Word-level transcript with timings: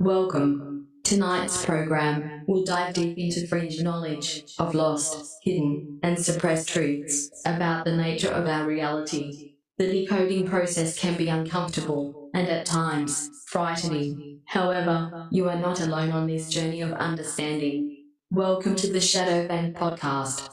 Welcome. 0.00 0.86
Tonight's 1.02 1.64
program 1.64 2.44
will 2.46 2.62
dive 2.62 2.94
deep 2.94 3.18
into 3.18 3.48
fringe 3.48 3.82
knowledge 3.82 4.44
of 4.56 4.72
lost, 4.72 5.40
hidden, 5.42 5.98
and 6.04 6.16
suppressed 6.16 6.68
truths 6.68 7.28
about 7.44 7.84
the 7.84 7.96
nature 7.96 8.30
of 8.30 8.46
our 8.46 8.64
reality. 8.64 9.56
The 9.76 9.90
decoding 9.90 10.46
process 10.46 10.96
can 10.96 11.16
be 11.16 11.28
uncomfortable 11.28 12.30
and 12.32 12.46
at 12.46 12.64
times 12.64 13.28
frightening. 13.48 14.42
However, 14.46 15.26
you 15.32 15.48
are 15.48 15.58
not 15.58 15.80
alone 15.80 16.12
on 16.12 16.28
this 16.28 16.48
journey 16.48 16.80
of 16.80 16.92
understanding. 16.92 18.04
Welcome 18.30 18.76
to 18.76 18.92
the 18.92 19.00
Shadow 19.00 19.48
Band 19.48 19.74
podcast. 19.74 20.48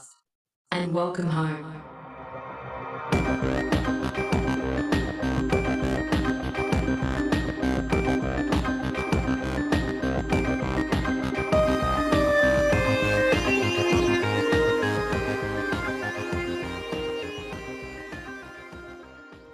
And 0.72 0.92
welcome 0.92 1.28
home. 1.28 1.82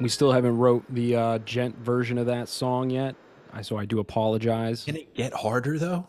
We 0.02 0.09
still 0.09 0.33
haven't 0.33 0.59
wrote 0.59 0.84
the 0.88 1.16
uh, 1.16 1.38
gent 1.38 1.79
version 1.79 2.19
of 2.19 2.27
that 2.27 2.48
song 2.48 2.91
yet, 2.91 3.15
I, 3.52 3.62
so 3.62 3.77
I 3.77 3.84
do 3.84 4.01
apologize. 4.01 4.84
Can 4.84 4.97
it 4.97 5.15
get 5.15 5.33
harder 5.33 5.79
though? 5.79 6.06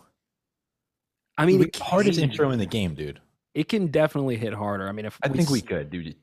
I 1.38 1.46
mean, 1.46 1.60
We- 1.60 1.66
it 1.68 1.76
hardest 1.78 2.20
intro 2.20 2.52
in 2.52 2.60
the 2.60 2.66
game, 2.66 2.94
dude. 2.96 3.20
it 3.54 3.70
can 3.70 3.88
definitely 3.88 4.36
hit 4.38 4.54
harder. 4.54 4.88
I 4.88 4.92
mean, 4.92 5.06
if 5.06 5.18
I 5.24 5.28
think 5.30 5.50
we 5.50 5.62
could, 5.62 5.90
dude. 5.92 6.16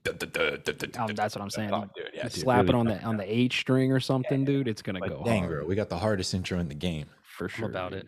um, 0.99 1.15
that's 1.15 1.35
what 1.37 1.43
I'm 1.43 1.51
saying. 1.51 1.73
Oh, 1.73 1.89
dude, 1.95 2.11
yeah, 2.15 2.25
dude, 2.25 2.33
slap 2.33 2.69
it 2.69 2.75
on 2.75 2.87
the 2.87 3.01
on 3.03 3.17
the 3.17 3.25
H 3.33 3.61
string 3.61 3.93
or 3.93 4.01
something, 4.01 4.45
dude. 4.45 4.67
It's 4.69 4.83
gonna 4.83 5.01
But 5.01 5.09
go 5.11 5.25
dang, 5.25 5.45
hard 5.45 5.53
bro, 5.61 5.67
we 5.67 5.75
got 5.77 5.89
the 5.89 5.99
hardest 5.99 6.35
intro 6.35 6.59
in 6.59 6.69
the 6.69 6.75
game. 6.75 7.07
for 7.23 7.49
sure. 7.49 7.69
about 7.69 7.93
dude. 7.93 8.03
it. 8.03 8.07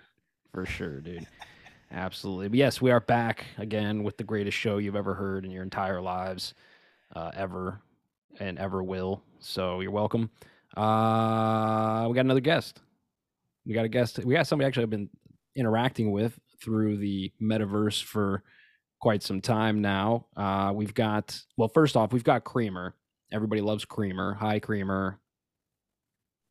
for 0.52 0.66
sure, 0.66 1.00
dude. 1.00 1.26
Absolutely. 1.90 2.48
But 2.48 2.56
yes, 2.58 2.80
we 2.80 2.90
are 2.90 3.00
back 3.00 3.44
again 3.58 4.02
with 4.02 4.16
the 4.16 4.24
greatest 4.24 4.56
show 4.56 4.78
you've 4.78 4.96
ever 4.96 5.14
heard 5.14 5.44
in 5.44 5.50
your 5.50 5.62
entire 5.62 6.00
lives, 6.00 6.54
uh, 7.14 7.30
ever 7.34 7.80
and 8.40 8.58
ever 8.58 8.82
will. 8.82 9.22
So 9.40 9.80
you're 9.80 9.90
welcome. 9.90 10.30
Uh, 10.76 12.06
we 12.08 12.14
got 12.14 12.24
another 12.24 12.40
guest. 12.40 12.80
We 13.66 13.74
got 13.74 13.84
a 13.84 13.88
guest. 13.88 14.18
We 14.24 14.34
got 14.34 14.46
somebody 14.46 14.66
actually 14.66 14.84
I've 14.84 14.90
been 14.90 15.10
interacting 15.54 16.12
with 16.12 16.38
through 16.62 16.96
the 16.96 17.32
metaverse 17.40 18.02
for 18.02 18.42
quite 19.00 19.22
some 19.22 19.40
time 19.40 19.80
now. 19.80 20.26
Uh, 20.36 20.72
we've 20.74 20.94
got 20.94 21.38
well, 21.56 21.68
first 21.68 21.96
off, 21.96 22.12
we've 22.12 22.24
got 22.24 22.44
Creamer. 22.44 22.94
Everybody 23.32 23.60
loves 23.60 23.84
Creamer. 23.84 24.34
Hi, 24.34 24.58
Creamer. 24.58 25.18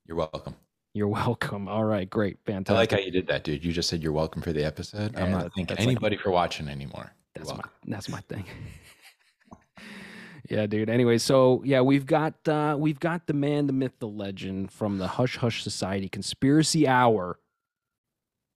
You're 0.08 0.18
welcome. 0.18 0.56
You're 0.94 1.08
welcome. 1.08 1.68
All 1.68 1.86
right, 1.86 2.10
great, 2.10 2.38
fantastic. 2.46 2.76
I 2.76 2.80
like 2.80 2.92
how 2.92 2.98
you 3.00 3.12
did 3.12 3.28
that, 3.28 3.44
dude. 3.44 3.64
You 3.64 3.72
just 3.72 3.90
said 3.90 4.04
you're 4.04 4.12
welcome 4.12 4.42
for 4.42 4.52
the 4.52 4.66
episode. 4.66 5.14
Yeah, 5.14 5.24
I'm 5.24 5.32
not 5.32 5.42
thanking 5.56 5.68
that's 5.68 5.80
like- 5.80 5.88
anybody 5.88 6.18
for 6.18 6.32
watching 6.32 6.68
anymore. 6.68 7.14
That's 7.34 7.50
my 7.50 7.64
that's 7.88 8.10
my 8.10 8.20
thing. 8.22 8.46
yeah, 10.52 10.68
dude. 10.68 10.90
Anyway, 10.90 11.18
so 11.18 11.62
yeah, 11.64 11.80
we've 11.80 12.06
got 12.06 12.46
uh 12.46 12.76
we've 12.78 13.00
got 13.00 13.26
the 13.26 13.34
man, 13.34 13.68
the 13.68 13.74
myth, 13.74 13.94
the 14.00 14.08
legend 14.08 14.70
from 14.70 14.98
the 14.98 15.08
Hush 15.08 15.38
Hush 15.38 15.64
Society 15.64 16.10
Conspiracy 16.10 16.86
Hour. 16.86 17.40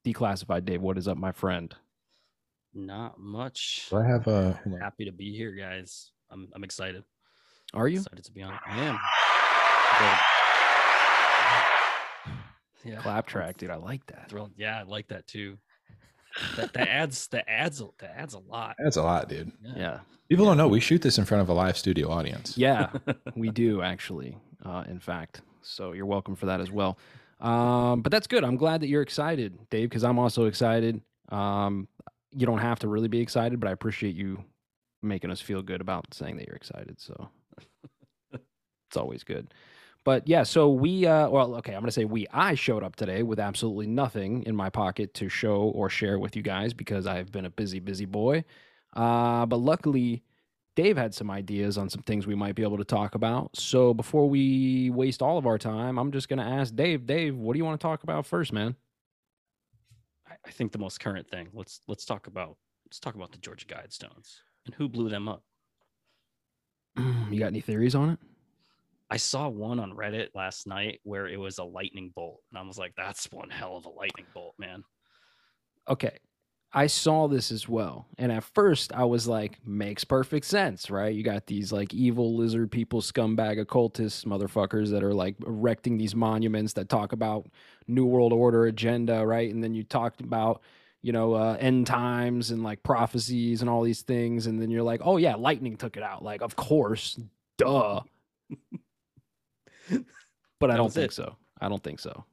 Declassified 0.05 0.65
Dave, 0.65 0.81
what 0.81 0.97
is 0.97 1.07
up, 1.07 1.17
my 1.17 1.31
friend? 1.31 1.73
Not 2.73 3.17
much. 3.17 3.87
Do 3.89 3.95
I 3.95 4.05
have 4.05 4.27
a? 4.27 4.59
hold 4.63 4.75
on. 4.75 4.81
Happy 4.81 5.05
to 5.05 5.13
be 5.13 5.33
here, 5.37 5.53
guys. 5.53 6.11
I'm 6.29 6.49
I'm 6.53 6.65
excited. 6.65 7.05
Are 7.73 7.87
you? 7.87 7.99
Excited 8.01 8.25
to 8.25 8.31
be 8.33 8.43
on. 8.43 8.59
I 8.67 8.77
am. 8.81 8.99
Good. 9.99 10.19
Yeah. 12.83 13.01
Clap 13.01 13.25
track, 13.25 13.57
dude. 13.57 13.71
I 13.71 13.77
like 13.77 14.05
that. 14.07 14.29
Thrilled. 14.29 14.51
Yeah, 14.55 14.77
I 14.79 14.83
like 14.83 15.07
that 15.07 15.25
too. 15.25 15.57
That 16.57 16.73
that 16.73 16.87
adds 16.87 17.27
that 17.29 17.45
adds 17.49 17.81
a- 17.81 17.89
that 17.99 18.17
adds 18.17 18.33
a 18.33 18.39
lot. 18.39 18.75
That's 18.83 18.97
a 18.97 19.03
lot, 19.03 19.29
dude. 19.29 19.51
Yeah. 19.75 19.99
People 20.29 20.45
don't 20.45 20.57
know 20.57 20.67
we 20.67 20.79
shoot 20.79 21.01
this 21.01 21.17
in 21.17 21.25
front 21.25 21.41
of 21.43 21.49
a 21.49 21.53
live 21.53 21.77
studio 21.77 22.09
audience. 22.09 22.57
Yeah, 22.57 22.91
we 23.35 23.49
do 23.49 23.81
actually, 23.81 24.37
uh, 24.65 24.83
in 24.87 24.99
fact. 24.99 25.41
So 25.61 25.91
you're 25.93 26.05
welcome 26.07 26.35
for 26.35 26.47
that 26.47 26.59
as 26.61 26.71
well. 26.71 26.97
Um, 27.41 28.01
but 28.01 28.11
that's 28.11 28.27
good. 28.27 28.43
I'm 28.43 28.55
glad 28.57 28.81
that 28.81 28.87
you're 28.87 29.01
excited, 29.01 29.57
Dave, 29.69 29.89
because 29.89 30.03
I'm 30.03 30.17
also 30.17 30.45
excited. 30.45 31.01
Um, 31.29 31.87
you 32.31 32.45
don't 32.45 32.59
have 32.59 32.79
to 32.79 32.87
really 32.87 33.07
be 33.07 33.19
excited, 33.19 33.59
but 33.59 33.67
I 33.69 33.71
appreciate 33.71 34.15
you 34.15 34.43
making 35.03 35.29
us 35.31 35.41
feel 35.41 35.61
good 35.61 35.81
about 35.81 36.13
saying 36.13 36.37
that 36.37 36.47
you're 36.47 36.55
excited. 36.55 36.99
So 36.99 37.29
it's 38.33 38.97
always 38.97 39.23
good. 39.23 39.53
But 40.05 40.27
yeah, 40.27 40.43
so 40.43 40.69
we, 40.69 41.07
uh, 41.07 41.27
well, 41.29 41.55
okay, 41.55 41.73
I'm 41.73 41.81
going 41.81 41.87
to 41.87 41.91
say 41.91 42.05
we. 42.05 42.27
I 42.31 42.53
showed 42.53 42.83
up 42.83 42.95
today 42.95 43.23
with 43.23 43.39
absolutely 43.39 43.87
nothing 43.87 44.43
in 44.43 44.55
my 44.55 44.69
pocket 44.69 45.15
to 45.15 45.27
show 45.29 45.63
or 45.63 45.89
share 45.89 46.19
with 46.19 46.35
you 46.35 46.43
guys 46.43 46.75
because 46.75 47.07
I've 47.07 47.31
been 47.31 47.45
a 47.45 47.49
busy, 47.49 47.79
busy 47.79 48.05
boy. 48.05 48.45
Uh, 48.95 49.47
but 49.47 49.57
luckily, 49.57 50.23
Dave 50.75 50.95
had 50.95 51.15
some 51.15 51.31
ideas 51.31 51.75
on 51.79 51.89
some 51.89 52.03
things 52.03 52.27
we 52.27 52.35
might 52.35 52.53
be 52.53 52.61
able 52.61 52.77
to 52.77 52.83
talk 52.83 53.15
about. 53.15 53.57
So 53.57 53.95
before 53.95 54.29
we 54.29 54.91
waste 54.91 55.23
all 55.23 55.39
of 55.39 55.47
our 55.47 55.57
time, 55.57 55.97
I'm 55.97 56.11
just 56.11 56.29
going 56.29 56.39
to 56.39 56.45
ask 56.45 56.75
Dave. 56.75 57.07
Dave, 57.07 57.35
what 57.35 57.53
do 57.53 57.57
you 57.57 57.65
want 57.65 57.81
to 57.81 57.83
talk 57.83 58.03
about 58.03 58.27
first, 58.27 58.53
man? 58.53 58.75
I, 60.29 60.35
I 60.45 60.51
think 60.51 60.71
the 60.71 60.77
most 60.77 60.99
current 60.99 61.27
thing. 61.27 61.49
Let's 61.51 61.81
let's 61.87 62.05
talk 62.05 62.27
about 62.27 62.57
let's 62.85 62.99
talk 62.99 63.15
about 63.15 63.31
the 63.31 63.39
Georgia 63.39 63.65
Guidestones 63.65 64.41
and 64.67 64.75
who 64.75 64.87
blew 64.87 65.09
them 65.09 65.27
up. 65.27 65.41
you 67.31 67.39
got 67.39 67.47
any 67.47 67.61
theories 67.61 67.95
on 67.95 68.11
it? 68.11 68.19
I 69.09 69.17
saw 69.17 69.47
one 69.47 69.79
on 69.79 69.93
Reddit 69.93 70.29
last 70.33 70.67
night 70.67 70.99
where 71.03 71.27
it 71.27 71.39
was 71.39 71.57
a 71.57 71.63
lightning 71.63 72.11
bolt, 72.15 72.41
and 72.51 72.59
I 72.59 72.61
was 72.63 72.77
like, 72.77 72.93
"That's 72.97 73.31
one 73.31 73.49
hell 73.49 73.77
of 73.77 73.85
a 73.85 73.89
lightning 73.89 74.27
bolt, 74.33 74.55
man." 74.57 74.83
Okay. 75.87 76.17
I 76.75 76.87
saw 76.87 77.29
this 77.29 77.53
as 77.53 77.69
well. 77.69 78.05
And 78.17 78.33
at 78.33 78.43
first 78.43 78.93
I 78.93 79.05
was 79.05 79.29
like, 79.29 79.65
makes 79.65 80.03
perfect 80.03 80.45
sense, 80.45 80.89
right? 80.91 81.15
You 81.15 81.23
got 81.23 81.47
these 81.47 81.71
like 81.71 81.93
evil 81.93 82.35
lizard 82.35 82.69
people, 82.69 83.01
scumbag 83.01 83.61
occultists, 83.61 84.25
motherfuckers 84.25 84.91
that 84.91 85.01
are 85.01 85.13
like 85.13 85.35
erecting 85.47 85.97
these 85.97 86.15
monuments 86.15 86.73
that 86.73 86.89
talk 86.89 87.13
about 87.13 87.47
New 87.87 88.05
World 88.05 88.33
Order 88.33 88.65
agenda, 88.65 89.25
right? 89.25 89.53
And 89.53 89.63
then 89.63 89.73
you 89.73 89.85
talked 89.85 90.19
about, 90.19 90.63
you 91.01 91.13
know, 91.13 91.33
uh, 91.33 91.55
end 91.61 91.87
times 91.87 92.51
and 92.51 92.61
like 92.61 92.83
prophecies 92.83 93.61
and 93.61 93.69
all 93.69 93.83
these 93.83 94.01
things. 94.01 94.45
And 94.45 94.61
then 94.61 94.69
you're 94.69 94.83
like, 94.83 94.99
oh 95.01 95.15
yeah, 95.15 95.35
lightning 95.35 95.77
took 95.77 95.95
it 95.95 96.03
out. 96.03 96.25
Like, 96.25 96.41
of 96.41 96.57
course, 96.57 97.17
duh. 97.57 98.01
but 100.59 100.71
I 100.71 100.77
don't 100.77 100.93
think 100.93 101.11
it. 101.11 101.15
so. 101.15 101.35
I 101.59 101.69
don't 101.69 101.83
think 101.83 101.99
so. 101.99 102.25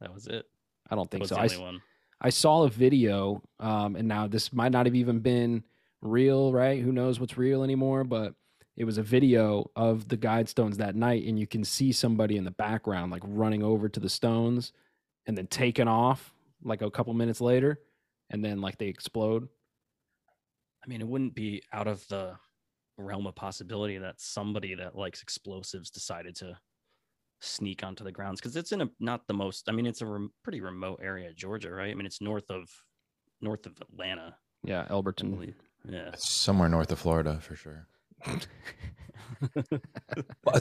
That 0.00 0.12
was 0.12 0.26
it. 0.26 0.46
I 0.90 0.94
don't 0.94 1.10
think 1.10 1.26
so. 1.26 1.34
the 1.34 1.40
I, 1.40 1.46
one. 1.58 1.80
I 2.20 2.30
saw 2.30 2.64
a 2.64 2.68
video, 2.68 3.42
um, 3.60 3.96
and 3.96 4.08
now 4.08 4.26
this 4.26 4.52
might 4.52 4.72
not 4.72 4.86
have 4.86 4.94
even 4.94 5.20
been 5.20 5.64
real, 6.00 6.52
right? 6.52 6.82
Who 6.82 6.92
knows 6.92 7.20
what's 7.20 7.38
real 7.38 7.62
anymore? 7.62 8.04
But 8.04 8.34
it 8.76 8.84
was 8.84 8.98
a 8.98 9.02
video 9.02 9.70
of 9.76 10.08
the 10.08 10.16
guide 10.16 10.48
stones 10.48 10.78
that 10.78 10.96
night, 10.96 11.26
and 11.26 11.38
you 11.38 11.46
can 11.46 11.64
see 11.64 11.92
somebody 11.92 12.36
in 12.36 12.44
the 12.44 12.50
background 12.50 13.12
like 13.12 13.22
running 13.24 13.62
over 13.62 13.88
to 13.88 14.00
the 14.00 14.08
stones 14.08 14.72
and 15.26 15.36
then 15.36 15.46
taking 15.46 15.88
off 15.88 16.32
like 16.64 16.82
a 16.82 16.90
couple 16.90 17.12
minutes 17.14 17.40
later, 17.40 17.80
and 18.30 18.44
then 18.44 18.60
like 18.60 18.78
they 18.78 18.86
explode. 18.86 19.48
I 20.84 20.88
mean, 20.88 21.00
it 21.00 21.08
wouldn't 21.08 21.34
be 21.34 21.62
out 21.72 21.86
of 21.86 22.06
the 22.08 22.34
realm 22.96 23.26
of 23.26 23.34
possibility 23.34 23.98
that 23.98 24.20
somebody 24.20 24.74
that 24.74 24.96
likes 24.96 25.22
explosives 25.22 25.90
decided 25.90 26.34
to 26.36 26.58
sneak 27.40 27.84
onto 27.84 28.02
the 28.04 28.12
grounds 28.12 28.40
because 28.40 28.56
it's 28.56 28.72
in 28.72 28.80
a 28.82 28.90
not 29.00 29.26
the 29.28 29.34
most. 29.34 29.68
I 29.68 29.72
mean, 29.72 29.86
it's 29.86 30.00
a 30.02 30.06
rem- 30.06 30.32
pretty 30.42 30.60
remote 30.60 31.00
area, 31.02 31.32
Georgia, 31.32 31.70
right? 31.70 31.90
I 31.90 31.94
mean, 31.94 32.06
it's 32.06 32.20
north 32.20 32.50
of 32.50 32.68
north 33.40 33.66
of 33.66 33.80
Atlanta, 33.80 34.36
Yeah, 34.64 34.86
Elberton. 34.90 35.54
Yeah. 35.88 36.08
It's 36.12 36.28
somewhere 36.30 36.68
north 36.68 36.90
of 36.92 36.98
Florida 36.98 37.38
for 37.40 37.54
sure. 37.54 37.86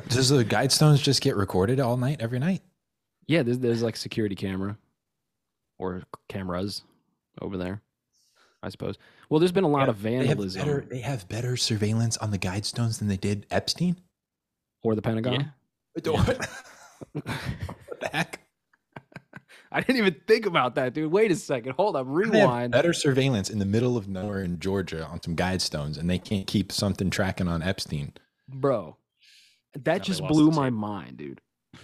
Does 0.09 0.29
the 0.29 0.45
Guidestones 0.45 1.01
just 1.01 1.21
get 1.21 1.35
recorded 1.35 1.79
all 1.79 1.97
night, 1.97 2.17
every 2.21 2.39
night? 2.39 2.61
Yeah, 3.27 3.43
there's, 3.43 3.59
there's 3.59 3.81
like 3.83 3.95
security 3.97 4.35
camera 4.35 4.77
or 5.79 6.03
cameras 6.29 6.83
over 7.41 7.57
there, 7.57 7.81
I 8.63 8.69
suppose. 8.69 8.95
Well, 9.29 9.39
there's 9.39 9.51
been 9.51 9.63
a 9.63 9.67
lot 9.69 9.89
of 9.89 10.01
They 10.01 10.13
have, 10.13 10.25
vandalism 10.27 10.61
better, 10.61 10.85
they 10.89 10.99
have 10.99 11.27
better 11.27 11.57
surveillance 11.57 12.17
on 12.17 12.31
the 12.31 12.37
Guidestones 12.39 12.99
than 12.99 13.07
they 13.07 13.17
did 13.17 13.45
Epstein. 13.51 13.97
or 14.83 14.95
the 14.95 15.01
Pentagon. 15.01 15.51
Yeah. 16.03 16.35
What? 17.13 17.25
what 17.25 17.99
the 17.99 18.07
heck? 18.07 18.39
I 19.71 19.81
didn't 19.81 19.97
even 19.97 20.15
think 20.27 20.45
about 20.45 20.75
that, 20.75 20.93
dude. 20.93 21.11
Wait 21.11 21.31
a 21.31 21.35
second. 21.35 21.73
Hold 21.73 21.95
up. 21.95 22.05
Rewind. 22.07 22.71
better 22.71 22.93
surveillance 22.93 23.49
in 23.49 23.59
the 23.59 23.65
middle 23.65 23.97
of 23.97 24.07
nowhere 24.07 24.41
in 24.41 24.59
Georgia 24.59 25.05
on 25.05 25.21
some 25.21 25.35
Guidestones, 25.35 25.97
and 25.97 26.09
they 26.09 26.19
can't 26.19 26.47
keep 26.47 26.71
something 26.71 27.09
tracking 27.09 27.47
on 27.47 27.61
Epstein. 27.61 28.13
Bro, 28.47 28.97
that 29.73 29.83
they 29.83 29.99
just 29.99 30.25
blew 30.27 30.51
my 30.51 30.67
tape. 30.67 30.73
mind, 30.73 31.17
dude. 31.17 31.41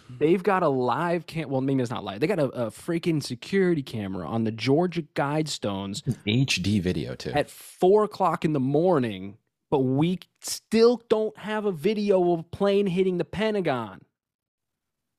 They've 0.10 0.42
got 0.42 0.64
a 0.64 0.70
live 0.70 1.28
cam. 1.28 1.50
Well, 1.50 1.62
maybe 1.62 1.82
it's 1.82 1.92
not 1.92 2.04
live. 2.04 2.20
They 2.20 2.28
got 2.28 2.40
a, 2.40 2.46
a 2.46 2.72
freaking 2.72 3.22
security 3.22 3.84
camera 3.84 4.28
on 4.28 4.44
the 4.44 4.52
Georgia 4.52 5.04
Guidestones 5.16 6.02
HD 6.26 6.82
video 6.82 7.16
too. 7.16 7.32
at 7.32 7.50
four 7.50 8.04
o'clock 8.04 8.46
in 8.46 8.54
the 8.54 8.60
morning, 8.60 9.38
but 9.70 9.80
we 9.80 10.20
still 10.42 11.02
don't 11.10 11.38
have 11.38 11.66
a 11.66 11.72
video 11.72 12.34
of 12.34 12.40
a 12.40 12.44
plane 12.44 12.88
hitting 12.88 13.18
the 13.18 13.26
Pentagon. 13.26 14.02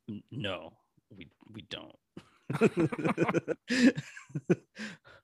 N- 0.09 0.23
No, 0.31 0.73
we 1.17 1.29
we 1.53 1.63
don't. 1.71 1.97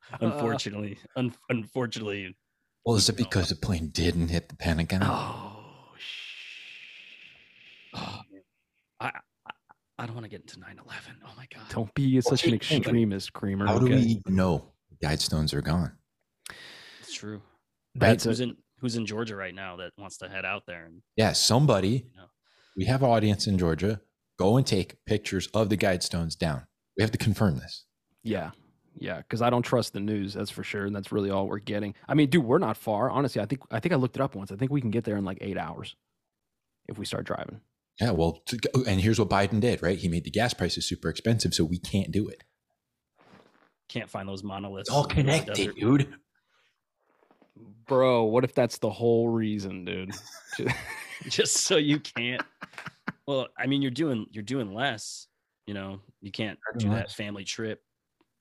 unfortunately, 0.20 0.98
un- 1.16 1.34
unfortunately, 1.48 2.36
Well, 2.84 2.96
is 2.96 3.08
it 3.08 3.18
No. 3.18 3.24
because 3.24 3.48
the 3.50 3.56
plane 3.56 3.88
didn't 3.88 4.28
hit 4.28 4.48
the 4.48 4.56
Pentagon? 4.56 5.02
oh, 5.02 5.62
sh- 5.98 7.34
oh. 7.94 8.20
I, 9.00 9.06
I 9.46 9.50
I 9.98 10.06
don't 10.06 10.14
want 10.14 10.24
to 10.24 10.30
get 10.30 10.40
into 10.40 10.56
9/11. 10.58 10.64
Oh 11.26 11.32
my 11.36 11.46
god. 11.54 11.64
don't 11.70 11.94
be 11.94 12.20
such 12.22 12.44
an 12.44 12.52
keep 12.52 12.62
thinking. 12.64 12.78
extremist, 12.90 13.32
Creamer. 13.34 13.66
How 13.66 13.78
do 13.78 13.86
okay? 13.86 13.96
we 13.96 14.22
know 14.26 14.72
the 14.88 15.06
Guidestones 15.06 15.52
are 15.52 15.60
gone? 15.62 15.92
It's 17.00 17.12
true. 17.12 17.42
That's 17.94 18.24
who's 18.24 18.40
a, 18.40 18.44
in 18.44 18.56
who's 18.80 18.96
in 18.96 19.04
Georgia 19.04 19.36
right 19.36 19.54
now 19.54 19.76
that 19.76 19.92
wants 19.98 20.16
to 20.18 20.28
head 20.28 20.44
out 20.46 20.62
there 20.66 20.86
and 20.86 21.02
Yeah, 21.16 21.32
somebody, 21.32 21.88
you 21.88 22.16
know 22.16 22.26
we 22.76 22.84
have 22.86 23.02
audience 23.02 23.46
in 23.46 23.58
Georgia. 23.58 24.00
Go 24.40 24.56
and 24.56 24.66
take 24.66 25.04
pictures 25.04 25.48
of 25.48 25.68
the 25.68 25.76
Guidestones 25.76 26.34
down. 26.34 26.62
We 26.96 27.02
have 27.02 27.10
to 27.10 27.18
confirm 27.18 27.58
this. 27.58 27.84
Yeah. 28.22 28.52
Yeah, 28.98 29.18
because 29.18 29.42
I 29.42 29.50
don't 29.50 29.60
trust 29.60 29.92
the 29.92 30.00
news, 30.00 30.32
that's 30.32 30.50
for 30.50 30.64
sure. 30.64 30.86
And 30.86 30.96
that's 30.96 31.12
really 31.12 31.28
all 31.28 31.46
we're 31.46 31.58
getting. 31.58 31.94
I 32.08 32.14
mean, 32.14 32.30
dude, 32.30 32.46
we're 32.46 32.56
not 32.56 32.78
far. 32.78 33.10
Honestly, 33.10 33.42
I 33.42 33.44
think 33.44 33.60
I 33.70 33.80
think 33.80 33.92
I 33.92 33.96
looked 33.96 34.16
it 34.16 34.22
up 34.22 34.34
once. 34.34 34.50
I 34.50 34.56
think 34.56 34.70
we 34.70 34.80
can 34.80 34.90
get 34.90 35.04
there 35.04 35.18
in 35.18 35.26
like 35.26 35.38
eight 35.42 35.58
hours 35.58 35.94
if 36.88 36.98
we 36.98 37.04
start 37.04 37.26
driving. 37.26 37.60
Yeah, 38.00 38.12
well, 38.12 38.40
to 38.46 38.56
go, 38.56 38.82
and 38.86 38.98
here's 39.02 39.18
what 39.18 39.28
Biden 39.28 39.60
did, 39.60 39.82
right? 39.82 39.98
He 39.98 40.08
made 40.08 40.24
the 40.24 40.30
gas 40.30 40.54
prices 40.54 40.88
super 40.88 41.10
expensive, 41.10 41.52
so 41.52 41.64
we 41.64 41.78
can't 41.78 42.10
do 42.10 42.26
it. 42.28 42.42
can't 43.88 44.08
find 44.08 44.26
those 44.26 44.42
monoliths. 44.42 44.88
It's 44.88 44.96
all 44.96 45.04
connected, 45.04 45.74
dude. 45.74 46.14
Bro, 47.86 48.24
what 48.24 48.44
if 48.44 48.54
that's 48.54 48.78
the 48.78 48.90
whole 48.90 49.28
reason, 49.28 49.84
dude? 49.84 50.12
Just 51.28 51.58
so 51.58 51.76
you 51.76 52.00
can't. 52.00 52.42
Well, 53.30 53.46
I 53.56 53.68
mean, 53.68 53.80
you're 53.80 53.92
doing 53.92 54.26
you're 54.32 54.42
doing 54.42 54.74
less. 54.74 55.28
You 55.68 55.74
know, 55.74 56.00
you 56.20 56.32
can't 56.32 56.58
do 56.78 56.86
Doing 56.86 56.96
that 56.96 57.12
family 57.12 57.44
trip 57.44 57.80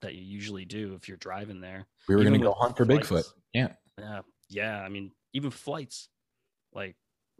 that 0.01 0.15
you 0.15 0.23
usually 0.23 0.65
do 0.65 0.95
if 0.95 1.07
you're 1.07 1.17
driving 1.17 1.61
there. 1.61 1.85
We 2.07 2.15
were 2.15 2.23
going 2.23 2.33
to 2.33 2.39
go 2.39 2.53
hunt 2.53 2.75
for 2.75 2.87
Bigfoot. 2.87 3.31
Yeah. 3.53 3.73
Yeah, 3.99 4.21
yeah. 4.49 4.81
I 4.81 4.89
mean, 4.89 5.11
even 5.33 5.51
flights, 5.51 6.09
like 6.73 6.95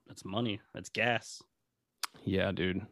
that's 0.06 0.24
money. 0.24 0.62
That's 0.76 0.90
gas. 0.90 1.42
Yeah, 2.24 2.52
dude. 2.52 2.86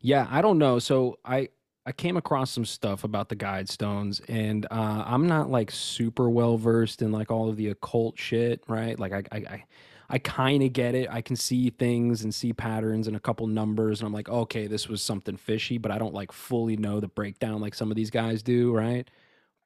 Yeah, 0.00 0.26
I 0.32 0.42
don't 0.42 0.58
know. 0.58 0.80
So 0.80 1.20
I 1.24 1.50
I 1.86 1.92
came 1.92 2.16
across 2.16 2.50
some 2.50 2.64
stuff 2.64 3.04
about 3.04 3.28
the 3.28 3.36
guide 3.36 3.68
stones, 3.68 4.20
and 4.28 4.66
uh, 4.72 5.04
I'm 5.06 5.28
not 5.28 5.48
like 5.48 5.70
super 5.70 6.28
well 6.28 6.58
versed 6.58 7.02
in 7.02 7.12
like 7.12 7.30
all 7.30 7.48
of 7.48 7.56
the 7.56 7.68
occult 7.68 8.18
shit, 8.18 8.64
right? 8.66 8.98
Like 8.98 9.12
I 9.12 9.22
I 9.30 9.36
I, 9.36 9.64
I 10.08 10.18
kind 10.18 10.62
of 10.62 10.72
get 10.72 10.94
it. 10.94 11.08
I 11.10 11.20
can 11.20 11.36
see 11.36 11.70
things 11.70 12.22
and 12.22 12.34
see 12.34 12.52
patterns 12.52 13.08
and 13.08 13.16
a 13.16 13.20
couple 13.20 13.46
numbers, 13.46 14.00
and 14.00 14.06
I'm 14.06 14.12
like, 14.12 14.28
okay, 14.28 14.66
this 14.66 14.88
was 14.88 15.02
something 15.02 15.36
fishy, 15.36 15.78
but 15.78 15.90
I 15.90 15.98
don't 15.98 16.14
like 16.14 16.30
fully 16.32 16.76
know 16.76 17.00
the 17.00 17.08
breakdown 17.08 17.60
like 17.60 17.74
some 17.74 17.90
of 17.90 17.96
these 17.96 18.10
guys 18.10 18.42
do, 18.42 18.72
right? 18.72 19.08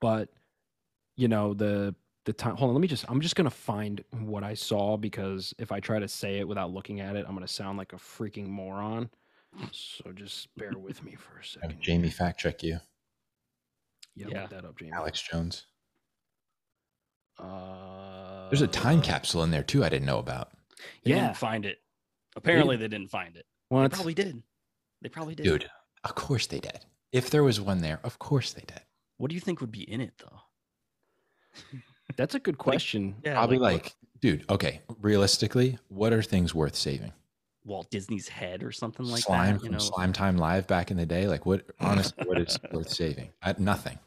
But 0.00 0.30
you 1.16 1.28
know 1.28 1.52
the 1.54 1.94
the 2.24 2.32
time. 2.32 2.56
Hold 2.56 2.68
on, 2.70 2.74
let 2.74 2.80
me 2.80 2.88
just. 2.88 3.04
I'm 3.08 3.20
just 3.20 3.36
gonna 3.36 3.50
find 3.50 4.02
what 4.12 4.42
I 4.44 4.54
saw 4.54 4.96
because 4.96 5.54
if 5.58 5.72
I 5.72 5.80
try 5.80 5.98
to 5.98 6.08
say 6.08 6.38
it 6.38 6.48
without 6.48 6.70
looking 6.72 7.00
at 7.00 7.16
it, 7.16 7.24
I'm 7.28 7.34
gonna 7.34 7.46
sound 7.48 7.76
like 7.78 7.92
a 7.92 7.96
freaking 7.96 8.46
moron. 8.48 9.10
So 9.72 10.12
just 10.12 10.54
bear 10.56 10.72
with 10.78 11.02
me 11.02 11.16
for 11.16 11.32
a 11.34 11.36
Have 11.38 11.46
second. 11.46 11.82
Jamie 11.82 12.10
fact 12.10 12.38
check 12.40 12.62
you, 12.62 12.78
Yeah, 14.14 14.26
Yeah. 14.28 14.40
look 14.42 14.50
that 14.50 14.64
up, 14.64 14.78
Jamie. 14.78 14.92
Alex 14.92 15.20
Jones. 15.22 15.66
Uh, 17.40 18.48
There's 18.50 18.62
a 18.62 18.66
time 18.66 19.00
capsule 19.02 19.42
in 19.42 19.50
there 19.50 19.62
too. 19.62 19.84
I 19.84 19.88
didn't 19.88 20.06
know 20.06 20.18
about. 20.18 20.50
They 21.04 21.10
Yeah. 21.12 21.26
didn't 21.26 21.36
find 21.36 21.64
it. 21.64 21.78
Apparently, 22.36 22.76
they 22.76 22.88
didn't 22.88 23.10
find 23.10 23.36
it. 23.36 23.46
Well, 23.70 23.82
They 23.82 23.88
probably 23.88 24.14
did. 24.14 24.42
They 25.02 25.08
probably 25.08 25.34
did. 25.34 25.44
Dude, 25.44 25.70
of 26.04 26.14
course 26.14 26.46
they 26.46 26.60
did. 26.60 26.84
If 27.12 27.30
there 27.30 27.42
was 27.42 27.60
one 27.60 27.80
there, 27.80 28.00
of 28.04 28.18
course 28.18 28.52
they 28.52 28.62
did. 28.66 28.80
what 29.16 29.28
do 29.28 29.34
you 29.34 29.40
think 29.40 29.60
would 29.60 29.70
be 29.72 29.82
in 29.90 30.00
it 30.00 30.14
though? 30.18 30.40
that's 32.16 32.34
a 32.34 32.40
good 32.40 32.56
question. 32.58 33.16
Yeah, 33.24 33.34
Probably 33.34 33.58
what- 33.58 33.72
like, 33.72 33.94
dude, 34.20 34.44
okay, 34.50 34.80
realistically, 35.00 35.78
what 35.88 36.12
are 36.12 36.22
things 36.22 36.54
worth 36.54 36.74
saving? 36.76 37.12
Walt 37.64 37.90
Disney's 37.90 38.28
head 38.28 38.62
or 38.62 38.72
something 38.72 39.04
like 39.04 39.22
slime 39.22 39.54
that. 39.56 39.62
You 39.62 39.66
from 39.66 39.72
know, 39.74 39.78
Slime 39.78 40.12
Time 40.14 40.38
Live 40.38 40.66
back 40.66 40.90
in 40.90 40.96
the 40.96 41.04
day? 41.04 41.26
Like, 41.28 41.44
what, 41.44 41.66
honestly, 41.78 42.24
what 42.26 42.40
is 42.40 42.58
worth 42.72 42.88
saving? 42.88 43.30
I, 43.42 43.54
nothing. 43.58 43.98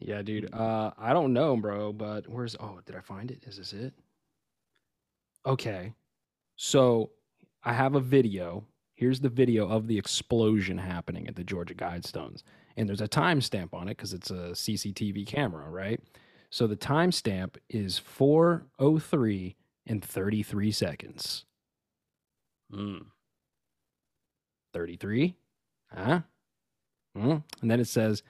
Yeah, 0.00 0.22
dude. 0.22 0.52
Uh, 0.54 0.92
I 0.98 1.12
don't 1.12 1.32
know, 1.32 1.56
bro. 1.56 1.92
But 1.92 2.28
where's? 2.28 2.56
Oh, 2.60 2.80
did 2.86 2.96
I 2.96 3.00
find 3.00 3.30
it? 3.30 3.44
Is 3.46 3.56
this 3.56 3.72
it? 3.72 3.94
Okay. 5.46 5.92
So 6.56 7.10
I 7.64 7.72
have 7.72 7.94
a 7.94 8.00
video. 8.00 8.64
Here's 8.94 9.20
the 9.20 9.28
video 9.28 9.68
of 9.68 9.86
the 9.86 9.96
explosion 9.98 10.78
happening 10.78 11.28
at 11.28 11.36
the 11.36 11.44
Georgia 11.44 11.74
Guidestones, 11.74 12.42
and 12.76 12.88
there's 12.88 13.00
a 13.00 13.08
timestamp 13.08 13.72
on 13.72 13.86
it 13.88 13.96
because 13.96 14.12
it's 14.12 14.30
a 14.30 14.50
CCTV 14.54 15.24
camera, 15.26 15.70
right? 15.70 16.00
So 16.50 16.66
the 16.66 16.76
timestamp 16.76 17.56
is 17.68 17.98
4:03 18.00 19.54
and 19.86 20.04
33 20.04 20.72
seconds. 20.72 21.44
Mm. 22.72 23.06
33 24.74 25.34
huh 25.90 26.20
Mm. 27.16 27.42
and 27.62 27.70
then 27.70 27.80
it 27.80 27.86
says 27.86 28.22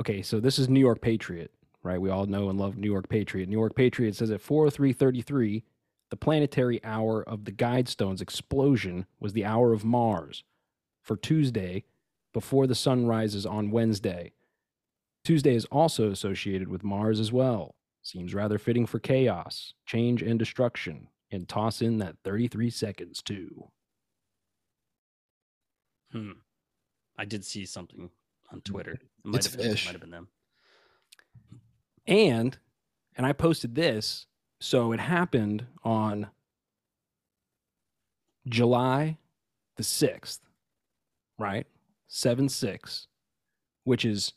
okay 0.00 0.22
so 0.22 0.40
this 0.40 0.58
is 0.58 0.68
new 0.68 0.80
york 0.80 1.00
patriot 1.00 1.50
right? 1.84 2.00
We 2.00 2.10
all 2.10 2.26
know 2.26 2.48
and 2.48 2.58
love 2.58 2.76
new 2.76 2.90
york 2.90 3.08
patriot. 3.08 3.48
New 3.48 3.58
york 3.58 3.76
patriot 3.76 4.16
says 4.16 4.30
at 4.30 4.40
40333 4.40 5.62
the 6.10 6.16
planetary 6.16 6.82
hour 6.84 7.22
of 7.22 7.44
the 7.44 7.52
guidestones 7.52 8.20
explosion 8.20 9.06
was 9.20 9.32
the 9.32 9.44
hour 9.44 9.72
of 9.72 9.84
mars 9.84 10.42
for 11.02 11.16
tuesday 11.16 11.84
before 12.32 12.66
the 12.66 12.74
sun 12.74 13.06
rises 13.06 13.46
on 13.46 13.70
wednesday. 13.70 14.32
Tuesday 15.24 15.54
is 15.54 15.64
also 15.66 16.10
associated 16.10 16.68
with 16.68 16.84
mars 16.84 17.20
as 17.20 17.32
well. 17.32 17.74
Seems 18.02 18.34
rather 18.34 18.58
fitting 18.58 18.86
for 18.86 18.98
chaos 18.98 19.74
change 19.86 20.22
and 20.22 20.38
destruction 20.38 21.08
and 21.30 21.48
toss 21.48 21.80
in 21.80 21.98
that 21.98 22.16
33 22.24 22.70
seconds 22.70 23.22
too. 23.22 23.70
Hmm. 26.12 26.32
I 27.16 27.24
did 27.24 27.44
see 27.44 27.64
something 27.64 28.10
on 28.52 28.60
Twitter. 28.62 28.92
It 28.92 29.00
might 29.24 29.38
It's 29.38 29.46
have 29.48 29.56
been, 29.58 29.66
it 29.66 29.70
fish. 29.70 29.86
might 29.86 29.92
have 29.92 30.00
been 30.00 30.10
them. 30.10 30.28
and 32.06 32.58
and 33.16 33.24
i 33.26 33.32
posted 33.32 33.74
this 33.74 34.26
so 34.60 34.92
it 34.92 35.00
happened 35.00 35.66
on 35.84 36.28
july 38.48 39.16
the 39.76 39.82
6th 39.82 40.40
right 41.38 41.66
7-6 42.10 43.06
which 43.84 44.04
is 44.04 44.34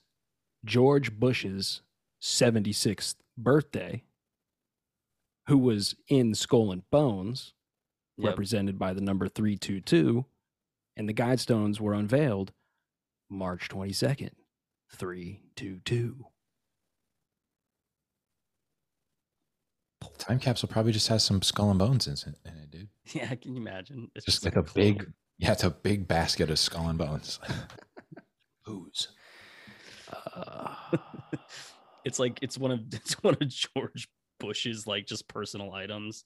george 0.65 1.19
bush's 1.19 1.81
76th 2.21 3.15
birthday 3.37 4.03
who 5.47 5.57
was 5.57 5.95
in 6.07 6.33
skull 6.33 6.71
and 6.71 6.89
bones 6.89 7.53
Yep. 8.19 8.29
represented 8.29 8.79
by 8.79 8.93
the 8.95 9.01
number 9.01 9.27
322 9.27 10.25
and 10.95 11.07
the 11.07 11.13
guidestones 11.13 11.79
were 11.79 11.93
unveiled 11.93 12.51
march 13.29 13.69
22nd 13.69 14.31
322 14.95 16.25
Time 20.17 20.39
capsule 20.39 20.67
probably 20.69 20.91
just 20.91 21.07
has 21.09 21.23
some 21.23 21.41
skull 21.41 21.69
and 21.69 21.79
bones 21.79 22.07
in 22.07 22.13
it, 22.13 22.39
in 22.45 22.57
it 22.57 22.71
dude. 22.71 22.87
Yeah, 23.13 23.33
can 23.35 23.55
you 23.55 23.61
imagine? 23.61 24.09
It's 24.15 24.25
Just 24.25 24.43
like 24.43 24.55
a 24.55 24.63
big, 24.63 25.11
yeah, 25.37 25.51
it's 25.51 25.63
a 25.63 25.69
big 25.69 26.07
basket 26.07 26.49
of 26.49 26.59
skull 26.59 26.89
and 26.89 26.97
bones. 26.97 27.39
Booze. 28.65 29.09
Uh, 30.11 30.73
it's 32.05 32.19
like 32.19 32.39
it's 32.41 32.57
one 32.57 32.71
of 32.71 32.79
it's 32.91 33.13
one 33.23 33.35
of 33.39 33.47
George 33.47 34.09
Bush's 34.39 34.87
like 34.87 35.05
just 35.05 35.27
personal 35.27 35.71
items. 35.73 36.25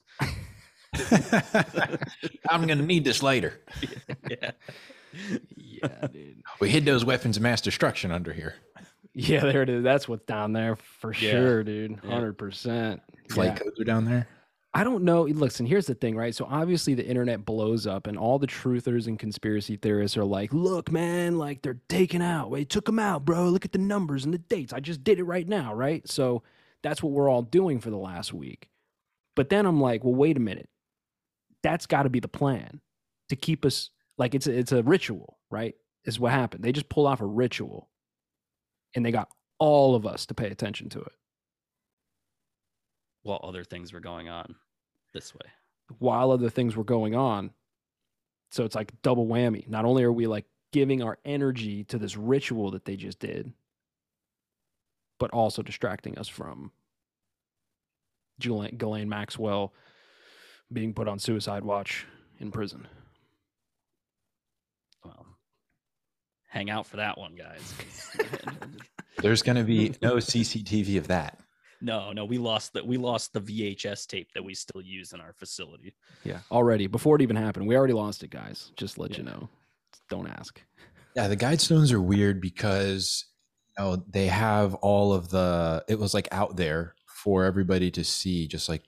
I'm 2.48 2.66
gonna 2.66 2.76
need 2.76 3.04
this 3.04 3.22
later. 3.22 3.60
yeah. 3.82 3.88
yeah, 4.30 4.50
dude. 6.12 6.42
We 6.60 6.68
hid 6.70 6.84
those 6.84 7.04
weapons 7.04 7.36
of 7.36 7.42
mass 7.42 7.60
destruction 7.60 8.10
under 8.10 8.32
here. 8.32 8.54
Yeah, 9.14 9.40
there 9.40 9.62
it 9.62 9.68
is. 9.68 9.82
That's 9.84 10.08
what's 10.08 10.24
down 10.24 10.52
there 10.52 10.76
for 10.76 11.12
Yeah. 11.12 11.30
sure, 11.32 11.64
dude. 11.64 11.98
Yeah. 12.02 12.10
Hundred 12.10 12.38
percent. 12.38 13.02
Flight 13.30 13.56
codes 13.56 13.78
are 13.80 13.84
down 13.84 14.04
there. 14.04 14.26
I 14.74 14.84
don't 14.84 15.04
know. 15.04 15.24
Listen, 15.24 15.66
here's 15.66 15.84
the 15.84 15.94
thing, 15.94 16.16
right? 16.16 16.34
So 16.34 16.46
obviously 16.48 16.94
the 16.94 17.06
internet 17.06 17.44
blows 17.44 17.86
up, 17.86 18.06
and 18.06 18.16
all 18.16 18.38
the 18.38 18.46
truthers 18.46 19.06
and 19.06 19.18
conspiracy 19.18 19.76
theorists 19.76 20.16
are 20.16 20.24
like, 20.24 20.52
"Look, 20.54 20.90
man, 20.90 21.36
like 21.36 21.60
they're 21.60 21.80
taken 21.90 22.22
out. 22.22 22.50
They 22.50 22.64
took 22.64 22.86
them 22.86 22.98
out, 22.98 23.26
bro. 23.26 23.50
Look 23.50 23.66
at 23.66 23.72
the 23.72 23.78
numbers 23.78 24.24
and 24.24 24.32
the 24.32 24.38
dates. 24.38 24.72
I 24.72 24.80
just 24.80 25.04
did 25.04 25.18
it 25.18 25.24
right 25.24 25.46
now, 25.46 25.74
right?" 25.74 26.08
So 26.08 26.42
that's 26.82 27.02
what 27.02 27.12
we're 27.12 27.28
all 27.28 27.42
doing 27.42 27.80
for 27.80 27.90
the 27.90 27.98
last 27.98 28.32
week. 28.32 28.70
But 29.36 29.50
then 29.50 29.66
I'm 29.66 29.80
like, 29.80 30.04
"Well, 30.04 30.14
wait 30.14 30.38
a 30.38 30.40
minute. 30.40 30.70
That's 31.62 31.84
got 31.86 32.04
to 32.04 32.10
be 32.10 32.20
the 32.20 32.28
plan 32.28 32.80
to 33.28 33.36
keep 33.36 33.66
us 33.66 33.90
like 34.18 34.34
it's 34.34 34.46
a, 34.46 34.52
it's 34.58 34.72
a 34.72 34.82
ritual, 34.82 35.38
right? 35.50 35.74
Is 36.04 36.18
what 36.20 36.32
happened. 36.32 36.64
They 36.64 36.72
just 36.72 36.88
pulled 36.88 37.06
off 37.06 37.20
a 37.20 37.26
ritual, 37.26 37.90
and 38.94 39.04
they 39.04 39.12
got 39.12 39.28
all 39.58 39.94
of 39.94 40.06
us 40.06 40.26
to 40.26 40.34
pay 40.34 40.48
attention 40.48 40.88
to 40.90 41.00
it." 41.00 41.12
While 43.22 43.40
other 43.44 43.64
things 43.64 43.92
were 43.92 44.00
going 44.00 44.28
on 44.28 44.56
this 45.14 45.34
way. 45.34 45.48
while 45.98 46.30
other 46.30 46.50
things 46.50 46.76
were 46.76 46.84
going 46.84 47.14
on. 47.14 47.50
So 48.50 48.64
it's 48.64 48.74
like 48.74 48.92
double 49.02 49.26
whammy. 49.26 49.66
Not 49.68 49.84
only 49.84 50.02
are 50.04 50.12
we 50.12 50.26
like 50.26 50.46
giving 50.72 51.02
our 51.02 51.18
energy 51.24 51.84
to 51.84 51.98
this 51.98 52.16
ritual 52.16 52.70
that 52.72 52.84
they 52.84 52.96
just 52.96 53.18
did, 53.18 53.52
but 55.18 55.30
also 55.30 55.62
distracting 55.62 56.18
us 56.18 56.28
from 56.28 56.72
Ghislaine, 58.40 58.76
Ghislaine 58.76 59.08
Maxwell 59.08 59.72
being 60.72 60.94
put 60.94 61.08
on 61.08 61.18
suicide 61.18 61.64
watch 61.64 62.06
in 62.38 62.50
prison. 62.50 62.88
Well, 65.04 65.26
hang 66.52 66.68
out 66.68 66.86
for 66.86 66.98
that 66.98 67.16
one, 67.18 67.34
guys. 67.34 67.74
There's 69.18 69.42
going 69.42 69.56
to 69.56 69.64
be 69.64 69.94
no 70.02 70.16
CCTV 70.16 70.98
of 70.98 71.08
that. 71.08 71.38
no, 71.80 72.12
no, 72.12 72.24
we 72.24 72.38
lost 72.38 72.74
the 72.74 72.84
we 72.84 72.96
lost 72.96 73.32
the 73.32 73.40
VHS 73.40 74.06
tape 74.06 74.28
that 74.34 74.44
we 74.44 74.54
still 74.54 74.82
use 74.82 75.12
in 75.12 75.20
our 75.20 75.32
facility. 75.32 75.94
Yeah, 76.24 76.38
already 76.50 76.86
before 76.86 77.16
it 77.16 77.22
even 77.22 77.36
happened, 77.36 77.66
we 77.66 77.76
already 77.76 77.94
lost 77.94 78.22
it, 78.22 78.30
guys. 78.30 78.70
Just 78.76 78.94
to 78.94 79.02
let 79.02 79.16
you 79.16 79.24
know. 79.24 79.48
Don't 80.10 80.28
ask. 80.28 80.60
Yeah, 81.16 81.28
the 81.28 81.36
guidestones 81.36 81.92
are 81.92 82.00
weird 82.00 82.40
because 82.40 83.24
you 83.78 83.84
know 83.84 84.04
they 84.08 84.26
have 84.26 84.74
all 84.76 85.12
of 85.12 85.30
the. 85.30 85.84
It 85.88 85.98
was 85.98 86.12
like 86.14 86.28
out 86.32 86.56
there 86.56 86.94
for 87.06 87.44
everybody 87.44 87.90
to 87.92 88.04
see, 88.04 88.46
just 88.46 88.68
like 88.68 88.82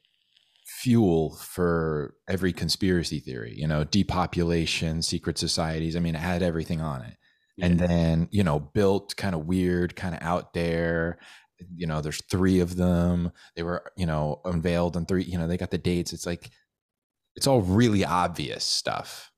fuel 0.66 1.36
for 1.36 2.14
every 2.28 2.52
conspiracy 2.52 3.20
theory. 3.20 3.54
You 3.56 3.66
know, 3.66 3.84
depopulation, 3.84 5.02
secret 5.02 5.38
societies. 5.38 5.96
I 5.96 6.00
mean, 6.00 6.14
it 6.14 6.20
had 6.20 6.42
everything 6.42 6.80
on 6.80 7.02
it. 7.02 7.16
And 7.60 7.78
then 7.78 8.28
you 8.30 8.42
know 8.44 8.58
built 8.60 9.16
kind 9.16 9.34
of 9.34 9.46
weird 9.46 9.96
kind 9.96 10.14
of 10.14 10.22
out 10.22 10.52
there 10.54 11.18
you 11.76 11.86
know 11.86 12.00
there's 12.00 12.22
three 12.30 12.60
of 12.60 12.76
them 12.76 13.30
they 13.56 13.62
were 13.62 13.92
you 13.96 14.06
know 14.06 14.40
unveiled 14.44 14.96
on 14.96 15.06
three 15.06 15.24
you 15.24 15.38
know 15.38 15.46
they 15.46 15.56
got 15.56 15.70
the 15.70 15.78
dates 15.78 16.12
it's 16.12 16.26
like 16.26 16.50
it's 17.36 17.46
all 17.46 17.62
really 17.62 18.04
obvious 18.04 18.64
stuff. 18.64 19.32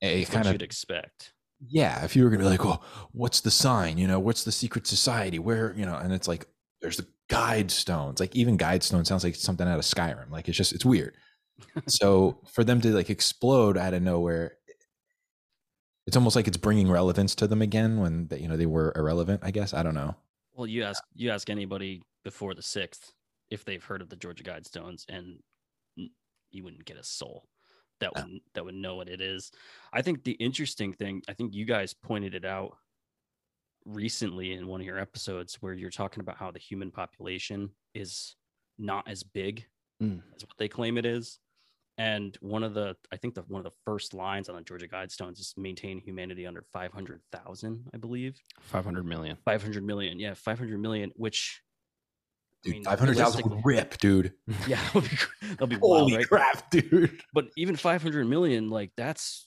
It 0.00 0.28
What 0.28 0.28
kind 0.28 0.46
of 0.46 0.52
you'd 0.52 0.62
expect. 0.62 1.32
yeah 1.68 2.04
if 2.04 2.14
you 2.14 2.24
were 2.24 2.30
gonna 2.30 2.44
be 2.44 2.48
like 2.48 2.64
well 2.64 2.84
what's 3.12 3.40
the 3.40 3.50
sign? 3.50 3.98
You 3.98 4.06
know 4.06 4.20
what's 4.20 4.44
the 4.44 4.52
secret 4.52 4.86
society? 4.86 5.38
Where 5.38 5.74
you 5.76 5.86
know 5.86 5.96
and 5.96 6.12
it's 6.12 6.28
like 6.28 6.46
there's 6.80 6.96
the 6.96 7.06
guide 7.28 7.70
stones 7.70 8.20
like 8.20 8.34
even 8.34 8.56
guide 8.56 8.82
stone 8.82 9.04
sounds 9.04 9.24
like 9.24 9.34
something 9.34 9.68
out 9.68 9.78
of 9.78 9.84
skyrim 9.84 10.30
like 10.30 10.48
it's 10.48 10.56
just 10.56 10.72
it's 10.72 10.84
weird. 10.84 11.16
So 11.88 12.40
for 12.52 12.64
them 12.64 12.80
to 12.82 12.92
like 12.94 13.10
explode 13.10 13.76
out 13.76 13.94
of 13.94 14.02
nowhere 14.02 14.57
it's 16.08 16.16
almost 16.16 16.34
like 16.34 16.48
it's 16.48 16.56
bringing 16.56 16.90
relevance 16.90 17.34
to 17.34 17.46
them 17.46 17.60
again 17.60 18.00
when 18.00 18.26
they, 18.28 18.38
you 18.40 18.48
know 18.48 18.56
they 18.56 18.64
were 18.66 18.92
irrelevant 18.96 19.40
i 19.44 19.50
guess 19.50 19.74
i 19.74 19.82
don't 19.82 19.94
know 19.94 20.14
Well, 20.54 20.66
you 20.66 20.82
ask 20.82 21.02
you 21.14 21.30
ask 21.30 21.50
anybody 21.50 22.02
before 22.24 22.54
the 22.54 22.62
sixth 22.62 23.12
if 23.50 23.64
they've 23.64 23.84
heard 23.84 24.02
of 24.02 24.08
the 24.08 24.16
Georgia 24.16 24.42
Guidestones, 24.42 25.04
and 25.08 25.38
you 26.50 26.64
wouldn't 26.64 26.84
get 26.84 26.96
a 26.98 27.04
soul 27.04 27.46
that 28.00 28.14
No. 28.16 28.22
would 28.22 28.40
that 28.54 28.64
would 28.64 28.74
know 28.74 28.96
what 28.96 29.08
it 29.08 29.20
is. 29.20 29.50
I 29.92 30.02
think 30.02 30.24
the 30.24 30.32
interesting 30.32 30.92
thing, 30.94 31.22
I 31.28 31.34
think 31.34 31.54
you 31.54 31.64
guys 31.64 31.94
pointed 31.94 32.34
it 32.34 32.44
out 32.44 32.76
recently 33.84 34.52
in 34.52 34.66
one 34.66 34.80
of 34.80 34.86
your 34.86 34.98
episodes 34.98 35.56
where 35.62 35.72
you're 35.74 35.90
talking 35.90 36.20
about 36.20 36.36
how 36.36 36.50
the 36.50 36.58
human 36.58 36.90
population 36.90 37.70
is 37.94 38.34
not 38.78 39.06
as 39.08 39.22
big 39.22 39.64
Mm. 40.02 40.22
as 40.36 40.42
what 40.44 40.56
they 40.58 40.68
claim 40.68 40.96
it 40.98 41.04
is. 41.06 41.38
And 41.98 42.38
one 42.40 42.62
of 42.62 42.74
the, 42.74 42.96
I 43.10 43.16
think 43.16 43.34
the 43.34 43.42
one 43.42 43.58
of 43.58 43.64
the 43.64 43.76
first 43.84 44.14
lines 44.14 44.48
on 44.48 44.54
the 44.54 44.62
Georgia 44.62 44.86
Guidestones 44.86 45.40
is 45.40 45.52
maintain 45.56 45.98
humanity 45.98 46.46
under 46.46 46.62
500,000, 46.72 47.90
I 47.92 47.96
believe. 47.96 48.40
500 48.60 49.04
million. 49.04 49.36
500 49.44 49.82
million. 49.82 50.20
Yeah, 50.20 50.34
500 50.34 50.80
million, 50.80 51.10
which 51.16 51.60
I 52.64 52.68
dude 52.68 52.74
mean, 52.74 52.84
500000 52.84 53.50
would 53.50 53.64
rip 53.64 53.98
dude 53.98 54.32
yeah, 54.66 54.80
that'll 54.86 55.00
be, 55.00 55.08
that'll 55.50 55.66
be 55.68 55.76
wild, 55.76 56.10
holy 56.10 56.16
right? 56.16 56.28
crap 56.28 56.70
dude 56.70 57.22
But 57.32 57.50
even 57.56 57.76
500 57.76 58.26
million, 58.26 58.68
like 58.68 58.90
that's 58.96 59.46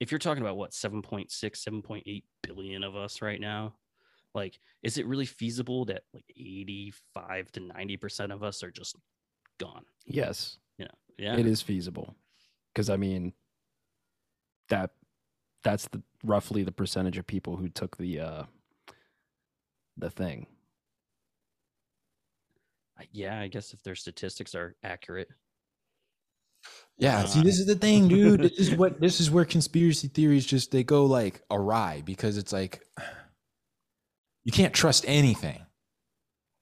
if 0.00 0.10
you're 0.10 0.18
talking 0.18 0.42
about 0.42 0.56
what 0.56 0.72
7.6, 0.72 1.28
7.8 1.30 2.22
billion 2.42 2.82
of 2.84 2.96
us 2.96 3.22
right 3.22 3.40
now, 3.40 3.74
like 4.34 4.58
is 4.82 4.98
it 4.98 5.06
really 5.06 5.26
feasible 5.26 5.84
that 5.86 6.02
like 6.12 6.24
85 6.30 7.52
to 7.52 7.60
90 7.60 7.96
percent 7.96 8.32
of 8.32 8.42
us 8.42 8.62
are 8.62 8.70
just 8.70 8.96
gone? 9.58 9.84
Yes, 10.04 10.58
Yeah, 11.18 11.36
it 11.36 11.46
is 11.46 11.60
feasible. 11.62 12.14
Because 12.72 12.88
I 12.90 12.96
mean, 12.96 13.32
that 14.68 14.90
that's 15.64 15.88
the 15.88 16.02
roughly 16.24 16.62
the 16.62 16.72
percentage 16.72 17.18
of 17.18 17.26
people 17.26 17.56
who 17.56 17.68
took 17.68 17.96
the 17.96 18.20
uh 18.20 18.42
the 19.96 20.10
thing. 20.10 20.46
Yeah. 23.12 23.40
I 23.40 23.48
guess 23.48 23.72
if 23.72 23.82
their 23.82 23.94
statistics 23.94 24.54
are 24.54 24.74
accurate, 24.82 25.28
Yeah, 26.98 27.24
see, 27.24 27.40
Uh, 27.40 27.42
this 27.44 27.58
is 27.60 27.66
the 27.66 27.76
thing, 27.76 28.08
dude. 28.08 28.40
this 28.40 28.58
is 28.58 28.74
what 28.74 29.00
this 29.00 29.20
is 29.20 29.30
where 29.30 29.44
conspiracy 29.44 30.08
theories 30.08 30.44
just 30.46 30.70
they 30.72 30.82
go 30.84 31.06
like 31.06 31.42
awry 31.50 32.02
because 32.04 32.36
it's 32.38 32.52
like 32.52 32.82
you 34.44 34.52
can't 34.52 34.74
trust 34.74 35.04
anything. 35.06 35.60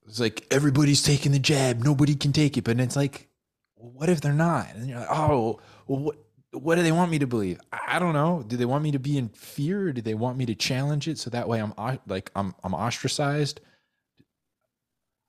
It's 0.07 0.19
like 0.19 0.45
everybody's 0.51 1.03
taking 1.03 1.31
the 1.31 1.39
jab, 1.39 1.79
nobody 1.83 2.15
can 2.15 2.31
take 2.31 2.57
it, 2.57 2.63
but 2.63 2.79
it's 2.79 2.95
like, 2.95 3.27
well, 3.77 3.91
what 3.93 4.09
if 4.09 4.21
they're 4.21 4.33
not? 4.33 4.75
And 4.75 4.89
you're 4.89 4.99
like, 4.99 5.09
oh, 5.11 5.59
well, 5.87 5.99
what 5.99 6.17
what 6.51 6.75
do 6.75 6.83
they 6.83 6.93
want 6.93 7.11
me 7.11 7.19
to 7.19 7.27
believe? 7.27 7.59
I 7.71 7.99
don't 7.99 8.13
know. 8.13 8.43
Do 8.47 8.57
they 8.57 8.65
want 8.65 8.83
me 8.83 8.91
to 8.91 8.99
be 8.99 9.17
in 9.17 9.29
fear? 9.29 9.89
Or 9.89 9.91
do 9.93 10.01
they 10.01 10.15
want 10.15 10.37
me 10.37 10.45
to 10.47 10.55
challenge 10.55 11.07
it 11.07 11.19
so 11.19 11.29
that 11.29 11.47
way 11.47 11.61
I'm 11.61 11.73
like 12.07 12.31
I'm 12.35 12.55
I'm 12.63 12.73
ostracized? 12.73 13.61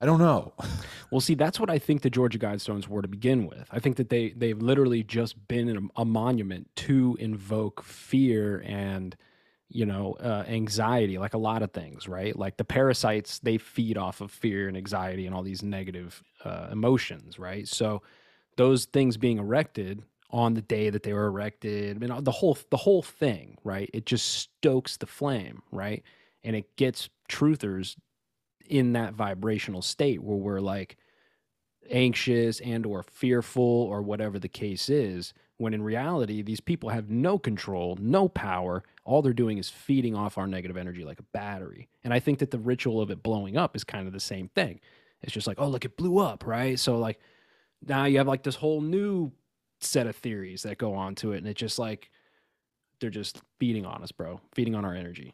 I 0.00 0.06
don't 0.06 0.20
know. 0.20 0.54
Well, 1.10 1.22
see, 1.22 1.34
that's 1.34 1.58
what 1.58 1.70
I 1.70 1.78
think 1.78 2.02
the 2.02 2.10
Georgia 2.10 2.38
Guidestones 2.38 2.86
were 2.86 3.00
to 3.00 3.08
begin 3.08 3.46
with. 3.46 3.66
I 3.70 3.78
think 3.78 3.96
that 3.96 4.10
they 4.10 4.32
they've 4.36 4.60
literally 4.60 5.02
just 5.02 5.48
been 5.48 5.90
a, 5.96 6.02
a 6.02 6.04
monument 6.04 6.68
to 6.76 7.16
invoke 7.18 7.82
fear 7.82 8.62
and 8.66 9.16
you 9.70 9.86
know 9.86 10.18
uh, 10.20 10.44
anxiety, 10.46 11.16
like 11.16 11.32
a 11.32 11.38
lot 11.38 11.62
of 11.62 11.72
things, 11.72 12.06
right? 12.06 12.36
Like 12.36 12.58
the 12.58 12.64
parasites, 12.64 13.38
they 13.38 13.56
feed 13.56 13.96
off 13.96 14.20
of 14.20 14.30
fear 14.30 14.68
and 14.68 14.76
anxiety 14.76 15.24
and 15.24 15.34
all 15.34 15.42
these 15.42 15.62
negative 15.62 16.22
uh, 16.44 16.68
emotions, 16.70 17.38
right? 17.38 17.66
So 17.66 18.02
those 18.58 18.84
things 18.84 19.16
being 19.16 19.38
erected 19.38 20.02
on 20.30 20.52
the 20.52 20.60
day 20.60 20.90
that 20.90 21.04
they 21.04 21.14
were 21.14 21.26
erected, 21.26 21.98
mean, 21.98 22.12
the 22.22 22.30
whole 22.30 22.58
the 22.70 22.76
whole 22.76 23.02
thing, 23.02 23.56
right? 23.64 23.88
It 23.94 24.04
just 24.04 24.26
stokes 24.26 24.98
the 24.98 25.06
flame, 25.06 25.62
right? 25.72 26.02
And 26.44 26.54
it 26.54 26.76
gets 26.76 27.08
truthers 27.30 27.96
in 28.66 28.92
that 28.92 29.14
vibrational 29.14 29.80
state 29.80 30.22
where 30.22 30.36
we're 30.36 30.60
like 30.60 30.96
anxious 31.90 32.60
and 32.60 32.84
or 32.84 33.02
fearful 33.02 33.62
or 33.62 34.02
whatever 34.02 34.38
the 34.38 34.48
case 34.48 34.90
is 34.90 35.32
when 35.56 35.72
in 35.72 35.82
reality 35.82 36.42
these 36.42 36.60
people 36.60 36.90
have 36.90 37.08
no 37.08 37.38
control 37.38 37.96
no 37.98 38.28
power 38.28 38.82
all 39.04 39.22
they're 39.22 39.32
doing 39.32 39.56
is 39.56 39.70
feeding 39.70 40.14
off 40.14 40.36
our 40.36 40.46
negative 40.46 40.76
energy 40.76 41.02
like 41.02 41.18
a 41.18 41.22
battery 41.32 41.88
and 42.04 42.12
i 42.12 42.20
think 42.20 42.40
that 42.40 42.50
the 42.50 42.58
ritual 42.58 43.00
of 43.00 43.10
it 43.10 43.22
blowing 43.22 43.56
up 43.56 43.74
is 43.74 43.84
kind 43.84 44.06
of 44.06 44.12
the 44.12 44.20
same 44.20 44.48
thing 44.48 44.78
it's 45.22 45.32
just 45.32 45.46
like 45.46 45.58
oh 45.58 45.68
look 45.68 45.86
it 45.86 45.96
blew 45.96 46.18
up 46.18 46.44
right 46.44 46.78
so 46.78 46.98
like 46.98 47.18
now 47.87 48.04
you 48.04 48.18
have 48.18 48.28
like 48.28 48.42
this 48.42 48.56
whole 48.56 48.80
new 48.80 49.30
set 49.80 50.06
of 50.06 50.16
theories 50.16 50.62
that 50.62 50.78
go 50.78 50.94
on 50.94 51.14
to 51.14 51.32
it 51.32 51.38
and 51.38 51.47
it's 51.47 51.61
just 51.61 51.78
like 51.78 52.11
they're 53.00 53.11
just 53.11 53.40
feeding 53.61 53.87
on 53.87 54.02
us 54.02 54.11
bro 54.12 54.40
feeding 54.54 54.75
on 54.75 54.85
our 54.85 54.94
energy 54.94 55.32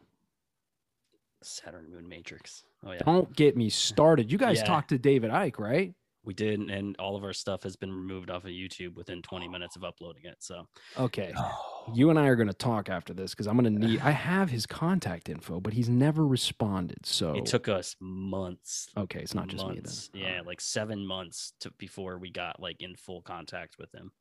Saturn 1.41 1.91
Moon 1.91 2.09
Matrix. 2.09 2.63
Oh 2.83 2.91
yeah, 2.91 2.99
don't 3.05 3.35
get 3.35 3.55
me 3.55 3.69
started 3.69 4.31
you 4.31 4.37
guys 4.37 4.57
Yeah. 4.57 4.65
talked 4.65 4.89
to 4.89 4.97
David 4.97 5.31
Icke 5.31 5.59
right 5.59 5.93
we 6.25 6.33
did, 6.33 6.59
and 6.59 6.95
all 6.97 7.15
of 7.15 7.23
our 7.23 7.33
stuff 7.33 7.63
has 7.63 7.75
been 7.75 7.91
removed 7.91 8.29
off 8.29 8.43
of 8.43 8.49
YouTube 8.49 8.95
within 8.95 9.21
20 9.21 9.47
minutes 9.47 9.75
of 9.75 9.83
uploading 9.83 10.25
it. 10.25 10.37
So 10.39 10.67
okay 10.97 11.33
oh. 11.35 11.75
You 11.93 12.09
and 12.09 12.17
I 12.17 12.27
are 12.27 12.35
going 12.35 12.47
to 12.47 12.53
talk 12.53 12.89
after 12.89 13.13
this 13.13 13.31
because 13.31 13.47
I'm 13.47 13.57
going 13.57 13.73
to 13.79 13.87
need. 13.87 14.01
I 14.01 14.11
have 14.11 14.49
his 14.49 14.65
contact 14.65 15.29
info, 15.29 15.59
but 15.59 15.73
he's 15.73 15.89
never 15.89 16.25
responded. 16.25 17.05
So 17.05 17.33
it 17.33 17.45
took 17.45 17.67
us 17.67 17.95
months. 17.99 18.89
Okay, 18.97 19.19
it's 19.19 19.35
not 19.35 19.47
just 19.47 19.63
me 19.63 19.75
then. 19.75 19.83
months, 19.83 20.09
Yeah, 20.13 20.41
like 20.45 20.61
seven 20.61 21.05
months 21.05 21.53
to 21.61 21.71
before 21.77 22.17
we 22.17 22.31
got 22.31 22.59
like 22.59 22.81
in 22.81 22.95
full 22.95 23.21
contact 23.21 23.77
with 23.77 23.93
him. 23.93 24.11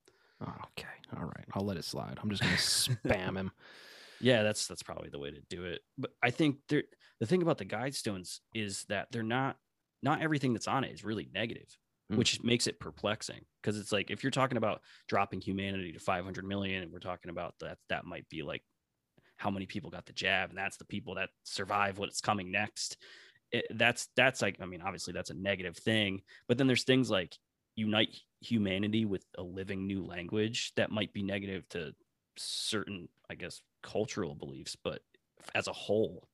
Oh, 0.45 0.53
okay, 0.79 0.89
all 1.17 1.25
right. 1.25 1.45
I'll 1.53 1.65
let 1.65 1.77
it 1.77 1.85
slide. 1.85 2.19
I'm 2.23 2.29
just 2.29 2.43
going 2.43 2.55
to 2.55 2.61
spam 2.61 3.37
him. 3.37 3.51
Yeah, 4.21 4.43
that's 4.43 4.67
that's 4.67 4.83
probably 4.83 5.11
the 5.11 5.19
way 5.19 5.33
to 5.33 5.41
do 5.51 5.65
it. 5.65 5.81
But 5.99 6.13
I 6.23 6.31
think 6.31 6.59
there 6.69 6.85
the 7.21 7.27
thing 7.27 7.43
about 7.43 7.59
the 7.59 7.67
guidestones 7.67 8.41
is 8.55 8.85
that 8.89 9.09
they're 9.11 9.23
not 9.23 9.57
not 10.03 10.23
everything 10.23 10.53
that's 10.53 10.69
on 10.69 10.85
it 10.85 10.93
is 10.93 11.05
really 11.05 11.29
negative, 11.35 11.77
Mm. 12.13 12.17
which 12.17 12.43
makes 12.43 12.67
it 12.67 12.79
perplexing. 12.79 13.41
Because 13.63 13.79
it's 13.79 13.93
like 13.93 14.11
if 14.11 14.23
you're 14.23 14.31
talking 14.31 14.59
about 14.59 14.83
dropping 15.09 15.41
humanity 15.41 15.93
to 15.93 15.99
500 15.99 16.45
million, 16.45 16.83
and 16.83 16.93
we're 16.93 16.99
talking 16.99 17.31
about 17.31 17.55
that, 17.61 17.79
that 17.89 18.05
might 18.05 18.29
be 18.29 18.43
like 18.43 18.63
how 19.37 19.51
many 19.51 19.67
people 19.67 19.91
got 19.91 20.05
the 20.07 20.13
jab, 20.13 20.51
and 20.51 20.59
that's 20.59 20.77
the 20.77 20.85
people 20.85 21.15
that 21.15 21.31
survive 21.45 21.99
what's 21.99 22.21
coming 22.21 22.51
next. 22.53 22.99
It, 23.53 23.67
that's 23.71 24.09
that's 24.17 24.43
like 24.43 24.59
I 24.61 24.67
mean, 24.67 24.83
obviously 24.83 25.13
that's 25.15 25.31
a 25.31 25.35
negative 25.35 25.79
thing. 25.79 26.21
But 26.47 26.59
then 26.59 26.67
there's 26.67 26.85
things 26.85 27.11
like 27.11 27.37
unite 27.75 28.15
humanity 28.41 29.05
with 29.05 29.25
a 29.39 29.43
living 29.43 29.87
new 29.87 30.05
language 30.05 30.73
that 30.77 30.91
might 30.91 31.13
be 31.13 31.23
negative 31.23 31.69
to 31.71 31.95
certain, 32.37 33.09
I 33.31 33.35
guess, 33.35 33.63
cultural 33.83 34.35
beliefs, 34.35 34.77
but 34.83 35.01
as 35.55 35.69
a 35.69 35.73
whole, 35.73 36.29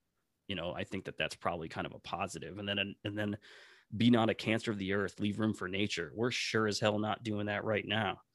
you 0.49 0.57
know, 0.57 0.73
I 0.73 0.85
think 0.85 1.05
that 1.05 1.19
that's 1.19 1.37
probably 1.37 1.69
kind 1.69 1.87
of 1.87 1.95
a 1.95 2.01
positive. 2.01 2.59
And 2.59 2.69
then, 2.69 2.95
and 3.05 3.19
then, 3.19 3.37
be 3.97 4.11
not 4.11 4.31
a 4.31 4.35
cancer 4.35 4.71
of 4.71 4.79
the 4.79 4.93
earth, 4.93 5.19
leave 5.21 5.39
room 5.39 5.53
for 5.55 5.69
nature. 5.69 6.13
We're 6.15 6.31
sure 6.31 6.67
as 6.67 6.79
hell 6.81 6.99
not 6.99 7.23
doing 7.25 7.47
that 7.47 7.65
right 7.65 7.87
now. 7.87 8.21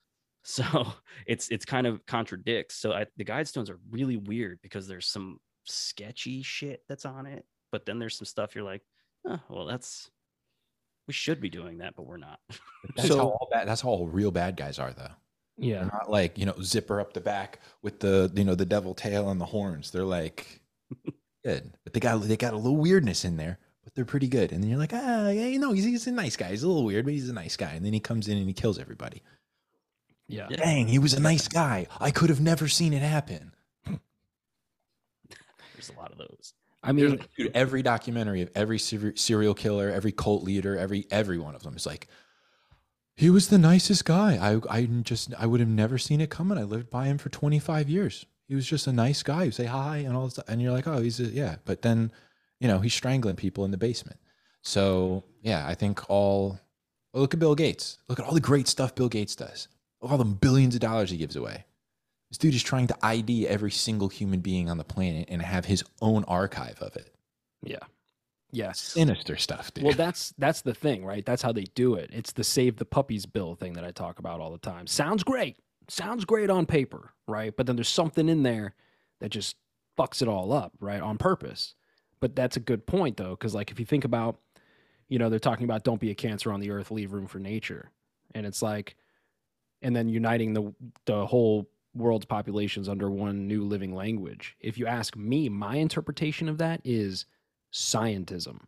So 0.47 0.63
it's 1.25 1.49
it's 1.49 1.65
kind 1.65 1.87
of 1.87 2.05
contradicts. 2.05 2.75
So 2.75 2.91
I, 2.91 3.07
the 3.17 3.25
guidestones 3.25 3.67
are 3.67 3.79
really 3.89 4.17
weird 4.17 4.59
because 4.61 4.87
there's 4.87 5.07
some 5.07 5.39
sketchy 5.63 6.43
shit 6.43 6.83
that's 6.87 7.03
on 7.03 7.25
it, 7.25 7.45
but 7.71 7.83
then 7.87 7.97
there's 7.97 8.15
some 8.15 8.27
stuff 8.27 8.53
you're 8.53 8.63
like, 8.63 8.83
oh, 9.27 9.39
well, 9.49 9.65
that's 9.65 10.07
we 11.07 11.13
should 11.15 11.41
be 11.41 11.49
doing 11.49 11.79
that, 11.79 11.95
but 11.95 12.05
we're 12.05 12.17
not. 12.17 12.39
That's 12.95 13.07
So- 13.07 13.17
how 13.17 13.23
all 13.29 13.47
bad. 13.51 13.67
That's 13.67 13.81
how 13.81 13.89
all 13.89 14.07
real 14.07 14.29
bad 14.29 14.55
guys 14.55 14.77
are, 14.77 14.93
though. 14.93 15.09
They're 15.57 15.67
Yeah. 15.69 15.83
not 15.85 16.11
like 16.11 16.37
you 16.37 16.45
know 16.45 16.55
zipper 16.61 17.01
up 17.01 17.13
the 17.13 17.21
back 17.21 17.59
with 17.81 17.99
the 17.99 18.31
you 18.35 18.43
know 18.43 18.53
the 18.53 18.67
devil 18.67 18.93
tail 18.93 19.31
and 19.31 19.41
the 19.41 19.45
horns. 19.47 19.89
They're 19.89 20.03
like 20.05 20.61
good, 21.43 21.73
but 21.83 21.93
they 21.93 21.99
got 21.99 22.21
they 22.21 22.37
got 22.37 22.53
a 22.53 22.57
little 22.57 22.77
weirdness 22.77 23.25
in 23.25 23.37
there, 23.37 23.57
but 23.85 23.95
they're 23.95 24.03
pretty 24.03 24.27
good. 24.27 24.51
And 24.51 24.61
then 24.61 24.69
you're 24.69 24.79
like, 24.79 24.91
ah, 24.93 25.29
yeah, 25.29 25.45
you 25.45 25.59
know, 25.59 25.71
he's, 25.71 25.85
he's 25.85 26.07
a 26.07 26.11
nice 26.11 26.35
guy. 26.35 26.49
He's 26.49 26.63
a 26.63 26.67
little 26.67 26.83
weird, 26.83 27.05
but 27.05 27.13
he's 27.13 27.29
a 27.29 27.33
nice 27.33 27.55
guy. 27.55 27.71
And 27.71 27.85
then 27.85 27.93
he 27.93 28.01
comes 28.01 28.27
in 28.27 28.37
and 28.37 28.47
he 28.47 28.53
kills 28.53 28.77
everybody. 28.77 29.21
Yeah. 30.27 30.47
Yeah. 30.49 30.57
Dang, 30.57 30.87
he 30.87 30.99
was 30.99 31.13
a 31.13 31.21
nice 31.21 31.47
guy. 31.47 31.87
I 32.01 32.11
could 32.11 32.29
have 32.29 32.41
never 32.41 32.67
seen 32.67 32.91
it 32.93 33.01
happen. 33.03 33.53
There's 35.73 35.89
a 35.89 35.99
lot 35.99 36.11
of 36.11 36.17
those. 36.17 36.53
I 36.83 36.91
There's- 36.91 37.11
mean, 37.11 37.21
dude, 37.37 37.51
every 37.55 37.81
documentary 37.81 38.41
of 38.41 38.51
every 38.55 38.79
ser- 38.79 39.15
serial 39.15 39.53
killer, 39.53 39.89
every 39.89 40.11
cult 40.11 40.43
leader, 40.43 40.77
every 40.77 41.07
every 41.11 41.37
one 41.39 41.55
of 41.55 41.63
them 41.63 41.75
is 41.75 41.85
like, 41.85 42.07
he 43.15 43.29
was 43.29 43.47
the 43.49 43.57
nicest 43.57 44.05
guy. 44.05 44.35
I 44.35 44.59
I 44.69 44.85
just 44.85 45.33
I 45.37 45.45
would 45.47 45.59
have 45.59 45.69
never 45.69 45.97
seen 45.97 46.21
it 46.21 46.29
coming. 46.29 46.57
I 46.57 46.63
lived 46.63 46.89
by 46.89 47.05
him 47.05 47.17
for 47.17 47.29
25 47.29 47.89
years. 47.89 48.25
He 48.47 48.53
was 48.55 48.67
just 48.67 48.85
a 48.87 48.93
nice 48.93 49.23
guy. 49.23 49.43
You 49.43 49.51
say 49.51 49.65
hi 49.65 49.97
and 49.97 50.15
all 50.15 50.25
this, 50.25 50.33
stuff, 50.33 50.45
and 50.47 50.61
you're 50.61 50.71
like, 50.73 50.85
oh, 50.87 51.01
he's 51.01 51.19
a, 51.19 51.23
yeah. 51.23 51.55
But 51.65 51.81
then, 51.81 52.11
you 52.65 52.71
know, 52.71 52.79
he's 52.79 52.95
strangling 52.95 53.35
people 53.35 53.63
in 53.63 53.69
the 53.69 53.77
basement. 53.77 54.17
So 54.63 55.23
yeah, 55.43 55.67
I 55.67 55.75
think 55.75 56.09
all. 56.09 56.59
well, 57.13 57.21
look 57.21 57.35
at 57.35 57.39
Bill 57.39 57.53
Gates. 57.53 57.99
Look 58.09 58.19
at 58.19 58.25
all 58.25 58.33
the 58.33 58.39
great 58.39 58.67
stuff 58.67 58.95
Bill 58.95 59.07
Gates 59.07 59.35
does. 59.35 59.67
Look 60.01 60.11
all 60.11 60.17
the 60.17 60.25
billions 60.25 60.73
of 60.73 60.81
dollars 60.81 61.11
he 61.11 61.17
gives 61.17 61.35
away. 61.35 61.65
This 62.31 62.39
dude 62.39 62.55
is 62.55 62.63
trying 62.63 62.87
to 62.87 62.97
ID 63.03 63.47
every 63.47 63.69
single 63.69 64.07
human 64.07 64.39
being 64.39 64.67
on 64.67 64.79
the 64.79 64.83
planet 64.83 65.27
and 65.29 65.43
have 65.43 65.65
his 65.65 65.83
own 66.01 66.23
archive 66.23 66.81
of 66.81 66.95
it. 66.95 67.13
yeah. 67.61 67.77
Yes. 68.51 68.79
Sinister 68.79 69.35
stuff, 69.37 69.71
dude. 69.71 69.83
Well, 69.83 69.93
that's 69.93 70.33
that's 70.39 70.61
the 70.61 70.73
thing, 70.73 71.05
right? 71.05 71.23
That's 71.23 71.43
how 71.43 71.51
they 71.51 71.65
do 71.75 71.93
it. 71.95 72.09
It's 72.11 72.31
the 72.31 72.43
save 72.43 72.77
the 72.77 72.85
puppies 72.85 73.27
bill 73.27 73.53
thing 73.53 73.73
that 73.73 73.83
I 73.83 73.91
talk 73.91 74.17
about 74.17 74.39
all 74.39 74.51
the 74.51 74.57
time. 74.57 74.87
Sounds 74.87 75.23
great. 75.23 75.57
Sounds 75.87 76.25
great 76.25 76.49
on 76.49 76.65
paper, 76.65 77.11
right? 77.27 77.55
But 77.55 77.67
then 77.67 77.75
there's 77.75 77.89
something 77.89 78.27
in 78.27 78.41
there 78.41 78.73
that 79.19 79.29
just 79.29 79.55
fucks 79.99 80.23
it 80.23 80.27
all 80.27 80.51
up, 80.51 80.71
right? 80.79 81.01
On 81.01 81.17
purpose. 81.19 81.75
But 82.25 82.35
that's 82.35 82.57
a 82.57 82.59
good 82.59 82.87
point 82.87 83.17
though, 83.17 83.35
because 83.35 83.53
like 83.53 83.69
if 83.69 83.79
you 83.79 83.85
think 83.85 84.03
about, 84.03 84.39
you 85.09 85.19
know, 85.19 85.29
they're 85.29 85.37
talking 85.37 85.65
about 85.65 85.83
don't 85.83 86.01
be 86.01 86.09
a 86.09 86.15
cancer 86.15 86.51
on 86.51 86.59
the 86.59 86.71
earth, 86.71 86.89
leave 86.89 87.13
room 87.13 87.27
for 87.27 87.37
nature. 87.37 87.91
And 88.33 88.47
it's 88.47 88.63
like 88.63 88.95
and 89.83 89.95
then 89.95 90.09
uniting 90.09 90.53
the 90.55 90.73
the 91.05 91.27
whole 91.27 91.69
world's 91.93 92.25
populations 92.25 92.89
under 92.89 93.11
one 93.11 93.47
new 93.47 93.63
living 93.63 93.93
language. 93.93 94.57
If 94.59 94.79
you 94.79 94.87
ask 94.87 95.15
me, 95.15 95.49
my 95.49 95.75
interpretation 95.75 96.49
of 96.49 96.57
that 96.57 96.81
is 96.83 97.27
scientism, 97.71 98.61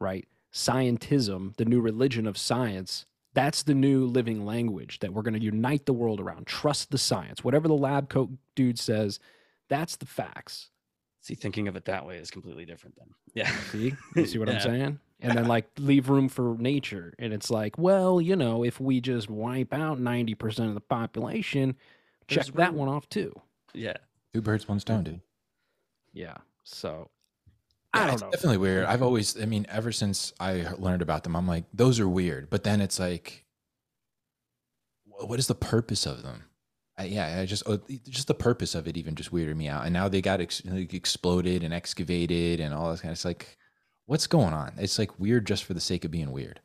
right? 0.00 0.26
Scientism, 0.52 1.54
the 1.58 1.64
new 1.64 1.80
religion 1.80 2.26
of 2.26 2.36
science, 2.36 3.06
that's 3.34 3.62
the 3.62 3.74
new 3.74 4.04
living 4.04 4.44
language 4.44 4.98
that 4.98 5.12
we're 5.12 5.22
going 5.22 5.38
to 5.38 5.40
unite 5.40 5.86
the 5.86 5.92
world 5.92 6.18
around. 6.18 6.48
Trust 6.48 6.90
the 6.90 6.98
science. 6.98 7.44
Whatever 7.44 7.68
the 7.68 7.74
lab 7.74 8.08
coat 8.08 8.30
dude 8.56 8.80
says, 8.80 9.20
that's 9.68 9.94
the 9.94 10.06
facts. 10.06 10.70
See, 11.26 11.34
thinking 11.34 11.66
of 11.66 11.74
it 11.74 11.86
that 11.86 12.06
way 12.06 12.18
is 12.18 12.30
completely 12.30 12.64
different 12.64 12.94
then. 12.96 13.08
Yeah. 13.34 13.50
See? 13.72 13.94
You 14.14 14.26
see 14.26 14.38
what 14.38 14.48
I'm 14.48 14.60
saying? 14.60 15.00
And 15.18 15.36
then 15.36 15.48
like 15.48 15.68
leave 15.76 16.08
room 16.08 16.28
for 16.28 16.56
nature. 16.56 17.14
And 17.18 17.32
it's 17.32 17.50
like, 17.50 17.76
well, 17.76 18.20
you 18.20 18.36
know, 18.36 18.62
if 18.62 18.78
we 18.78 19.00
just 19.00 19.28
wipe 19.28 19.74
out 19.74 19.98
90% 20.00 20.68
of 20.68 20.74
the 20.74 20.80
population, 20.80 21.74
check 22.28 22.44
There's 22.44 22.54
that 22.54 22.74
one 22.74 22.88
off 22.88 23.08
too. 23.08 23.32
Yeah. 23.74 23.94
Two 24.34 24.40
birds, 24.40 24.68
one 24.68 24.78
stone, 24.78 25.02
dude. 25.02 25.20
Yeah. 26.12 26.36
So 26.62 27.10
Yeah, 27.92 28.02
I 28.02 28.04
don't 28.04 28.12
it's 28.14 28.22
know. 28.22 28.30
Definitely 28.30 28.58
weird. 28.58 28.84
I've 28.84 29.02
always, 29.02 29.42
I 29.42 29.46
mean, 29.46 29.66
ever 29.68 29.90
since 29.90 30.32
I 30.38 30.74
learned 30.78 31.02
about 31.02 31.24
them, 31.24 31.34
I'm 31.34 31.48
like, 31.48 31.64
those 31.74 31.98
are 31.98 32.08
weird. 32.08 32.50
But 32.50 32.62
then 32.62 32.80
it's 32.80 33.00
like, 33.00 33.44
what 35.06 35.40
is 35.40 35.48
the 35.48 35.56
purpose 35.56 36.06
of 36.06 36.22
them? 36.22 36.44
I, 36.98 37.04
yeah, 37.04 37.40
I 37.40 37.46
just, 37.46 37.62
oh, 37.66 37.78
just 38.08 38.26
the 38.26 38.34
purpose 38.34 38.74
of 38.74 38.88
it 38.88 38.96
even 38.96 39.14
just 39.14 39.30
weirded 39.32 39.56
me 39.56 39.68
out. 39.68 39.84
And 39.84 39.92
now 39.92 40.08
they 40.08 40.22
got 40.22 40.40
ex- 40.40 40.64
like, 40.64 40.94
exploded 40.94 41.62
and 41.62 41.74
excavated 41.74 42.58
and 42.60 42.72
all 42.72 42.90
this 42.90 43.00
kind 43.02 43.10
of. 43.10 43.16
It's 43.16 43.24
like, 43.24 43.58
what's 44.06 44.26
going 44.26 44.54
on? 44.54 44.72
It's 44.78 44.98
like 44.98 45.18
weird 45.20 45.46
just 45.46 45.64
for 45.64 45.74
the 45.74 45.80
sake 45.80 46.04
of 46.04 46.10
being 46.10 46.32
weird. 46.32 46.60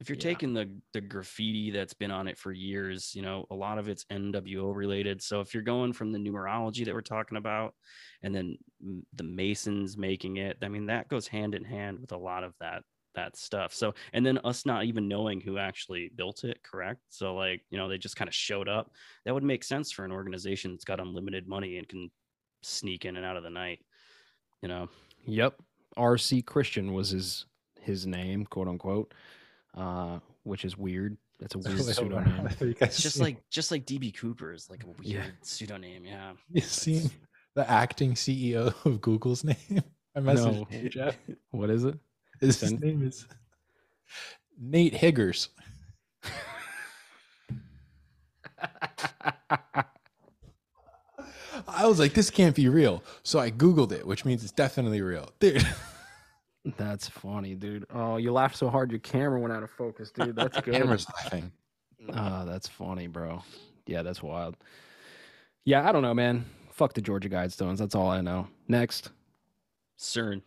If 0.00 0.08
you're 0.08 0.16
Yeah. 0.16 0.22
taking 0.22 0.54
the 0.54 0.70
the 0.92 1.00
graffiti 1.00 1.70
that's 1.70 1.94
been 1.94 2.10
on 2.10 2.28
it 2.28 2.36
for 2.36 2.50
years, 2.52 3.14
you 3.14 3.22
know, 3.22 3.46
a 3.50 3.54
lot 3.54 3.78
of 3.78 3.88
it's 3.88 4.04
NWO 4.10 4.74
related. 4.74 5.22
So 5.22 5.40
if 5.40 5.54
you're 5.54 5.62
going 5.62 5.92
from 5.92 6.12
the 6.12 6.18
numerology 6.18 6.84
that 6.84 6.94
we're 6.94 7.00
talking 7.00 7.38
about 7.38 7.74
and 8.22 8.34
then 8.34 8.58
the 9.14 9.22
Masons 9.22 9.96
making 9.96 10.38
it, 10.38 10.58
I 10.62 10.68
mean 10.68 10.86
that 10.86 11.08
goes 11.08 11.28
hand 11.28 11.54
in 11.54 11.64
hand 11.64 12.00
with 12.00 12.12
a 12.12 12.16
lot 12.18 12.42
of 12.42 12.54
that 12.60 12.82
that 13.14 13.36
stuff. 13.36 13.72
So 13.74 13.94
and 14.12 14.24
then 14.24 14.38
us 14.44 14.66
not 14.66 14.84
even 14.84 15.08
knowing 15.08 15.40
who 15.40 15.58
actually 15.58 16.10
built 16.14 16.44
it, 16.44 16.62
correct? 16.62 17.00
So 17.08 17.34
like, 17.34 17.62
you 17.70 17.78
know, 17.78 17.88
they 17.88 17.98
just 17.98 18.16
kind 18.16 18.28
of 18.28 18.34
showed 18.34 18.68
up. 18.68 18.90
That 19.24 19.34
would 19.34 19.42
make 19.44 19.64
sense 19.64 19.90
for 19.92 20.04
an 20.04 20.12
organization 20.12 20.72
that's 20.72 20.84
got 20.84 21.00
unlimited 21.00 21.46
money 21.48 21.78
and 21.78 21.88
can 21.88 22.10
sneak 22.62 23.04
in 23.04 23.16
and 23.16 23.24
out 23.26 23.36
of 23.36 23.42
the 23.42 23.50
night. 23.50 23.80
You 24.62 24.68
know. 24.68 24.88
Yep. 25.26 25.54
RC 25.96 26.44
Christian 26.44 26.92
was 26.92 27.10
his 27.10 27.46
his 27.80 28.06
name, 28.06 28.46
quote 28.46 28.68
unquote. 28.68 29.12
Uh, 29.76 30.18
which 30.44 30.64
is 30.64 30.76
weird. 30.78 31.16
That's 31.40 31.54
a 31.54 31.58
weird 31.64 31.80
pseudonym. 31.82 32.48
It's 32.80 33.02
just 33.02 33.18
like 33.20 33.38
just 33.50 33.70
like 33.70 33.84
DB 33.86 34.16
Cooper 34.16 34.52
is 34.52 34.68
like 34.70 34.82
a 34.84 34.86
weird 34.86 34.98
Yeah. 35.06 35.24
pseudonym, 35.42 36.04
yeah. 36.04 36.32
you 36.52 36.60
seen 36.60 37.10
the 37.54 37.68
acting 37.68 38.14
CEO 38.14 38.72
of 38.86 39.00
Google's 39.00 39.42
name? 39.44 39.56
I 40.16 40.20
messaged 40.20 40.70
No. 40.70 40.78
you, 40.78 40.88
Jeff. 40.88 41.16
What 41.50 41.70
is 41.70 41.84
it? 41.84 41.98
His 42.40 42.58
Send- 42.58 42.80
name 42.80 43.02
is 43.06 43.26
Nate 44.58 44.94
Higgers. 44.94 45.48
I 51.68 51.86
was 51.86 51.98
like, 51.98 52.14
this 52.14 52.30
can't 52.30 52.54
be 52.54 52.68
real. 52.68 53.02
So 53.22 53.38
I 53.38 53.50
Googled 53.50 53.92
it, 53.92 54.06
which 54.06 54.24
means 54.24 54.42
it's 54.42 54.52
definitely 54.52 55.00
real. 55.02 55.30
Dude, 55.40 55.66
That's 56.78 57.06
funny, 57.08 57.54
dude. 57.54 57.84
Oh, 57.92 58.16
you 58.16 58.32
laughed 58.32 58.56
so 58.56 58.70
hard 58.70 58.90
your 58.90 59.00
camera 59.00 59.38
went 59.38 59.52
out 59.52 59.62
of 59.62 59.70
focus, 59.70 60.10
dude. 60.10 60.34
That's 60.36 60.58
good. 60.60 60.74
camera's 60.74 61.06
laughing. 61.16 61.52
Oh, 62.12 62.44
that's 62.44 62.68
funny, 62.68 63.06
bro. 63.06 63.42
Yeah, 63.86 64.02
that's 64.02 64.22
wild. 64.22 64.56
Yeah, 65.64 65.88
I 65.88 65.92
don't 65.92 66.02
know, 66.02 66.12
man. 66.12 66.44
Fuck 66.70 66.92
the 66.92 67.00
Georgia 67.00 67.30
Guidestones. 67.30 67.78
That's 67.78 67.94
all 67.94 68.10
I 68.10 68.20
know. 68.20 68.46
Next, 68.68 69.08
CERN 69.98 70.42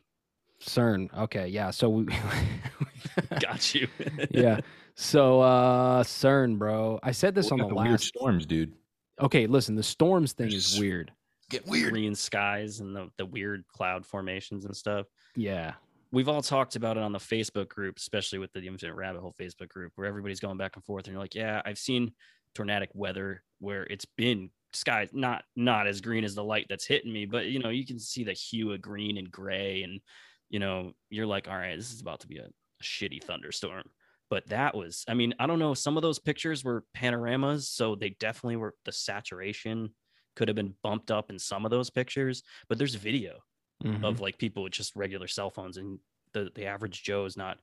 CERN. 0.62 1.16
Okay, 1.18 1.48
yeah. 1.48 1.72
So 1.72 1.90
we, 1.90 2.06
got 3.40 3.74
you. 3.76 3.88
yeah. 4.32 4.60
So 4.96 5.42
uh 5.42 6.04
CERN, 6.04 6.58
bro. 6.58 7.00
I 7.04 7.12
said 7.12 7.36
this 7.36 7.52
on 7.52 7.60
the 7.60 7.66
Got 7.66 7.76
weird 7.76 7.92
last. 7.92 8.06
storms, 8.06 8.46
dude. 8.46 8.74
Okay, 9.22 9.48
listen. 9.48 9.76
The 9.76 9.84
storms 9.84 10.34
thing 10.34 10.52
is 10.52 10.80
weird. 10.80 11.12
Get 11.50 11.66
weird. 11.66 11.92
green 11.92 12.14
skies 12.14 12.82
and 12.82 12.96
the, 12.96 13.10
the 13.18 13.26
weird 13.26 13.66
cloud 13.68 14.06
formations 14.06 14.66
and 14.66 14.76
stuff. 14.76 15.08
Yeah. 15.36 15.74
We've 16.12 16.30
all 16.30 16.42
talked 16.42 16.76
about 16.76 16.98
it 16.98 17.04
on 17.04 17.12
the 17.12 17.20
Facebook 17.20 17.68
group, 17.70 17.98
especially 17.98 18.40
with 18.40 18.52
the 18.54 18.66
Infinite 18.66 18.96
Rabbit 18.96 19.22
Hole 19.22 19.36
Facebook 19.40 19.70
group, 19.70 19.94
where 19.96 20.08
everybody's 20.08 20.40
going 20.40 20.58
back 20.58 20.76
and 20.76 20.84
forth. 20.84 21.06
And 21.06 21.14
you're 21.14 21.22
like, 21.22 21.36
yeah, 21.36 21.62
I've 21.66 21.78
seen 21.78 22.12
tornadic 22.54 22.90
weather 22.94 23.44
where 23.60 23.84
it's 23.84 24.06
been 24.06 24.50
skies 24.74 25.10
not 25.14 25.44
not 25.56 25.88
as 25.88 26.02
green 26.02 26.24
as 26.24 26.36
the 26.36 26.44
light 26.44 26.68
that's 26.70 26.86
hitting 26.86 27.12
me, 27.12 27.26
but 27.26 27.46
you 27.48 27.60
know, 27.60 27.70
you 27.70 27.86
can 27.86 28.00
see 28.00 28.24
the 28.24 28.34
hue 28.34 28.72
of 28.74 28.82
green 28.82 29.18
and 29.18 29.32
gray, 29.32 29.84
and 29.84 30.00
you 30.50 30.60
know, 30.60 30.94
you're 31.10 31.26
like, 31.26 31.48
all 31.48 31.58
right, 31.58 31.76
this 31.76 31.92
is 31.94 32.02
about 32.02 32.22
to 32.22 32.28
be 32.28 32.38
a, 32.38 32.46
a 32.46 32.84
shitty 32.84 33.24
thunderstorm. 33.24 33.84
But 34.30 34.48
that 34.48 34.76
was, 34.76 35.06
I 35.08 35.14
mean, 35.14 35.34
I 35.40 35.48
don't 35.48 35.60
know. 35.60 35.74
Some 35.74 35.96
of 35.98 36.04
those 36.04 36.20
pictures 36.20 36.64
were 36.64 36.84
panoramas, 36.94 37.70
so 37.70 37.96
they 37.96 38.10
definitely 38.20 38.58
were 38.58 38.74
the 38.86 38.92
saturation 38.92 39.90
could 40.36 40.48
have 40.50 40.56
been 40.56 40.76
bumped 40.84 41.12
up 41.12 41.30
in 41.30 41.40
some 41.40 41.66
of 41.66 41.72
those 41.72 41.90
pictures, 41.90 42.44
but 42.70 42.78
there's 42.78 42.96
video 42.96 43.40
Mhm. 43.84 44.04
of 44.04 44.20
like 44.20 44.38
people 44.38 44.64
with 44.64 44.74
just 44.74 44.96
regular 44.96 45.28
cell 45.28 45.50
phones 45.52 45.78
and 45.78 46.00
the 46.34 46.50
the 46.56 46.66
average 46.66 47.04
joe 47.04 47.26
is 47.26 47.38
not 47.38 47.60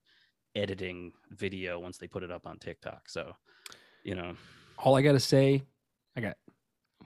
editing 0.55 1.13
video 1.31 1.79
once 1.81 1.99
they 1.99 2.07
put 2.07 2.23
it 2.23 2.31
up 2.31 2.47
on 2.47 2.57
tiktok 2.59 3.09
so 3.09 3.35
you 4.05 4.15
know 4.15 4.37
all 4.79 4.97
I 4.97 5.03
gotta 5.03 5.19
say, 5.19 5.65
I 6.17 6.21
got 6.21 6.37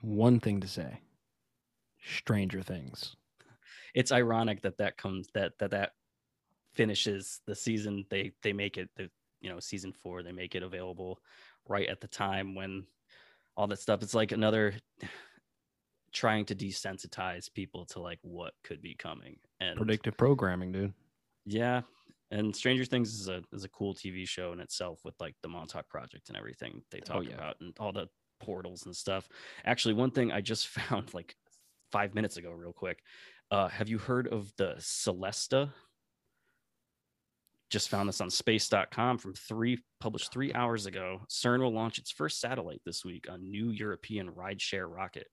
one 0.03 0.41
thing 0.41 0.61
to 0.61 0.69
say. 0.69 1.01
Stranger 2.03 2.63
Things. 2.63 3.17
It's 3.95 4.13
ironic 4.13 4.61
that 4.63 4.79
that 4.79 4.97
comes 4.97 5.29
that 5.35 5.53
that 5.59 5.71
that 5.71 5.93
finishes 6.75 7.41
the 7.47 7.55
season 7.55 8.05
they 8.11 8.33
they 8.43 8.53
make 8.53 8.77
it 8.77 8.89
the 8.97 9.11
you 9.41 9.49
know 9.51 9.59
season 9.61 9.93
four 9.93 10.23
they 10.23 10.33
make 10.33 10.55
it 10.55 10.63
available 10.63 11.19
right 11.69 11.89
at 11.89 12.01
the 12.01 12.09
time 12.09 12.55
when 12.55 12.87
all 13.57 13.67
that 13.67 13.81
stuff 13.81 14.03
it's 14.03 14.15
like 14.15 14.33
another 14.33 14.75
trying 16.13 16.45
to 16.47 16.55
desensitize 16.55 17.53
people 17.53 17.85
to 17.85 18.01
like 18.01 18.19
what 18.23 18.55
could 18.65 18.81
be 18.81 18.95
coming 18.95 19.37
and 19.61 19.77
Predictive 19.77 20.17
programming, 20.17 20.73
dude. 20.73 20.95
Yeah, 21.45 21.83
and 22.31 22.55
Stranger 22.55 22.85
Things 22.85 23.13
is 23.15 23.29
a 23.29 23.43
is 23.53 23.65
a 23.65 23.69
cool 23.69 23.95
TV 23.95 24.27
show 24.27 24.53
in 24.53 24.61
itself 24.61 25.01
with 25.05 25.15
like 25.21 25.35
the 25.43 25.49
Montauk 25.49 25.89
Project 25.89 26.29
and 26.29 26.37
everything 26.37 26.83
they 26.91 26.99
Oh, 27.01 27.05
talk 27.15 27.25
yeah. 27.25 27.35
about 27.35 27.57
and 27.61 27.75
all 27.79 27.93
the 27.93 28.09
portals 28.41 28.87
and 28.87 28.95
stuff. 28.97 29.29
Actually, 29.65 29.95
one 29.95 30.11
thing 30.11 30.31
I 30.33 30.41
just 30.41 30.69
found 30.79 31.13
like 31.15 31.35
five 31.93 32.15
minutes 32.15 32.37
ago, 32.37 32.51
real 32.53 32.73
quick. 32.73 33.03
Uh, 33.51 33.69
have 33.69 33.89
you 33.89 33.99
heard 33.99 34.29
of 34.29 34.53
the 34.57 34.75
Celesta? 34.79 35.71
Just 37.71 37.89
found 37.89 38.09
this 38.09 38.21
on 38.21 38.31
space.com 38.31 39.19
from 39.19 39.35
three 39.35 39.79
published 40.01 40.33
three 40.33 40.53
hours 40.55 40.87
ago. 40.87 41.21
CERN 41.29 41.61
will 41.61 41.73
launch 41.73 41.99
its 41.99 42.11
first 42.11 42.41
satellite 42.41 42.81
this 42.85 43.05
week 43.05 43.27
on 43.31 43.51
new 43.51 43.71
European 43.71 44.31
rideshare 44.31 44.91
rocket. 44.91 45.27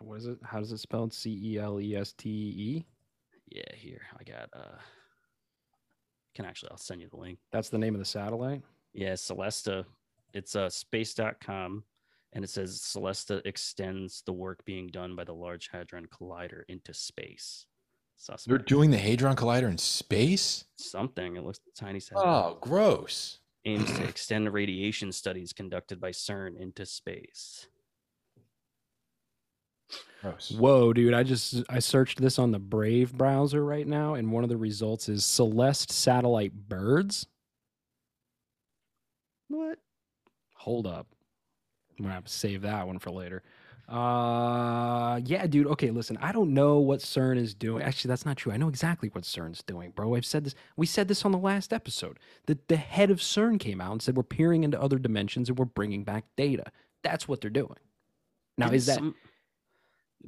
What 0.00 0.18
is 0.18 0.26
it? 0.26 0.38
How 0.42 0.58
does 0.58 0.72
it 0.72 0.78
spelled? 0.78 1.12
C 1.12 1.38
E 1.44 1.58
L 1.58 1.80
E 1.80 1.94
S 1.94 2.12
T 2.12 2.28
E. 2.28 2.86
Yeah, 3.48 3.74
here 3.74 4.02
I 4.18 4.24
got. 4.24 4.48
uh 4.52 4.78
Can 6.34 6.44
actually, 6.44 6.70
I'll 6.70 6.78
send 6.78 7.00
you 7.02 7.08
the 7.08 7.18
link. 7.18 7.38
That's 7.52 7.68
the 7.68 7.78
name 7.78 7.94
of 7.94 7.98
the 7.98 8.04
satellite. 8.04 8.62
Yeah, 8.92 9.12
Celesta. 9.12 9.84
It's 10.32 10.56
uh, 10.56 10.70
space.com 10.70 11.84
and 12.32 12.44
it 12.44 12.50
says 12.50 12.80
Celesta 12.80 13.42
extends 13.44 14.22
the 14.24 14.32
work 14.32 14.64
being 14.64 14.88
done 14.88 15.16
by 15.16 15.24
the 15.24 15.34
Large 15.34 15.68
Hadron 15.72 16.06
Collider 16.06 16.62
into 16.68 16.94
space. 16.94 17.66
They're 18.46 18.58
doing 18.58 18.90
the 18.90 18.98
Hadron 18.98 19.34
Collider 19.34 19.68
in 19.68 19.78
space? 19.78 20.66
something. 20.76 21.36
It 21.36 21.44
looks 21.44 21.60
tiny. 21.76 22.00
satellite. 22.00 22.28
Oh, 22.28 22.58
gross. 22.60 23.38
Aims 23.64 23.90
to 23.92 24.04
extend 24.08 24.52
radiation 24.52 25.10
studies 25.10 25.52
conducted 25.52 26.00
by 26.00 26.10
CERN 26.10 26.60
into 26.60 26.84
space. 26.84 27.66
Gross. 30.20 30.50
Whoa, 30.50 30.92
dude! 30.92 31.14
I 31.14 31.22
just 31.22 31.62
I 31.70 31.78
searched 31.78 32.20
this 32.20 32.38
on 32.38 32.50
the 32.50 32.58
Brave 32.58 33.12
browser 33.16 33.64
right 33.64 33.86
now, 33.86 34.14
and 34.14 34.30
one 34.30 34.44
of 34.44 34.50
the 34.50 34.56
results 34.56 35.08
is 35.08 35.24
Celeste 35.24 35.90
satellite 35.90 36.52
birds. 36.52 37.26
What? 39.48 39.78
Hold 40.56 40.86
up, 40.86 41.06
I'm 42.00 42.04
gonna 42.04 42.14
have 42.14 42.24
to 42.24 42.32
save 42.32 42.62
that 42.62 42.86
one 42.86 42.98
for 42.98 43.10
later. 43.10 43.42
Uh, 43.86 45.20
yeah, 45.24 45.46
dude. 45.46 45.66
Okay, 45.66 45.90
listen. 45.90 46.16
I 46.22 46.32
don't 46.32 46.54
know 46.54 46.78
what 46.78 47.00
CERN 47.00 47.36
is 47.36 47.52
doing. 47.54 47.82
Actually, 47.82 48.08
that's 48.08 48.24
not 48.24 48.36
true. 48.38 48.52
I 48.52 48.56
know 48.56 48.68
exactly 48.68 49.10
what 49.10 49.24
CERN's 49.24 49.62
doing, 49.62 49.90
bro. 49.90 50.14
I've 50.14 50.24
said 50.24 50.44
this. 50.44 50.54
We 50.76 50.86
said 50.86 51.08
this 51.08 51.24
on 51.26 51.32
the 51.32 51.38
last 51.38 51.72
episode. 51.74 52.18
That 52.46 52.68
the 52.68 52.76
head 52.76 53.10
of 53.10 53.18
CERN 53.18 53.58
came 53.60 53.80
out 53.80 53.92
and 53.92 54.00
said 54.02 54.16
we're 54.16 54.22
peering 54.22 54.64
into 54.64 54.80
other 54.80 54.98
dimensions 54.98 55.48
and 55.50 55.58
we're 55.58 55.66
bringing 55.66 56.04
back 56.04 56.24
data. 56.36 56.64
That's 57.02 57.28
what 57.28 57.40
they're 57.42 57.50
doing. 57.50 57.76
Now, 58.56 58.70
is 58.70 58.86
that? 58.86 58.96
some- 58.96 59.14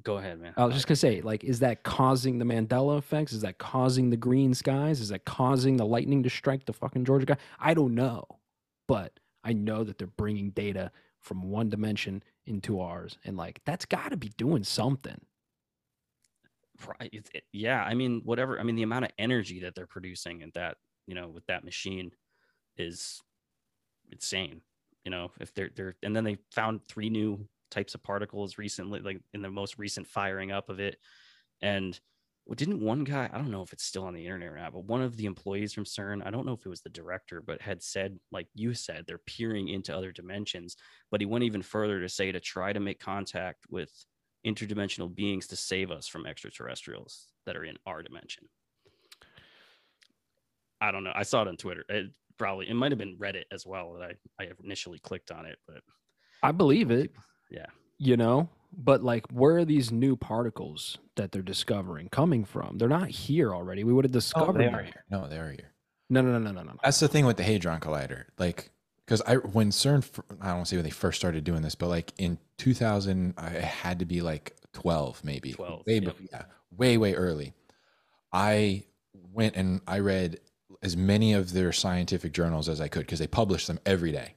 Go 0.02 0.16
ahead, 0.18 0.40
man. 0.40 0.54
I 0.56 0.64
was 0.64 0.74
just 0.74 0.86
gonna 0.86 0.96
say, 0.96 1.20
like, 1.20 1.42
is 1.44 1.60
that 1.60 1.82
causing 1.84 2.38
the 2.38 2.44
Mandela 2.46 2.98
effects? 2.98 3.32
Is 3.32 3.42
that 3.42 3.58
causing 3.58 4.10
the 4.10 4.16
green 4.16 4.54
skies? 4.54 5.00
Is 5.00 5.10
that 5.10 5.24
causing 5.24 5.76
the 5.78 5.84
lightning 5.86 6.22
to 6.22 6.30
strike 6.30 6.64
the 6.66 6.72
fucking 6.72 7.04
Georgia 7.04 7.26
guy? 7.26 7.36
I 7.60 7.74
don't 7.74 7.94
know, 7.94 8.24
but 8.88 9.20
I 9.44 9.52
know 9.52 9.84
that 9.84 9.98
they're 9.98 10.06
bringing 10.06 10.50
data 10.50 10.90
from 11.22 11.50
one 11.50 11.70
dimension 11.70 12.22
into 12.46 12.80
ours, 12.80 13.16
and 13.24 13.36
like 13.36 13.60
that's 13.64 13.86
got 13.86 14.10
to 14.10 14.16
be 14.16 14.32
doing 14.36 14.64
something. 14.64 15.20
Yeah 17.52 17.82
i 17.82 17.94
mean 17.94 18.22
whatever 18.24 18.58
i 18.58 18.62
mean 18.62 18.74
the 18.74 18.82
amount 18.82 19.04
of 19.04 19.12
energy 19.18 19.60
that 19.60 19.74
they're 19.74 19.86
producing 19.86 20.42
and 20.42 20.52
that 20.54 20.76
you 21.06 21.14
know 21.14 21.28
with 21.28 21.46
that 21.46 21.64
machine 21.64 22.10
is 22.76 23.20
insane 24.10 24.60
you 25.04 25.10
know 25.10 25.30
if 25.40 25.54
they're 25.54 25.70
they're 25.74 25.94
and 26.02 26.14
then 26.14 26.24
they 26.24 26.36
found 26.50 26.82
three 26.84 27.08
new 27.08 27.46
types 27.70 27.94
of 27.94 28.02
particles 28.02 28.58
recently 28.58 29.00
like 29.00 29.20
in 29.32 29.42
the 29.42 29.50
most 29.50 29.78
recent 29.78 30.06
firing 30.06 30.50
up 30.52 30.68
of 30.68 30.80
it 30.80 30.96
and 31.60 32.00
didn't 32.56 32.80
one 32.80 33.02
guy 33.04 33.30
i 33.32 33.38
don't 33.38 33.50
know 33.50 33.62
if 33.62 33.72
it's 33.72 33.84
still 33.84 34.04
on 34.04 34.14
the 34.14 34.24
internet 34.24 34.48
or 34.48 34.56
not 34.56 34.72
but 34.72 34.84
one 34.84 35.00
of 35.00 35.16
the 35.16 35.24
employees 35.24 35.72
from 35.72 35.84
cern 35.84 36.26
i 36.26 36.30
don't 36.30 36.44
know 36.44 36.52
if 36.52 36.66
it 36.66 36.68
was 36.68 36.82
the 36.82 36.90
director 36.90 37.40
but 37.40 37.62
had 37.62 37.82
said 37.82 38.18
like 38.30 38.46
you 38.54 38.74
said 38.74 39.04
they're 39.06 39.18
peering 39.26 39.68
into 39.68 39.96
other 39.96 40.12
dimensions 40.12 40.76
but 41.10 41.20
he 41.20 41.26
went 41.26 41.44
even 41.44 41.62
further 41.62 42.00
to 42.00 42.08
say 42.08 42.30
to 42.30 42.40
try 42.40 42.72
to 42.72 42.80
make 42.80 43.00
contact 43.00 43.64
with 43.70 43.90
interdimensional 44.46 45.14
beings 45.14 45.46
to 45.48 45.56
save 45.56 45.90
us 45.90 46.08
from 46.08 46.26
extraterrestrials 46.26 47.28
that 47.46 47.56
are 47.56 47.64
in 47.64 47.76
our 47.86 48.02
dimension. 48.02 48.48
I 50.80 50.90
don't 50.90 51.04
know. 51.04 51.12
I 51.14 51.22
saw 51.22 51.42
it 51.42 51.48
on 51.48 51.56
Twitter. 51.56 51.84
It 51.88 52.10
probably 52.38 52.68
it 52.68 52.74
might 52.74 52.90
have 52.90 52.98
been 52.98 53.16
Reddit 53.16 53.44
as 53.52 53.64
well 53.64 53.94
that 53.94 54.16
I, 54.40 54.44
I 54.44 54.48
initially 54.64 54.98
clicked 54.98 55.30
on 55.30 55.46
it, 55.46 55.58
but 55.66 55.80
I 56.42 56.50
believe 56.50 56.90
it. 56.90 57.12
Yeah. 57.50 57.66
You 57.98 58.16
know, 58.16 58.48
but 58.76 59.02
like, 59.02 59.26
where 59.30 59.58
are 59.58 59.64
these 59.64 59.90
new 59.90 60.16
particles 60.16 60.98
that 61.16 61.32
they're 61.32 61.42
discovering 61.42 62.08
coming 62.08 62.44
from? 62.44 62.78
They're 62.78 62.88
not 62.88 63.08
here 63.08 63.54
already. 63.54 63.84
We 63.84 63.92
would 63.92 64.04
have 64.04 64.12
oh, 64.12 64.18
discovered 64.18 64.42
Oh, 64.42 64.58
discovered 64.58 64.72
they 64.72 64.78
are 64.78 64.82
here. 64.84 65.04
No, 65.10 65.28
they 65.28 65.38
are 65.38 65.50
here. 65.50 65.72
No, 66.10 66.20
no, 66.20 66.32
no, 66.32 66.38
no, 66.38 66.52
no, 66.52 66.62
no. 66.62 66.76
That's 66.82 67.00
the 67.00 67.08
thing 67.08 67.26
with 67.26 67.36
the 67.36 67.42
Hadron 67.42 67.80
Collider. 67.80 68.24
Like, 68.38 68.70
because 69.04 69.22
I 69.22 69.36
when 69.36 69.70
CERN, 69.70 70.04
i 70.40 70.46
don't 70.46 70.56
want 70.56 70.66
to 70.66 70.70
say 70.70 70.76
when 70.76 70.84
they 70.84 70.90
first 70.90 71.18
started 71.18 71.44
doing 71.44 71.62
this, 71.62 71.74
but 71.74 71.88
like 71.88 72.12
in 72.18 72.38
2000, 72.58 73.34
I 73.36 73.48
it 73.48 73.64
had 73.64 73.98
to 73.98 74.04
be 74.04 74.20
like 74.20 74.56
12, 74.72 75.24
maybe 75.24 75.52
12, 75.52 75.86
way, 75.86 75.98
yep. 75.98 76.16
yeah, 76.30 76.42
way, 76.76 76.96
way 76.96 77.14
early. 77.14 77.54
I 78.32 78.84
went 79.32 79.56
and 79.56 79.80
I 79.86 79.98
read 79.98 80.40
as 80.82 80.96
many 80.96 81.32
of 81.32 81.52
their 81.52 81.72
scientific 81.72 82.32
journals 82.32 82.68
as 82.68 82.80
I 82.80 82.88
could 82.88 83.00
because 83.00 83.18
they 83.18 83.26
publish 83.26 83.66
them 83.66 83.78
every 83.84 84.12
day 84.12 84.34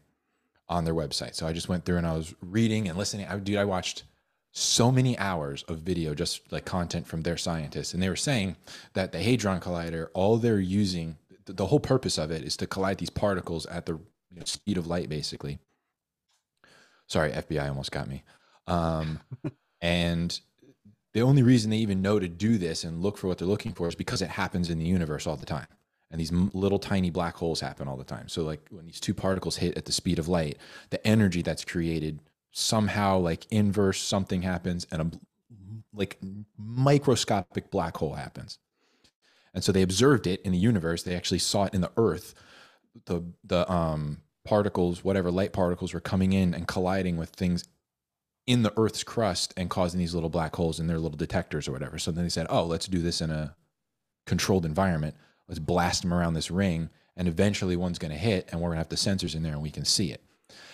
on 0.68 0.84
their 0.84 0.94
website. 0.94 1.36
So 1.36 1.48
I 1.48 1.54
just 1.54 1.70
went 1.70 1.86
through 1.86 1.98
and 1.98 2.08
I 2.08 2.16
was 2.16 2.34
reading 2.42 2.88
and 2.88 2.98
listening. 2.98 3.28
I, 3.28 3.38
dude, 3.38 3.58
I 3.58 3.66
watched 3.66 4.04
so 4.58 4.90
many 4.90 5.18
hours 5.20 5.64
of 5.64 5.80
video, 5.80 6.14
just 6.16 6.50
like 6.50 6.64
content 6.64 7.06
from 7.06 7.22
their 7.22 7.36
scientists, 7.36 7.94
and 7.94 8.02
they 8.02 8.08
were 8.08 8.16
saying 8.16 8.56
that 8.94 9.12
the 9.12 9.22
Hadron 9.22 9.60
Collider, 9.60 10.08
all 10.14 10.38
they're 10.38 10.60
using, 10.60 11.18
the 11.46 11.66
whole 11.66 11.80
purpose 11.80 12.18
of 12.18 12.32
it 12.32 12.42
is 12.42 12.56
to 12.58 12.66
collide 12.66 12.98
these 12.98 13.10
particles 13.10 13.66
at 13.66 13.86
the 13.86 14.00
speed 14.46 14.78
of 14.78 14.88
light, 14.88 15.10
basically. 15.10 15.60
Sorry, 17.08 17.32
FBI 17.32 17.68
almost 17.68 17.92
got 17.92 18.08
me. 18.08 18.24
Um, 18.66 19.20
and 19.82 20.40
the 21.14 21.22
only 21.22 21.44
reason 21.44 21.70
they 21.70 21.78
even 21.78 22.02
know 22.02 22.18
to 22.18 22.30
do 22.30 22.58
this 22.58 22.86
and 22.86 23.04
look 23.04 23.18
for 23.18 23.28
what 23.28 23.38
they're 23.38 23.48
looking 23.48 23.74
for 23.74 23.90
is 23.90 23.96
because 23.96 24.22
it 24.22 24.30
happens 24.30 24.70
in 24.70 24.80
the 24.80 24.86
universe 24.86 25.28
all 25.28 25.36
the 25.36 25.46
time. 25.46 25.68
And 26.12 26.22
these 26.22 26.32
little 26.32 26.80
tiny 26.80 27.10
black 27.10 27.36
holes 27.36 27.60
happen 27.60 27.90
all 27.90 27.98
the 27.98 28.06
time. 28.06 28.30
So, 28.30 28.44
like 28.44 28.66
when 28.70 28.86
these 28.86 29.02
two 29.02 29.14
particles 29.14 29.58
hit 29.58 29.78
at 29.78 29.84
the 29.84 29.92
speed 29.92 30.18
of 30.18 30.30
light, 30.30 30.58
the 30.92 31.06
energy 31.06 31.42
that's 31.42 31.66
created 31.66 32.20
somehow, 32.58 33.18
like 33.18 33.46
inverse, 33.52 34.02
something 34.02 34.42
happens, 34.42 34.88
and 34.90 35.02
a 35.02 35.12
like 35.94 36.18
microscopic 36.58 37.70
black 37.70 37.98
hole 37.98 38.14
happens. 38.14 38.60
And 39.54 39.62
so 39.64 39.72
they 39.72 39.82
observed 39.82 40.26
it 40.26 40.42
in 40.42 40.54
the 40.54 40.58
universe. 40.58 41.04
They 41.04 41.16
actually 41.16 41.40
saw 41.40 41.66
it 41.66 41.74
in 41.74 41.82
the 41.82 41.92
Earth. 41.98 42.34
The 43.06 43.24
the 43.44 43.70
um, 43.70 44.22
particles, 44.46 45.04
whatever 45.04 45.32
light 45.32 45.52
particles, 45.52 45.94
were 45.94 46.00
coming 46.00 46.32
in 46.32 46.54
and 46.54 46.66
colliding 46.66 47.18
with 47.18 47.32
things 47.32 47.66
in 48.48 48.64
the 48.64 48.74
Earth's 48.78 49.04
crust 49.04 49.54
and 49.58 49.70
causing 49.70 50.00
these 50.00 50.14
little 50.14 50.30
black 50.30 50.56
holes 50.56 50.80
in 50.80 50.88
their 50.88 51.00
little 51.00 51.18
detectors 51.18 51.68
or 51.68 51.74
whatever. 51.74 52.00
So 52.00 52.12
then 52.12 52.24
they 52.24 52.30
said, 52.30 52.48
"Oh, 52.50 52.64
let's 52.64 52.88
do 52.88 53.00
this 53.00 53.20
in 53.20 53.32
a 53.32 53.54
controlled 54.26 54.66
environment. 54.66 55.16
Let's 55.50 55.60
blast 55.60 56.04
them 56.04 56.14
around 56.14 56.36
this 56.36 56.50
ring, 56.50 56.90
and 57.18 57.28
eventually 57.28 57.76
one's 57.76 58.00
going 58.00 58.12
to 58.12 58.18
hit, 58.18 58.48
and 58.50 58.62
we're 58.62 58.70
going 58.70 58.78
to 58.78 58.80
have 58.80 58.90
the 58.90 58.96
sensors 58.96 59.36
in 59.36 59.44
there, 59.44 59.54
and 59.54 59.62
we 59.62 59.72
can 59.72 59.84
see 59.84 60.14
it." 60.14 60.25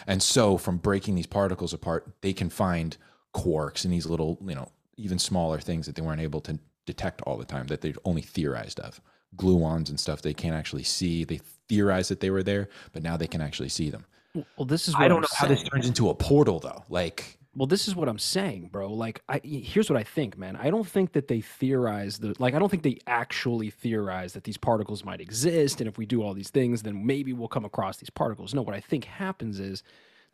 And 0.07 0.21
so, 0.21 0.57
from 0.57 0.77
breaking 0.77 1.15
these 1.15 1.27
particles 1.27 1.73
apart, 1.73 2.11
they 2.21 2.33
can 2.33 2.49
find 2.49 2.97
quarks 3.33 3.85
and 3.85 3.93
these 3.93 4.05
little, 4.05 4.37
you 4.45 4.55
know, 4.55 4.69
even 4.97 5.19
smaller 5.19 5.59
things 5.59 5.85
that 5.85 5.95
they 5.95 6.01
weren't 6.01 6.21
able 6.21 6.41
to 6.41 6.59
detect 6.85 7.21
all 7.21 7.37
the 7.37 7.45
time 7.45 7.67
that 7.67 7.81
they'd 7.81 7.97
only 8.05 8.21
theorized 8.21 8.79
of. 8.79 9.01
Gluons 9.37 9.89
and 9.89 9.99
stuff 9.99 10.21
they 10.21 10.33
can't 10.33 10.55
actually 10.55 10.83
see. 10.83 11.23
They 11.23 11.39
theorized 11.69 12.11
that 12.11 12.19
they 12.19 12.29
were 12.29 12.43
there, 12.43 12.69
but 12.91 13.03
now 13.03 13.15
they 13.15 13.27
can 13.27 13.41
actually 13.41 13.69
see 13.69 13.89
them. 13.89 14.05
Well, 14.33 14.65
this 14.65 14.87
is 14.87 14.95
I 14.95 15.07
don't 15.07 15.17
I'm 15.17 15.21
know 15.21 15.27
how 15.37 15.47
this 15.47 15.63
turns 15.63 15.87
into 15.87 16.09
a 16.09 16.15
portal, 16.15 16.59
though. 16.59 16.83
Like, 16.89 17.37
Well, 17.53 17.67
this 17.67 17.89
is 17.89 17.95
what 17.95 18.07
I'm 18.07 18.19
saying, 18.19 18.69
bro. 18.71 18.93
Like, 18.93 19.23
I 19.27 19.41
here's 19.43 19.89
what 19.89 19.99
I 19.99 20.03
think, 20.03 20.37
man. 20.37 20.55
I 20.55 20.69
don't 20.69 20.87
think 20.87 21.11
that 21.13 21.27
they 21.27 21.41
theorize 21.41 22.19
the 22.19 22.33
like. 22.39 22.53
I 22.53 22.59
don't 22.59 22.69
think 22.69 22.83
they 22.83 22.99
actually 23.07 23.69
theorize 23.69 24.33
that 24.33 24.45
these 24.45 24.55
particles 24.57 25.03
might 25.03 25.19
exist, 25.19 25.81
and 25.81 25.87
if 25.89 25.97
we 25.97 26.05
do 26.05 26.23
all 26.23 26.33
these 26.33 26.49
things, 26.49 26.83
then 26.83 27.05
maybe 27.05 27.33
we'll 27.33 27.49
come 27.49 27.65
across 27.65 27.97
these 27.97 28.09
particles. 28.09 28.53
No, 28.53 28.61
what 28.61 28.75
I 28.75 28.79
think 28.79 29.03
happens 29.03 29.59
is 29.59 29.83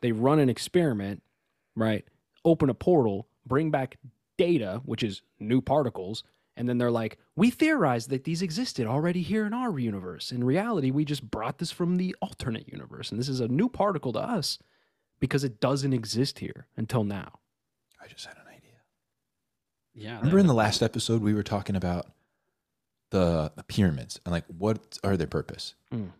they 0.00 0.12
run 0.12 0.38
an 0.38 0.48
experiment, 0.48 1.22
right? 1.74 2.04
Open 2.44 2.70
a 2.70 2.74
portal, 2.74 3.26
bring 3.44 3.72
back 3.72 3.98
data, 4.36 4.80
which 4.84 5.02
is 5.02 5.22
new 5.40 5.60
particles, 5.60 6.22
and 6.56 6.68
then 6.68 6.78
they're 6.78 6.88
like, 6.88 7.18
"We 7.34 7.50
theorized 7.50 8.10
that 8.10 8.22
these 8.22 8.42
existed 8.42 8.86
already 8.86 9.22
here 9.22 9.44
in 9.44 9.52
our 9.52 9.76
universe. 9.76 10.30
In 10.30 10.44
reality, 10.44 10.92
we 10.92 11.04
just 11.04 11.28
brought 11.28 11.58
this 11.58 11.72
from 11.72 11.96
the 11.96 12.14
alternate 12.22 12.68
universe, 12.68 13.10
and 13.10 13.18
this 13.18 13.28
is 13.28 13.40
a 13.40 13.48
new 13.48 13.68
particle 13.68 14.12
to 14.12 14.20
us." 14.20 14.60
Because 15.20 15.44
it 15.44 15.60
doesn't 15.60 15.92
exist 15.92 16.38
here 16.38 16.66
until 16.76 17.04
now. 17.04 17.40
I 18.02 18.06
just 18.06 18.26
had 18.26 18.36
an 18.36 18.46
idea. 18.48 18.78
Yeah. 19.94 20.18
Remember 20.18 20.38
in 20.38 20.46
the 20.46 20.54
last 20.54 20.82
episode 20.82 21.22
we 21.22 21.34
were 21.34 21.42
talking 21.42 21.76
about 21.76 22.06
the, 23.10 23.52
the 23.56 23.64
pyramids 23.64 24.20
and 24.24 24.32
like 24.32 24.44
what 24.46 24.98
are 25.02 25.16
their 25.16 25.26
purpose? 25.26 25.74
Mm. 25.92 26.10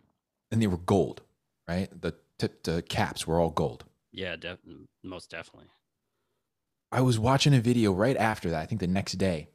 And 0.51 0.61
they 0.61 0.67
were 0.67 0.77
gold, 0.77 1.21
right? 1.67 1.89
The 2.01 2.15
tip, 2.37 2.63
the 2.63 2.81
caps 2.81 3.25
were 3.27 3.39
all 3.39 3.51
gold. 3.51 3.85
Yeah, 4.11 4.35
def- 4.35 4.59
most 5.03 5.29
definitely. 5.29 5.69
I 6.91 7.01
was 7.01 7.19
watching 7.19 7.53
a 7.53 7.61
video 7.61 7.93
right 7.93 8.17
after 8.17 8.49
that, 8.49 8.61
I 8.61 8.65
think 8.65 8.81
the 8.81 8.87
next 8.87 9.13
day, 9.13 9.49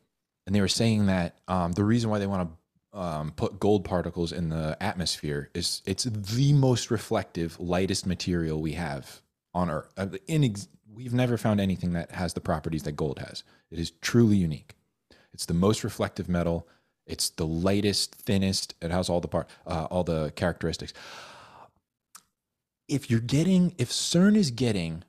and 0.47 0.55
they 0.55 0.61
were 0.61 0.69
saying 0.69 1.07
that 1.07 1.37
um, 1.49 1.73
the 1.73 1.85
reason 1.85 2.11
why 2.11 2.19
they 2.19 2.27
want 2.27 2.49
to 2.93 2.99
um, 2.99 3.33
put 3.33 3.59
gold 3.59 3.85
particles 3.85 4.31
in 4.31 4.51
the 4.51 4.77
atmosphere 4.81 5.51
is 5.53 5.83
it's 5.85 6.05
the 6.05 6.53
most 6.53 6.93
reflective, 6.93 7.59
lightest 7.59 8.07
material 8.07 8.61
we 8.61 8.73
have 8.73 9.21
on 9.55 9.71
Earth. 9.71 9.93
Uh, 9.97 10.07
we've 10.93 11.15
never 11.15 11.37
found 11.37 11.61
anything 11.61 11.93
that 11.93 12.13
has 12.13 12.35
the 12.35 12.41
properties 12.41 12.83
that 12.85 12.93
gold 12.93 13.19
has. 13.19 13.43
It 13.71 13.79
is 13.79 13.91
truly 13.91 14.37
unique. 14.37 14.75
It's 15.33 15.47
the 15.47 15.55
most 15.55 15.85
reflective 15.85 16.29
metal. 16.29 16.69
It's 17.07 17.31
the 17.31 17.47
lightest, 17.47 18.15
thinnest. 18.15 18.75
It 18.81 18.91
has 18.91 19.09
all 19.09 19.21
the 19.21 19.29
part, 19.29 19.49
uh, 19.67 19.87
all 19.91 20.05
the 20.05 20.33
characteristics. 20.37 20.93
If 22.89 23.11
you're 23.11 23.21
getting, 23.21 23.75
if 23.79 23.91
CERN 23.91 24.37
is 24.37 24.51
getting 24.51 25.05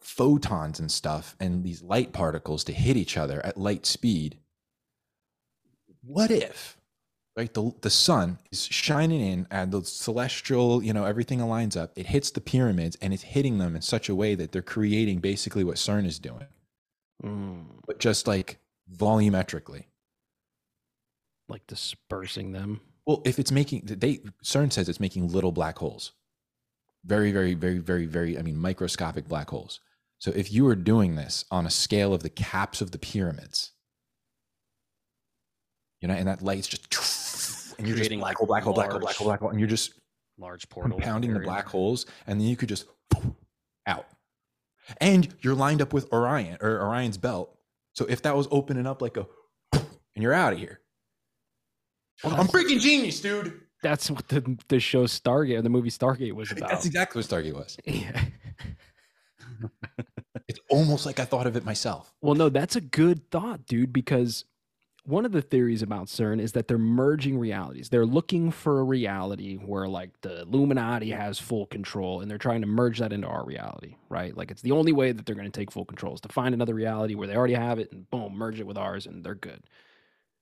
photons 0.00 0.78
and 0.78 0.90
stuff 0.90 1.36
and 1.40 1.64
these 1.64 1.82
light 1.82 2.12
particles 2.12 2.64
to 2.64 2.72
hit 2.72 2.96
each 2.96 3.16
other 3.16 3.44
at 3.44 3.56
light 3.56 3.86
speed, 3.86 4.38
what 6.02 6.30
if 6.30 6.76
right? 7.36 7.52
The, 7.52 7.72
the 7.82 7.90
sun 7.90 8.38
is 8.50 8.64
shining 8.66 9.20
in 9.20 9.46
and 9.50 9.70
the 9.72 9.84
celestial 9.84 10.82
you 10.82 10.92
know 10.92 11.04
everything 11.04 11.40
aligns 11.40 11.76
up. 11.76 11.92
It 11.96 12.06
hits 12.06 12.30
the 12.30 12.40
pyramids 12.40 12.96
and 13.02 13.12
it's 13.12 13.22
hitting 13.22 13.58
them 13.58 13.76
in 13.76 13.82
such 13.82 14.08
a 14.08 14.14
way 14.14 14.34
that 14.34 14.52
they're 14.52 14.62
creating 14.62 15.20
basically 15.20 15.64
what 15.64 15.76
cern 15.76 16.06
is 16.06 16.18
doing 16.18 16.46
Mm, 17.24 17.64
but 17.86 17.98
just 17.98 18.26
like 18.26 18.58
volumetrically. 18.94 19.84
Like 21.48 21.66
dispersing 21.66 22.52
them. 22.52 22.80
well 23.06 23.22
if 23.24 23.38
it's 23.38 23.52
making 23.52 23.82
they 23.86 24.18
cern 24.44 24.72
says 24.72 24.88
it's 24.88 25.00
making 25.00 25.28
little 25.28 25.52
black 25.52 25.78
holes. 25.78 26.12
Very 27.04 27.32
very 27.32 27.54
very 27.54 27.78
very 27.78 28.06
very 28.06 28.38
i 28.38 28.42
mean 28.42 28.56
microscopic 28.58 29.28
black 29.28 29.50
holes. 29.50 29.80
So 30.18 30.30
if 30.34 30.52
you 30.52 30.64
were 30.64 30.76
doing 30.76 31.14
this 31.14 31.44
on 31.50 31.66
a 31.66 31.70
scale 31.70 32.14
of 32.14 32.22
the 32.22 32.30
caps 32.30 32.80
of 32.80 32.90
the 32.90 32.98
pyramids 32.98 33.72
you 36.02 36.08
know 36.08 36.14
and 36.14 36.28
that 36.28 36.42
light's 36.42 36.68
just 36.68 36.90
and 37.78 37.86
you're 37.86 37.96
just 37.96 38.08
Creating, 38.08 38.18
black 38.20 38.30
like, 38.30 38.36
hole 38.38 38.46
black 38.46 38.62
hole 38.62 38.72
black 38.74 38.90
hole 38.90 39.00
black 39.00 39.16
hole 39.16 39.26
black 39.26 39.40
hole 39.40 39.50
and 39.50 39.58
you're 39.60 39.68
just 39.68 39.94
Large 40.38 40.68
portal. 40.68 40.98
compounding 40.98 41.32
the 41.32 41.40
black 41.40 41.66
holes, 41.66 42.04
and 42.26 42.40
then 42.40 42.46
you 42.46 42.56
could 42.56 42.68
just 42.68 42.86
out. 43.86 44.06
And 45.00 45.34
you're 45.40 45.54
lined 45.54 45.82
up 45.82 45.92
with 45.92 46.12
Orion 46.12 46.58
or 46.60 46.80
Orion's 46.82 47.18
belt. 47.18 47.56
So 47.94 48.04
if 48.06 48.22
that 48.22 48.36
was 48.36 48.46
opening 48.50 48.86
up 48.86 49.00
like 49.02 49.16
a 49.16 49.26
and 49.72 49.86
you're 50.16 50.34
out 50.34 50.52
of 50.52 50.58
here. 50.58 50.80
I'm 52.24 52.46
freaking 52.48 52.80
genius, 52.80 53.20
dude. 53.20 53.60
That's 53.82 54.10
what 54.10 54.28
the 54.28 54.58
the 54.68 54.80
show 54.80 55.04
Stargate, 55.04 55.58
or 55.58 55.62
the 55.62 55.68
movie 55.70 55.90
Stargate 55.90 56.32
was 56.32 56.50
about. 56.56 56.70
That's 56.70 56.86
exactly 56.86 57.20
what 57.20 57.28
Stargate 57.28 57.54
was. 57.54 57.76
yeah. 57.84 58.24
It's 60.48 60.60
almost 60.70 61.06
like 61.06 61.18
I 61.18 61.24
thought 61.24 61.46
of 61.46 61.56
it 61.56 61.64
myself. 61.64 62.12
Well, 62.20 62.34
no, 62.34 62.48
that's 62.48 62.76
a 62.76 62.80
good 62.80 63.30
thought, 63.30 63.66
dude, 63.66 63.92
because 63.92 64.44
one 65.06 65.24
of 65.24 65.30
the 65.30 65.40
theories 65.40 65.82
about 65.82 66.08
CERN 66.08 66.40
is 66.40 66.52
that 66.52 66.66
they're 66.66 66.78
merging 66.78 67.38
realities. 67.38 67.88
They're 67.88 68.04
looking 68.04 68.50
for 68.50 68.80
a 68.80 68.84
reality 68.84 69.54
where 69.56 69.86
like 69.86 70.20
the 70.22 70.42
Illuminati 70.42 71.10
has 71.10 71.38
full 71.38 71.66
control 71.66 72.20
and 72.20 72.28
they're 72.30 72.38
trying 72.38 72.60
to 72.62 72.66
merge 72.66 72.98
that 72.98 73.12
into 73.12 73.28
our 73.28 73.44
reality, 73.44 73.94
right? 74.08 74.36
Like 74.36 74.50
it's 74.50 74.62
the 74.62 74.72
only 74.72 74.90
way 74.90 75.12
that 75.12 75.24
they're 75.24 75.36
going 75.36 75.50
to 75.50 75.58
take 75.58 75.70
full 75.70 75.84
control 75.84 76.14
is 76.14 76.20
to 76.22 76.28
find 76.28 76.54
another 76.54 76.74
reality 76.74 77.14
where 77.14 77.28
they 77.28 77.36
already 77.36 77.54
have 77.54 77.78
it 77.78 77.92
and 77.92 78.10
boom, 78.10 78.36
merge 78.36 78.58
it 78.58 78.66
with 78.66 78.76
ours 78.76 79.06
and 79.06 79.22
they're 79.22 79.36
good. 79.36 79.62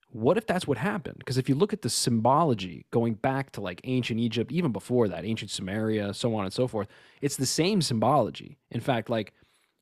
What 0.09 0.35
if 0.35 0.47
that's 0.47 0.65
what 0.65 0.79
happened? 0.79 1.17
Because 1.19 1.37
if 1.37 1.47
you 1.47 1.53
look 1.53 1.71
at 1.71 1.83
the 1.83 1.89
symbology 1.89 2.87
going 2.89 3.13
back 3.13 3.51
to 3.51 3.61
like 3.61 3.81
ancient 3.83 4.19
Egypt, 4.19 4.51
even 4.51 4.71
before 4.71 5.07
that, 5.09 5.25
ancient 5.25 5.51
Sumeria, 5.51 6.15
so 6.15 6.33
on 6.33 6.43
and 6.43 6.53
so 6.53 6.67
forth, 6.67 6.87
it's 7.21 7.35
the 7.35 7.45
same 7.45 7.83
symbology. 7.83 8.57
In 8.71 8.79
fact, 8.79 9.11
like, 9.11 9.33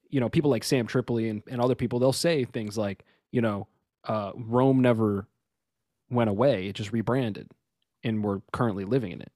you 0.09 0.19
know, 0.19 0.27
people 0.27 0.51
like 0.51 0.65
Sam 0.65 0.87
Tripoli 0.87 1.29
and, 1.29 1.41
and 1.49 1.61
other 1.61 1.75
people, 1.75 1.99
they'll 1.99 2.11
say 2.11 2.43
things 2.43 2.77
like, 2.77 3.05
you 3.31 3.41
know, 3.41 3.67
uh, 4.05 4.33
Rome 4.35 4.81
never 4.81 5.27
went 6.09 6.29
away; 6.29 6.67
it 6.67 6.75
just 6.75 6.91
rebranded, 6.93 7.51
and 8.03 8.23
we're 8.23 8.41
currently 8.51 8.85
living 8.85 9.11
in 9.11 9.21
it. 9.21 9.31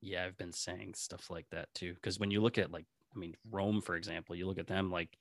Yeah, 0.00 0.24
I've 0.24 0.36
been 0.36 0.52
saying 0.52 0.94
stuff 0.94 1.30
like 1.30 1.48
that 1.50 1.72
too. 1.74 1.94
Because 1.94 2.18
when 2.18 2.30
you 2.30 2.40
look 2.40 2.58
at 2.58 2.70
like, 2.70 2.86
I 3.14 3.18
mean, 3.18 3.34
Rome, 3.50 3.80
for 3.80 3.96
example, 3.96 4.36
you 4.36 4.46
look 4.46 4.58
at 4.58 4.66
them 4.66 4.90
like 4.90 5.16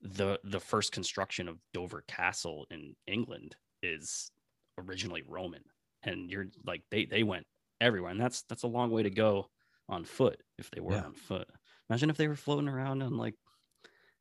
the 0.00 0.40
the 0.44 0.60
first 0.60 0.92
construction 0.92 1.48
of 1.48 1.60
Dover 1.72 2.04
Castle 2.08 2.66
in 2.70 2.96
England 3.06 3.56
is 3.82 4.30
originally 4.78 5.22
Roman, 5.26 5.64
and 6.02 6.30
you're 6.30 6.48
like 6.64 6.84
they 6.90 7.04
they 7.06 7.22
went 7.22 7.46
everywhere, 7.80 8.10
and 8.10 8.20
that's 8.20 8.42
that's 8.42 8.64
a 8.64 8.68
long 8.68 8.90
way 8.90 9.02
to 9.02 9.10
go 9.10 9.50
on 9.88 10.04
foot 10.04 10.42
if 10.58 10.70
they 10.70 10.80
were 10.80 10.94
Yeah. 10.94 11.04
on 11.04 11.14
foot. 11.14 11.48
Imagine 11.90 12.10
if 12.10 12.16
they 12.16 12.28
were 12.28 12.36
floating 12.36 12.68
around 12.68 13.02
on 13.02 13.16
like 13.16 13.36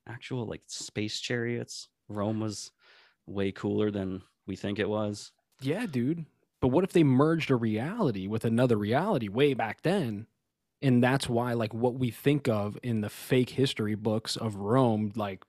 actual 0.08 0.46
like 0.46 0.64
space 0.68 1.20
chariots. 1.20 1.90
Rome 2.10 2.40
was 2.40 2.72
way 3.28 3.52
cooler 3.52 3.92
than 3.92 4.24
we 4.46 4.56
think 4.56 4.80
it 4.80 4.90
was. 4.90 5.32
Yeah, 5.62 5.86
dude. 5.86 6.26
But 6.60 6.70
what 6.70 6.84
if 6.84 6.94
they 6.94 7.04
merged 7.04 7.52
a 7.52 7.56
reality 7.56 8.28
with 8.28 8.46
another 8.46 8.78
reality 8.78 9.28
way 9.28 9.54
back 9.54 9.82
then? 9.84 10.28
And 10.82 11.04
that's 11.04 11.28
why, 11.28 11.54
like, 11.54 11.74
what 11.74 11.96
we 11.96 12.12
think 12.12 12.48
of 12.48 12.78
in 12.84 13.02
the 13.02 13.10
fake 13.10 13.50
history 13.52 13.96
books 13.96 14.36
of 14.36 14.56
Rome, 14.56 15.12
like, 15.16 15.44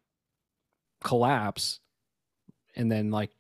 collapse. 1.03 1.81
And 2.75 2.91
then, 2.91 3.11
like, 3.11 3.31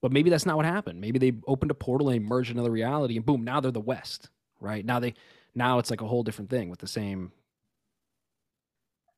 but 0.00 0.12
maybe 0.12 0.30
that's 0.30 0.46
not 0.46 0.56
what 0.56 0.66
happened. 0.66 1.00
Maybe 1.00 1.18
they 1.18 1.32
opened 1.46 1.70
a 1.70 1.74
portal 1.74 2.10
and 2.10 2.24
merged 2.24 2.50
another 2.50 2.70
reality, 2.70 3.16
and 3.16 3.24
boom, 3.24 3.44
now 3.44 3.60
they're 3.60 3.70
the 3.70 3.80
West, 3.80 4.30
right? 4.60 4.84
Now 4.84 4.98
they, 4.98 5.14
now 5.54 5.78
it's 5.78 5.90
like 5.90 6.00
a 6.00 6.06
whole 6.06 6.24
different 6.24 6.50
thing 6.50 6.68
with 6.68 6.80
the 6.80 6.88
same. 6.88 7.32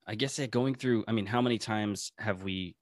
I 0.06 0.14
guess 0.14 0.38
yeah, 0.38 0.46
going 0.46 0.74
through, 0.74 1.04
I 1.08 1.12
mean, 1.12 1.26
how 1.26 1.40
many 1.40 1.58
times 1.58 2.12
have 2.18 2.42
we 2.42 2.74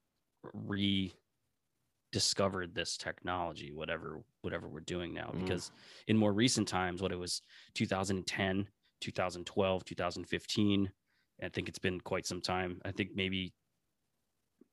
rediscovered 2.13 2.75
this 2.75 2.95
technology, 2.95 3.71
whatever, 3.73 4.21
whatever 4.41 4.69
we're 4.69 4.81
doing 4.81 5.13
now? 5.13 5.31
Mm. 5.33 5.41
Because 5.41 5.71
in 6.07 6.17
more 6.17 6.33
recent 6.33 6.67
times, 6.67 7.01
what 7.01 7.11
it 7.11 7.17
was 7.17 7.41
2010, 7.73 8.67
2012, 9.01 9.85
2015, 9.85 10.91
I 11.43 11.49
think 11.49 11.67
it's 11.67 11.79
been 11.79 11.99
quite 11.99 12.27
some 12.27 12.41
time. 12.41 12.79
I 12.85 12.91
think 12.91 13.11
maybe 13.15 13.53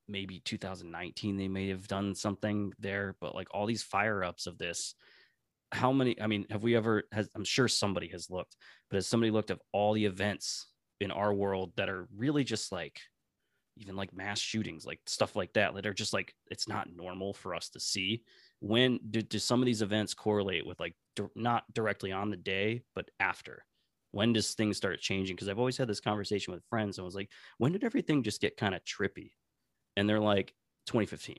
maybe 0.06 0.40
2019 0.44 1.36
they 1.36 1.46
may 1.46 1.68
have 1.68 1.86
done 1.86 2.14
something 2.14 2.72
there, 2.78 3.14
but 3.20 3.34
like 3.34 3.48
all 3.52 3.64
these 3.64 3.82
fire 3.82 4.22
ups 4.24 4.46
of 4.46 4.58
this, 4.58 4.94
how 5.72 5.92
many? 5.92 6.20
I 6.20 6.26
mean, 6.26 6.46
have 6.50 6.62
we 6.62 6.76
ever? 6.76 7.04
Has 7.12 7.28
I'm 7.34 7.44
sure 7.44 7.68
somebody 7.68 8.08
has 8.08 8.28
looked, 8.28 8.56
but 8.90 8.96
has 8.96 9.06
somebody 9.06 9.30
looked 9.30 9.50
at 9.50 9.60
all 9.72 9.94
the 9.94 10.04
events 10.04 10.66
in 11.00 11.10
our 11.10 11.32
world 11.32 11.72
that 11.76 11.88
are 11.88 12.08
really 12.14 12.44
just 12.44 12.72
like 12.72 13.00
even 13.80 13.96
like 13.96 14.12
mass 14.14 14.38
shootings 14.38 14.84
like 14.84 15.00
stuff 15.06 15.34
like 15.34 15.52
that 15.54 15.74
that 15.74 15.86
are 15.86 15.94
just 15.94 16.12
like 16.12 16.34
it's 16.50 16.68
not 16.68 16.88
normal 16.94 17.32
for 17.32 17.54
us 17.54 17.70
to 17.70 17.80
see. 17.80 18.22
When 18.60 19.00
do, 19.10 19.22
do 19.22 19.38
some 19.38 19.60
of 19.60 19.66
these 19.66 19.80
events 19.82 20.12
correlate 20.14 20.66
with 20.66 20.78
like 20.78 20.94
di- 21.16 21.24
not 21.34 21.64
directly 21.72 22.12
on 22.12 22.30
the 22.30 22.36
day 22.36 22.82
but 22.94 23.10
after? 23.18 23.64
When 24.12 24.32
does 24.32 24.52
things 24.54 24.76
start 24.76 25.00
changing? 25.00 25.34
Because 25.36 25.48
i've 25.48 25.58
always 25.58 25.78
had 25.78 25.88
this 25.88 26.00
conversation 26.00 26.52
with 26.52 26.62
friends 26.68 26.98
and 26.98 27.04
was 27.04 27.14
like 27.14 27.30
when 27.58 27.72
did 27.72 27.84
everything 27.84 28.22
just 28.22 28.40
get 28.40 28.56
kind 28.56 28.74
of 28.74 28.84
trippy? 28.84 29.32
And 29.96 30.08
they're 30.08 30.20
like 30.20 30.52
2015 30.86 31.36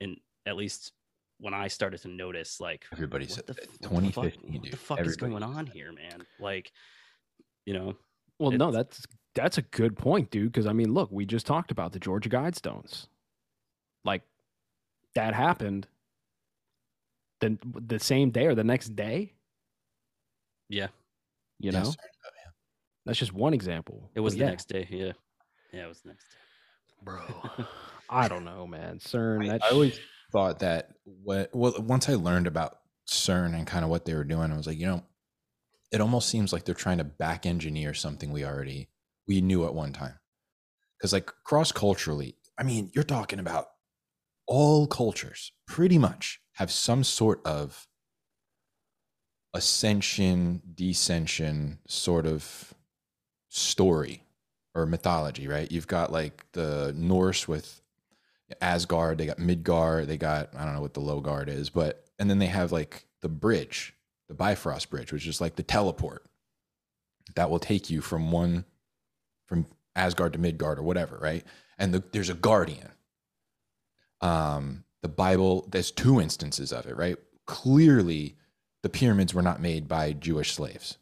and 0.00 0.16
at 0.46 0.56
least 0.56 0.92
when 1.40 1.52
i 1.54 1.66
started 1.68 2.00
to 2.00 2.08
notice 2.08 2.60
like 2.60 2.84
Everybody 2.92 3.26
said 3.26 3.46
the, 3.46 3.54
that. 3.54 3.64
f- 3.84 3.90
what 3.90 4.02
the 4.02 4.10
fuck, 4.12 4.24
2015, 4.24 4.52
what 4.52 4.62
dude. 4.62 4.72
the 4.72 4.76
fuck 4.76 5.00
is 5.00 5.16
going 5.16 5.42
on 5.42 5.66
here 5.66 5.92
man? 5.92 6.24
Like 6.40 6.70
you 7.66 7.74
know 7.74 7.96
Well, 8.38 8.50
no, 8.52 8.70
that's 8.70 9.04
that's 9.42 9.58
a 9.58 9.62
good 9.62 9.96
point, 9.96 10.30
dude. 10.30 10.52
Because 10.52 10.66
I 10.66 10.72
mean, 10.72 10.92
look, 10.92 11.10
we 11.10 11.24
just 11.26 11.46
talked 11.46 11.70
about 11.70 11.92
the 11.92 11.98
Georgia 11.98 12.28
Guidestones. 12.28 13.06
Like 14.04 14.22
that 15.14 15.34
happened. 15.34 15.86
Then 17.40 17.58
the 17.62 18.00
same 18.00 18.30
day 18.30 18.46
or 18.46 18.54
the 18.56 18.64
next 18.64 18.96
day, 18.96 19.32
yeah 20.68 20.88
you 21.58 21.72
know, 21.72 21.84
sir. 21.84 21.94
Oh, 22.00 22.30
yeah. 22.44 22.50
that's 23.04 23.18
just 23.18 23.32
one 23.32 23.54
example. 23.54 24.10
It 24.14 24.20
was 24.20 24.34
But 24.34 24.38
the 24.38 24.44
yeah, 24.44 24.50
next 24.50 24.68
day. 24.68 24.86
Yeah. 24.90 25.12
Yeah, 25.72 25.84
it 25.84 25.88
was 25.88 26.00
the 26.00 26.08
next 26.08 26.24
day. 26.28 26.36
bro. 27.02 27.20
I 28.10 28.28
don't 28.28 28.44
know, 28.44 28.66
man. 28.66 28.98
CERN. 28.98 29.44
I, 29.44 29.58
That 29.58 29.64
I 29.64 29.70
always 29.70 29.98
thought 30.32 30.60
that 30.60 30.90
what 31.04 31.50
well 31.54 31.74
once 31.78 32.08
I 32.08 32.14
learned 32.14 32.46
about 32.46 32.78
CERN 33.08 33.54
and 33.54 33.66
kind 33.66 33.84
of 33.84 33.90
what 33.90 34.04
they 34.04 34.14
were 34.14 34.24
doing, 34.24 34.50
I 34.52 34.56
was 34.56 34.66
like, 34.66 34.78
you 34.78 34.86
know, 34.86 35.02
it 35.92 36.00
almost 36.00 36.28
seems 36.28 36.52
like 36.52 36.64
they're 36.64 36.74
trying 36.74 36.98
to 36.98 37.04
back 37.04 37.44
engineer 37.44 37.92
something 37.94 38.32
we 38.32 38.44
already 38.44 38.88
we 39.28 39.40
knew 39.40 39.66
at 39.66 39.74
one 39.74 39.92
time. 39.92 40.18
Because 40.98 41.12
like 41.12 41.30
cross 41.44 41.70
culturally, 41.70 42.34
I 42.58 42.64
mean, 42.64 42.90
you're 42.94 43.04
talking 43.04 43.38
about 43.38 43.66
all 44.46 44.86
cultures 44.86 45.52
pretty 45.66 45.98
much 45.98 46.40
have 46.54 46.70
some 46.72 47.04
sort 47.04 47.40
of 47.46 47.86
ascension, 49.54 50.62
descension 50.74 51.78
sort 51.86 52.26
of 52.26 52.74
story 53.48 54.24
or 54.74 54.86
mythology, 54.86 55.46
right? 55.46 55.70
You've 55.70 55.86
got 55.86 56.10
like 56.10 56.46
the 56.52 56.92
Norse 56.96 57.46
with 57.46 57.80
Asgard, 58.60 59.18
they 59.18 59.26
got 59.26 59.38
Midgard, 59.38 60.08
they 60.08 60.16
got 60.16 60.50
I 60.56 60.64
don't 60.64 60.74
know 60.74 60.80
what 60.80 60.94
the 60.94 61.00
low 61.00 61.20
guard 61.20 61.48
is, 61.48 61.70
but 61.70 62.04
and 62.18 62.28
then 62.28 62.38
they 62.38 62.46
have 62.46 62.72
like 62.72 63.06
the 63.20 63.28
bridge, 63.28 63.94
the 64.28 64.34
Bifrost 64.34 64.90
bridge, 64.90 65.12
which 65.12 65.26
is 65.26 65.40
like 65.40 65.56
the 65.56 65.62
teleport 65.62 66.24
that 67.36 67.50
will 67.50 67.58
take 67.58 67.90
you 67.90 68.00
from 68.00 68.32
one 68.32 68.64
from 69.48 69.66
Asgard 69.96 70.34
to 70.34 70.40
Midgard 70.40 70.78
or 70.78 70.84
whatever, 70.84 71.18
right? 71.18 71.44
And 71.78 71.94
the, 71.94 72.04
there's 72.12 72.30
a 72.30 72.34
guardian. 72.34 72.90
Um, 74.22 74.84
the 75.02 75.08
Bible, 75.08 75.68
there's 75.70 75.90
two 75.92 76.20
instances 76.20 76.72
of 76.72 76.86
it, 76.86 76.96
right? 76.96 77.16
Clearly, 77.46 78.36
the 78.82 78.90
pyramids 78.90 79.34
were 79.34 79.42
not 79.42 79.60
made 79.62 79.88
by 79.88 80.12
Jewish 80.14 80.54
slaves. 80.54 80.98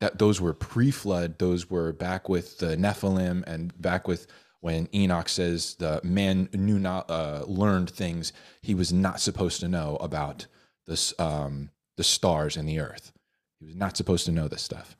that 0.00 0.18
those 0.18 0.40
were 0.40 0.54
pre-flood. 0.54 1.38
Those 1.38 1.70
were 1.70 1.92
back 1.92 2.28
with 2.28 2.58
the 2.58 2.76
Nephilim 2.76 3.44
and 3.46 3.78
back 3.80 4.08
with 4.08 4.26
when 4.60 4.88
Enoch 4.94 5.28
says 5.28 5.74
the 5.76 6.00
man 6.04 6.48
knew 6.52 6.78
not 6.78 7.10
uh, 7.10 7.44
learned 7.46 7.90
things 7.90 8.32
he 8.62 8.74
was 8.74 8.92
not 8.92 9.20
supposed 9.20 9.60
to 9.60 9.68
know 9.68 9.96
about 10.00 10.46
this 10.86 11.14
um, 11.18 11.70
the 11.96 12.04
stars 12.04 12.56
and 12.56 12.68
the 12.68 12.80
earth. 12.80 13.12
He 13.60 13.66
was 13.66 13.76
not 13.76 13.96
supposed 13.96 14.26
to 14.26 14.32
know 14.32 14.48
this 14.48 14.62
stuff. 14.62 14.96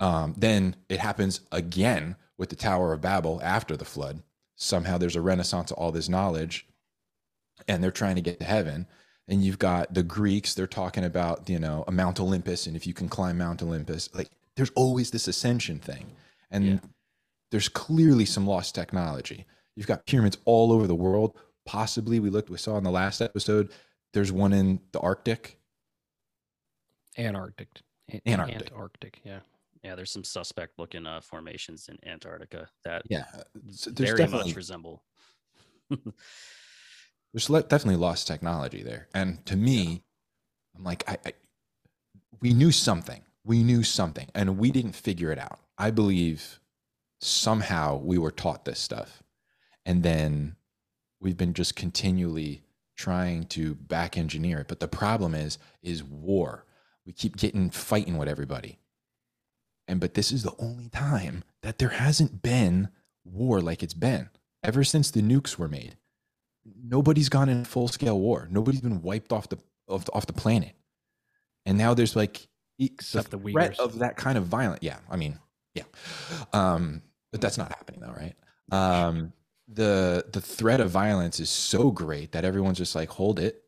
Um, 0.00 0.34
then 0.36 0.76
it 0.88 0.98
happens 0.98 1.40
again 1.52 2.16
with 2.38 2.48
the 2.48 2.56
Tower 2.56 2.92
of 2.92 3.00
Babel 3.02 3.40
after 3.42 3.76
the 3.76 3.84
flood. 3.84 4.22
Somehow 4.56 4.98
there's 4.98 5.16
a 5.16 5.20
renaissance 5.20 5.70
of 5.70 5.76
all 5.78 5.92
this 5.92 6.08
knowledge, 6.08 6.66
and 7.68 7.82
they're 7.82 7.90
trying 7.90 8.16
to 8.16 8.22
get 8.22 8.38
to 8.40 8.44
heaven. 8.46 8.86
And 9.28 9.44
you've 9.44 9.58
got 9.58 9.94
the 9.94 10.02
Greeks, 10.02 10.54
they're 10.54 10.66
talking 10.66 11.04
about, 11.04 11.48
you 11.48 11.58
know, 11.58 11.84
a 11.86 11.92
Mount 11.92 12.18
Olympus, 12.18 12.66
and 12.66 12.74
if 12.74 12.86
you 12.86 12.92
can 12.94 13.08
climb 13.08 13.38
Mount 13.38 13.62
Olympus, 13.62 14.08
like 14.14 14.30
there's 14.56 14.70
always 14.74 15.10
this 15.10 15.28
ascension 15.28 15.78
thing. 15.78 16.06
And 16.50 16.64
Yeah. 16.64 16.78
there's 17.50 17.68
clearly 17.68 18.24
some 18.24 18.46
lost 18.46 18.74
technology. 18.74 19.46
You've 19.76 19.86
got 19.86 20.04
pyramids 20.06 20.38
all 20.46 20.72
over 20.72 20.86
the 20.86 20.96
world. 20.96 21.38
Possibly, 21.64 22.18
we 22.18 22.28
looked, 22.30 22.50
we 22.50 22.58
saw 22.58 22.76
in 22.76 22.84
the 22.84 22.90
last 22.90 23.20
episode, 23.20 23.70
there's 24.12 24.32
one 24.32 24.52
in 24.52 24.80
the 24.92 24.98
Arctic. 25.00 25.60
Antarctic. 27.16 27.68
Antarctic. 28.26 28.72
Antarctic. 28.72 29.20
Yeah. 29.24 29.40
Yeah, 29.82 29.94
there's 29.94 30.10
some 30.10 30.24
suspect 30.24 30.78
looking 30.78 31.06
uh, 31.06 31.20
formations 31.20 31.88
in 31.88 31.96
Antarctica 32.08 32.68
that 32.84 33.02
Yeah, 33.08 33.24
there's 33.54 33.86
very 33.86 34.18
definitely 34.18 34.50
much 34.50 34.56
resemble. 34.56 35.02
there's 35.90 37.46
definitely 37.46 37.96
lost 37.96 38.26
technology 38.26 38.82
there. 38.82 39.08
And 39.14 39.44
to 39.46 39.56
me, 39.56 40.02
I'm 40.76 40.84
like, 40.84 41.08
I, 41.08 41.18
I, 41.26 41.32
we 42.40 42.52
knew 42.52 42.70
something. 42.70 43.22
We 43.44 43.62
knew 43.62 43.82
something, 43.82 44.28
and 44.34 44.58
we 44.58 44.70
didn't 44.70 44.92
figure 44.92 45.32
it 45.32 45.38
out. 45.38 45.60
I 45.78 45.90
believe 45.90 46.60
somehow 47.20 47.96
we 47.96 48.18
were 48.18 48.30
taught 48.30 48.66
this 48.66 48.78
stuff, 48.78 49.22
and 49.86 50.02
then 50.02 50.56
we've 51.20 51.38
been 51.38 51.54
just 51.54 51.74
continually 51.74 52.62
trying 52.96 53.44
to 53.44 53.74
back 53.74 54.18
engineer 54.18 54.58
it. 54.60 54.68
But 54.68 54.80
the 54.80 54.88
problem 54.88 55.34
is, 55.34 55.58
is 55.82 56.04
war. 56.04 56.66
We 57.06 57.12
keep 57.12 57.36
getting 57.36 57.70
fighting 57.70 58.18
with 58.18 58.28
everybody, 58.28 58.78
and 59.90 60.00
but 60.00 60.14
this 60.14 60.32
is 60.32 60.42
the 60.42 60.54
only 60.58 60.88
time 60.88 61.44
that 61.62 61.78
there 61.78 61.90
hasn't 61.90 62.42
been 62.42 62.88
war 63.24 63.60
like 63.60 63.82
it's 63.82 63.94
been 63.94 64.30
ever 64.62 64.82
since 64.82 65.10
the 65.10 65.20
nukes 65.20 65.58
were 65.58 65.68
made 65.68 65.96
nobody's 66.82 67.28
gone 67.28 67.48
in 67.48 67.64
full 67.64 67.88
scale 67.88 68.18
war. 68.18 68.48
Nobody's 68.50 68.80
been 68.80 69.02
wiped 69.02 69.32
off 69.32 69.48
the 69.48 69.58
off 69.88 70.04
the, 70.04 70.12
off 70.12 70.26
the 70.26 70.32
planet. 70.32 70.72
And 71.66 71.76
now 71.78 71.94
there's 71.94 72.16
like 72.16 72.46
Except 72.78 73.30
the 73.30 73.38
threat 73.38 73.78
of 73.78 73.98
that 73.98 74.16
kind 74.16 74.38
of 74.38 74.46
violence. 74.46 74.80
Yeah, 74.82 74.98
I 75.10 75.16
mean, 75.16 75.38
yeah, 75.74 75.82
um, 76.52 77.02
but 77.30 77.40
that's 77.40 77.58
not 77.58 77.68
happening 77.68 78.00
though, 78.00 78.14
right? 78.16 78.34
Um, 78.72 79.32
the 79.68 80.24
the 80.32 80.40
threat 80.40 80.80
of 80.80 80.90
violence 80.90 81.40
is 81.40 81.50
so 81.50 81.90
great 81.90 82.32
that 82.32 82.44
everyone's 82.44 82.78
just 82.78 82.94
like, 82.94 83.10
hold 83.10 83.38
it. 83.38 83.62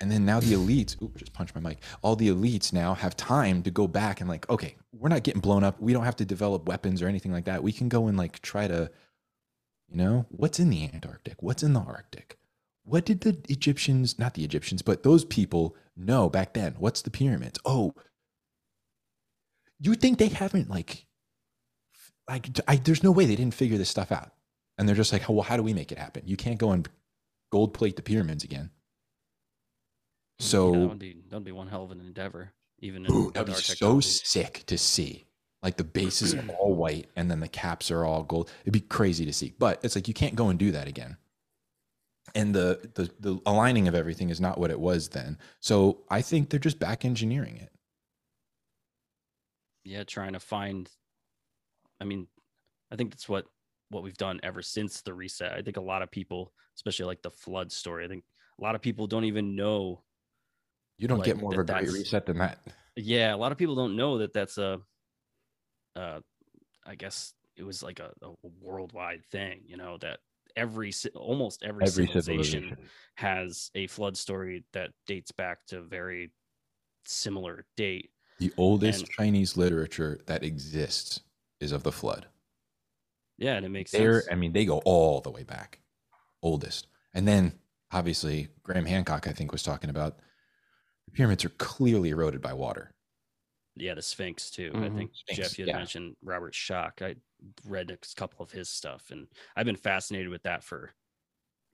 And 0.00 0.10
then 0.10 0.24
now 0.24 0.38
the 0.38 0.52
elites, 0.52 0.96
just 1.16 1.32
punched 1.32 1.56
my 1.56 1.60
mic. 1.60 1.78
All 2.02 2.14
the 2.14 2.28
elites 2.28 2.72
now 2.72 2.94
have 2.94 3.16
time 3.16 3.62
to 3.64 3.70
go 3.70 3.88
back 3.88 4.20
and 4.20 4.30
like, 4.30 4.48
okay, 4.48 4.76
we're 4.92 5.08
not 5.08 5.24
getting 5.24 5.40
blown 5.40 5.64
up. 5.64 5.80
We 5.80 5.92
don't 5.92 6.04
have 6.04 6.16
to 6.16 6.24
develop 6.24 6.66
weapons 6.66 7.02
or 7.02 7.08
anything 7.08 7.32
like 7.32 7.46
that. 7.46 7.64
We 7.64 7.72
can 7.72 7.88
go 7.88 8.06
and 8.06 8.16
like 8.16 8.40
try 8.40 8.68
to 8.68 8.90
you 9.88 9.96
know, 9.96 10.26
what's 10.28 10.60
in 10.60 10.70
the 10.70 10.84
Antarctic? 10.92 11.42
What's 11.42 11.62
in 11.62 11.72
the 11.72 11.80
Arctic? 11.80 12.38
What 12.84 13.04
did 13.04 13.22
the 13.22 13.38
Egyptians, 13.48 14.18
not 14.18 14.34
the 14.34 14.44
Egyptians, 14.44 14.82
but 14.82 15.02
those 15.02 15.24
people 15.24 15.76
know 15.96 16.28
back 16.28 16.54
then? 16.54 16.74
What's 16.78 17.02
the 17.02 17.10
pyramids? 17.10 17.58
Oh, 17.64 17.94
you 19.80 19.94
think 19.94 20.18
they 20.18 20.28
haven't 20.28 20.68
like, 20.68 21.06
like, 22.28 22.48
I, 22.66 22.76
there's 22.76 23.02
no 23.02 23.10
way 23.10 23.24
they 23.24 23.36
didn't 23.36 23.54
figure 23.54 23.78
this 23.78 23.88
stuff 23.88 24.12
out. 24.12 24.32
And 24.76 24.86
they're 24.86 24.96
just 24.96 25.12
like, 25.12 25.28
well, 25.28 25.42
how 25.42 25.56
do 25.56 25.62
we 25.62 25.74
make 25.74 25.90
it 25.90 25.98
happen? 25.98 26.22
You 26.26 26.36
can't 26.36 26.58
go 26.58 26.72
and 26.72 26.88
gold 27.50 27.74
plate 27.74 27.96
the 27.96 28.02
pyramids 28.02 28.44
again. 28.44 28.70
So 30.38 30.72
yeah, 30.72 30.80
that 30.80 30.88
would 30.88 30.98
be 30.98 31.16
that 31.28 31.36
would 31.36 31.44
be 31.44 31.52
one 31.52 31.68
hell 31.68 31.84
of 31.84 31.90
an 31.92 32.00
endeavor. 32.00 32.52
Even 32.80 33.06
in, 33.06 33.12
Ooh, 33.12 33.30
that'd 33.32 33.46
be 33.46 33.54
so 33.54 34.00
sick 34.00 34.64
to 34.66 34.78
see. 34.78 35.26
Like 35.62 35.76
the 35.76 35.84
bases 35.84 36.34
are 36.34 36.42
all 36.60 36.74
white 36.74 37.08
and 37.16 37.30
then 37.30 37.40
the 37.40 37.48
caps 37.48 37.90
are 37.90 38.04
all 38.04 38.22
gold. 38.22 38.50
It'd 38.62 38.72
be 38.72 38.80
crazy 38.80 39.24
to 39.26 39.32
see. 39.32 39.52
But 39.58 39.80
it's 39.82 39.96
like 39.96 40.08
you 40.08 40.14
can't 40.14 40.36
go 40.36 40.48
and 40.48 40.58
do 40.58 40.70
that 40.72 40.86
again. 40.88 41.16
And 42.34 42.54
the 42.54 42.90
the 42.94 43.10
the 43.20 43.40
aligning 43.46 43.88
of 43.88 43.94
everything 43.94 44.30
is 44.30 44.40
not 44.40 44.58
what 44.58 44.70
it 44.70 44.78
was 44.78 45.08
then. 45.08 45.38
So 45.60 46.04
I 46.10 46.22
think 46.22 46.50
they're 46.50 46.60
just 46.60 46.78
back 46.78 47.04
engineering 47.04 47.56
it. 47.56 47.70
yeah 49.84 50.04
trying 50.04 50.32
to 50.34 50.40
find 50.40 50.90
i 52.00 52.04
mean 52.04 52.26
i 52.92 52.96
think 52.96 53.10
that's 53.10 53.28
what 53.28 53.46
what 53.90 54.02
we've 54.02 54.16
done 54.18 54.38
ever 54.42 54.62
since 54.62 55.00
the 55.00 55.14
reset 55.14 55.52
i 55.52 55.62
think 55.62 55.76
a 55.76 55.80
lot 55.80 56.02
of 56.02 56.10
people 56.10 56.52
especially 56.76 57.06
like 57.06 57.22
the 57.22 57.30
flood 57.30 57.72
story 57.72 58.04
i 58.04 58.08
think 58.08 58.24
a 58.58 58.62
lot 58.62 58.74
of 58.74 58.82
people 58.82 59.06
don't 59.06 59.24
even 59.24 59.56
know 59.56 60.02
You 60.98 61.08
don't 61.08 61.18
Like, 61.18 61.26
get 61.26 61.38
more 61.38 61.52
of 61.52 61.60
a 61.60 61.64
great 61.72 61.90
reset 61.90 62.26
than 62.26 62.38
that. 62.38 62.58
yeah 62.96 63.34
a 63.34 63.36
lot 63.38 63.52
of 63.52 63.58
people 63.58 63.74
don't 63.76 63.96
know 63.96 64.18
that 64.18 64.32
that's 64.32 64.58
a 64.58 64.80
uh 65.96 66.20
i 66.86 66.94
guess 66.94 67.32
it 67.56 67.62
was 67.64 67.82
like 67.82 68.00
a, 68.00 68.10
a 68.22 68.30
worldwide 68.60 69.24
thing 69.26 69.60
you 69.66 69.76
know 69.76 69.96
that 69.98 70.18
every 70.56 70.92
almost 71.14 71.62
every, 71.62 71.84
Every 71.86 72.06
civilization 72.06 72.62
civilization. 72.62 72.78
has 73.14 73.70
a 73.74 73.86
flood 73.86 74.16
story 74.16 74.64
that 74.72 74.90
dates 75.06 75.30
back 75.32 75.64
to 75.66 75.78
a 75.78 75.82
very 75.82 76.30
similar 77.04 77.64
date 77.76 78.10
The 78.38 78.52
oldest 78.56 79.00
And- 79.02 79.10
Chinese 79.10 79.56
literature 79.56 80.18
that 80.26 80.42
exists 80.42 81.20
is 81.60 81.72
of 81.72 81.82
the 81.84 81.92
flood. 81.92 82.26
yeah 83.38 83.54
and 83.56 83.64
it 83.66 83.68
makes 83.70 83.92
They're, 83.92 84.20
sense 84.22 84.32
I 84.32 84.34
mean, 84.36 84.52
they 84.52 84.64
go 84.64 84.78
all 84.84 85.20
the 85.20 85.30
way 85.30 85.42
back, 85.44 85.80
oldest. 86.42 86.86
And 87.14 87.26
then 87.26 87.52
obviously 87.92 88.48
Graham 88.62 88.84
Hancock, 88.86 89.26
I 89.28 89.32
think, 89.32 89.52
was 89.52 89.62
talking 89.62 89.90
about 89.90 90.18
the 91.08 91.16
pyramids 91.16 91.44
are 91.44 91.50
clearly 91.50 92.10
eroded 92.10 92.40
by 92.40 92.52
water. 92.52 92.92
Yeah, 93.76 93.94
the 93.94 94.02
Sphinx 94.02 94.50
too. 94.50 94.76
I 94.80 94.88
Mhm. 94.88 94.90
think 94.90 95.14
Sphinx, 95.14 95.36
Jeff, 95.36 95.58
you 95.58 95.62
had 95.64 95.70
yeah. 95.70 95.72
mentioned 95.72 96.16
Robert 96.22 96.52
Schoch. 96.54 97.00
I 97.02 97.16
read 97.64 97.90
a 97.90 97.98
couple 98.16 98.42
of 98.42 98.50
his 98.50 98.68
stuff, 98.68 99.10
and 99.10 99.28
I've 99.56 99.66
been 99.66 99.76
fascinated 99.76 100.28
with 100.30 100.42
that 100.42 100.64
for 100.64 100.94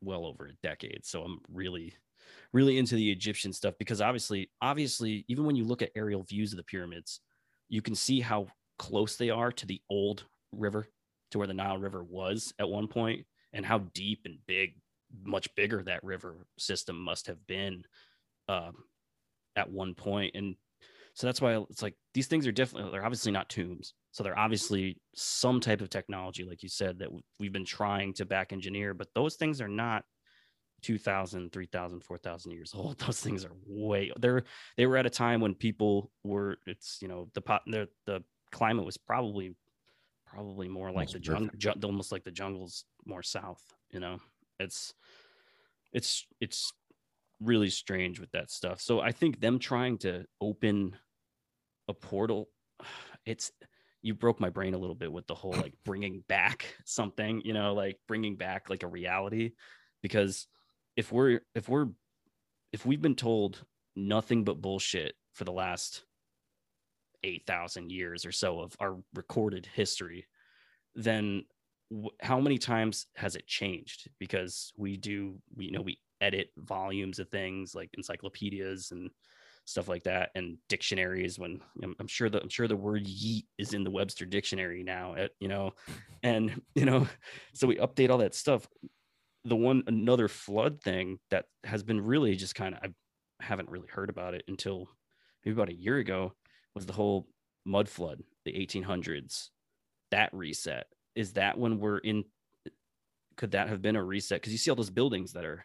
well 0.03 0.27
over 0.27 0.47
a 0.47 0.55
decade. 0.55 1.07
So 1.07 1.25
I'm 1.25 1.40
really, 1.49 1.97
really 2.53 2.79
into 2.79 2.97
the 2.97 3.12
Egyptian 3.12 3.53
stuff 3.53 3.77
because 3.79 4.01
obviously, 4.01 4.53
obviously, 4.62 5.25
even 5.29 5.47
when 5.47 5.57
you 5.57 5.64
look 5.64 5.83
at 5.83 5.92
aerial 5.97 6.25
views 6.25 6.53
of 6.53 6.59
the 6.59 6.64
pyramids, 6.64 7.20
you 7.68 7.83
can 7.83 7.94
see 7.97 8.20
how 8.20 8.49
close 8.79 9.16
they 9.16 9.31
are 9.31 9.53
to 9.53 9.66
the 9.66 9.83
old 9.90 10.27
river, 10.53 10.88
to 11.33 11.38
where 11.38 11.47
the 11.49 11.55
Nile 11.55 11.79
River 11.79 12.05
was 12.05 12.55
at 12.59 12.68
one 12.68 12.88
point, 12.88 13.27
and 13.53 13.66
how 13.66 13.79
deep 13.79 14.23
and 14.27 14.44
big, 14.47 14.81
much 15.12 15.55
bigger 15.57 15.83
that 15.85 16.05
river 16.05 16.47
system 16.59 16.99
must 16.99 17.27
have 17.29 17.47
been 17.47 17.85
um, 18.49 18.85
at 19.57 19.71
one 19.71 19.95
point. 19.95 20.35
And 20.35 20.57
so 21.14 21.27
that's 21.27 21.40
why 21.40 21.57
it's 21.71 21.83
like 21.83 21.95
these 22.12 22.27
things 22.27 22.47
are 22.47 22.53
definitely 22.53 22.90
they're 22.90 23.05
obviously 23.05 23.33
not 23.33 23.49
tombs. 23.49 23.95
So 24.11 24.23
they're 24.23 24.38
obviously 24.38 25.01
some 25.14 25.61
type 25.61 25.81
of 25.81 25.90
technology, 25.90 26.45
like 26.45 26.62
you 26.62 26.69
said, 26.69 26.99
that 26.99 27.09
we've 27.38 27.53
been 27.53 27.64
trying 27.64 28.14
to 28.14 28.25
back 28.25 28.53
engineer, 28.53 28.95
but 28.95 29.09
those 29.14 29.37
things 29.37 29.61
are 29.61 29.69
not 29.69 30.05
2000, 30.83 31.53
3000, 31.53 32.01
4000 32.05 32.53
years 32.53 32.73
old. 32.75 32.99
Those 33.07 33.21
things 33.21 33.45
are 33.45 33.53
way 33.67 34.12
they're 34.19 34.43
they 34.77 34.87
were 34.87 34.97
at 34.97 35.07
a 35.07 35.11
time 35.11 35.40
when 35.40 35.55
people 35.55 36.11
were 36.25 36.59
it's 36.67 36.99
you 37.01 37.09
know 37.09 37.29
the 37.35 37.40
pot 37.40 37.62
the 37.67 37.88
the 38.07 38.23
climate 38.53 38.85
was 38.85 38.97
probably 38.97 39.55
probably 40.27 40.69
more 40.69 40.88
like 40.88 41.09
Almost 41.09 41.12
the 41.14 41.19
jungle 41.21 41.49
perfect. 41.49 41.85
almost 41.85 42.12
like 42.12 42.25
the 42.25 42.31
jungles 42.31 42.85
more 43.07 43.23
south, 43.23 43.62
you 43.90 44.01
know. 44.01 44.19
It's 44.59 44.95
it's 45.93 46.27
it's 46.40 46.73
really 47.44 47.70
strange 47.70 48.20
with 48.20 48.30
that 48.33 48.50
stuff. 48.50 48.80
So 48.80 49.00
I 49.00 49.12
think 49.12 49.40
them 49.40 49.59
trying 49.59 49.98
to 49.98 50.24
open 50.40 50.96
a 51.88 51.94
portal, 51.94 52.48
it's 53.27 53.52
you 54.02 54.14
broke 54.14 54.38
my 54.38 54.50
brain 54.50 54.75
a 54.75 54.79
little 54.79 54.94
bit 54.94 55.10
with 55.10 55.27
the 55.27 55.35
whole 55.35 55.52
like 55.52 55.75
bringing 55.85 56.23
back 56.29 56.77
something, 56.85 57.40
you 57.44 57.54
know, 57.54 57.75
like 57.75 57.98
bringing 58.06 58.37
back 58.37 58.69
like 58.69 58.83
a 58.83 58.88
reality 58.88 59.52
because 60.02 60.46
if 60.96 61.10
we're 61.10 61.40
if 61.54 61.69
we're 61.69 61.88
if 62.73 62.85
we've 62.85 63.02
been 63.02 63.14
told 63.14 63.64
nothing 63.96 64.44
but 64.44 64.60
bullshit 64.60 65.14
for 65.33 65.44
the 65.44 65.52
last 65.52 66.04
8000 67.23 67.90
years 67.90 68.27
or 68.27 68.33
so 68.33 68.60
of 68.60 68.77
our 68.81 68.98
recorded 69.14 69.66
history 69.73 70.27
then 70.94 71.44
how 72.21 72.38
many 72.40 72.58
times 72.58 73.06
has 73.16 73.37
it 73.37 73.46
changed 73.46 74.08
because 74.19 74.73
we 74.77 74.96
do 74.96 75.37
we 75.54 75.66
you 75.66 75.71
know 75.71 75.81
we 75.81 75.98
edit 76.25 76.50
volumes 76.56 77.18
of 77.18 77.29
things 77.29 77.75
like 77.75 77.90
encyclopedias 77.94 78.90
and 78.90 79.10
stuff 79.66 79.88
like 79.88 80.02
that 80.02 80.31
and 80.35 80.58
dictionaries 80.68 81.38
when 81.38 81.60
I'm, 81.83 81.94
I'm 81.98 82.06
sure 82.06 82.29
that 82.29 82.42
i'm 82.42 82.48
sure 82.50 82.68
the 82.68 82.77
word 82.77 83.06
yeet 83.06 83.44
is 83.56 83.72
in 83.72 83.83
the 83.83 83.90
webster 83.90 84.27
dictionary 84.27 84.83
now 84.83 85.14
at 85.14 85.31
you 85.40 85.48
know 85.48 85.72
and 86.22 86.60
you 86.75 86.85
know 86.85 87.06
so 87.54 87.66
we 87.66 87.77
update 87.77 88.10
all 88.10 88.18
that 88.18 88.35
stuff 88.35 88.66
the 89.44 89.56
one 89.56 89.83
another 89.87 90.29
flood 90.29 90.83
thing 90.83 91.18
that 91.31 91.46
has 91.64 91.83
been 91.83 92.00
really 92.00 92.37
just 92.37 92.54
kind 92.54 92.75
of 92.75 92.81
i 92.83 92.88
haven't 93.44 93.70
really 93.70 93.88
heard 93.88 94.10
about 94.10 94.35
it 94.35 94.44
until 94.48 94.88
maybe 95.44 95.54
about 95.54 95.68
a 95.70 95.75
year 95.75 95.98
ago 95.98 96.33
was 96.75 96.87
the 96.87 96.92
whole 96.92 97.27
mud 97.64 97.88
flood, 97.88 98.22
the 98.44 98.52
1800s, 98.52 99.48
that 100.10 100.33
reset 100.33 100.87
is 101.14 101.35
that 101.35 101.58
when 101.58 101.79
we're 101.79 101.98
in? 101.98 102.25
Could 103.37 103.52
that 103.52 103.68
have 103.68 103.83
been 103.83 103.96
a 103.96 104.02
reset? 104.02 104.40
Because 104.40 104.52
you 104.52 104.58
see 104.58 104.70
all 104.70 104.77
those 104.77 104.90
buildings 104.90 105.33
that 105.33 105.44
are, 105.44 105.64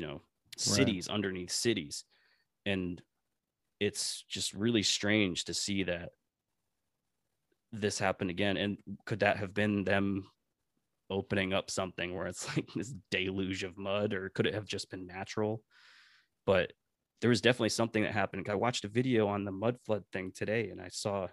you 0.00 0.06
know, 0.06 0.22
cities 0.56 1.08
underneath 1.08 1.50
cities, 1.50 2.04
and 2.64 3.02
it's 3.80 4.24
just 4.30 4.54
really 4.54 4.82
strange 4.82 5.44
to 5.44 5.52
see 5.52 5.82
that 5.82 6.10
this 7.70 7.98
happened 7.98 8.30
again. 8.30 8.56
And 8.56 8.78
could 9.04 9.20
that 9.20 9.36
have 9.36 9.52
been 9.52 9.84
them 9.84 10.30
opening 11.10 11.52
up 11.52 11.70
something 11.70 12.14
where 12.14 12.28
it's 12.28 12.48
like 12.56 12.66
this 12.74 12.94
deluge 13.10 13.62
of 13.62 13.76
mud, 13.76 14.14
or 14.14 14.30
could 14.30 14.46
it 14.46 14.54
have 14.54 14.64
just 14.64 14.90
been 14.90 15.06
natural? 15.06 15.62
But 16.46 16.72
there 17.20 17.28
was 17.28 17.42
definitely 17.42 17.68
something 17.68 18.02
that 18.02 18.12
happened. 18.12 18.48
I 18.48 18.54
watched 18.54 18.86
a 18.86 18.88
video 18.88 19.28
on 19.28 19.44
the 19.44 19.52
mud 19.52 19.76
flood 19.84 20.04
thing 20.14 20.32
today, 20.34 20.70
and 20.70 20.80
I 20.80 20.88
saw 20.88 21.28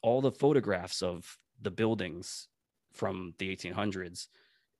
all 0.00 0.22
the 0.22 0.32
photographs 0.32 1.02
of 1.02 1.36
the 1.60 1.70
buildings 1.70 2.48
from 2.94 3.34
the 3.38 3.54
1800s. 3.54 4.28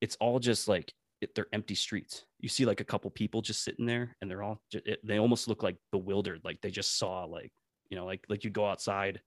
It's 0.01 0.17
all 0.21 0.39
just 0.39 0.69
like 0.69 0.95
it, 1.21 1.35
they're 1.35 1.47
empty 1.53 1.75
streets. 1.75 2.25
You 2.39 2.49
see 2.49 2.65
like 2.65 2.81
a 2.81 2.85
couple 2.85 3.11
people 3.11 3.43
just 3.43 3.65
sitting 3.65 3.87
there, 3.87 4.17
and 4.21 4.31
they're 4.31 4.43
all 4.43 4.63
it, 4.73 5.01
they 5.05 5.19
almost 5.19 5.49
look 5.49 5.63
like 5.63 5.77
bewildered, 5.93 6.41
like 6.45 6.61
they 6.61 6.71
just 6.71 6.99
saw 6.99 7.25
like 7.25 7.53
you 7.91 7.97
know 7.97 8.05
like 8.05 8.25
like 8.29 8.45
you 8.45 8.51
go 8.51 8.67
outside 8.67 9.21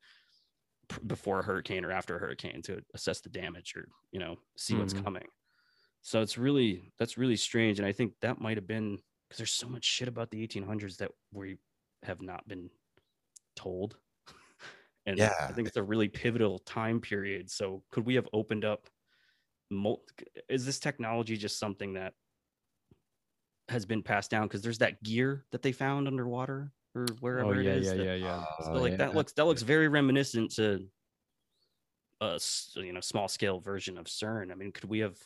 before 1.08 1.40
a 1.40 1.44
hurricane 1.44 1.86
or 1.86 1.92
after 1.92 2.16
a 2.16 2.20
hurricane 2.20 2.62
to 2.62 2.82
assess 2.94 3.22
the 3.22 3.30
damage 3.30 3.74
or 3.76 3.88
you 4.12 4.20
know 4.20 4.38
see 4.58 4.76
what's 4.76 4.94
Mhm. 4.94 5.04
coming 5.04 5.28
so 6.02 6.22
it's 6.22 6.38
really 6.38 6.92
that's 6.98 7.18
really 7.18 7.38
strange 7.38 7.80
and 7.80 7.88
i 7.88 7.92
think 7.92 8.14
that 8.20 8.42
might 8.42 8.58
have 8.58 8.68
been 8.68 8.98
because 9.28 9.38
there's 9.38 9.54
so 9.54 9.70
much 9.70 9.86
shit 9.86 10.08
about 10.08 10.30
the 10.32 10.42
1800s 10.44 10.98
that 10.98 11.12
we 11.32 11.58
have 12.04 12.22
not 12.22 12.46
been 12.48 12.70
told 13.56 13.98
and 15.06 15.18
yeah. 15.18 15.34
i 15.48 15.54
think 15.54 15.68
it's 15.68 15.78
a 15.78 15.84
really 15.84 16.10
pivotal 16.10 16.60
time 16.60 17.00
period 17.00 17.50
so 17.50 17.84
could 17.92 18.06
we 18.06 18.16
have 18.16 18.28
opened 18.34 18.66
up 18.66 18.90
is 20.50 20.66
this 20.66 20.80
technology 20.80 21.38
just 21.38 21.60
something 21.60 21.94
that 21.94 22.14
has 23.70 23.86
been 23.86 24.04
passed 24.04 24.30
down 24.30 24.44
because 24.44 24.62
there's 24.62 24.80
that 24.80 25.02
gear 25.02 25.46
that 25.52 25.62
they 25.62 25.72
found 25.72 26.08
underwater 26.08 26.72
or 26.94 27.06
wherever 27.20 27.56
oh, 27.56 27.60
it 27.60 27.66
is. 27.66 27.68
Oh 27.68 27.70
yeah, 27.70 27.78
is 27.78 27.88
yeah, 27.88 27.94
that- 27.94 28.20
yeah, 28.20 28.26
yeah. 28.26 28.46
so 28.66 28.74
oh, 28.74 28.80
like 28.80 28.98
that 28.98 29.16
looks 29.16 29.34
that 29.34 29.46
looks 29.46 29.62
very 29.62 29.88
reminiscent 29.88 30.52
to 30.56 30.86
a 32.20 32.40
you 32.76 32.94
know 32.94 33.02
small 33.02 33.28
scale 33.28 33.60
version 33.60 33.98
of 33.98 34.06
CERN. 34.06 34.52
I 34.52 34.56
mean, 34.56 34.72
could 34.72 34.86
we 34.86 35.00
have? 35.00 35.18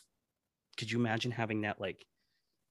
Could 0.77 0.91
you 0.91 0.99
imagine 0.99 1.31
having 1.31 1.61
that 1.61 1.79
like 1.79 2.05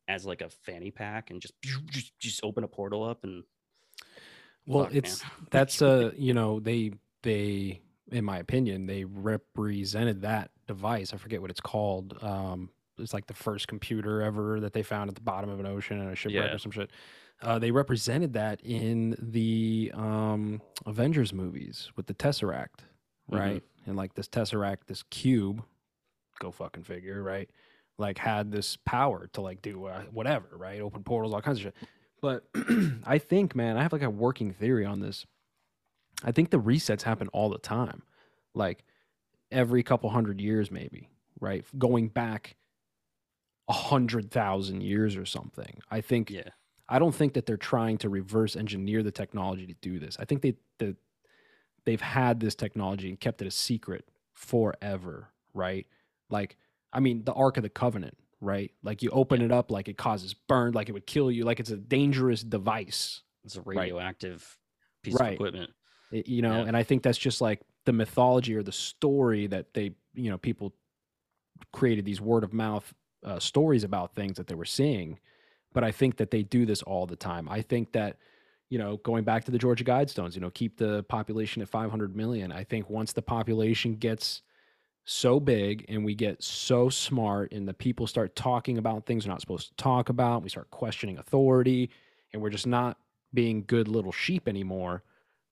as 0.08 0.24
like 0.26 0.42
a 0.42 0.50
fanny 0.50 0.90
pack 0.90 1.30
and 1.30 1.40
just 1.40 1.54
just, 1.90 2.18
just 2.18 2.44
open 2.44 2.64
a 2.64 2.68
portal 2.68 3.02
up 3.02 3.24
and 3.24 3.42
Well, 4.66 4.84
Fuck, 4.84 4.92
man. 4.92 4.98
it's 5.04 5.24
that's 5.50 5.82
a 5.82 6.08
uh, 6.08 6.10
you 6.16 6.34
know 6.34 6.60
they 6.60 6.92
they 7.22 7.80
in 8.12 8.24
my 8.24 8.38
opinion 8.38 8.86
they 8.86 9.04
represented 9.04 10.22
that 10.22 10.50
device. 10.66 11.12
I 11.12 11.16
forget 11.16 11.40
what 11.40 11.50
it's 11.50 11.60
called. 11.60 12.16
Um, 12.22 12.70
it's 12.98 13.12
like 13.12 13.26
the 13.26 13.34
first 13.34 13.66
computer 13.68 14.22
ever 14.22 14.60
that 14.60 14.72
they 14.72 14.82
found 14.82 15.08
at 15.08 15.14
the 15.16 15.20
bottom 15.20 15.50
of 15.50 15.58
an 15.60 15.66
ocean 15.66 16.00
and 16.00 16.10
a 16.10 16.14
shipwreck 16.16 16.46
Yeah. 16.50 16.54
or 16.54 16.58
some 16.58 16.70
shit. 16.72 16.90
Uh, 17.42 17.58
they 17.58 17.70
represented 17.72 18.32
that 18.34 18.60
in 18.62 19.16
the 19.18 19.90
um, 19.94 20.62
Avengers 20.86 21.32
movies 21.32 21.90
with 21.96 22.06
the 22.06 22.14
Tesseract, 22.14 22.80
right? 23.28 23.62
And 23.86 23.96
like 23.96 24.14
this 24.14 24.28
Tesseract, 24.28 24.86
this 24.86 25.02
cube, 25.10 25.62
go 26.38 26.50
fucking 26.52 26.84
figure, 26.84 27.22
right? 27.22 27.50
Like 27.98 28.18
had 28.18 28.52
this 28.52 28.76
power 28.86 29.28
to 29.32 29.40
like 29.40 29.60
do 29.62 29.86
uh, 29.86 30.02
whatever, 30.12 30.46
right? 30.56 30.80
Open 30.80 31.02
portals, 31.02 31.34
all 31.34 31.42
kinds 31.42 31.58
of 31.58 31.64
shit. 31.64 31.74
But 32.22 32.44
I 33.04 33.18
think, 33.18 33.54
man, 33.56 33.76
I 33.76 33.82
have 33.82 33.92
like 33.92 34.02
a 34.02 34.08
working 34.10 34.52
theory 34.52 34.84
on 34.86 35.00
this. 35.00 35.26
I 36.22 36.30
think 36.32 36.50
the 36.50 36.60
resets 36.60 37.02
happen 37.02 37.28
all 37.28 37.50
the 37.50 37.58
time, 37.58 38.02
like 38.54 38.84
every 39.54 39.82
couple 39.82 40.10
hundred 40.10 40.40
years, 40.40 40.70
maybe, 40.70 41.08
right? 41.40 41.64
Going 41.78 42.08
back 42.08 42.56
a 43.68 43.72
hundred 43.72 44.30
thousand 44.30 44.82
years 44.82 45.16
or 45.16 45.24
something. 45.24 45.80
I 45.90 46.00
think 46.02 46.28
yeah 46.30 46.50
I 46.86 46.98
don't 46.98 47.14
think 47.14 47.32
that 47.32 47.46
they're 47.46 47.56
trying 47.56 47.96
to 47.98 48.10
reverse 48.10 48.56
engineer 48.56 49.02
the 49.02 49.10
technology 49.10 49.66
to 49.66 49.72
do 49.80 49.98
this. 49.98 50.18
I 50.20 50.26
think 50.26 50.42
they 50.42 50.54
that 50.78 50.96
they've 51.86 52.00
had 52.00 52.40
this 52.40 52.54
technology 52.54 53.08
and 53.08 53.18
kept 53.18 53.40
it 53.40 53.46
a 53.46 53.50
secret 53.50 54.06
forever, 54.34 55.30
right? 55.54 55.86
Like, 56.28 56.56
I 56.92 57.00
mean, 57.00 57.24
the 57.24 57.32
Ark 57.32 57.56
of 57.56 57.62
the 57.62 57.68
Covenant, 57.70 58.16
right? 58.40 58.70
Like 58.82 59.02
you 59.02 59.08
open 59.10 59.40
it 59.40 59.50
up, 59.52 59.70
like 59.70 59.88
it 59.88 59.96
causes 59.96 60.34
burn, 60.34 60.72
like 60.72 60.88
it 60.90 60.92
would 60.92 61.06
kill 61.06 61.30
you, 61.30 61.44
like 61.44 61.58
it's 61.60 61.70
a 61.70 61.76
dangerous 61.78 62.42
device, 62.42 63.22
it's 63.44 63.56
a 63.56 63.62
Right. 63.62 63.78
radioactive 63.78 64.58
piece 65.02 65.14
Right. 65.14 65.28
of 65.28 65.34
equipment. 65.34 65.70
it- 66.12 66.28
you 66.28 66.42
know. 66.42 66.60
Yeah. 66.62 66.68
And 66.68 66.76
I 66.76 66.82
think 66.82 67.02
that's 67.02 67.18
just 67.18 67.40
like 67.40 67.60
the 67.84 67.92
mythology 67.92 68.54
or 68.54 68.62
the 68.62 68.72
story 68.72 69.46
that 69.46 69.74
they, 69.74 69.92
you 70.14 70.30
know, 70.30 70.38
people 70.38 70.74
created 71.72 72.04
these 72.04 72.20
word 72.20 72.44
of 72.44 72.52
mouth 72.52 72.92
uh, 73.24 73.38
stories 73.38 73.84
about 73.84 74.14
things 74.14 74.36
that 74.36 74.46
they 74.46 74.54
were 74.54 74.64
seeing. 74.64 75.18
But 75.72 75.84
I 75.84 75.90
think 75.90 76.16
that 76.16 76.30
they 76.30 76.42
do 76.42 76.66
this 76.66 76.82
all 76.82 77.06
the 77.06 77.16
time. 77.16 77.48
I 77.48 77.62
think 77.62 77.92
that, 77.92 78.16
you 78.70 78.78
know, 78.78 78.98
going 78.98 79.24
back 79.24 79.44
to 79.44 79.50
the 79.50 79.58
Georgia 79.58 79.84
Guidestones, 79.84 80.34
you 80.34 80.40
know, 80.40 80.50
keep 80.50 80.76
the 80.76 81.02
population 81.04 81.62
at 81.62 81.68
500 81.68 82.14
million. 82.14 82.52
I 82.52 82.64
think 82.64 82.88
once 82.88 83.12
the 83.12 83.22
population 83.22 83.96
gets 83.96 84.42
so 85.04 85.38
big 85.38 85.84
and 85.88 86.04
we 86.04 86.14
get 86.14 86.42
so 86.42 86.88
smart 86.88 87.52
and 87.52 87.68
the 87.68 87.74
people 87.74 88.06
start 88.06 88.34
talking 88.34 88.78
about 88.78 89.04
things 89.04 89.24
they're 89.24 89.32
not 89.32 89.40
supposed 89.40 89.68
to 89.68 89.74
talk 89.76 90.08
about, 90.08 90.42
we 90.42 90.48
start 90.48 90.70
questioning 90.70 91.18
authority 91.18 91.90
and 92.32 92.40
we're 92.40 92.50
just 92.50 92.66
not 92.66 92.98
being 93.34 93.64
good 93.66 93.88
little 93.88 94.12
sheep 94.12 94.48
anymore. 94.48 95.02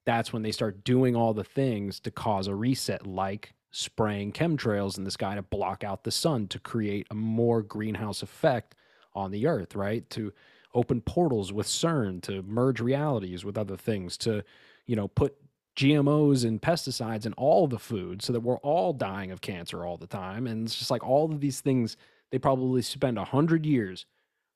That's 0.04 0.32
when 0.32 0.42
they 0.42 0.52
start 0.52 0.84
doing 0.84 1.14
all 1.14 1.34
the 1.34 1.44
things 1.44 2.00
to 2.00 2.10
cause 2.10 2.48
a 2.48 2.54
reset, 2.54 3.06
like 3.06 3.54
spraying 3.70 4.32
chemtrails 4.32 4.98
in 4.98 5.04
the 5.04 5.10
sky 5.10 5.34
to 5.34 5.42
block 5.42 5.84
out 5.84 6.04
the 6.04 6.10
sun 6.10 6.46
to 6.48 6.58
create 6.58 7.06
a 7.10 7.14
more 7.14 7.62
greenhouse 7.62 8.22
effect 8.22 8.74
on 9.14 9.30
the 9.30 9.46
earth, 9.46 9.74
right? 9.74 10.08
To 10.10 10.32
open 10.74 11.00
portals 11.00 11.52
with 11.52 11.66
CERN, 11.66 12.22
to 12.22 12.42
merge 12.42 12.80
realities 12.80 13.44
with 13.44 13.58
other 13.58 13.76
things, 13.76 14.16
to, 14.18 14.42
you 14.86 14.96
know, 14.96 15.08
put 15.08 15.36
GMOs 15.76 16.44
and 16.44 16.60
pesticides 16.60 17.24
in 17.24 17.32
all 17.34 17.66
the 17.66 17.78
food 17.78 18.22
so 18.22 18.32
that 18.32 18.40
we're 18.40 18.58
all 18.58 18.92
dying 18.92 19.30
of 19.30 19.40
cancer 19.40 19.84
all 19.84 19.96
the 19.96 20.06
time. 20.06 20.46
And 20.46 20.66
it's 20.66 20.76
just 20.76 20.90
like 20.90 21.04
all 21.04 21.32
of 21.32 21.40
these 21.40 21.60
things, 21.60 21.96
they 22.30 22.38
probably 22.38 22.82
spend 22.82 23.18
a 23.18 23.24
hundred 23.24 23.64
years 23.64 24.06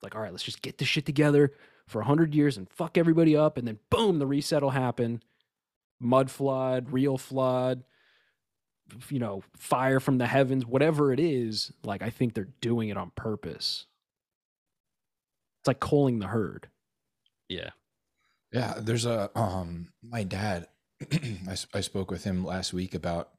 like, 0.03 0.15
all 0.15 0.21
right, 0.21 0.33
let's 0.33 0.45
just 0.45 0.63
get 0.63 0.79
this 0.79 0.89
shit 0.89 1.07
together 1.07 1.53
for 1.87 2.01
a 2.01 2.05
hundred 2.05 2.35
years 2.35 2.57
and 2.57 2.69
fuck 2.69 2.99
everybody 2.99 3.37
up. 3.37 3.57
And 3.57 3.67
then 3.67 3.79
boom, 3.91 4.19
the 4.19 4.27
reset 4.27 4.63
will 4.63 4.71
happen. 4.71 5.23
Mud 6.01 6.31
flood, 6.31 6.91
real 6.91 7.19
flood, 7.19 7.85
you 9.09 9.19
know, 9.19 9.43
fire 9.57 10.01
from 10.01 10.19
the 10.19 10.27
heavens, 10.27 10.65
whatever 10.67 11.13
it 11.13 11.21
is. 11.21 11.73
Like, 11.85 12.03
I 12.03 12.11
think 12.11 12.35
they're 12.35 12.49
doing 12.61 12.89
it 12.89 12.97
on 12.97 13.11
purpose. 13.17 13.87
It's 15.61 15.69
like 15.69 15.81
calling 15.81 16.19
the 16.19 16.27
herd. 16.29 16.69
Yeah. 17.49 17.71
Yeah, 18.53 18.75
there's 18.79 19.07
a 19.07 19.31
um 19.39 19.93
my 20.03 20.23
dad 20.23 20.69
I, 21.13 21.57
I 21.75 21.81
spoke 21.81 22.11
with 22.11 22.25
him 22.25 22.45
last 22.45 22.73
week 22.73 22.95
about 22.95 23.31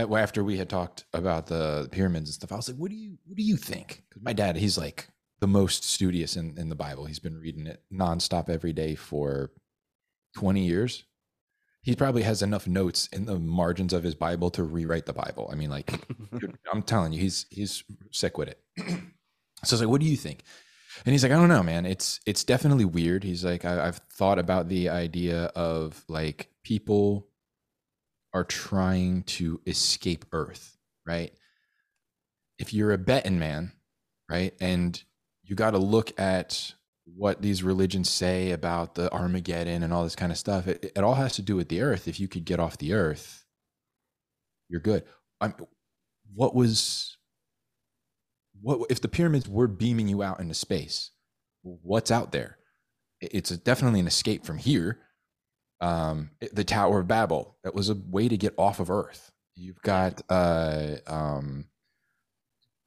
uh, 0.00 0.16
after 0.16 0.42
we 0.42 0.56
had 0.56 0.68
talked 0.68 1.04
about 1.12 1.46
the 1.46 1.88
pyramids 1.92 2.28
and 2.30 2.34
stuff. 2.34 2.52
I 2.52 2.56
was 2.56 2.68
like, 2.68 2.78
"What 2.78 2.90
do 2.90 2.96
you 2.96 3.18
what 3.24 3.36
do 3.36 3.42
you 3.42 3.56
think?" 3.56 4.04
Cuz 4.10 4.22
my 4.22 4.32
dad, 4.32 4.56
he's 4.56 4.78
like 4.78 5.08
the 5.40 5.46
most 5.46 5.84
studious 5.84 6.36
in 6.36 6.56
in 6.58 6.68
the 6.68 6.74
Bible. 6.74 7.04
He's 7.04 7.18
been 7.18 7.36
reading 7.38 7.66
it 7.66 7.82
nonstop 7.92 8.48
every 8.48 8.72
day 8.72 8.94
for 8.94 9.52
20 10.36 10.64
years. 10.66 11.04
He 11.84 11.94
probably 11.94 12.22
has 12.22 12.40
enough 12.40 12.66
notes 12.66 13.08
in 13.12 13.26
the 13.26 13.38
margins 13.38 13.92
of 13.92 14.02
his 14.02 14.14
Bible 14.14 14.50
to 14.52 14.62
rewrite 14.62 15.04
the 15.04 15.12
Bible. 15.12 15.50
I 15.52 15.54
mean, 15.54 15.68
like 15.68 15.92
I'm 16.72 16.82
telling 16.82 17.12
you, 17.12 17.20
he's 17.20 17.44
he's 17.50 17.84
sick 18.10 18.38
with 18.38 18.48
it. 18.48 18.58
so 18.78 18.84
I 18.86 19.70
was 19.70 19.80
like, 19.80 19.90
"What 19.90 20.00
do 20.00 20.06
you 20.06 20.16
think?" 20.16 20.44
And 21.04 21.12
he's 21.12 21.22
like, 21.22 21.30
"I 21.30 21.36
don't 21.36 21.50
know, 21.50 21.62
man. 21.62 21.84
It's 21.84 22.20
it's 22.24 22.42
definitely 22.42 22.86
weird." 22.86 23.22
He's 23.22 23.44
like, 23.44 23.66
I, 23.66 23.86
"I've 23.86 24.00
thought 24.10 24.38
about 24.38 24.70
the 24.70 24.88
idea 24.88 25.44
of 25.54 26.02
like 26.08 26.48
people 26.62 27.28
are 28.32 28.44
trying 28.44 29.24
to 29.24 29.60
escape 29.66 30.24
Earth, 30.32 30.78
right? 31.06 31.32
If 32.58 32.72
you're 32.72 32.92
a 32.92 32.98
betting 32.98 33.38
man, 33.38 33.72
right, 34.28 34.54
and 34.58 35.00
you 35.42 35.54
got 35.54 35.72
to 35.72 35.78
look 35.78 36.18
at 36.18 36.72
what 37.04 37.42
these 37.42 37.62
religions 37.62 38.08
say 38.08 38.50
about 38.52 38.94
the 38.94 39.12
Armageddon 39.12 39.82
and 39.82 39.92
all 39.92 40.04
this 40.04 40.16
kind 40.16 40.32
of 40.32 40.38
stuff. 40.38 40.66
It, 40.66 40.92
it 40.96 41.04
all 41.04 41.14
has 41.14 41.34
to 41.34 41.42
do 41.42 41.56
with 41.56 41.68
the 41.68 41.82
Earth. 41.82 42.08
If 42.08 42.18
you 42.18 42.28
could 42.28 42.44
get 42.44 42.60
off 42.60 42.78
the 42.78 42.94
Earth, 42.94 43.44
you're 44.68 44.80
good. 44.80 45.04
I'm, 45.40 45.54
what 46.34 46.54
was 46.54 47.16
what 48.60 48.80
if 48.90 49.00
the 49.00 49.08
pyramids 49.08 49.48
were 49.48 49.66
beaming 49.66 50.08
you 50.08 50.22
out 50.22 50.40
into 50.40 50.54
space 50.54 51.10
what's 51.62 52.10
out 52.10 52.32
there 52.32 52.58
it's 53.20 53.50
a, 53.50 53.56
definitely 53.56 54.00
an 54.00 54.06
escape 54.06 54.44
from 54.44 54.58
here 54.58 55.00
um 55.80 56.30
the 56.52 56.64
tower 56.64 57.00
of 57.00 57.08
babel 57.08 57.56
that 57.64 57.74
was 57.74 57.90
a 57.90 57.96
way 58.10 58.28
to 58.28 58.36
get 58.36 58.54
off 58.56 58.80
of 58.80 58.90
earth 58.90 59.30
you've 59.54 59.80
got 59.82 60.22
uh 60.28 60.96
um 61.06 61.66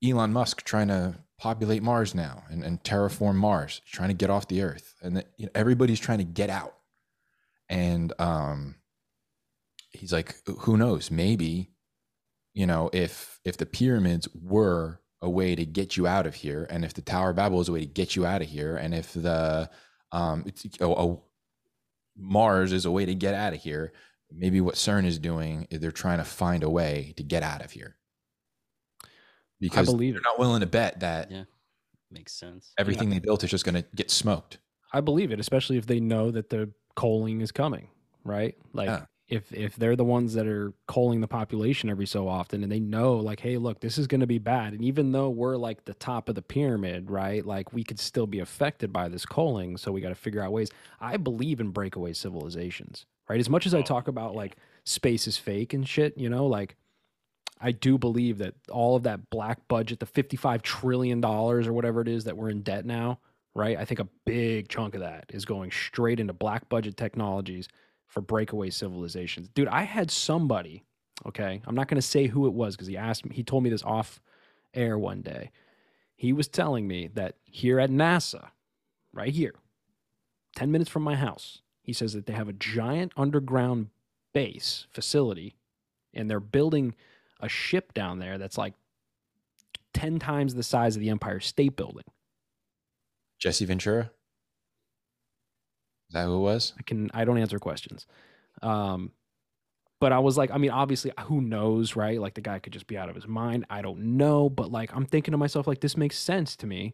elon 0.03 0.33
musk 0.33 0.63
trying 0.63 0.87
to 0.87 1.15
populate 1.37 1.83
mars 1.83 2.15
now 2.15 2.43
and, 2.49 2.63
and 2.63 2.83
terraform 2.83 3.35
mars 3.35 3.81
trying 3.85 4.09
to 4.09 4.15
get 4.15 4.29
off 4.29 4.47
the 4.47 4.61
earth. 4.61 4.95
And 5.01 5.17
that, 5.17 5.27
you 5.37 5.45
know, 5.45 5.51
everybody's 5.53 5.99
trying 5.99 6.17
to 6.17 6.23
get 6.23 6.49
out. 6.49 6.75
And 7.69 8.13
um 8.19 8.75
he's 9.91 10.13
like, 10.13 10.35
who 10.59 10.77
knows? 10.77 11.11
Maybe, 11.11 11.71
you 12.53 12.65
know, 12.65 12.89
if 12.93 13.39
if 13.43 13.57
the 13.57 13.65
pyramids 13.65 14.27
were 14.33 15.01
a 15.21 15.29
way 15.29 15.55
to 15.55 15.65
get 15.65 15.97
you 15.97 16.07
out 16.07 16.27
of 16.27 16.35
here, 16.35 16.67
and 16.69 16.85
if 16.85 16.93
the 16.93 17.01
Tower 17.01 17.31
of 17.31 17.35
Babel 17.35 17.59
is 17.59 17.69
a 17.69 17.71
way 17.71 17.79
to 17.79 17.85
get 17.85 18.15
you 18.15 18.25
out 18.25 18.41
of 18.41 18.47
here, 18.47 18.77
and 18.77 18.93
if 18.93 19.13
the 19.13 19.69
um, 20.11 20.45
Mars 22.15 22.71
is 22.71 22.85
a 22.85 22.91
way 22.91 23.05
to 23.05 23.15
get 23.15 23.33
out 23.33 23.53
of 23.53 23.61
here, 23.61 23.93
maybe 24.31 24.61
what 24.61 24.75
CERN 24.75 25.05
is 25.05 25.19
doing 25.19 25.67
is 25.69 25.79
they're 25.79 25.91
trying 25.91 26.19
to 26.19 26.23
find 26.23 26.63
a 26.63 26.69
way 26.69 27.13
to 27.17 27.23
get 27.23 27.43
out 27.43 27.63
of 27.63 27.71
here 27.71 27.96
because 29.59 29.87
I 29.87 29.91
believe 29.91 30.13
they're 30.13 30.21
it. 30.21 30.25
not 30.25 30.39
willing 30.39 30.61
to 30.61 30.67
bet 30.67 30.99
that 31.01 31.31
Yeah. 31.31 31.43
Makes 32.11 32.33
sense. 32.33 32.73
everything 32.77 33.09
they 33.09 33.19
built 33.19 33.43
is 33.43 33.49
just 33.51 33.65
going 33.65 33.75
to 33.75 33.85
get 33.95 34.09
smoked. 34.09 34.59
I 34.93 35.01
believe 35.01 35.31
it, 35.31 35.39
especially 35.39 35.77
if 35.77 35.85
they 35.85 35.99
know 35.99 36.31
that 36.31 36.49
the 36.49 36.71
coaling 36.95 37.41
is 37.41 37.51
coming, 37.51 37.89
right? 38.23 38.55
Like 38.73 38.87
Yeah. 38.87 39.05
if 39.27 39.51
if 39.53 39.75
they're 39.75 39.97
the 39.97 40.05
ones 40.05 40.33
that 40.35 40.47
are 40.47 40.73
coaling 40.87 41.19
the 41.19 41.27
population 41.27 41.89
every 41.89 42.05
so 42.05 42.29
often 42.29 42.63
and 42.63 42.71
they 42.71 42.79
know 42.79 43.15
like, 43.17 43.41
hey, 43.41 43.57
look, 43.57 43.81
this 43.81 43.97
is 43.97 44.07
gonna 44.07 44.25
be 44.25 44.39
bad. 44.39 44.71
And 44.73 44.83
even 44.85 45.11
though 45.11 45.29
we're 45.29 45.57
like 45.57 45.83
the 45.83 45.93
top 45.95 46.29
of 46.29 46.35
the 46.35 46.41
pyramid, 46.41 47.11
right? 47.11 47.45
Like 47.45 47.73
we 47.73 47.83
could 47.83 47.99
still 47.99 48.25
be 48.25 48.39
affected 48.39 48.93
by 48.93 49.09
this 49.09 49.25
coaling. 49.25 49.75
So 49.75 49.91
we 49.91 49.99
gotta 49.99 50.15
figure 50.15 50.41
out 50.41 50.53
ways. 50.53 50.69
I 51.01 51.17
believe 51.17 51.59
in 51.59 51.71
breakaway 51.71 52.13
civilizations, 52.13 53.05
right? 53.27 53.39
As 53.41 53.49
much 53.49 53.65
as 53.65 53.73
I 53.73 53.79
Oh, 53.79 53.83
talk 53.83 54.07
about 54.07 54.33
like 54.33 54.55
space 54.85 55.27
is 55.27 55.37
fake 55.37 55.73
and 55.73 55.85
shit, 55.85 56.17
you 56.17 56.29
know, 56.29 56.47
like 56.47 56.77
I 57.59 57.71
do 57.71 57.97
believe 57.97 58.37
that 58.39 58.53
all 58.69 58.95
of 58.95 59.03
that 59.03 59.29
black 59.29 59.67
budget, 59.67 59.99
the 59.99 60.05
$55 60.05 60.61
trillion 60.61 61.23
or 61.23 61.73
whatever 61.73 62.01
it 62.01 62.07
is 62.07 62.25
that 62.25 62.37
we're 62.37 62.49
in 62.49 62.61
debt 62.61 62.85
now, 62.85 63.19
right? 63.55 63.77
I 63.77 63.85
think 63.85 63.99
a 63.99 64.07
big 64.25 64.69
chunk 64.69 64.93
of 64.93 65.01
that 65.01 65.25
is 65.29 65.45
going 65.45 65.71
straight 65.71 66.19
into 66.19 66.33
black 66.33 66.69
budget 66.69 66.97
technologies 66.97 67.67
for 68.07 68.21
breakaway 68.21 68.69
civilizations. 68.69 69.49
Dude, 69.49 69.67
I 69.67 69.83
had 69.83 70.11
somebody, 70.11 70.83
okay, 71.25 71.61
I'm 71.65 71.75
not 71.75 71.87
going 71.87 71.97
to 71.97 72.01
say 72.07 72.27
who 72.27 72.45
it 72.45 72.53
was 72.53 72.75
because 72.75 72.87
he 72.87 72.97
asked 72.97 73.25
me, 73.25 73.35
he 73.35 73.43
told 73.43 73.63
me 73.63 73.69
this 73.69 73.83
off 73.83 74.21
air 74.73 74.97
one 74.97 75.21
day. 75.21 75.51
He 76.15 76.33
was 76.33 76.47
telling 76.47 76.87
me 76.87 77.07
that 77.15 77.35
here 77.43 77.79
at 77.79 77.89
NASA, 77.89 78.49
right 79.11 79.33
here, 79.33 79.55
10 80.55 80.71
minutes 80.71 80.89
from 80.89 81.03
my 81.03 81.15
house, 81.15 81.61
he 81.81 81.93
says 81.93 82.13
that 82.13 82.25
they 82.25 82.33
have 82.33 82.49
a 82.49 82.53
giant 82.53 83.11
underground 83.17 83.89
base 84.33 84.87
facility 84.91 85.55
and 86.13 86.29
they're 86.29 86.39
building 86.39 86.93
a 87.39 87.49
ship 87.49 87.93
down 87.93 88.19
there 88.19 88.37
that's 88.37 88.57
like 88.57 88.73
10 89.93 90.19
times 90.19 90.55
the 90.55 90.63
size 90.63 90.95
of 90.95 91.01
the 91.01 91.09
Empire 91.09 91.39
State 91.39 91.75
Building. 91.75 92.03
Jesse 93.39 93.65
Ventura? 93.65 94.11
Is 96.09 96.13
that 96.13 96.25
who 96.25 96.37
it 96.37 96.41
was? 96.41 96.73
I 96.77 96.83
can 96.83 97.09
I 97.13 97.25
don't 97.25 97.37
answer 97.37 97.59
questions. 97.59 98.05
Um 98.61 99.11
but 99.99 100.13
I 100.13 100.19
was 100.19 100.37
like, 100.37 100.51
I 100.51 100.59
mean, 100.59 100.69
obviously, 100.69 101.11
who 101.21 101.41
knows, 101.41 101.95
right? 101.95 102.21
Like 102.21 102.35
the 102.35 102.41
guy 102.41 102.59
could 102.59 102.73
just 102.73 102.85
be 102.85 102.97
out 102.97 103.09
of 103.09 103.15
his 103.15 103.27
mind. 103.27 103.65
I 103.69 103.81
don't 103.81 103.99
know, 104.17 104.47
but 104.47 104.71
like 104.71 104.95
I'm 104.95 105.05
thinking 105.05 105.31
to 105.31 105.37
myself, 105.37 105.65
like 105.65 105.81
this 105.81 105.97
makes 105.97 106.17
sense 106.17 106.55
to 106.57 106.67
me, 106.67 106.93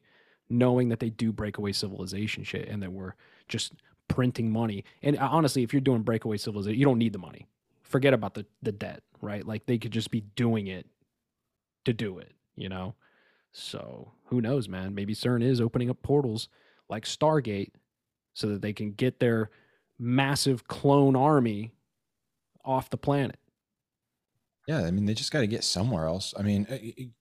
knowing 0.50 0.90
that 0.90 1.00
they 1.00 1.10
do 1.10 1.34
breakaway 1.34 1.74
civilization 1.74 2.44
shit 2.44 2.68
and 2.70 2.82
that 2.82 2.94
we're 2.94 3.16
just 3.50 3.74
printing 4.08 4.52
money. 4.52 4.86
And 5.02 5.18
uh, 5.18 5.28
honestly, 5.30 5.64
if 5.64 5.74
you're 5.74 5.82
doing 5.82 6.02
breakaway 6.02 6.38
civilization, 6.38 6.80
you 6.80 6.86
don't 6.86 6.98
need 6.98 7.14
the 7.14 7.20
money. 7.20 7.48
Forget 7.94 8.16
about 8.16 8.34
the 8.34 8.44
the 8.64 8.72
debt, 8.72 9.04
right? 9.22 9.46
Like 9.46 9.68
they 9.68 9.78
could 9.78 9.92
just 9.92 10.10
be 10.10 10.22
doing 10.22 10.66
it 10.66 10.88
to 11.86 11.94
do 11.94 12.18
it, 12.18 12.32
you 12.56 12.68
know. 12.70 12.96
So 13.52 14.12
who 14.26 14.42
knows, 14.42 14.68
man? 14.68 14.96
Maybe 14.96 15.14
CERN 15.14 15.44
is 15.44 15.62
opening 15.62 15.92
up 15.92 16.02
portals 16.02 16.50
like 16.90 17.06
Stargate 17.06 17.70
so 18.34 18.48
that 18.48 18.64
they 18.64 18.74
can 18.74 18.94
get 18.94 19.20
their 19.20 19.52
massive 20.00 20.68
clone 20.68 21.16
army 21.16 21.72
off 22.66 22.90
the 22.90 22.98
planet. 22.98 23.38
Yeah, 24.68 24.80
I 24.86 24.90
mean, 24.90 25.06
they 25.06 25.14
just 25.14 25.32
got 25.32 25.42
to 25.42 25.48
get 25.48 25.64
somewhere 25.64 26.08
else. 26.08 26.34
I 26.36 26.42
mean, 26.42 26.66
uh, 26.68 26.78
it- 26.82 27.12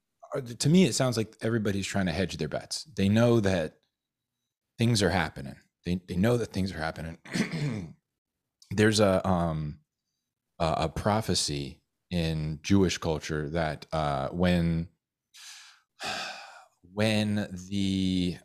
to 0.61 0.71
me, 0.71 0.85
it 0.85 0.95
sounds 0.95 1.19
like 1.19 1.37
everybody's 1.43 1.87
trying 1.87 2.07
to 2.07 2.13
hedge 2.13 2.39
their 2.39 2.49
bets. 2.49 2.85
They 2.85 3.11
know 3.11 3.41
that 3.41 3.75
things 4.79 5.03
are 5.03 5.11
happening. 5.11 5.57
They 5.85 6.01
they 6.09 6.17
know 6.17 6.39
that 6.39 6.55
things 6.55 6.73
are 6.73 6.79
happening. 6.79 7.19
There's 8.71 9.01
a 9.01 9.29
um 9.29 9.81
a, 10.63 10.85
a 10.85 10.89
prophecy 10.89 11.81
in 12.11 12.61
Jewish 12.63 12.99
culture 12.99 13.49
that 13.51 13.87
uh, 13.93 14.29
when 14.29 14.89
when 16.95 17.49
the 17.69 18.37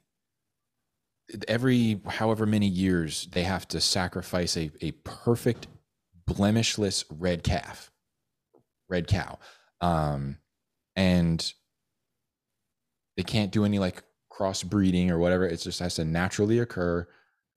every 1.47 2.01
however 2.07 2.45
many 2.45 2.67
years 2.67 3.27
they 3.33 3.43
have 3.43 3.67
to 3.67 3.81
sacrifice 3.81 4.55
a, 4.57 4.71
a 4.81 4.91
perfect 5.03 5.67
blemishless 6.25 7.03
red 7.09 7.43
calf 7.43 7.91
red 8.89 9.07
cow 9.07 9.37
um 9.81 10.37
and 10.95 11.53
they 13.17 13.23
can't 13.23 13.51
do 13.51 13.65
any 13.65 13.77
like 13.77 14.03
crossbreeding 14.31 15.09
or 15.09 15.17
whatever 15.17 15.45
it 15.45 15.57
just 15.57 15.79
has 15.79 15.95
to 15.95 16.05
naturally 16.05 16.59
occur. 16.59 17.07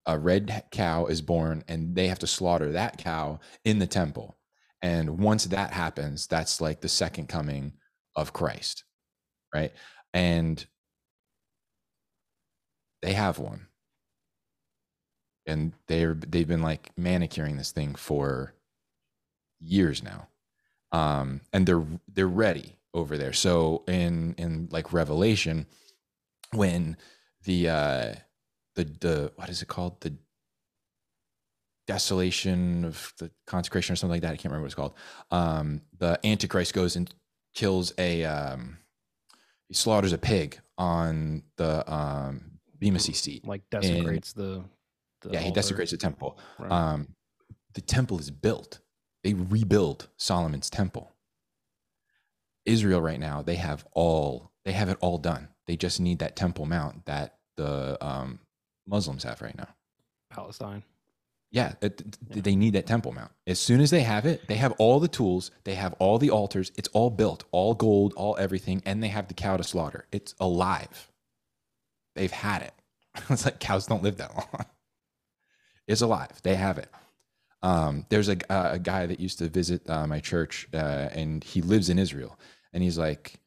A 0.06 0.18
red 0.18 0.64
cow 0.72 1.06
is 1.06 1.20
born 1.20 1.62
and 1.68 1.94
they 1.94 2.08
have 2.08 2.18
to 2.20 2.26
slaughter 2.26 2.72
that 2.72 2.96
cow 2.98 3.38
in 3.64 3.78
the 3.78 3.86
temple 3.86 4.38
and 4.83 5.18
once 5.18 5.45
that 5.47 5.72
happens 5.72 6.26
that's 6.26 6.61
like 6.61 6.81
the 6.81 6.89
second 6.89 7.28
coming 7.28 7.72
of 8.16 8.33
christ 8.33 8.85
right? 9.55 9.72
And 10.12 10.64
they 13.03 13.12
have 13.14 13.39
one. 13.39 13.66
And 15.47 15.72
they're 15.87 16.14
they've 16.14 16.47
been 16.47 16.62
like 16.62 16.91
manicuring 16.97 17.57
this 17.57 17.72
thing 17.72 17.95
for 17.95 18.55
years 19.61 20.03
now. 20.03 20.28
Um 20.93 21.41
and 21.53 21.66
they're 21.66 21.85
they're 22.12 22.26
ready 22.26 22.76
over 22.95 23.16
there. 23.16 23.33
So 23.33 23.85
in 23.89 24.35
in 24.39 24.68
like 24.70 24.93
revelation 24.93 25.66
when 26.53 26.97
the 27.45 27.68
uh 27.68 28.14
the 28.76 28.85
the 28.85 29.33
what 29.37 29.49
is 29.49 29.62
it 29.62 29.68
called? 29.68 30.01
The 30.03 30.14
desolation 31.95 32.84
of 32.84 33.12
the 33.18 33.30
consecration 33.47 33.93
or 33.93 33.97
something 33.97 34.12
like 34.16 34.22
that 34.22 34.32
i 34.32 34.36
can't 34.36 34.47
remember 34.47 34.62
what 34.62 34.66
it's 34.66 34.74
called 34.74 34.95
um 35.30 35.80
the 35.99 36.18
antichrist 36.24 36.72
goes 36.74 36.97
and 36.97 37.12
kills 37.55 37.93
a 37.99 38.24
um 38.24 38.78
he 39.68 39.74
slaughters 39.74 40.12
a 40.12 40.18
pig 40.18 40.59
on 40.78 41.43
the 41.57 41.72
um 41.93 42.59
bema 42.78 42.99
seat 42.99 43.47
Like 43.47 43.62
desecrates 43.70 44.32
the, 44.32 44.64
the 45.22 45.30
yeah 45.32 45.41
he 45.41 45.51
desecrates 45.53 45.91
the 45.91 45.97
temple 45.97 46.38
Right. 46.59 46.72
um, 46.72 47.14
the 47.74 47.80
temple 47.80 48.18
is 48.18 48.30
built. 48.30 48.80
They 49.22 49.32
rebuild 49.34 50.09
Solomon's 50.16 50.68
temple. 50.70 51.12
Israel 52.66 53.01
right 53.01 53.20
now, 53.20 53.43
they 53.43 53.57
have 53.57 53.86
all 53.93 54.51
they 54.64 54.72
have 54.72 54.88
it 54.88 54.99
all 55.01 55.18
done. 55.18 55.49
They 55.66 55.76
just 55.76 56.01
need 56.01 56.18
that 56.18 56.36
temple 56.36 56.66
mount 56.66 57.07
that 57.07 57.38
the 57.57 57.97
um, 58.05 58.41
Muslims 58.86 59.22
have 59.24 59.41
right 59.41 59.57
now. 59.57 59.68
Palestine. 60.30 60.82
Yeah, 61.51 61.72
it, 61.80 62.01
it- 62.30 62.44
they 62.44 62.57
need 62.57 62.74
that 62.74 62.86
temple 62.86 63.12
mount. 63.12 63.32
As 63.46 63.59
soon 63.59 63.80
as 63.80 63.90
they 63.90 64.03
have 64.03 64.26
it, 64.26 64.46
they 64.48 64.57
have 64.57 64.72
all 64.78 65.01
the 65.01 65.09
tools, 65.09 65.51
they 65.64 65.74
have 65.74 65.94
all 65.94 66.18
the 66.18 66.30
altars. 66.30 66.72
It's 66.76 66.88
all 66.90 67.11
built, 67.11 67.44
all 67.53 67.74
gold, 67.74 68.14
all 68.16 68.36
everything, 68.38 68.82
and 68.86 69.03
they 69.03 69.09
have 69.09 69.28
the 69.28 69.34
cow 69.34 69.57
to 69.57 69.64
slaughter. 69.64 70.07
It's 70.12 70.34
alive. 70.40 71.11
They've 72.14 72.30
had 72.32 72.62
it. 72.62 72.74
it's 73.30 73.44
like 73.44 73.61
cows 73.61 73.86
don't 73.86 74.03
live 74.03 74.18
that 74.18 74.34
long. 74.36 74.66
It's 75.88 76.03
alive. 76.03 76.40
They 76.42 76.55
have 76.57 76.78
it. 76.78 76.88
Um, 77.62 78.07
there's 78.09 78.28
a, 78.28 78.38
a 78.48 78.78
guy 78.78 79.07
that 79.07 79.20
used 79.20 79.38
to 79.38 79.48
visit 79.48 79.88
uh, 79.90 80.07
my 80.07 80.20
church, 80.20 80.68
uh, 80.72 80.76
and 81.12 81.44
he 81.44 81.61
lives 81.62 81.90
in 81.90 81.98
Israel, 81.98 82.38
and 82.72 82.82
he's 82.82 82.98
like, 82.98 83.40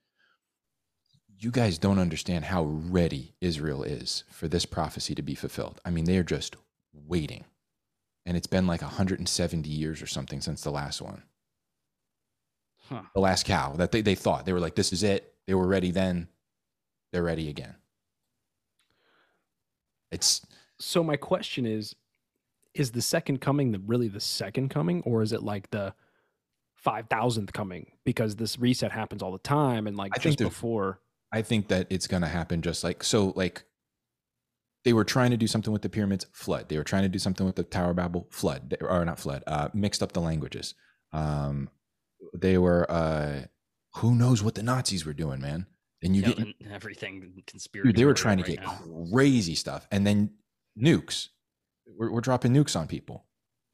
"You 1.39 1.51
guys 1.51 1.77
don't 1.79 1.99
understand 1.99 2.45
how 2.45 2.63
ready 2.65 3.35
Israel 3.41 3.83
is 3.83 4.23
for 4.29 4.47
this 4.47 4.65
prophecy 4.65 5.15
to 5.15 5.21
be 5.23 5.35
fulfilled. 5.35 5.81
I 5.85 5.89
mean, 5.89 6.05
they're 6.05 6.23
just 6.23 6.57
waiting." 6.93 7.45
And 8.25 8.37
it's 8.37 8.47
been 8.47 8.67
like 8.67 8.81
170 8.81 9.69
years 9.69 10.01
or 10.01 10.07
something 10.07 10.41
since 10.41 10.61
the 10.61 10.71
last 10.71 11.01
one. 11.01 11.23
Huh. 12.89 13.03
the 13.13 13.21
last 13.21 13.45
cow 13.45 13.73
that 13.77 13.93
they, 13.93 14.01
they 14.01 14.13
thought. 14.15 14.45
They 14.45 14.51
were 14.51 14.59
like 14.59 14.75
this 14.75 14.91
is 14.91 15.03
it. 15.03 15.33
They 15.47 15.53
were 15.53 15.67
ready 15.67 15.91
then. 15.91 16.27
They're 17.11 17.23
ready 17.23 17.49
again. 17.49 17.75
It's 20.11 20.45
So 20.79 21.03
my 21.03 21.15
question 21.15 21.65
is 21.65 21.95
is 22.73 22.91
the 22.91 23.01
second 23.01 23.39
coming 23.39 23.71
the 23.71 23.79
really 23.79 24.09
the 24.09 24.19
second 24.19 24.69
coming 24.69 25.01
or 25.03 25.21
is 25.21 25.31
it 25.31 25.43
like 25.43 25.69
the 25.69 25.93
5000th 26.85 27.53
coming? 27.53 27.91
Because 28.03 28.35
this 28.35 28.59
reset 28.59 28.91
happens 28.91 29.23
all 29.23 29.31
the 29.31 29.37
time 29.37 29.87
and 29.87 29.95
like 29.95 30.11
I 30.15 30.19
think 30.19 30.37
just 30.37 30.49
before 30.49 30.99
i 31.33 31.41
think 31.41 31.67
that 31.67 31.87
it's 31.89 32.07
going 32.07 32.21
to 32.21 32.29
happen 32.29 32.61
just 32.61 32.83
like 32.83 33.03
so 33.03 33.33
like 33.35 33.63
they 34.85 34.93
were 34.93 35.05
trying 35.05 35.31
to 35.31 35.37
do 35.37 35.47
something 35.47 35.71
with 35.73 35.81
the 35.81 35.89
pyramids 35.89 36.25
flood 36.33 36.69
they 36.69 36.77
were 36.77 36.83
trying 36.83 37.03
to 37.03 37.09
do 37.09 37.19
something 37.19 37.45
with 37.45 37.55
the 37.55 37.63
tower 37.63 37.91
of 37.91 37.95
babel 37.97 38.27
flood 38.31 38.75
or 38.81 39.03
not 39.05 39.19
flood 39.19 39.43
uh 39.47 39.69
mixed 39.73 40.03
up 40.03 40.11
the 40.13 40.21
languages 40.21 40.75
um 41.13 41.69
they 42.33 42.57
were 42.57 42.89
uh 42.91 43.41
who 43.97 44.15
knows 44.15 44.41
what 44.43 44.55
the 44.55 44.63
nazis 44.63 45.05
were 45.05 45.13
doing 45.13 45.39
man 45.39 45.65
and 46.03 46.15
you 46.15 46.21
Yeah, 46.21 46.29
get 46.29 46.37
and 46.39 46.53
everything 46.71 47.43
conspiracy. 47.47 47.89
Dude, 47.89 47.95
they 47.95 48.05
were 48.05 48.13
trying 48.13 48.37
to 48.37 48.43
right 48.43 48.57
get 48.57 48.61
now. 48.61 48.77
crazy 49.11 49.55
stuff, 49.55 49.87
and 49.89 50.05
then 50.05 50.31
nukes. 50.77 51.29
We're, 51.87 52.11
we're 52.11 52.21
dropping 52.21 52.53
nukes 52.53 52.77
on 52.77 52.87
people. 52.87 53.25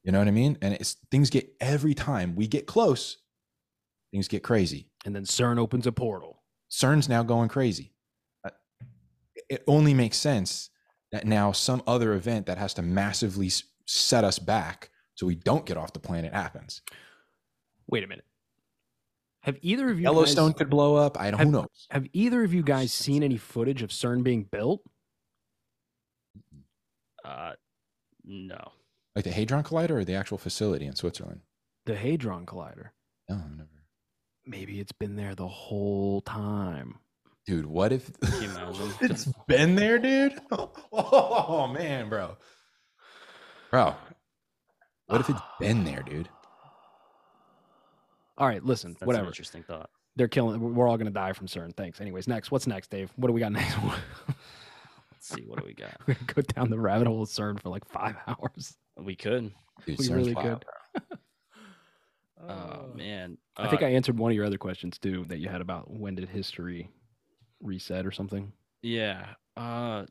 You 0.04 0.12
know 0.12 0.20
what 0.20 0.28
I 0.28 0.32
mean? 0.32 0.58
And 0.62 0.74
it's 0.76 0.96
things 1.12 1.30
get 1.30 1.52
every 1.60 1.94
time 1.94 2.36
we 2.36 2.48
get 2.48 2.68
close, 2.68 3.18
things 4.12 4.28
get 4.28 4.44
crazy. 4.44 4.90
And 5.06 5.16
then 5.16 5.24
CERN 5.24 5.58
opens 5.58 5.88
a 5.88 5.92
portal. 5.92 6.44
CERN's 6.72 7.10
now 7.10 7.24
going 7.24 7.50
crazy. 7.50 7.94
Uh, 8.46 8.52
It 9.50 9.64
only 9.68 9.94
makes 9.94 10.18
sense 10.18 10.70
that 11.12 11.26
now 11.26 11.52
some 11.52 11.82
other 11.88 12.14
event 12.14 12.46
that 12.46 12.58
has 12.58 12.74
to 12.76 12.82
massively 12.82 13.50
set 13.86 14.24
us 14.24 14.40
back 14.40 14.90
so 15.16 15.26
we 15.26 15.36
don't 15.36 15.66
get 15.66 15.78
off 15.78 15.94
the 15.94 16.00
planet 16.00 16.34
happens. 16.34 16.82
Wait 17.88 18.04
a 18.04 18.08
minute. 18.08 18.26
Have 19.42 19.58
either 19.62 19.90
of 19.90 19.98
you 19.98 20.04
Yellowstone 20.04 20.52
guys, 20.52 20.58
could 20.58 20.70
blow 20.70 20.96
up. 20.96 21.20
I 21.20 21.32
don't. 21.32 21.40
Who 21.40 21.58
Have- 21.58 21.68
have 21.92 22.08
either 22.14 22.44
of 22.44 22.54
you 22.54 22.62
guys 22.62 22.92
seen 22.92 23.24
any 23.24 23.38
footage 23.38 23.82
of 23.82 23.90
CERN 23.90 24.24
being 24.24 24.44
built? 24.44 24.82
Uh, 27.24 27.54
no. 28.24 28.72
Like 29.16 29.26
the 29.26 29.32
Hadron 29.32 29.64
Collider 29.64 29.92
or 29.92 30.06
the 30.06 30.16
actual 30.16 30.38
facility 30.38 30.86
in 30.86 30.96
Switzerland? 30.96 31.42
The 31.86 31.96
Hadron 31.96 32.46
Collider. 32.46 32.90
No, 33.30 33.36
I've 33.36 33.52
never. 33.58 33.70
Maybe 34.46 34.80
it's 34.80 34.92
been 34.92 35.16
there 35.16 35.36
the 35.36 35.48
whole 35.48 36.22
time. 36.22 37.00
Dude, 37.46 37.66
what 37.66 37.92
if 37.92 38.12
Can 38.20 38.44
you 38.44 38.50
imagine? 38.50 38.92
it's 39.02 39.28
been 39.50 39.76
there, 39.76 40.00
dude? 40.00 40.40
Oh 40.94 41.68
man, 41.68 42.08
bro. 42.10 42.38
Bro. 43.72 43.96
What 45.08 45.20
if 45.22 45.30
it's 45.30 45.42
been 45.60 45.84
there, 45.84 46.02
dude? 46.04 46.30
All 48.38 48.48
right, 48.48 48.64
listen, 48.64 48.92
That's 48.94 49.02
an 49.02 49.08
whatever. 49.08 49.28
interesting 49.28 49.64
thought. 49.64 49.90
They're 50.16 50.28
killing. 50.30 50.74
We're 50.76 50.88
all 50.88 50.98
gonna 50.98 51.10
die 51.12 51.34
from 51.34 51.48
CERN. 51.48 51.76
Thanks. 51.76 52.00
Anyways, 52.02 52.28
next. 52.28 52.52
What's 52.52 52.68
next, 52.68 52.90
Dave? 52.90 53.12
What 53.16 53.28
do 53.28 53.34
we 53.34 53.40
got 53.42 53.52
next? 53.52 53.76
Let's 53.84 55.28
see. 55.28 55.44
What 55.46 55.60
do 55.60 55.66
we 55.66 55.74
got? 55.74 55.96
We're 56.08 56.14
gonna 56.14 56.26
go 56.34 56.42
down 56.44 56.70
the 56.70 56.80
rabbit 56.80 57.08
hole 57.08 57.22
of 57.24 57.30
CERN 57.30 57.60
for 57.62 57.70
like 57.70 57.86
five 57.86 58.16
hours. 58.28 58.78
We 58.98 59.16
could. 59.16 59.52
Dude, 59.86 59.98
We 60.00 60.06
CERN's 60.06 60.10
really 60.12 60.34
wild, 60.34 60.66
could. 60.94 61.04
bro. 61.10 61.18
Oh 62.50 62.86
man. 62.96 63.38
I 63.58 63.68
think 63.70 63.82
Uh, 63.82 63.88
I 63.88 63.90
answered 63.90 64.18
one 64.18 64.32
of 64.32 64.36
your 64.36 64.46
other 64.46 64.58
questions 64.58 64.98
too 64.98 65.26
that 65.28 65.40
you 65.40 65.50
had 65.50 65.62
about 65.62 65.90
when 65.92 66.16
did 66.16 66.30
history 66.30 66.90
reset 67.62 68.06
or 68.06 68.12
something. 68.12 68.54
Yeah. 68.82 69.26
Uh 69.58 70.06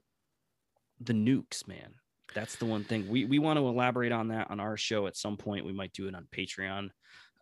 the 1.00 1.12
nukes, 1.12 1.66
man. 1.66 1.94
That's 2.34 2.56
the 2.56 2.66
one 2.66 2.84
thing. 2.84 3.08
We 3.08 3.24
we 3.24 3.38
want 3.38 3.58
to 3.58 3.66
elaborate 3.66 4.12
on 4.12 4.28
that 4.28 4.50
on 4.50 4.60
our 4.60 4.76
show 4.76 5.06
at 5.06 5.16
some 5.16 5.36
point. 5.36 5.64
We 5.64 5.72
might 5.72 5.92
do 5.92 6.08
it 6.08 6.14
on 6.14 6.26
Patreon. 6.34 6.90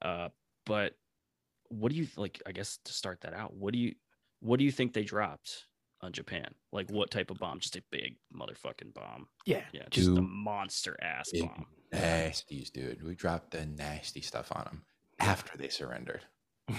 Uh 0.02 0.28
but 0.64 0.94
what 1.68 1.90
do 1.90 1.98
you 1.98 2.06
like 2.16 2.40
I 2.46 2.52
guess 2.52 2.78
to 2.84 2.92
start 2.92 3.20
that 3.22 3.34
out, 3.34 3.54
what 3.54 3.72
do 3.72 3.78
you 3.78 3.94
what 4.40 4.58
do 4.58 4.64
you 4.64 4.72
think 4.72 4.92
they 4.92 5.04
dropped 5.04 5.66
on 6.02 6.12
Japan? 6.12 6.54
Like 6.72 6.90
what 6.90 7.10
type 7.10 7.30
of 7.30 7.38
bomb? 7.38 7.58
Just 7.58 7.76
a 7.76 7.82
big 7.90 8.16
motherfucking 8.34 8.94
bomb. 8.94 9.26
Yeah. 9.46 9.64
Yeah, 9.72 9.84
just 9.90 10.08
a 10.08 10.22
monster 10.22 10.96
ass 11.02 11.30
bomb. 11.34 11.66
Nasties, 11.92 12.70
dude. 12.70 13.02
We 13.02 13.14
dropped 13.14 13.52
the 13.52 13.64
nasty 13.66 14.20
stuff 14.20 14.52
on 14.52 14.64
them 14.64 14.84
after 15.18 15.56
they 15.56 15.68
surrendered. 15.68 16.22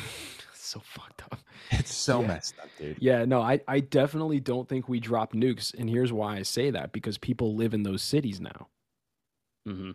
so 0.68 0.80
fucked 0.86 1.24
up. 1.24 1.40
It's 1.72 1.94
so 1.94 2.22
Yeah. 2.22 2.28
messed 2.28 2.56
up, 2.60 2.70
dude. 2.78 2.98
Yeah, 3.00 3.26
no, 3.26 3.42
I, 3.42 3.60
I 3.68 3.80
definitely 3.80 4.40
don't 4.40 4.68
think 4.68 4.88
we 4.90 5.00
drop 5.00 5.34
nukes. 5.34 5.74
And 5.74 5.90
here's 5.90 6.14
why 6.14 6.38
I 6.38 6.44
say 6.44 6.70
that 6.72 6.92
because 6.92 7.18
people 7.18 7.56
live 7.56 7.74
in 7.74 7.84
those 7.84 8.02
cities 8.02 8.40
now. 8.40 8.68
Mm-hmm. 9.68 9.92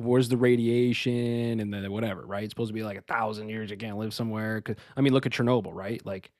Where's 0.00 0.28
the 0.28 0.36
radiation 0.38 1.60
and 1.60 1.72
the 1.72 1.90
whatever, 1.90 2.24
right? 2.26 2.44
It's 2.44 2.52
supposed 2.52 2.70
to 2.70 2.74
be 2.74 2.82
like 2.82 2.96
a 2.96 3.02
thousand 3.02 3.48
years. 3.50 3.70
You 3.70 3.76
can't 3.76 3.98
live 3.98 4.14
somewhere. 4.14 4.62
I 4.96 5.00
mean, 5.00 5.12
look 5.12 5.26
at 5.26 5.32
Chernobyl, 5.32 5.72
right? 5.74 6.04
Like, 6.06 6.30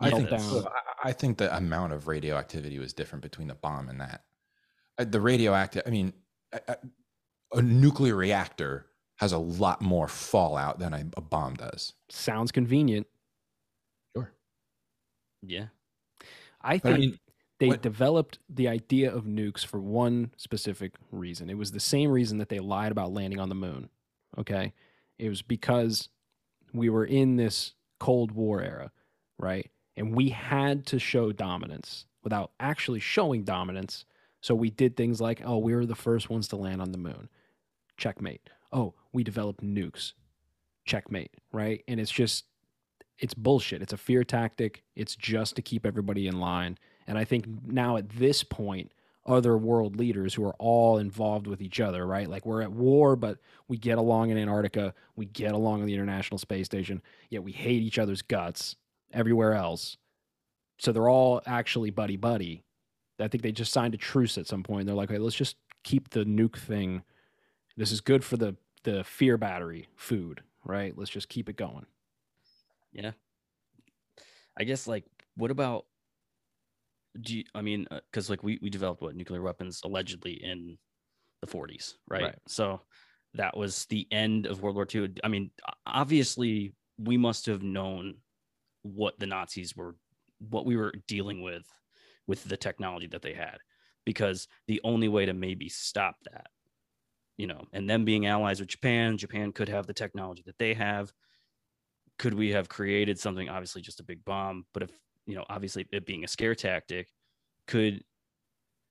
I 0.00 0.10
think, 0.10 0.30
down. 0.30 0.64
I- 1.04 1.12
think 1.12 1.38
the 1.38 1.54
amount 1.56 1.92
of 1.92 2.08
radioactivity 2.08 2.78
was 2.78 2.92
different 2.94 3.22
between 3.22 3.48
the 3.48 3.54
bomb 3.54 3.88
and 3.90 4.00
that. 4.00 4.24
Uh, 4.98 5.04
The 5.04 5.20
radioactive, 5.20 5.82
I 5.86 5.90
mean, 5.90 6.12
a- 6.52 6.78
a 7.52 7.62
nuclear 7.62 8.16
reactor 8.16 8.86
has 9.20 9.32
a 9.32 9.38
lot 9.38 9.82
more 9.82 10.08
fallout 10.08 10.78
than 10.78 10.94
a, 10.94 11.04
a 11.16 11.20
bomb 11.20 11.54
does. 11.54 11.92
sounds 12.08 12.50
convenient. 12.50 13.06
Sure. 14.16 14.32
Yeah. 15.42 15.66
I 16.62 16.78
But 16.78 16.88
I 16.88 16.96
think 16.96 16.98
mean, 16.98 17.18
they 17.58 17.68
what- 17.68 17.82
developed 17.82 18.38
the 18.48 18.68
idea 18.68 19.14
of 19.14 19.24
nukes 19.24 19.64
for 19.64 19.78
one 19.78 20.30
specific 20.38 20.94
reason. 21.12 21.50
It 21.50 21.58
was 21.58 21.70
the 21.72 21.80
same 21.80 22.10
reason 22.10 22.38
that 22.38 22.48
they 22.48 22.60
lied 22.60 22.92
about 22.92 23.12
landing 23.12 23.38
on 23.40 23.50
the 23.50 23.54
moon. 23.54 23.90
Okay. 24.38 24.72
It 25.18 25.28
was 25.28 25.42
because 25.42 26.08
we 26.72 26.88
were 26.88 27.04
in 27.04 27.36
this 27.36 27.74
Cold 27.98 28.32
War 28.32 28.62
era, 28.62 28.90
right? 29.38 29.70
And 29.98 30.14
we 30.16 30.30
had 30.30 30.86
to 30.86 30.98
show 30.98 31.30
dominance 31.32 32.06
without 32.24 32.52
actually 32.58 33.00
showing 33.00 33.44
dominance. 33.44 34.06
So 34.40 34.54
we 34.54 34.70
did 34.70 34.96
things 34.96 35.20
like, 35.20 35.42
oh, 35.44 35.58
we 35.58 35.74
were 35.74 35.84
the 35.84 35.94
first 35.94 36.30
ones 36.30 36.48
to 36.48 36.56
land 36.56 36.80
on 36.80 36.92
the 36.92 36.96
moon. 36.98 37.28
Checkmate. 37.98 38.48
Oh, 38.72 38.94
we 39.12 39.24
developed 39.24 39.62
nukes. 39.62 40.12
Checkmate, 40.84 41.32
right? 41.52 41.82
And 41.88 42.00
it's 42.00 42.10
just, 42.10 42.44
it's 43.18 43.34
bullshit. 43.34 43.82
It's 43.82 43.92
a 43.92 43.98
fear 43.98 44.24
tactic. 44.24 44.82
It's 44.96 45.16
just 45.16 45.56
to 45.56 45.62
keep 45.62 45.84
everybody 45.84 46.26
in 46.26 46.40
line. 46.40 46.78
And 47.06 47.18
I 47.18 47.24
think 47.24 47.46
now 47.66 47.96
at 47.96 48.08
this 48.08 48.42
point, 48.42 48.92
other 49.26 49.56
world 49.56 49.96
leaders 49.96 50.34
who 50.34 50.44
are 50.44 50.56
all 50.58 50.98
involved 50.98 51.46
with 51.46 51.60
each 51.60 51.80
other, 51.80 52.06
right? 52.06 52.28
Like 52.28 52.46
we're 52.46 52.62
at 52.62 52.72
war, 52.72 53.16
but 53.16 53.38
we 53.68 53.76
get 53.76 53.98
along 53.98 54.30
in 54.30 54.38
Antarctica, 54.38 54.94
we 55.14 55.26
get 55.26 55.52
along 55.52 55.80
on 55.80 55.86
the 55.86 55.94
International 55.94 56.38
Space 56.38 56.66
Station, 56.66 57.02
yet 57.28 57.42
we 57.42 57.52
hate 57.52 57.82
each 57.82 57.98
other's 57.98 58.22
guts 58.22 58.76
everywhere 59.12 59.54
else. 59.54 59.98
So 60.78 60.92
they're 60.92 61.08
all 61.08 61.42
actually 61.46 61.90
buddy 61.90 62.16
buddy. 62.16 62.64
I 63.20 63.28
think 63.28 63.42
they 63.42 63.52
just 63.52 63.72
signed 63.72 63.94
a 63.94 63.98
truce 63.98 64.38
at 64.38 64.46
some 64.46 64.62
point. 64.62 64.86
They're 64.86 64.94
like, 64.94 65.10
hey, 65.10 65.18
let's 65.18 65.36
just 65.36 65.56
keep 65.84 66.10
the 66.10 66.24
nuke 66.24 66.56
thing. 66.56 67.02
This 67.80 67.92
is 67.92 68.02
good 68.02 68.22
for 68.22 68.36
the 68.36 68.54
the 68.84 69.02
fear 69.04 69.38
battery 69.38 69.88
food, 69.96 70.42
right? 70.66 70.92
Let's 70.94 71.10
just 71.10 71.30
keep 71.30 71.48
it 71.48 71.56
going. 71.56 71.86
Yeah. 72.92 73.12
I 74.58 74.64
guess 74.64 74.86
like 74.86 75.06
what 75.34 75.50
about 75.50 75.86
do 77.18 77.38
you, 77.38 77.44
I 77.54 77.62
mean 77.62 77.86
uh, 77.90 78.00
because 78.12 78.28
like 78.28 78.42
we 78.42 78.58
we 78.60 78.68
developed 78.68 79.00
what 79.00 79.16
nuclear 79.16 79.40
weapons 79.40 79.80
allegedly 79.82 80.32
in 80.44 80.76
the 81.40 81.46
40s, 81.46 81.94
right? 82.06 82.24
Right. 82.24 82.38
So 82.46 82.82
that 83.32 83.56
was 83.56 83.86
the 83.86 84.06
end 84.10 84.44
of 84.44 84.60
World 84.60 84.76
War 84.76 84.86
II. 84.94 85.14
I 85.24 85.28
mean, 85.28 85.50
obviously 85.86 86.74
we 86.98 87.16
must 87.16 87.46
have 87.46 87.62
known 87.62 88.16
what 88.82 89.18
the 89.18 89.26
Nazis 89.26 89.74
were 89.74 89.96
what 90.50 90.66
we 90.66 90.76
were 90.76 90.92
dealing 91.08 91.40
with 91.40 91.64
with 92.26 92.44
the 92.44 92.58
technology 92.58 93.06
that 93.06 93.22
they 93.22 93.32
had 93.32 93.56
because 94.04 94.48
the 94.66 94.82
only 94.84 95.08
way 95.08 95.24
to 95.24 95.32
maybe 95.32 95.70
stop 95.70 96.16
that 96.30 96.48
you 97.40 97.46
know 97.46 97.64
and 97.72 97.88
them 97.88 98.04
being 98.04 98.26
allies 98.26 98.60
with 98.60 98.68
Japan, 98.68 99.16
Japan 99.16 99.52
could 99.52 99.68
have 99.68 99.86
the 99.86 99.94
technology 99.94 100.42
that 100.46 100.58
they 100.58 100.74
have. 100.74 101.12
Could 102.18 102.34
we 102.34 102.50
have 102.50 102.68
created 102.68 103.18
something 103.18 103.48
obviously 103.48 103.82
just 103.82 104.00
a 104.00 104.04
big 104.04 104.24
bomb 104.24 104.66
but 104.74 104.82
if 104.82 104.90
you 105.26 105.34
know 105.34 105.44
obviously 105.48 105.86
it 105.92 106.06
being 106.06 106.24
a 106.24 106.28
scare 106.28 106.54
tactic 106.54 107.08
could 107.66 108.04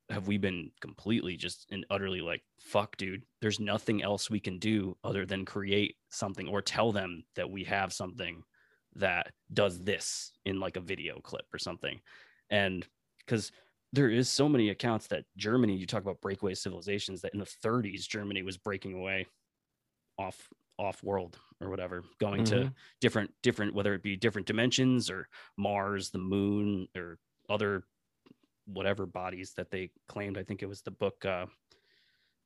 have 0.09 0.27
we 0.27 0.37
been 0.39 0.71
completely 0.81 1.37
just 1.37 1.67
and 1.71 1.85
utterly 1.91 2.21
like 2.21 2.41
fuck 2.59 2.97
dude 2.97 3.21
there's 3.41 3.59
nothing 3.59 4.01
else 4.01 4.29
we 4.31 4.39
can 4.39 4.57
do 4.57 4.97
other 5.03 5.23
than 5.25 5.45
create 5.45 5.95
something 6.09 6.47
or 6.47 6.61
tell 6.61 6.91
them 6.91 7.23
that 7.35 7.51
we 7.51 7.63
have 7.63 7.93
something 7.93 8.43
that 8.95 9.31
does 9.53 9.79
this 9.79 10.31
in 10.45 10.59
like 10.59 10.75
a 10.75 10.81
video 10.81 11.19
clip 11.19 11.45
or 11.53 11.57
something. 11.59 11.99
And 12.49 12.85
because 13.19 13.51
there 13.91 14.09
is 14.09 14.29
so 14.29 14.47
many 14.49 14.69
accounts 14.69 15.07
that 15.07 15.25
germany 15.37 15.75
you 15.75 15.85
talk 15.85 16.01
about 16.01 16.21
breakaway 16.21 16.53
civilizations 16.53 17.21
that 17.21 17.33
in 17.33 17.39
the 17.39 17.45
30s 17.45 18.07
germany 18.07 18.41
was 18.43 18.57
breaking 18.57 18.93
away 18.93 19.25
off 20.17 20.49
off 20.77 21.03
world 21.03 21.39
or 21.61 21.69
whatever 21.69 22.03
going 22.19 22.43
to 22.43 22.67
Mhm. 22.67 22.75
different 23.01 23.33
different 23.43 23.73
whether 23.73 23.93
it 23.93 24.03
be 24.03 24.15
different 24.15 24.47
dimensions 24.47 25.09
or 25.09 25.27
mars 25.57 26.09
the 26.11 26.17
moon 26.19 26.87
or 26.95 27.19
other 27.49 27.83
whatever 28.65 29.05
bodies 29.05 29.53
that 29.55 29.71
they 29.71 29.91
claimed 30.07 30.37
i 30.37 30.43
think 30.43 30.63
it 30.63 30.67
was 30.69 30.81
the 30.83 30.91
book 30.91 31.25
uh, 31.25 31.47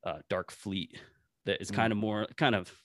uh 0.03 0.19
dark 0.29 0.51
fleet 0.51 0.99
that 1.45 1.61
is 1.61 1.71
Mm. 1.71 1.71
kind 1.71 1.91
of 1.91 1.97
more 1.97 2.27
kind 2.37 2.55
of 2.55 2.83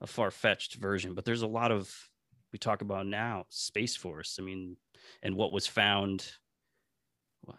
a 0.00 0.06
far-fetched 0.06 0.76
version 0.76 1.14
but 1.14 1.24
there's 1.24 1.42
a 1.42 1.46
lot 1.48 1.72
of 1.72 2.10
we 2.52 2.58
talk 2.58 2.82
about 2.82 3.06
now 3.06 3.46
space 3.50 3.96
force 3.96 4.38
i 4.40 4.42
mean 4.42 4.76
and 5.22 5.36
what 5.36 5.52
was 5.52 5.66
found 5.66 6.32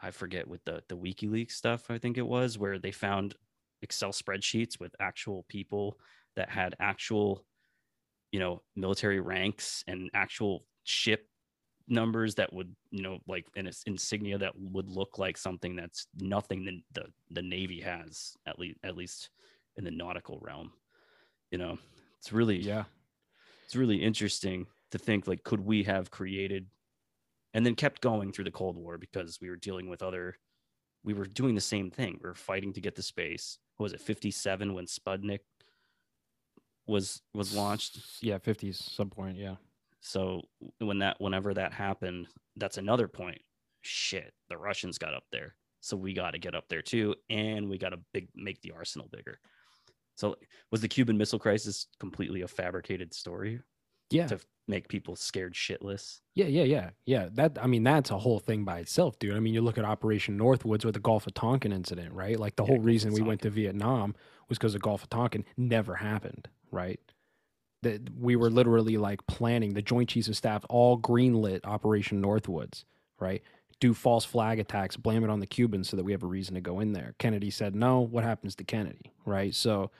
i 0.02 0.12
forget 0.12 0.48
with 0.48 0.64
the 0.66 0.84
the 0.90 0.98
wikileaks 0.98 1.52
stuff 1.52 1.90
i 1.90 1.98
think 1.98 2.18
it 2.18 2.28
was 2.28 2.58
where 2.58 2.80
they 2.80 2.92
found 2.92 3.36
excel 3.82 4.12
spreadsheets 4.12 4.80
with 4.80 4.96
actual 5.00 5.46
people 5.50 5.98
that 6.36 6.50
had 6.50 6.76
actual 6.80 7.46
you 8.32 8.40
know 8.40 8.62
military 8.76 9.20
ranks 9.20 9.84
and 9.88 10.10
actual 10.14 10.66
ship 10.84 11.28
numbers 11.88 12.36
that 12.36 12.52
would 12.54 12.74
you 12.92 13.02
know 13.02 13.20
like 13.28 13.46
an 13.56 13.68
ins- 13.68 13.84
insignia 13.86 14.38
that 14.38 14.54
would 14.58 14.90
look 14.90 15.18
like 15.18 15.38
something 15.38 15.76
that's 15.76 16.08
nothing 16.20 16.64
the 16.64 16.82
the, 17.02 17.08
the 17.32 17.42
navy 17.42 17.82
has 17.82 18.34
at 18.46 18.58
least 18.60 18.78
at 18.84 18.96
least 18.96 19.30
in 19.78 19.84
the 19.84 19.92
nautical 19.92 20.40
realm 20.42 20.72
you 21.50 21.58
know 21.58 21.78
it's 22.18 22.32
really 22.32 22.60
Yeah. 22.60 22.86
it's 23.66 23.76
really 23.76 23.98
interesting 23.98 24.68
to 24.92 24.98
think 24.98 25.28
like 25.28 25.44
could 25.44 25.60
we 25.60 25.84
have 25.84 26.12
created 26.12 26.68
and 27.54 27.66
then 27.66 27.76
kept 27.76 28.02
going 28.02 28.32
through 28.32 28.46
the 28.46 28.52
cold 28.52 28.78
war 28.78 28.98
because 28.98 29.40
we 29.42 29.50
were 29.50 29.56
dealing 29.56 29.90
with 29.90 30.02
other 30.02 30.36
we 31.04 31.14
were 31.14 31.26
doing 31.26 31.56
the 31.56 31.62
same 31.62 31.90
thing 31.90 32.20
we 32.22 32.30
were 32.30 32.36
fighting 32.36 32.74
to 32.74 32.82
get 32.82 32.96
to 32.96 33.02
space 33.02 33.58
what 33.78 33.86
was 33.86 33.94
it 33.94 34.02
57 34.02 34.74
when 34.74 34.86
Sputnik 34.86 35.40
was 36.88 37.22
was 37.34 37.56
launched. 37.56 38.00
Yeah, 38.22 38.38
50s 38.38 38.76
some 38.76 39.10
point. 39.10 39.38
Yeah. 39.38 39.56
So 40.02 40.42
when 40.80 41.00
that 41.00 41.20
whenever 41.20 41.54
that 41.54 41.74
happened, 41.74 42.28
that's 42.56 42.78
another 42.78 43.08
point. 43.08 43.42
Shit, 43.82 44.34
the 44.50 44.58
Russians 44.58 44.98
got 44.98 45.14
up 45.14 45.24
there. 45.32 45.56
So 45.80 45.98
we 45.98 46.14
got 46.14 46.32
to 46.32 46.40
get 46.40 46.54
up 46.54 46.66
there 46.70 46.84
too 46.84 47.16
and 47.30 47.68
we 47.68 47.78
got 47.78 47.90
to 47.90 48.00
big 48.14 48.28
make 48.36 48.62
the 48.62 48.72
arsenal 48.72 49.10
bigger. 49.12 49.40
So 50.16 50.36
was 50.72 50.82
the 50.82 50.88
Cuban 50.88 51.18
Missile 51.18 51.40
Crisis 51.40 51.88
completely 52.00 52.42
a 52.42 52.48
fabricated 52.48 53.14
story 53.14 53.60
Yeah. 54.12 54.28
to 54.28 54.40
make 54.68 54.88
people 54.90 55.16
scared 55.16 55.54
shitless? 55.54 56.22
Yeah, 56.34 56.46
yeah, 56.46 56.64
yeah, 56.64 56.90
yeah. 57.06 57.28
That 57.34 57.58
I 57.62 57.68
mean, 57.68 57.84
that's 57.84 58.10
a 58.10 58.18
whole 58.18 58.40
thing 58.40 58.64
by 58.64 58.80
itself, 58.80 59.20
dude. 59.20 59.36
I 59.36 59.40
mean, 59.40 59.54
you 59.54 59.62
look 59.62 59.78
at 59.78 59.84
Operation 59.84 60.38
Northwoods 60.40 60.86
with 60.86 60.94
the 60.94 61.02
Gulf 61.02 61.28
of 61.28 61.34
Tonkin 61.34 61.74
incident, 61.74 62.14
right? 62.14 62.40
Like 62.40 62.56
the 62.56 62.64
Yeah, 62.64 62.66
whole 62.66 62.80
reason 62.80 63.12
we 63.12 63.22
went 63.22 63.42
to 63.42 63.50
Vietnam 63.50 64.16
was 64.48 64.58
because 64.58 64.72
the 64.74 64.80
Gulf 64.80 65.04
of 65.04 65.10
Tonkin 65.10 65.44
never 65.58 65.96
happened, 65.96 66.48
right? 66.72 67.00
That 67.82 68.16
we 68.16 68.36
were 68.36 68.50
literally 68.50 68.98
like 68.98 69.26
planning 69.28 69.74
the 69.74 69.82
Joint 69.82 70.10
Chiefs 70.10 70.30
of 70.30 70.38
Staff 70.38 70.66
all 70.70 71.00
greenlit 71.00 71.62
Operation 71.66 72.22
Northwoods, 72.22 72.86
right? 73.20 73.42
Do 73.82 73.94
false 73.94 74.24
flag 74.24 74.60
attacks, 74.60 74.96
blame 74.96 75.24
it 75.24 75.30
on 75.30 75.40
the 75.42 75.48
Cubans 75.48 75.90
so 75.90 75.98
that 75.98 76.04
we 76.04 76.12
have 76.14 76.24
a 76.24 76.28
reason 76.28 76.56
to 76.56 76.62
go 76.62 76.80
in 76.80 76.94
there. 76.94 77.16
Kennedy 77.20 77.50
said 77.50 77.76
no. 77.76 78.00
What 78.02 78.24
happens 78.24 78.56
to 78.58 78.64
Kennedy, 78.64 79.12
right? 79.26 79.54
So, 79.56 79.92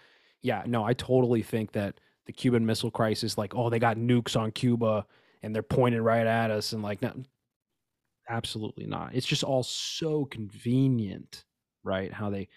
yeah, 0.42 0.64
no, 0.68 0.84
I 0.86 0.94
totally 0.94 1.42
think 1.42 1.74
that 1.74 2.00
the 2.26 2.34
Cuban 2.34 2.66
Missile 2.66 2.92
Crisis, 2.92 3.38
like, 3.38 3.56
oh, 3.56 3.70
they 3.70 3.80
got 3.80 3.98
nukes 3.98 4.40
on 4.40 4.52
Cuba 4.52 5.06
and 5.44 5.56
they're 5.56 5.64
pointed 5.64 6.02
right 6.02 6.28
at 6.28 6.52
us 6.52 6.74
and 6.74 6.84
like 6.84 7.02
no 7.02 7.14
absolutely 8.30 8.86
not. 8.86 9.14
It's 9.14 9.26
just 9.26 9.44
all 9.44 9.64
so 9.64 10.26
convenient 10.26 11.44
right 11.84 12.14
how 12.14 12.30
they 12.30 12.48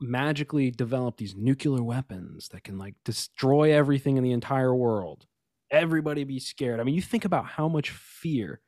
magically 0.00 0.70
develop 0.70 1.16
these 1.16 1.34
nuclear 1.36 1.82
weapons 1.82 2.48
that 2.48 2.64
can 2.64 2.78
like 2.78 2.94
destroy 3.04 3.72
everything 3.72 4.16
in 4.16 4.24
the 4.24 4.32
entire 4.32 4.74
world. 4.74 5.26
Everybody 5.70 6.24
be 6.24 6.40
scared. 6.40 6.80
I 6.80 6.84
mean 6.84 6.94
you 6.94 7.02
think 7.02 7.24
about 7.24 7.46
how 7.46 7.68
much 7.68 7.90
fear 7.90 8.60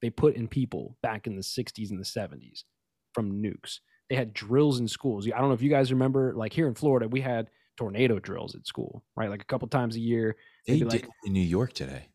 they 0.00 0.10
put 0.10 0.36
in 0.36 0.48
people 0.48 0.96
back 1.02 1.26
in 1.26 1.36
the 1.36 1.42
60s 1.42 1.90
and 1.90 2.00
the 2.00 2.04
70s 2.04 2.64
from 3.12 3.42
nukes. 3.42 3.80
They 4.08 4.16
had 4.16 4.32
drills 4.32 4.80
in 4.80 4.88
schools. 4.88 5.26
I 5.26 5.38
don't 5.38 5.48
know 5.48 5.54
if 5.54 5.62
you 5.62 5.70
guys 5.70 5.92
remember 5.92 6.32
like 6.34 6.52
here 6.52 6.68
in 6.68 6.74
florida 6.74 7.08
we 7.08 7.20
had 7.20 7.50
tornado 7.80 8.18
drills 8.18 8.54
at 8.54 8.66
school 8.66 9.02
right 9.16 9.30
like 9.30 9.40
a 9.40 9.44
couple 9.46 9.66
times 9.66 9.96
a 9.96 10.00
year 10.00 10.36
They 10.66 10.80
did 10.80 10.92
like- 10.92 11.08
in 11.24 11.32
New 11.32 11.40
York 11.40 11.72
today. 11.72 12.08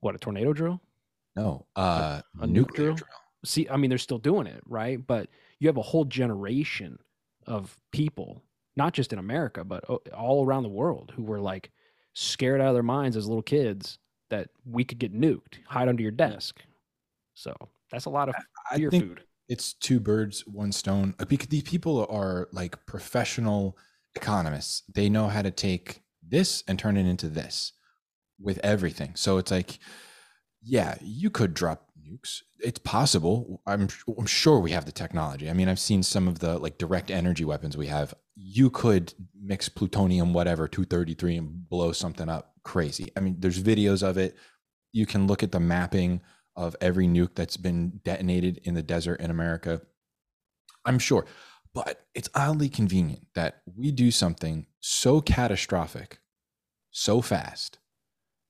what 0.00 0.14
a 0.14 0.18
tornado 0.18 0.52
drill 0.52 0.82
No, 1.34 1.64
uh, 1.74 2.20
a 2.38 2.46
nuke 2.46 2.50
nuclear 2.50 2.86
drill? 2.88 2.96
drill. 2.96 3.08
see 3.46 3.66
i 3.70 3.78
mean 3.78 3.88
they're 3.88 3.96
still 3.96 4.18
doing 4.18 4.46
it 4.46 4.60
right 4.66 4.98
but 5.06 5.30
you 5.58 5.68
have 5.68 5.78
a 5.78 5.82
whole 5.82 6.04
generation 6.04 6.98
of 7.46 7.74
people 7.92 8.42
not 8.76 8.92
just 8.92 9.14
in 9.14 9.18
america 9.18 9.64
but 9.64 9.82
all 10.12 10.44
around 10.44 10.64
the 10.64 10.68
world 10.68 11.14
who 11.16 11.22
were 11.22 11.40
like 11.40 11.70
scared 12.12 12.60
out 12.60 12.68
of 12.68 12.74
their 12.74 12.82
minds 12.82 13.16
as 13.16 13.26
little 13.26 13.42
kids 13.42 13.98
that 14.28 14.50
we 14.66 14.84
could 14.84 14.98
get 14.98 15.14
nuked 15.18 15.54
hide 15.66 15.88
under 15.88 16.02
your 16.02 16.12
desk 16.12 16.60
so 17.32 17.54
that's 17.90 18.04
a 18.04 18.10
lot 18.10 18.28
of 18.28 18.34
fear 18.76 18.90
food 18.90 19.22
it's 19.46 19.74
two 19.74 20.00
birds, 20.00 20.46
one 20.46 20.72
stone. 20.72 21.14
uh, 21.18 21.26
Because 21.26 21.48
these 21.48 21.64
people 21.64 22.06
are 22.08 22.48
like 22.50 22.74
professional 22.86 23.76
economists. 24.16 24.82
They 24.92 25.08
know 25.08 25.28
how 25.28 25.42
to 25.42 25.50
take 25.50 26.02
this 26.26 26.62
and 26.66 26.78
turn 26.78 26.96
it 26.96 27.06
into 27.06 27.28
this 27.28 27.72
with 28.40 28.58
everything. 28.62 29.12
So 29.14 29.38
it's 29.38 29.50
like, 29.50 29.78
yeah, 30.62 30.96
you 31.00 31.30
could 31.30 31.54
drop 31.54 31.88
nukes. 31.98 32.40
It's 32.60 32.78
possible. 32.78 33.62
I'm 33.66 33.88
I'm 34.18 34.26
sure 34.26 34.58
we 34.60 34.72
have 34.72 34.86
the 34.86 34.92
technology. 34.92 35.50
I 35.50 35.52
mean, 35.52 35.68
I've 35.68 35.78
seen 35.78 36.02
some 36.02 36.28
of 36.28 36.38
the 36.38 36.58
like 36.58 36.78
direct 36.78 37.10
energy 37.10 37.44
weapons 37.44 37.76
we 37.76 37.88
have. 37.88 38.14
You 38.34 38.70
could 38.70 39.12
mix 39.40 39.68
plutonium, 39.68 40.32
whatever, 40.32 40.66
233 40.66 41.36
and 41.36 41.68
blow 41.68 41.92
something 41.92 42.28
up 42.28 42.54
crazy. 42.64 43.12
I 43.16 43.20
mean, 43.20 43.36
there's 43.38 43.62
videos 43.62 44.02
of 44.02 44.16
it. 44.16 44.36
You 44.92 45.06
can 45.06 45.26
look 45.26 45.42
at 45.42 45.52
the 45.52 45.60
mapping 45.60 46.20
of 46.56 46.76
every 46.80 47.06
nuke 47.06 47.34
that's 47.34 47.56
been 47.56 48.00
detonated 48.04 48.60
in 48.64 48.74
the 48.74 48.82
desert 48.82 49.20
in 49.20 49.30
America. 49.30 49.82
I'm 50.84 50.98
sure. 50.98 51.26
But 51.74 52.06
it's 52.14 52.30
oddly 52.34 52.68
convenient 52.68 53.26
that 53.34 53.62
we 53.76 53.90
do 53.90 54.10
something 54.10 54.66
so 54.80 55.20
catastrophic 55.20 56.18
so 56.92 57.20
fast, 57.20 57.80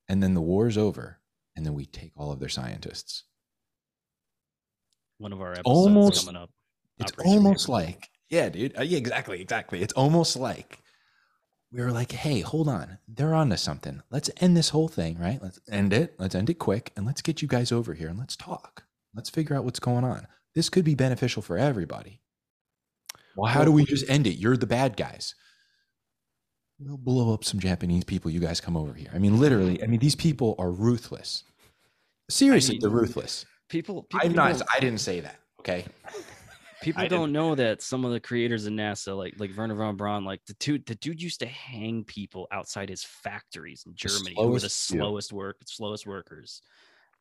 and 0.07 0.21
then 0.21 0.35
the 0.35 0.41
war's 0.41 0.77
over, 0.77 1.19
and 1.55 1.65
then 1.65 1.73
we 1.73 1.85
take 1.85 2.11
all 2.15 2.31
of 2.31 2.39
their 2.39 2.49
scientists. 2.49 3.23
One 5.17 5.33
of 5.33 5.41
our 5.41 5.53
episodes 5.53 5.65
almost- 5.65 6.25
coming 6.25 6.41
up. 6.41 6.51
It's 6.99 7.11
Operation 7.11 7.33
almost 7.33 7.67
like, 7.67 8.09
yeah, 8.29 8.47
dude. 8.47 8.77
Uh, 8.77 8.83
yeah, 8.83 8.97
exactly, 8.97 9.41
exactly. 9.41 9.81
It's 9.81 9.91
almost 9.93 10.37
like 10.37 10.79
we 11.71 11.81
were 11.81 11.91
like, 11.91 12.13
hey, 12.13 12.39
hold 12.39 12.69
on. 12.69 12.99
They're 13.07 13.33
onto 13.33 13.57
something. 13.57 14.01
Let's 14.09 14.29
end 14.37 14.55
this 14.55 14.69
whole 14.69 14.87
thing, 14.87 15.19
right? 15.19 15.41
Let's 15.41 15.59
end 15.69 15.91
it. 15.91 16.15
Let's 16.17 16.35
end 16.35 16.49
it 16.49 16.53
quick, 16.53 16.93
and 16.95 17.05
let's 17.05 17.21
get 17.21 17.41
you 17.41 17.49
guys 17.49 17.71
over 17.73 17.95
here 17.95 18.07
and 18.07 18.17
let's 18.17 18.37
talk. 18.37 18.85
Let's 19.13 19.29
figure 19.29 19.57
out 19.57 19.65
what's 19.65 19.79
going 19.79 20.05
on. 20.05 20.27
This 20.53 20.69
could 20.69 20.85
be 20.85 20.95
beneficial 20.95 21.41
for 21.41 21.57
everybody. 21.57 22.21
Well, 23.35 23.51
how 23.51 23.63
do 23.65 23.71
we 23.71 23.85
just 23.85 24.09
end 24.09 24.27
it? 24.27 24.35
You're 24.35 24.57
the 24.57 24.67
bad 24.67 24.95
guys. 24.97 25.35
We'll 26.79 26.97
blow 26.97 27.33
up 27.33 27.43
some 27.43 27.59
Japanese 27.59 28.03
people. 28.03 28.31
You 28.31 28.39
guys 28.39 28.59
come 28.59 28.75
over 28.75 28.93
here. 28.93 29.09
I 29.13 29.17
mean, 29.17 29.39
literally. 29.39 29.81
I 29.81 29.87
mean, 29.87 29.99
these 29.99 30.15
people 30.15 30.55
are 30.59 30.71
ruthless. 30.71 31.43
Seriously, 32.29 32.75
mean, 32.75 32.81
they're 32.81 32.89
ruthless. 32.89 33.45
People, 33.69 34.03
people 34.03 34.27
I'm 34.29 34.35
not. 34.35 34.57
don't- 34.57 34.67
I 34.75 34.79
didn't 34.79 34.99
say 34.99 35.21
that. 35.21 35.39
Okay. 35.59 35.85
people 36.81 37.01
I 37.01 37.07
don't 37.07 37.31
know 37.31 37.55
that 37.55 37.81
some 37.81 38.03
of 38.05 38.11
the 38.11 38.19
creators 38.19 38.65
of 38.65 38.73
NASA, 38.73 39.17
like 39.17 39.35
like 39.37 39.55
Wernher 39.55 39.75
von 39.75 39.95
Braun, 39.95 40.25
like 40.25 40.41
the 40.45 40.53
dude, 40.55 40.85
the 40.85 40.95
dude 40.95 41.21
used 41.21 41.39
to 41.39 41.47
hang 41.47 42.03
people 42.03 42.47
outside 42.51 42.89
his 42.89 43.03
factories 43.03 43.83
in 43.87 43.93
Germany 43.95 44.35
who 44.37 44.49
were 44.49 44.59
the 44.59 44.69
slowest 44.69 44.89
dude. 44.91 44.99
slowest 44.99 45.33
work, 45.33 45.57
slowest 45.65 46.05
workers. 46.05 46.61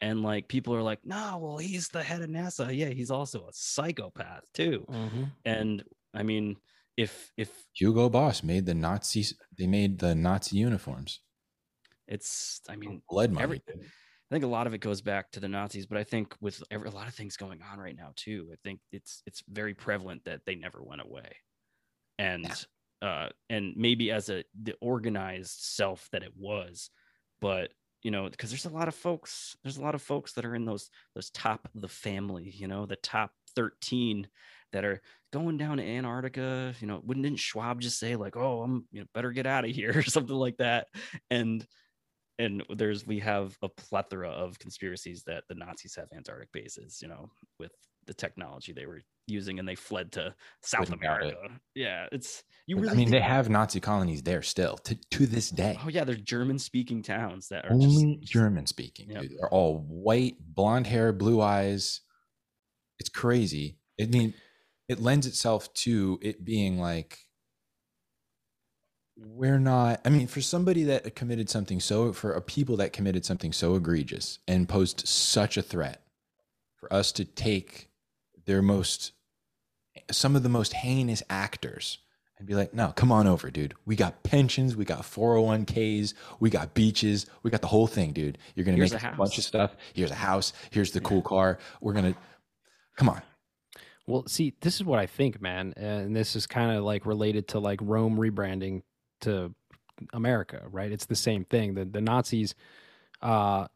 And 0.01 0.23
like 0.23 0.49
people 0.49 0.75
are 0.75 0.83
like, 0.83 0.99
no, 1.05 1.39
well, 1.41 1.57
he's 1.59 1.89
the 1.89 2.03
head 2.03 2.21
of 2.21 2.29
NASA. 2.29 2.77
Yeah, 2.77 2.89
he's 2.89 3.11
also 3.11 3.47
a 3.47 3.53
psychopath 3.53 4.43
too. 4.53 4.85
Mm-hmm. 4.91 5.23
And 5.45 5.85
I 6.15 6.23
mean, 6.23 6.57
if 6.97 7.33
if 7.37 7.51
Hugo 7.75 8.09
Boss 8.09 8.43
made 8.43 8.67
the 8.67 8.75
Nazis. 8.75 9.35
They 9.59 9.67
made 9.67 9.99
the 9.99 10.15
Nazi 10.15 10.57
uniforms. 10.59 11.21
it's, 12.07 12.61
I 12.69 12.77
mean, 12.77 13.03
Blood 13.09 13.33
money. 13.33 13.43
every- 13.43 13.63
I 14.31 14.35
think 14.35 14.45
a 14.45 14.49
lot 14.49 14.67
of 14.67 14.75
it 14.75 14.79
goes 14.79 15.01
back 15.01 15.31
to 15.33 15.41
the 15.41 15.49
Nazis, 15.49 15.87
but 15.87 15.99
I 15.99 16.03
think 16.05 16.35
with 16.41 16.63
every, 16.71 16.89
a 16.89 16.93
lot 16.93 17.09
of 17.09 17.15
things 17.15 17.37
going 17.37 17.61
on 17.71 17.79
right 17.79 17.95
now 17.97 18.13
too, 18.17 18.49
I 18.53 18.57
think 18.65 18.81
it's 18.91 19.23
it's 19.27 19.43
very 19.49 19.75
prevalent 19.75 20.25
that 20.25 20.41
they 20.47 20.55
never 20.55 20.83
went 20.83 21.03
away, 21.03 21.37
and 22.19 22.51
uh, 23.03 23.29
and 23.51 23.75
maybe 23.77 24.11
as 24.11 24.31
a 24.31 24.43
the 24.61 24.75
organized 24.81 25.61
self 25.61 26.09
that 26.13 26.23
it 26.23 26.33
was, 26.37 26.91
but 27.41 27.71
you 28.03 28.11
know 28.11 28.29
because 28.29 28.51
there's 28.51 28.65
a 28.65 28.71
lot 28.71 28.89
of 28.89 28.95
folks, 28.95 29.57
there's 29.63 29.77
a 29.77 29.83
lot 29.83 29.95
of 29.95 30.03
folks 30.03 30.33
that 30.33 30.45
are 30.47 30.55
in 30.55 30.65
those 30.65 30.89
those 31.15 31.31
top 31.31 31.69
of 31.75 31.81
the 31.83 31.89
family, 31.89 32.51
you 32.51 32.67
know, 32.67 32.87
the 32.87 32.97
top 32.97 33.31
thirteen 33.55 34.27
that 34.75 34.85
are 34.85 35.01
going 35.33 35.57
down 35.57 35.79
to 35.79 35.83
Antarctica. 35.83 36.75
You 36.81 36.87
know, 36.87 37.01
wouldn't 37.05 37.25
didn't 37.25 37.41
Schwab 37.41 37.81
just 37.81 37.99
say 37.99 38.17
like, 38.17 38.37
oh, 38.37 38.63
I'm 38.63 38.87
you 38.93 39.01
know 39.01 39.07
better 39.15 39.33
get 39.33 39.47
out 39.47 39.65
of 39.65 39.71
here 39.71 39.93
or 39.97 40.03
something 40.03 40.37
like 40.37 40.59
that, 40.59 40.89
and 41.31 41.67
and 42.39 42.63
there's 42.69 43.07
we 43.07 43.21
have 43.21 43.57
a 43.63 43.69
plethora 43.69 44.29
of 44.29 44.59
conspiracies 44.59 45.23
that 45.27 45.45
the 45.49 45.55
Nazis 45.55 45.95
have 45.97 46.09
Antarctic 46.15 46.53
bases, 46.53 46.99
you 47.01 47.09
know, 47.09 47.31
with 47.59 47.73
the 48.07 48.15
technology 48.15 48.73
they 48.73 48.87
were 48.87 49.01
using 49.27 49.59
and 49.59 49.67
they 49.67 49.75
fled 49.75 50.13
to 50.13 50.35
South 50.63 50.81
Wouldn't 50.81 51.01
doubt 51.01 51.23
it. 51.23 51.35
America. 51.35 51.61
Yeah, 51.75 52.07
it's 52.13 52.43
you 52.67 52.79
Really 52.79 52.93
I 52.93 52.95
mean, 52.97 53.11
they 53.11 53.21
have 53.21 53.49
Nazi 53.49 53.81
colonies 53.81 54.23
there 54.23 54.43
still 54.43 54.77
to, 54.79 54.95
to 55.13 55.27
this 55.27 55.51
day. 55.51 55.79
Oh 55.85 55.89
yeah, 55.89 56.05
they're 56.05 56.17
German 56.17 56.59
speaking 56.59 57.03
towns 57.03 57.49
that 57.49 57.65
are 57.67 57.73
Only 57.73 58.19
just 58.21 58.33
German 58.33 58.67
speaking. 58.67 59.11
Yep. 59.11 59.23
dude. 59.23 59.33
They're 59.39 59.49
all 59.49 59.79
white, 59.89 60.37
blonde 60.41 60.87
hair, 60.87 61.13
blue 61.13 61.41
eyes. 61.41 62.01
It's 62.99 63.09
crazy. 63.09 63.79
I 64.01 64.07
mean, 64.07 64.35
it 64.89 65.01
lends 65.01 65.27
itself 65.27 65.73
to 65.75 66.19
it 66.23 66.45
being 66.45 66.79
like 66.79 67.19
we're 69.17 69.61
not 69.61 70.01
i 70.05 70.09
mean 70.09 70.27
for 70.27 70.41
somebody 70.41 70.83
that 70.85 71.15
committed 71.15 71.49
something 71.49 71.79
so 71.79 72.13
for 72.13 72.33
a 72.33 72.41
people 72.41 72.77
that 72.77 72.93
committed 72.93 73.25
something 73.25 73.53
so 73.53 73.77
egregious 73.77 74.41
and 74.49 74.69
posed 74.69 75.07
such 75.07 75.57
a 75.57 75.63
threat 75.63 76.03
for 76.77 76.93
us 76.93 77.13
to 77.13 77.25
take 77.25 77.89
their 78.47 78.61
most 78.61 79.13
some 80.11 80.37
of 80.37 80.43
the 80.43 80.49
most 80.49 80.73
heinous 80.73 81.23
actors 81.31 81.99
and 82.39 82.47
be 82.47 82.55
like 82.55 82.75
no 82.75 82.93
come 82.95 83.13
on 83.13 83.27
over 83.27 83.51
dude. 83.51 83.75
We 83.87 83.97
got 83.97 84.23
pensions 84.23 84.77
we 84.77 84.85
got 84.85 85.03
401ks 85.03 86.15
we 86.41 86.51
got 86.51 86.75
beaches 86.75 87.27
we 87.43 87.51
got 87.51 87.61
the 87.61 87.69
whole 87.69 87.87
thing 87.87 88.13
dude. 88.13 88.39
You're 88.55 88.65
gonna 88.65 88.77
Here's 88.77 88.93
make 88.93 89.03
a 89.03 89.09
a 89.09 89.17
bunch 89.17 89.39
of 89.39 89.45
stuff. 89.45 89.77
Here's 89.95 90.11
a 90.11 90.17
house. 90.17 90.53
Here's 90.71 90.91
the 90.91 91.01
cool 91.01 91.23
car. 91.23 91.59
We're 91.81 91.93
gonna 91.93 92.15
come 92.97 93.09
on 93.09 93.23
Well, 94.07 94.25
see, 94.27 94.55
this 94.61 94.77
is 94.77 94.85
what 94.85 94.99
I 94.99 95.07
think, 95.07 95.41
man, 95.41 95.73
and 95.77 96.15
this 96.15 96.37
is 96.37 96.47
kind 96.47 96.77
of 96.77 96.85
like 96.85 97.07
related 97.07 97.49
to 97.49 97.59
like 97.59 97.81
Rome 97.83 98.17
rebranding 98.17 98.83
to 99.23 99.55
America, 100.13 100.63
right? 100.71 100.93
It's 100.93 101.07
the 101.07 101.17
same 101.17 101.45
thing. 101.45 101.75
The 101.75 101.85
the 101.85 102.01
Nazis 102.01 102.55
uh 103.23 103.69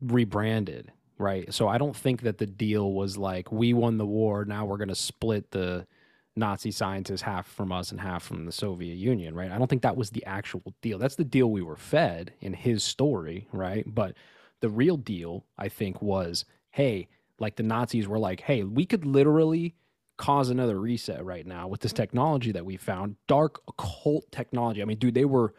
rebranded, 0.00 0.92
right? 1.18 1.52
So 1.52 1.68
I 1.68 1.78
don't 1.78 1.96
think 1.96 2.22
that 2.22 2.38
the 2.38 2.46
deal 2.46 2.92
was 2.92 3.16
like 3.16 3.50
we 3.52 3.72
won 3.72 3.98
the 3.98 4.06
war, 4.06 4.44
now 4.44 4.64
we're 4.64 4.76
going 4.78 4.88
to 4.88 4.94
split 4.94 5.50
the 5.50 5.86
Nazi 6.36 6.70
scientists, 6.70 7.22
half 7.22 7.46
from 7.46 7.72
us 7.72 7.90
and 7.90 8.00
half 8.00 8.22
from 8.22 8.44
the 8.44 8.52
Soviet 8.52 8.96
Union, 8.96 9.34
right? 9.34 9.50
I 9.50 9.58
don't 9.58 9.68
think 9.68 9.82
that 9.82 9.96
was 9.96 10.10
the 10.10 10.24
actual 10.26 10.74
deal. 10.82 10.98
That's 10.98 11.16
the 11.16 11.24
deal 11.24 11.50
we 11.50 11.62
were 11.62 11.76
fed 11.76 12.34
in 12.40 12.52
his 12.52 12.84
story, 12.84 13.48
right? 13.52 13.84
But 13.86 14.16
the 14.60 14.68
real 14.68 14.98
deal, 14.98 15.46
I 15.58 15.68
think, 15.68 16.02
was 16.02 16.44
hey, 16.72 17.08
like 17.38 17.56
the 17.56 17.62
Nazis 17.62 18.08
were 18.08 18.18
like, 18.18 18.40
hey, 18.40 18.62
we 18.62 18.86
could 18.86 19.04
literally 19.04 19.74
cause 20.16 20.48
another 20.48 20.78
reset 20.80 21.24
right 21.24 21.46
now 21.46 21.68
with 21.68 21.80
this 21.80 21.92
mm-hmm. 21.92 22.02
technology 22.02 22.52
that 22.52 22.64
we 22.64 22.76
found, 22.76 23.16
dark 23.28 23.60
occult 23.68 24.30
technology. 24.32 24.82
I 24.82 24.84
mean, 24.84 24.98
dude, 24.98 25.14
they 25.14 25.24
were 25.24 25.54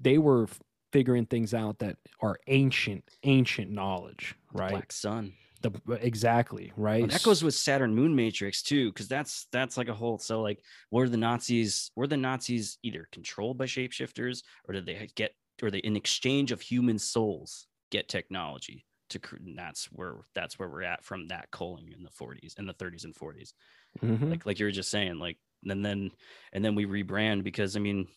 they 0.00 0.18
were 0.18 0.48
figuring 0.92 1.26
things 1.26 1.54
out 1.54 1.78
that 1.80 1.96
are 2.20 2.38
ancient, 2.46 3.04
ancient 3.24 3.70
knowledge, 3.70 4.34
right? 4.52 4.70
Black 4.70 4.92
Sun. 4.92 5.32
The 5.62 5.72
uh, 5.88 5.94
exactly 5.94 6.72
right. 6.76 7.00
Well, 7.00 7.10
that 7.10 7.22
goes 7.22 7.42
with 7.42 7.54
Saturn 7.54 7.94
Moon 7.94 8.14
Matrix 8.14 8.62
too, 8.62 8.90
because 8.90 9.08
that's 9.08 9.46
that's 9.50 9.78
like 9.78 9.88
a 9.88 9.94
whole. 9.94 10.18
So 10.18 10.42
like, 10.42 10.60
were 10.90 11.08
the 11.08 11.16
Nazis 11.16 11.90
were 11.96 12.06
the 12.06 12.18
Nazis 12.18 12.78
either 12.82 13.08
controlled 13.12 13.56
by 13.56 13.64
shapeshifters, 13.64 14.42
or 14.68 14.74
did 14.74 14.84
they 14.84 14.96
uh, 14.96 15.06
get, 15.14 15.34
or 15.62 15.70
they 15.70 15.78
in 15.78 15.96
exchange 15.96 16.52
of 16.52 16.60
human 16.60 16.98
souls 16.98 17.66
get 17.90 18.08
technology 18.08 18.84
to? 19.10 19.20
And 19.36 19.58
that's 19.58 19.86
where 19.86 20.16
that's 20.34 20.58
where 20.58 20.68
we're 20.68 20.82
at 20.82 21.04
from 21.04 21.28
that 21.28 21.50
culling 21.50 21.92
in 21.92 22.02
the 22.02 22.10
40s, 22.10 22.54
and 22.58 22.68
the 22.68 22.72
30s 22.74 23.04
and 23.04 23.14
40s. 23.14 23.54
Mhm. 24.02 24.30
Like 24.30 24.46
like 24.46 24.58
you 24.58 24.66
were 24.66 24.72
just 24.72 24.90
saying, 24.90 25.18
like 25.18 25.38
and 25.64 25.84
then 25.84 26.10
and 26.52 26.64
then 26.64 26.74
we 26.74 26.86
rebrand 26.86 27.42
because 27.44 27.76
I 27.76 27.80
mean, 27.80 28.08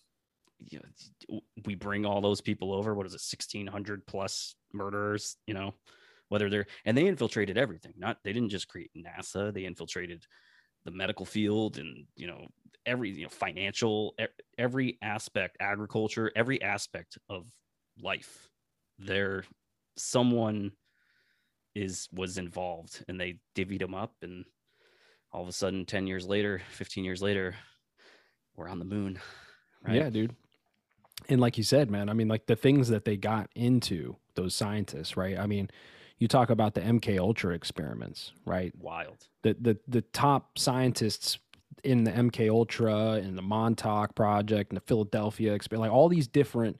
you 0.60 0.80
know, 1.30 1.42
we 1.66 1.76
bring 1.76 2.06
all 2.06 2.22
those 2.22 2.42
people 2.42 2.74
over. 2.74 2.94
What 2.96 3.06
is 3.06 3.14
it, 3.14 3.22
1600 3.22 4.08
plus 4.08 4.56
murderers? 4.74 5.38
You 5.46 5.54
know, 5.54 5.76
whether 6.30 6.50
they're 6.50 6.68
and 6.86 6.98
they 6.98 7.08
infiltrated 7.08 7.58
everything 7.58 7.94
not 7.98 8.18
they 8.24 8.34
didn't 8.34 8.50
just 8.50 8.68
create 8.68 8.92
nasa 8.96 9.54
they 9.54 9.66
infiltrated 9.66 10.26
the 10.86 10.92
medical 10.92 11.26
field 11.26 11.78
and 11.78 12.08
you 12.16 12.28
know 12.28 12.48
every 12.86 13.10
you 13.12 13.24
know 13.24 13.30
financial 13.30 14.16
every 14.58 14.98
aspect 15.02 15.58
agriculture 15.60 16.32
every 16.36 16.62
aspect 16.62 17.18
of 17.30 17.48
life 18.00 18.50
there 18.98 19.44
someone 19.98 20.72
is 21.76 22.08
was 22.12 22.38
involved 22.38 23.04
and 23.08 23.20
they 23.20 23.40
divvied 23.56 23.80
them 23.80 23.94
up 23.94 24.14
and 24.22 24.46
all 25.32 25.42
of 25.42 25.48
a 25.48 25.52
sudden 25.52 25.86
10 25.86 26.08
years 26.08 26.26
later 26.26 26.62
15 26.72 27.04
years 27.04 27.22
later 27.22 27.56
we're 28.56 28.70
on 28.70 28.80
the 28.80 28.86
moon 28.86 29.20
right 29.86 29.96
Yeah, 29.96 30.10
dude. 30.10 30.36
And 31.30 31.42
like 31.42 31.58
you 31.58 31.64
said, 31.64 31.90
man, 31.90 32.10
I 32.10 32.14
mean, 32.14 32.28
like 32.28 32.46
the 32.46 32.56
things 32.56 32.90
that 32.90 33.06
they 33.06 33.18
got 33.18 33.50
into 33.56 34.16
those 34.36 34.56
scientists, 34.56 35.18
right? 35.18 35.38
I 35.38 35.46
mean, 35.46 35.70
you 36.20 36.28
talk 36.28 36.50
about 36.50 36.74
the 36.74 36.82
MK 36.82 37.20
Ultra 37.20 37.54
experiments, 37.54 38.32
right? 38.46 38.74
wild 38.78 39.28
The 39.44 39.56
the 39.60 39.78
the 39.88 40.02
top 40.02 40.58
scientists 40.58 41.40
in 41.84 42.04
the 42.04 42.12
MK 42.12 42.50
Ultra 42.50 43.14
and 43.14 43.38
the 43.38 43.42
Montauk 43.42 44.16
project 44.16 44.72
and 44.72 44.78
the 44.78 44.86
Philadelphia 44.86 45.54
experiment, 45.54 45.92
like 45.92 45.96
all 45.96 46.10
these 46.10 46.28
different 46.28 46.80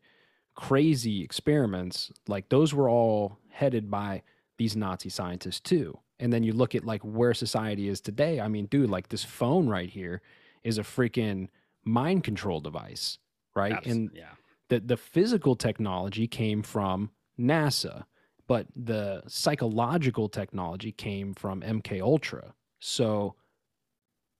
crazy 0.58 1.24
experiments, 1.24 2.12
like 2.28 2.50
those 2.50 2.74
were 2.74 2.90
all 2.90 3.38
headed 3.50 3.90
by 3.90 4.24
these 4.58 4.76
Nazi 4.76 5.10
scientists 5.10 5.62
too. 5.62 5.98
And 6.20 6.34
then 6.34 6.44
you 6.44 6.52
look 6.52 6.76
at 6.76 6.84
like 6.84 7.02
where 7.04 7.34
society 7.34 7.88
is 7.88 8.02
today. 8.02 8.42
I 8.42 8.50
mean, 8.50 8.66
dude, 8.66 8.90
like 8.90 9.08
this 9.08 9.24
phone 9.24 9.70
right 9.70 9.90
here 9.90 10.22
is 10.64 10.78
a 10.78 10.84
freaking 10.84 11.48
mind 11.86 12.26
control 12.26 12.60
device, 12.60 13.20
right? 13.56 13.86
And 13.86 14.10
yeah 14.14 14.34
the 14.70 14.80
the 14.80 14.98
physical 14.98 15.56
technology 15.56 16.28
came 16.28 16.62
from 16.62 17.12
NASA, 17.40 18.06
but 18.48 18.68
the 18.76 19.24
psychological 19.28 20.30
technology 20.30 20.92
came 20.92 21.34
from 21.34 21.62
MK 21.62 22.02
Ultra. 22.02 22.54
So 22.80 23.36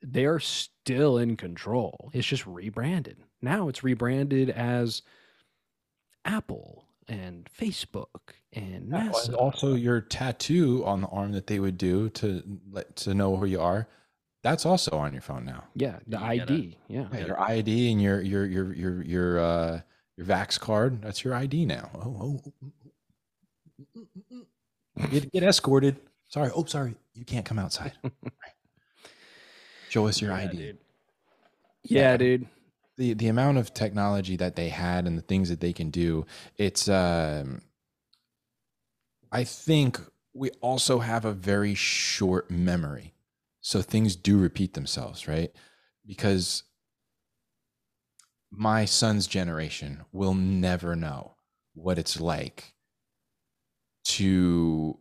they're 0.02 0.40
still 0.40 1.18
in 1.18 1.38
control. 1.38 2.12
It's 2.14 2.28
just 2.28 2.46
rebranded. 2.46 3.18
Now 3.42 3.68
it's 3.68 3.84
rebranded 3.84 4.50
as 4.50 5.02
Apple 6.28 6.86
and 7.08 7.48
Facebook 7.58 8.34
and 8.54 8.92
NASA. 8.92 9.28
and 9.28 9.36
also 9.36 9.74
your 9.76 10.02
tattoo 10.02 10.84
on 10.86 11.02
the 11.02 11.08
arm 11.08 11.32
that 11.32 11.48
they 11.48 11.60
would 11.60 11.78
do 11.78 12.10
to 12.10 12.44
let 12.70 12.96
to 12.98 13.14
know 13.16 13.38
who 13.38 13.46
you 13.46 13.62
are. 13.62 13.88
That's 14.44 14.66
also 14.66 14.92
on 14.98 15.14
your 15.14 15.22
phone 15.22 15.46
now. 15.46 15.64
yeah, 15.74 16.00
the 16.06 16.18
You 16.18 16.40
gotta- 16.40 16.42
ID. 16.54 16.78
Yeah. 16.90 17.08
Yeah, 17.14 17.26
your 17.26 17.42
ID 17.42 17.92
and 17.92 18.02
your 18.02 18.22
your 18.22 18.46
your 18.46 18.74
your 18.74 19.02
your 19.04 19.40
uh 19.40 19.82
your 20.18 20.26
Vax 20.28 20.60
card. 20.60 21.02
That's 21.02 21.24
your 21.24 21.34
ID 21.34 21.66
now. 21.66 21.90
Oh, 21.96 22.42
oh. 23.96 24.02
Get, 25.12 25.32
get 25.32 25.44
escorted. 25.44 25.98
Sorry. 26.30 26.50
Oh, 26.56 26.66
sorry. 26.66 26.96
You 27.14 27.24
can't 27.24 27.46
come 27.46 27.60
outside. 27.60 27.94
Show 29.90 30.08
us 30.08 30.20
your 30.22 30.32
Yeah, 30.32 30.38
ID. 30.38 30.58
dude. 30.58 30.78
Yeah, 31.84 32.02
Yeah. 32.12 32.18
dude. 32.18 32.48
The 32.98 33.14
the 33.14 33.28
amount 33.28 33.58
of 33.58 33.74
technology 33.74 34.36
that 34.36 34.56
they 34.56 34.70
had 34.70 35.06
and 35.08 35.18
the 35.18 35.22
things 35.22 35.50
that 35.50 35.60
they 35.60 35.74
can 35.74 35.90
do 35.90 36.26
it's 36.58 36.90
um 36.90 37.62
i 39.32 39.44
think 39.44 40.00
we 40.38 40.52
also 40.62 41.00
have 41.00 41.26
a 41.26 41.34
very 41.34 41.74
short 41.74 42.50
memory. 42.52 43.14
So 43.62 43.82
things 43.82 44.16
do 44.16 44.38
repeat 44.38 44.74
themselves 44.74 45.28
right? 45.28 45.52
Because 46.06 46.64
my 48.50 48.86
son's 48.86 49.28
generation 49.28 50.06
will 50.12 50.34
never 50.34 50.96
know 50.96 51.36
what 51.74 52.00
it's 52.00 52.20
like 52.20 52.74
to 54.06 54.98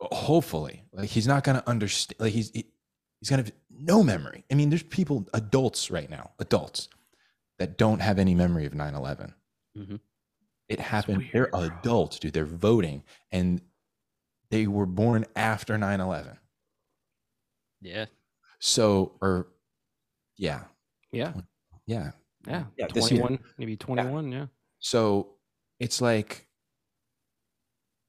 hopefully 0.00 0.84
like 0.92 1.08
he's 1.08 1.26
not 1.26 1.42
going 1.42 1.56
to 1.58 1.68
understand 1.68 2.20
like 2.20 2.32
he's 2.32 2.50
he- 2.50 2.70
he's 3.20 3.30
going 3.30 3.42
to 3.42 3.50
have 3.50 3.52
no 3.70 4.02
memory. 4.02 4.44
I 4.50 4.54
mean 4.54 4.68
there's 4.68 4.82
people 4.82 5.26
adults 5.32 5.90
right 5.90 6.10
now 6.10 6.32
adults 6.38 6.88
that 7.58 7.78
don't 7.78 8.00
have 8.00 8.18
any 8.18 8.34
memory 8.34 8.66
of 8.66 8.72
9-11 8.74 9.32
Mhm. 9.76 10.00
it 10.68 10.80
happened 10.80 11.18
weird, 11.18 11.30
they're 11.32 11.46
bro. 11.48 11.60
adults 11.64 12.18
dude 12.18 12.32
they're 12.32 12.44
voting 12.44 13.02
and 13.30 13.60
they 14.50 14.66
were 14.66 14.86
born 14.86 15.24
after 15.34 15.76
9-11 15.76 16.38
yeah 17.80 18.06
so 18.58 19.16
or 19.20 19.48
yeah 20.36 20.64
Yeah. 21.12 21.32
yeah 21.86 22.12
Yeah. 22.46 22.66
Yeah, 22.78 22.86
21, 22.86 23.40
maybe 23.58 23.76
21. 23.76 24.30
Yeah. 24.30 24.46
So 24.78 25.36
it's 25.80 26.00
like 26.00 26.46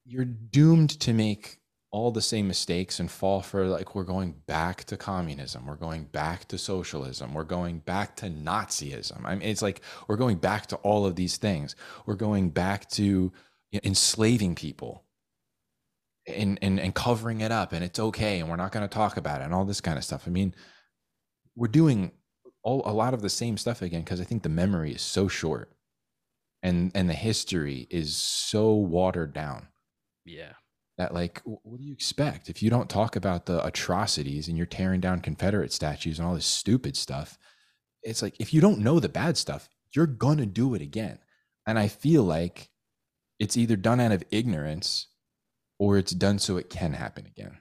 you're 0.06 0.26
doomed 0.26 0.92
to 1.02 1.12
make 1.14 1.60
all 1.92 2.12
the 2.12 2.22
same 2.22 2.48
mistakes 2.48 3.00
and 3.00 3.10
fall 3.10 3.42
for 3.42 3.66
like 3.66 3.96
we're 3.96 4.04
going 4.04 4.36
back 4.46 4.84
to 4.86 4.98
communism, 4.98 5.66
we're 5.66 5.76
going 5.76 6.06
back 6.06 6.48
to 6.50 6.58
socialism, 6.58 7.34
we're 7.34 7.44
going 7.44 7.80
back 7.80 8.16
to 8.18 8.30
Nazism. 8.30 9.24
I 9.24 9.36
mean, 9.36 9.48
it's 9.48 9.62
like 9.62 9.82
we're 10.08 10.18
going 10.18 10.38
back 10.38 10.68
to 10.68 10.76
all 10.78 11.06
of 11.06 11.16
these 11.16 11.38
things. 11.38 11.76
We're 12.06 12.16
going 12.16 12.50
back 12.50 12.90
to 12.92 13.32
enslaving 13.84 14.56
people 14.56 15.04
and, 16.28 16.60
and 16.62 16.80
and 16.80 16.94
covering 16.94 17.42
it 17.42 17.52
up, 17.52 17.72
and 17.72 17.84
it's 17.84 18.00
okay, 18.00 18.40
and 18.40 18.50
we're 18.50 18.58
not 18.58 18.72
going 18.74 18.88
to 18.88 18.94
talk 18.94 19.18
about 19.18 19.42
it, 19.42 19.46
and 19.46 19.54
all 19.54 19.66
this 19.66 19.82
kind 19.82 19.98
of 19.98 20.04
stuff. 20.04 20.24
I 20.28 20.30
mean, 20.30 20.54
we're 21.56 21.68
doing 21.68 22.12
all 22.64 22.82
a 22.86 22.92
lot 22.92 23.14
of 23.14 23.22
the 23.22 23.30
same 23.30 23.58
stuff 23.58 23.82
again 23.82 24.02
because 24.02 24.20
I 24.20 24.26
think 24.26 24.44
the 24.44 24.50
memory 24.50 24.92
is 24.92 25.02
so 25.02 25.30
short 25.30 25.72
and 26.62 26.92
and 26.96 27.10
the 27.10 27.14
history 27.14 27.88
is 27.90 28.16
so 28.16 28.74
watered 28.74 29.34
down 29.34 29.68
yeah 30.26 30.54
that 30.98 31.14
like 31.14 31.42
what 31.44 31.78
do 31.80 31.84
you 31.84 31.94
expect? 31.94 32.50
If 32.50 32.64
you 32.64 32.70
don't 32.70 32.90
talk 32.90 33.16
about 33.16 33.46
the 33.46 33.64
atrocities 33.66 34.48
and 34.48 34.58
you're 34.58 34.66
tearing 34.66 35.00
down 35.00 35.22
confederate 35.22 35.72
statues 35.72 36.20
and 36.20 36.28
all 36.28 36.36
this 36.36 36.46
stupid 36.46 36.98
stuff 36.98 37.38
it's 38.04 38.22
like 38.22 38.36
if 38.40 38.54
you 38.54 38.62
don't 38.62 38.80
know 38.80 39.00
the 39.00 39.10
bad 39.10 39.38
stuff 39.38 39.70
you're 39.94 40.08
gonna 40.08 40.46
do 40.46 40.74
it 40.74 40.82
again. 40.82 41.20
And 41.66 41.78
i 41.78 41.88
feel 41.88 42.24
like 42.24 42.70
it's 43.40 43.58
either 43.58 43.76
done 43.76 44.00
out 44.00 44.12
of 44.12 44.24
ignorance 44.32 45.08
or 45.80 45.98
it's 45.98 46.12
done 46.12 46.40
so 46.40 46.58
it 46.58 46.70
can 46.70 46.94
happen 46.94 47.26
again. 47.26 47.58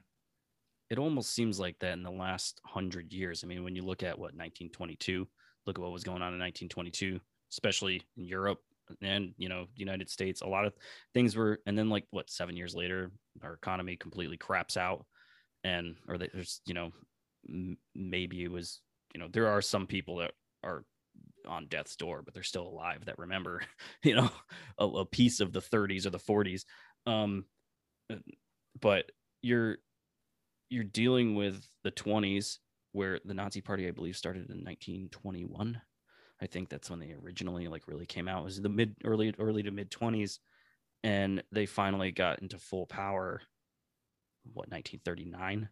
It 0.89 0.99
almost 0.99 1.35
seems 1.35 1.59
like 1.59 1.79
that 1.81 1.93
in 1.93 2.03
the 2.03 2.11
last 2.11 2.61
hundred 2.65 3.13
years. 3.13 3.43
I 3.43 3.47
mean, 3.47 3.65
when 3.65 3.75
you 3.75 3.85
look 3.85 4.03
at 4.03 4.17
what 4.19 4.33
1922, 4.35 5.27
look 5.67 5.79
at 5.79 5.83
what 5.83 5.93
was 5.93 6.05
going 6.05 6.23
on 6.23 6.33
in 6.33 6.39
1922, 6.39 7.21
especially 7.53 8.03
in 8.17 8.25
Europe 8.25 8.61
and 9.03 9.33
you 9.37 9.49
know 9.49 9.67
the 9.75 9.81
United 9.81 10.11
States. 10.11 10.43
A 10.43 10.47
lot 10.47 10.65
of 10.65 10.75
things 11.15 11.37
were, 11.37 11.61
and 11.67 11.79
then 11.79 11.89
like 11.89 12.05
what 12.11 12.31
seven 12.31 12.57
years 12.57 12.75
later, 12.75 13.11
our 13.43 13.55
economy 13.55 13.97
completely 13.97 14.37
craps 14.37 14.77
out, 14.77 15.05
and 15.65 15.97
or 16.09 16.19
there's 16.19 16.61
you 16.67 16.75
know 16.75 16.93
m- 17.49 17.79
maybe 17.95 18.43
it 18.43 18.51
was 18.51 18.81
you 19.15 19.21
know 19.21 19.29
there 19.33 19.49
are 19.49 19.63
some 19.63 19.87
people 19.87 20.17
that 20.17 20.33
are 20.63 20.85
on 21.49 21.67
death's 21.69 21.97
door, 21.97 22.23
but 22.23 22.35
they're 22.35 22.43
still 22.43 22.67
alive 22.67 23.05
that 23.05 23.19
remember 23.19 23.63
you 24.03 24.15
know 24.15 24.31
a, 24.79 24.85
a 24.87 25.05
piece 25.05 25.41
of 25.41 25.53
the 25.53 25.61
30s 25.61 26.07
or 26.07 26.11
the 26.11 26.19
40s. 26.19 26.65
Um, 27.07 27.45
but 28.81 29.11
you're 29.43 29.79
you're 30.69 30.85
dealing 30.85 31.35
with 31.35 31.67
the 31.85 31.91
20s 31.93 32.59
where 32.93 33.21
the 33.25 33.35
nazi 33.35 33.61
party 33.61 33.87
i 33.87 33.91
believe 33.91 34.17
started 34.17 34.51
in 34.51 34.65
1921 34.65 35.81
i 36.41 36.47
think 36.47 36.69
that's 36.69 36.91
when 36.91 36.99
they 36.99 37.15
originally 37.25 37.69
like 37.69 37.89
really 37.89 38.07
came 38.07 38.29
out 38.29 38.43
it 38.43 38.45
was 38.45 38.61
the 38.61 38.69
mid 38.69 38.95
early 39.05 39.35
early 39.39 39.63
to 39.63 39.71
mid 39.71 39.91
20s 39.91 40.39
and 41.05 41.43
they 41.53 41.67
finally 41.67 42.11
got 42.11 42.41
into 42.41 42.59
full 42.59 42.87
power 42.87 43.41
what 44.53 44.71
1939 44.71 45.69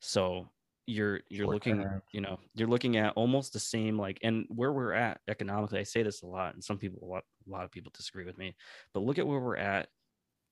so 0.00 0.48
you're 0.86 1.20
you're 1.28 1.46
Short 1.46 1.54
looking 1.54 2.00
you 2.12 2.20
know 2.20 2.38
you're 2.54 2.68
looking 2.68 2.96
at 2.96 3.12
almost 3.16 3.52
the 3.52 3.58
same 3.58 3.98
like 3.98 4.18
and 4.22 4.46
where 4.48 4.72
we're 4.72 4.92
at 4.92 5.20
economically 5.26 5.80
i 5.80 5.82
say 5.82 6.02
this 6.02 6.22
a 6.22 6.26
lot 6.26 6.54
and 6.54 6.62
some 6.62 6.78
people 6.78 7.00
a 7.02 7.06
lot, 7.06 7.24
a 7.46 7.50
lot 7.50 7.64
of 7.64 7.72
people 7.72 7.92
disagree 7.94 8.24
with 8.24 8.38
me 8.38 8.54
but 8.94 9.02
look 9.02 9.18
at 9.18 9.26
where 9.26 9.40
we're 9.40 9.56
at 9.56 9.88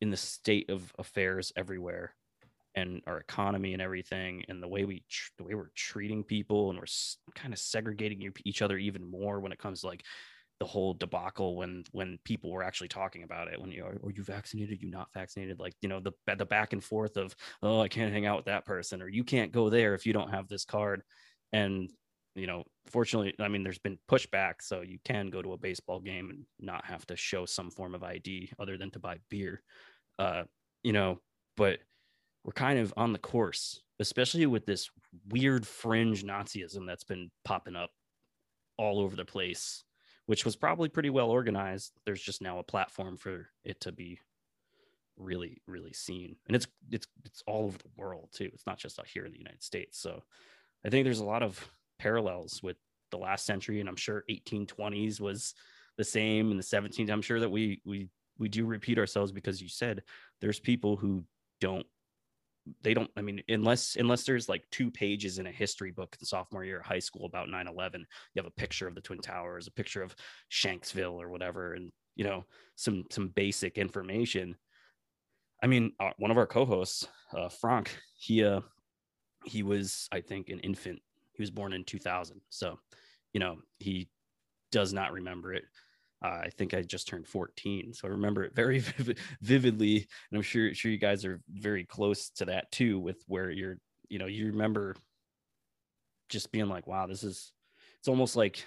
in 0.01 0.11
the 0.11 0.17
state 0.17 0.69
of 0.71 0.93
affairs 0.99 1.53
everywhere 1.57 2.15
and 2.75 3.01
our 3.07 3.18
economy 3.18 3.72
and 3.72 3.83
everything 3.83 4.45
and 4.49 4.62
the 4.62 4.68
way 4.68 4.85
we 4.85 5.05
tr- 5.09 5.31
the 5.39 5.45
way 5.45 5.55
we're 5.55 5.70
treating 5.75 6.25
people 6.25 6.70
and 6.70 6.79
we're 6.79 6.85
s- 6.85 7.18
kind 7.35 7.53
of 7.53 7.59
segregating 7.59 8.33
each 8.45 8.62
other 8.62 8.79
even 8.79 9.09
more 9.09 9.41
when 9.41 9.53
it 9.53 9.59
comes 9.59 9.81
to 9.81 9.87
like 9.87 10.05
the 10.61 10.66
whole 10.66 10.95
debacle 10.95 11.57
when 11.57 11.85
when 11.93 12.18
people 12.25 12.51
were 12.51 12.62
actually 12.62 12.89
talking 12.89 13.25
about 13.25 13.49
it 13.49 13.61
when 13.61 13.70
you 13.70 13.85
are, 13.85 13.97
are 14.05 14.12
you 14.12 14.22
vaccinated? 14.22 14.81
You 14.81 14.91
not 14.91 15.09
vaccinated? 15.12 15.59
Like 15.59 15.75
you 15.83 15.89
know 15.89 16.01
the 16.01 16.12
the 16.37 16.47
back 16.47 16.72
and 16.72 16.83
forth 16.83 17.16
of 17.16 17.35
oh 17.62 17.81
i 17.81 17.89
can't 17.89 18.12
hang 18.12 18.27
out 18.27 18.37
with 18.37 18.47
that 18.47 18.64
person 18.64 19.03
or 19.03 19.09
you 19.09 19.25
can't 19.25 19.53
go 19.53 19.68
there 19.68 19.95
if 19.95 20.07
you 20.07 20.12
don't 20.12 20.31
have 20.31 20.49
this 20.49 20.64
card. 20.64 21.03
And 21.53 21.91
you 22.35 22.47
know 22.47 22.64
fortunately 22.87 23.33
i 23.39 23.49
mean 23.49 23.62
there's 23.62 23.79
been 23.79 23.99
pushback 24.11 24.55
so 24.61 24.83
you 24.83 24.99
can 25.05 25.31
go 25.31 25.41
to 25.41 25.53
a 25.53 25.59
baseball 25.59 26.01
game 26.01 26.31
and 26.31 26.45
not 26.59 26.85
have 26.85 27.07
to 27.07 27.16
show 27.16 27.47
some 27.47 27.70
form 27.70 27.95
of 27.95 28.03
id 28.03 28.51
other 28.59 28.77
than 28.77 28.91
to 28.91 28.99
buy 28.99 29.16
beer 29.31 29.62
uh 30.18 30.43
you 30.83 30.93
know 30.93 31.20
but 31.57 31.79
we're 32.45 32.53
kind 32.53 32.79
of 32.79 32.93
on 32.97 33.13
the 33.13 33.19
course 33.19 33.81
especially 34.01 34.47
with 34.47 34.67
this 34.67 34.91
weird 35.29 35.67
fringe 35.67 36.25
nazism 36.25 36.87
that's 36.87 37.05
been 37.05 37.31
popping 37.45 37.77
up 37.77 37.91
all 38.77 39.01
over 39.01 39.17
the 39.17 39.25
place 39.25 39.85
which 40.27 40.45
was 40.45 40.57
probably 40.57 40.89
pretty 40.89 41.11
well 41.11 41.31
organized. 41.31 41.93
There's 42.07 42.23
just 42.23 42.41
now 42.41 42.59
a 42.59 42.65
platform 42.65 43.17
for 43.17 43.49
it 43.65 43.81
to 43.81 43.93
be 43.93 44.21
really 45.17 45.63
really 45.67 45.93
seen. 45.93 46.37
And 46.47 46.57
it's 46.57 46.67
it's 46.91 47.07
it's 47.25 47.43
all 47.47 47.67
over 47.67 47.79
the 47.79 47.91
world 47.97 48.31
too. 48.33 48.51
It's 48.53 48.67
not 48.67 48.79
just 48.79 48.99
out 48.99 49.07
here 49.07 49.25
in 49.25 49.33
the 49.33 49.39
united 49.39 49.63
states. 49.63 49.99
So 49.99 50.23
i 50.85 50.91
think 50.91 51.05
there's 51.05 51.21
a 51.21 51.25
lot 51.25 51.43
of 51.43 51.69
parallels 51.99 52.63
with 52.63 52.77
the 53.11 53.17
last 53.17 53.47
century 53.47 53.79
and 53.79 53.89
i'm 53.89 53.97
sure 53.97 54.25
1820s 54.29 55.21
was 55.21 55.55
the 55.97 56.05
same 56.05 56.51
in 56.51 56.57
the 56.57 56.63
17th 56.63 57.09
i'm 57.09 57.23
sure 57.23 57.39
that 57.39 57.49
we 57.49 57.81
we 57.85 58.09
we 58.39 58.49
do 58.49 58.67
repeat 58.67 58.99
ourselves 58.99 59.31
because 59.31 59.63
you 59.63 59.69
said 59.69 60.03
there's 60.41 60.59
people 60.59 60.97
who 60.97 61.25
don't 61.61 61.87
they 62.83 62.95
don't 62.95 63.11
i 63.17 63.21
mean 63.21 63.43
unless 63.49 63.97
unless 63.97 64.25
there's 64.25 64.49
like 64.49 64.65
two 64.71 64.91
pages 64.91 65.39
in 65.39 65.47
a 65.47 65.53
history 65.53 65.91
book 65.91 66.17
in 66.19 66.25
sophomore 66.25 66.65
year 66.65 66.79
of 66.79 66.87
high 66.87 66.99
school 66.99 67.27
about 67.27 67.49
9-11 67.49 67.97
you 67.97 68.05
have 68.37 68.47
a 68.47 68.51
picture 68.51 68.89
of 68.89 68.95
the 68.95 69.03
twin 69.03 69.19
towers 69.19 69.67
a 69.67 69.73
picture 69.73 70.03
of 70.03 70.15
shanksville 70.51 71.21
or 71.21 71.29
whatever 71.29 71.75
and 71.75 71.93
you 72.17 72.25
know 72.25 72.45
some 72.77 73.05
some 73.11 73.29
basic 73.29 73.79
information. 73.79 74.57
I 75.62 75.67
mean 75.67 75.93
uh, 76.01 76.11
one 76.19 76.31
of 76.31 76.39
our 76.39 76.47
co-hosts 76.47 77.07
uh 77.37 77.49
frank 77.49 77.97
he 78.17 78.45
uh 78.45 78.61
he 79.45 79.62
was 79.62 80.09
i 80.12 80.21
think 80.21 80.49
an 80.49 80.61
infant. 80.61 81.01
He 81.33 81.43
was 81.43 81.51
born 81.51 81.73
in 81.73 81.85
2000 81.85 82.41
so 82.51 82.79
you 83.33 83.41
know 83.41 83.57
he 83.79 84.09
does 84.71 84.93
not 84.93 85.12
remember 85.12 85.53
it 85.53 85.65
uh, 86.25 86.41
I 86.45 86.49
think 86.57 86.72
I 86.72 86.81
just 86.81 87.07
turned 87.07 87.29
14, 87.29 87.93
so 87.93 88.09
I 88.09 88.12
remember 88.12 88.45
it 88.45 88.55
very 88.55 88.79
vivid, 88.97 89.18
vividly, 89.43 89.97
and 90.31 90.37
I'm 90.37 90.43
sure 90.43 90.72
sure 90.75 90.91
you 90.91 90.97
guys 90.99 91.25
are 91.25 91.41
very 91.51 91.85
close 91.85 92.31
to 92.31 92.47
that 92.47 92.72
too. 92.72 92.99
With 92.99 93.22
where 93.27 93.51
you're, 93.51 93.79
you 94.09 94.18
know, 94.18 94.27
you 94.27 94.47
remember 94.47 94.97
just 96.31 96.51
being 96.51 96.68
like, 96.68 96.87
"Wow, 96.87 97.07
this 97.07 97.22
is." 97.22 97.53
It's 97.99 98.09
almost 98.09 98.37
like, 98.37 98.62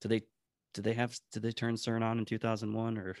do 0.00 0.08
they, 0.08 0.22
did 0.72 0.84
they 0.84 0.94
have, 0.94 1.14
did 1.32 1.42
they 1.42 1.52
turn 1.52 1.74
CERN 1.74 2.02
on 2.02 2.18
in 2.18 2.24
2001, 2.24 2.96
or 2.96 3.14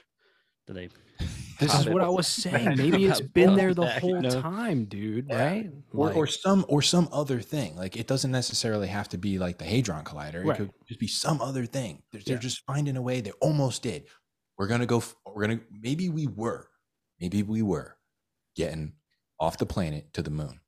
do 0.66 0.72
they? 0.72 0.88
This 1.60 1.78
is 1.78 1.86
what 1.88 2.02
I 2.02 2.08
was 2.08 2.26
saying. 2.26 2.74
Maybe 2.76 3.04
it's 3.04 3.20
been 3.20 3.54
there 3.54 3.74
the 3.74 3.86
whole 3.86 4.20
time, 4.22 4.86
dude. 4.86 5.26
Yeah. 5.28 5.44
Right? 5.48 5.70
or, 5.92 6.12
or 6.12 6.26
some 6.26 6.64
or 6.68 6.82
some 6.82 7.08
other 7.12 7.40
thing. 7.40 7.76
Like 7.76 7.96
it 7.96 8.06
doesn't 8.06 8.30
necessarily 8.32 8.88
have 8.88 9.08
to 9.10 9.18
be 9.18 9.38
like 9.38 9.58
the 9.58 9.64
Hadron 9.64 10.04
Collider. 10.04 10.36
It 10.42 10.46
Right. 10.46 10.56
could 10.56 10.70
just 10.88 10.98
be 11.00 11.06
some 11.06 11.40
other 11.40 11.66
thing. 11.66 12.02
They're, 12.10 12.22
they're 12.24 12.34
Yeah. 12.36 12.40
just 12.40 12.64
finding 12.66 12.96
a 12.96 13.02
way. 13.02 13.20
They 13.20 13.32
almost 13.40 13.82
did. 13.82 14.06
We're 14.58 14.66
gonna 14.66 14.86
go. 14.86 15.02
We're 15.26 15.42
gonna. 15.42 15.60
Maybe 15.70 16.08
we 16.08 16.26
were. 16.26 16.68
Maybe 17.20 17.42
we 17.42 17.62
were 17.62 17.96
getting 18.56 18.94
off 19.38 19.58
the 19.58 19.66
planet 19.66 20.12
to 20.14 20.22
the 20.22 20.30
moon, 20.30 20.60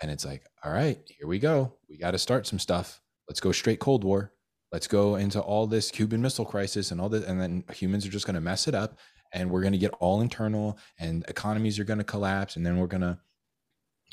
and 0.00 0.10
it's 0.10 0.24
like, 0.24 0.46
all 0.64 0.72
right, 0.72 0.98
here 1.18 1.26
we 1.28 1.38
go. 1.38 1.74
We 1.88 1.98
got 1.98 2.12
to 2.12 2.18
start 2.18 2.46
some 2.46 2.58
stuff. 2.58 3.00
Let's 3.28 3.40
go 3.40 3.52
straight 3.52 3.78
Cold 3.80 4.04
War. 4.04 4.32
Let's 4.72 4.86
go 4.88 5.14
into 5.16 5.40
all 5.40 5.66
this 5.68 5.90
Cuban 5.92 6.20
Missile 6.22 6.44
Crisis 6.44 6.90
and 6.90 7.00
all 7.00 7.08
this, 7.08 7.24
and 7.24 7.40
then 7.40 7.64
humans 7.72 8.04
are 8.06 8.10
just 8.10 8.26
gonna 8.26 8.40
mess 8.40 8.66
it 8.68 8.74
up, 8.74 8.98
and 9.34 9.50
we're 9.50 9.60
gonna 9.62 9.76
get 9.76 9.92
all 10.00 10.22
internal, 10.22 10.78
and 10.98 11.24
economies 11.28 11.78
are 11.78 11.84
gonna 11.84 12.04
collapse, 12.04 12.56
and 12.56 12.64
then 12.64 12.78
we're 12.78 12.86
gonna, 12.86 13.18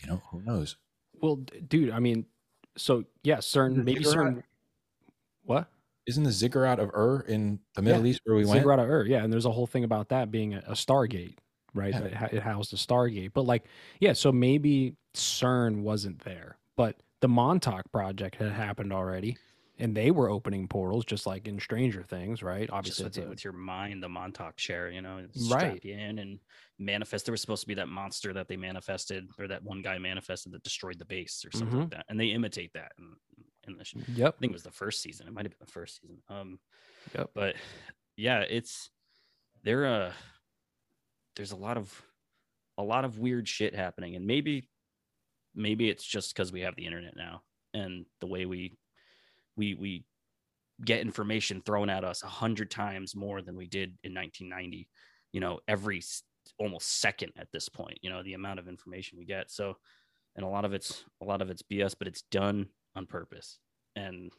you 0.01 0.07
know, 0.09 0.21
who 0.31 0.41
knows. 0.41 0.75
well, 1.21 1.35
dude, 1.67 1.91
I 1.91 1.99
mean, 1.99 2.25
so 2.75 3.05
yeah, 3.23 3.37
CERN, 3.37 3.75
The 3.75 3.83
maybe 3.83 4.03
ziggurat- 4.03 4.33
CERN. 4.33 4.43
What? 5.43 5.67
Isn't 6.07 6.23
the 6.23 6.31
ziggurat 6.31 6.79
of 6.79 6.89
Ur 6.95 7.21
in 7.27 7.59
the 7.75 7.81
Middle 7.83 8.05
East 8.07 8.21
where 8.23 8.35
we 8.35 8.43
went? 8.43 8.57
Ziggurat 8.57 8.79
of 8.79 8.89
Ur, 8.89 9.05
yeah, 9.05 9.23
and 9.23 9.31
there's 9.31 9.45
a 9.45 9.51
whole 9.51 9.67
thing 9.67 9.83
about 9.83 10.09
that 10.09 10.31
being 10.31 10.55
a, 10.55 10.63
a 10.67 10.71
Stargate, 10.73 11.37
right? 11.75 11.93
Yeah. 11.93 12.25
It, 12.25 12.33
it 12.37 12.41
housed 12.43 12.73
a 12.73 12.77
Stargate, 12.77 13.31
but 13.33 13.43
like, 13.43 13.65
yeah, 13.99 14.13
so 14.13 14.31
maybe 14.31 14.95
CERN 15.13 15.81
wasn't 15.83 16.19
there, 16.23 16.57
but 16.75 16.95
the 17.19 17.27
Montauk 17.27 17.91
project 17.91 18.35
had 18.37 18.51
happened 18.51 18.91
already, 18.91 19.37
and 19.81 19.95
they 19.97 20.11
were 20.11 20.29
opening 20.29 20.67
portals, 20.67 21.03
just 21.03 21.25
like 21.25 21.47
in 21.47 21.59
Stranger 21.59 22.03
Things, 22.03 22.41
right? 22.43 22.69
Obviously, 22.71 23.03
with, 23.03 23.17
it's 23.17 23.25
a- 23.25 23.29
with 23.29 23.43
your 23.43 23.53
mind, 23.53 24.01
the 24.01 24.07
Montauk 24.09 24.55
chair, 24.55 24.89
you 24.91 25.01
know, 25.01 25.25
Right. 25.49 25.83
you 25.83 25.93
in 25.95 26.19
and 26.19 26.39
manifest. 26.79 27.25
There 27.25 27.31
was 27.33 27.41
supposed 27.41 27.61
to 27.63 27.67
be 27.67 27.73
that 27.73 27.87
monster 27.89 28.31
that 28.33 28.47
they 28.47 28.55
manifested, 28.57 29.27
or 29.39 29.47
that 29.47 29.63
one 29.63 29.81
guy 29.81 29.97
manifested 29.97 30.53
that 30.53 30.63
destroyed 30.63 30.99
the 30.99 31.05
base, 31.05 31.43
or 31.43 31.51
something 31.51 31.77
like 31.79 31.87
Mm-hmm. 31.89 31.97
that. 31.97 32.05
And 32.09 32.19
they 32.19 32.27
imitate 32.27 32.71
that 32.73 32.91
in, 32.99 33.13
in 33.67 33.77
the. 33.77 33.85
yep, 34.13 34.35
I 34.37 34.39
think 34.39 34.51
it 34.51 34.53
was 34.53 34.63
the 34.63 34.71
first 34.71 35.01
season. 35.01 35.27
It 35.27 35.33
might 35.33 35.45
have 35.45 35.51
been 35.51 35.65
the 35.65 35.71
first 35.71 35.99
season. 36.01 36.21
Um, 36.29 36.59
Yep. 37.17 37.31
But 37.33 37.55
yeah, 38.15 38.41
it's 38.41 38.91
there. 39.63 39.85
Uh, 39.87 40.13
there's 41.35 41.51
a 41.51 41.55
lot 41.57 41.77
of 41.77 42.01
a 42.77 42.83
lot 42.83 43.03
of 43.05 43.17
weird 43.17 43.47
shit 43.47 43.73
happening, 43.73 44.15
and 44.15 44.25
maybe 44.27 44.69
maybe 45.55 45.89
it's 45.89 46.05
just 46.05 46.33
because 46.35 46.51
we 46.51 46.61
have 46.61 46.75
the 46.75 46.85
internet 46.85 47.15
now 47.15 47.41
and 47.73 48.05
the 48.19 48.27
way 48.27 48.45
we 48.45 48.77
we 49.55 49.73
we 49.75 50.05
get 50.83 51.01
information 51.01 51.61
thrown 51.61 51.89
at 51.89 52.03
us 52.03 52.23
a 52.23 52.27
hundred 52.27 52.71
times 52.71 53.15
more 53.15 53.41
than 53.41 53.55
we 53.55 53.67
did 53.67 53.89
in 54.03 54.13
1990. 54.13 54.87
You 55.31 55.39
know, 55.39 55.59
every 55.67 56.01
almost 56.59 56.99
second 56.99 57.31
at 57.37 57.47
this 57.53 57.69
point. 57.69 57.99
You 58.01 58.09
know, 58.09 58.23
the 58.23 58.33
amount 58.33 58.59
of 58.59 58.67
information 58.67 59.17
we 59.17 59.25
get. 59.25 59.51
So, 59.51 59.77
and 60.35 60.45
a 60.45 60.49
lot 60.49 60.65
of 60.65 60.73
it's 60.73 61.03
a 61.21 61.25
lot 61.25 61.41
of 61.41 61.49
it's 61.49 61.61
BS, 61.61 61.95
but 61.97 62.07
it's 62.07 62.23
done 62.23 62.67
on 62.95 63.05
purpose. 63.05 63.59
And 63.95 64.31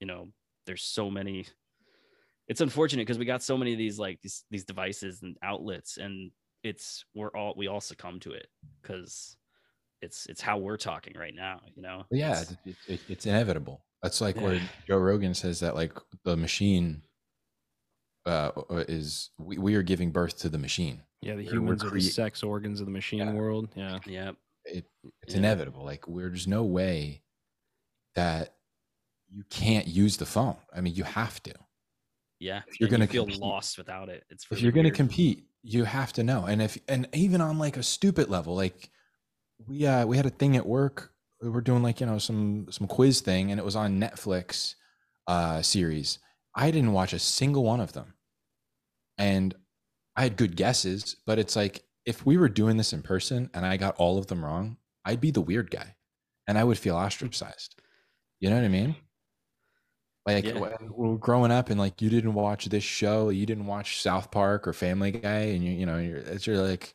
you 0.00 0.06
know, 0.06 0.28
there's 0.66 0.82
so 0.82 1.10
many. 1.10 1.46
It's 2.48 2.60
unfortunate 2.60 3.06
because 3.06 3.18
we 3.18 3.24
got 3.24 3.42
so 3.42 3.56
many 3.56 3.72
of 3.72 3.78
these 3.78 3.98
like 3.98 4.20
these 4.22 4.44
these 4.50 4.64
devices 4.64 5.22
and 5.22 5.36
outlets, 5.42 5.96
and 5.96 6.30
it's 6.62 7.04
we're 7.14 7.30
all 7.30 7.54
we 7.56 7.66
all 7.68 7.80
succumb 7.80 8.20
to 8.20 8.32
it 8.32 8.46
because 8.82 9.36
it's 10.00 10.26
it's 10.26 10.40
how 10.40 10.58
we're 10.58 10.76
talking 10.76 11.14
right 11.18 11.34
now. 11.34 11.60
You 11.74 11.82
know. 11.82 12.04
Yeah, 12.10 12.40
It's- 12.42 12.56
it, 12.66 12.76
it, 12.88 13.00
it's 13.08 13.26
inevitable. 13.26 13.84
That's 14.02 14.20
like 14.20 14.40
where 14.40 14.60
Joe 14.86 14.98
Rogan 14.98 15.34
says 15.34 15.60
that 15.60 15.74
like 15.76 15.92
the 16.24 16.36
machine 16.36 17.02
uh, 18.26 18.50
is 18.88 19.30
we, 19.38 19.58
we 19.58 19.74
are 19.76 19.82
giving 19.82 20.10
birth 20.10 20.38
to 20.40 20.48
the 20.48 20.58
machine. 20.58 21.02
yeah, 21.20 21.34
the 21.36 21.44
we're 21.44 21.52
humans 21.52 21.84
are 21.84 21.90
the 21.90 22.00
sex 22.00 22.42
organs 22.42 22.80
of 22.80 22.86
the 22.86 22.92
machine 22.92 23.20
Yeah. 23.20 23.32
world. 23.32 23.68
Yeah, 23.76 23.98
yeah. 24.06 24.30
It, 24.64 24.86
it's 25.22 25.34
Yeah. 25.34 25.38
inevitable. 25.38 25.84
Like 25.84 26.06
where 26.08 26.28
there's 26.28 26.48
no 26.48 26.64
way 26.64 27.22
that 28.14 28.54
you 29.30 29.44
can't 29.50 29.86
use 29.86 30.16
the 30.16 30.26
phone. 30.26 30.56
I 30.74 30.80
mean, 30.80 30.94
you 30.94 31.04
have 31.04 31.42
to. 31.44 31.54
Yeah, 32.38 32.62
If 32.66 32.80
you're 32.80 32.88
gonna 32.88 33.04
you 33.04 33.10
feel 33.10 33.24
compete- 33.24 33.40
lost 33.40 33.78
without 33.78 34.08
it. 34.08 34.24
It's 34.30 34.46
if 34.50 34.60
you're 34.60 34.72
going 34.72 34.84
to 34.84 34.90
compete 34.90 35.46
you 35.64 35.84
have 35.84 36.12
to 36.12 36.24
know 36.24 36.44
and 36.46 36.60
if 36.60 36.76
and 36.88 37.06
even 37.14 37.40
on 37.40 37.56
like 37.56 37.76
a 37.76 37.84
stupid 37.84 38.28
level 38.28 38.56
like 38.56 38.90
we 39.68 39.86
uh 39.86 40.04
we 40.04 40.16
had 40.16 40.26
a 40.26 40.30
thing 40.30 40.56
at 40.56 40.66
work 40.66 41.11
we 41.42 41.50
were 41.50 41.60
doing 41.60 41.82
like 41.82 42.00
you 42.00 42.06
know 42.06 42.18
some 42.18 42.66
some 42.70 42.86
quiz 42.86 43.20
thing 43.20 43.50
and 43.50 43.58
it 43.58 43.64
was 43.64 43.76
on 43.76 44.00
netflix 44.00 44.74
uh 45.26 45.62
series. 45.62 46.18
I 46.54 46.70
didn't 46.70 46.92
watch 46.92 47.12
a 47.12 47.18
single 47.18 47.64
one 47.64 47.80
of 47.80 47.92
them. 47.92 48.14
And 49.18 49.54
i 50.16 50.22
had 50.22 50.36
good 50.36 50.56
guesses 50.56 51.16
but 51.26 51.38
it's 51.38 51.56
like 51.56 51.84
if 52.04 52.26
we 52.26 52.36
were 52.36 52.48
doing 52.48 52.76
this 52.76 52.92
in 52.92 53.02
person 53.02 53.48
and 53.54 53.64
i 53.64 53.76
got 53.76 53.96
all 53.96 54.18
of 54.18 54.26
them 54.26 54.44
wrong 54.44 54.76
i'd 55.06 55.20
be 55.20 55.30
the 55.30 55.40
weird 55.40 55.70
guy. 55.70 55.96
And 56.48 56.58
i 56.58 56.64
would 56.64 56.78
feel 56.78 56.96
ostracized. 56.96 57.76
You 58.40 58.50
know 58.50 58.56
what 58.56 58.64
i 58.64 58.68
mean? 58.68 58.96
Like 60.26 60.44
Yeah. 60.44 60.58
when 60.58 60.72
we 60.96 61.08
were 61.08 61.18
growing 61.18 61.50
up 61.52 61.70
and 61.70 61.78
like 61.80 62.00
you 62.02 62.10
didn't 62.10 62.34
watch 62.34 62.66
this 62.66 62.84
show, 62.84 63.30
you 63.30 63.44
didn't 63.46 63.66
watch 63.66 64.02
South 64.02 64.30
Park 64.30 64.68
or 64.68 64.72
Family 64.72 65.10
Guy, 65.12 65.52
and 65.54 65.64
you 65.64 65.72
you 65.72 65.86
know 65.86 65.98
you're 65.98 66.18
it's 66.18 66.46
you're 66.46 66.58
like, 66.58 66.94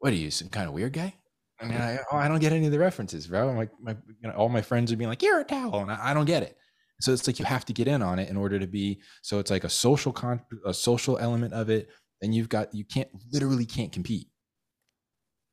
what 0.00 0.12
are 0.12 0.16
you 0.16 0.30
some 0.30 0.48
kind 0.48 0.66
of 0.68 0.74
weird 0.74 0.92
guy? 0.92 1.14
I 1.60 1.64
mean, 1.64 1.80
I, 1.80 1.98
oh, 2.12 2.16
I 2.16 2.28
don't 2.28 2.38
get 2.38 2.52
any 2.52 2.66
of 2.66 2.72
the 2.72 2.78
references, 2.78 3.26
bro. 3.26 3.48
I'm 3.48 3.56
like 3.56 3.70
my 3.80 3.92
you 4.20 4.28
know 4.28 4.34
all 4.34 4.48
my 4.48 4.62
friends 4.62 4.92
are 4.92 4.96
being 4.96 5.08
like, 5.10 5.22
you're 5.22 5.40
a 5.40 5.44
towel, 5.44 5.80
and 5.80 5.90
I, 5.90 6.10
I 6.10 6.14
don't 6.14 6.26
get 6.26 6.42
it. 6.42 6.56
So 7.00 7.12
it's 7.12 7.26
like 7.26 7.38
you 7.38 7.44
have 7.44 7.64
to 7.66 7.72
get 7.72 7.88
in 7.88 8.02
on 8.02 8.18
it 8.18 8.28
in 8.28 8.36
order 8.36 8.58
to 8.58 8.66
be. 8.66 9.00
So 9.22 9.38
it's 9.38 9.50
like 9.50 9.64
a 9.64 9.68
social 9.68 10.12
con 10.12 10.40
a 10.66 10.74
social 10.74 11.18
element 11.18 11.54
of 11.54 11.70
it. 11.70 11.88
Then 12.20 12.32
you've 12.32 12.48
got 12.48 12.74
you 12.74 12.84
can't 12.84 13.08
literally 13.32 13.66
can't 13.66 13.92
compete, 13.92 14.28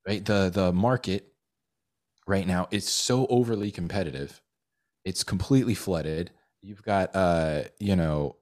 right? 0.08 0.24
The 0.24 0.50
the 0.54 0.72
market 0.74 1.32
right 2.28 2.48
now 2.48 2.68
it's 2.72 2.90
so 2.90 3.28
overly 3.28 3.72
competitive. 3.72 4.42
It's 5.06 5.24
completely 5.24 5.76
flooded. 5.76 6.32
You've 6.62 6.82
got 6.84 7.16
uh, 7.16 7.64
you 7.80 7.96
know, 7.96 8.38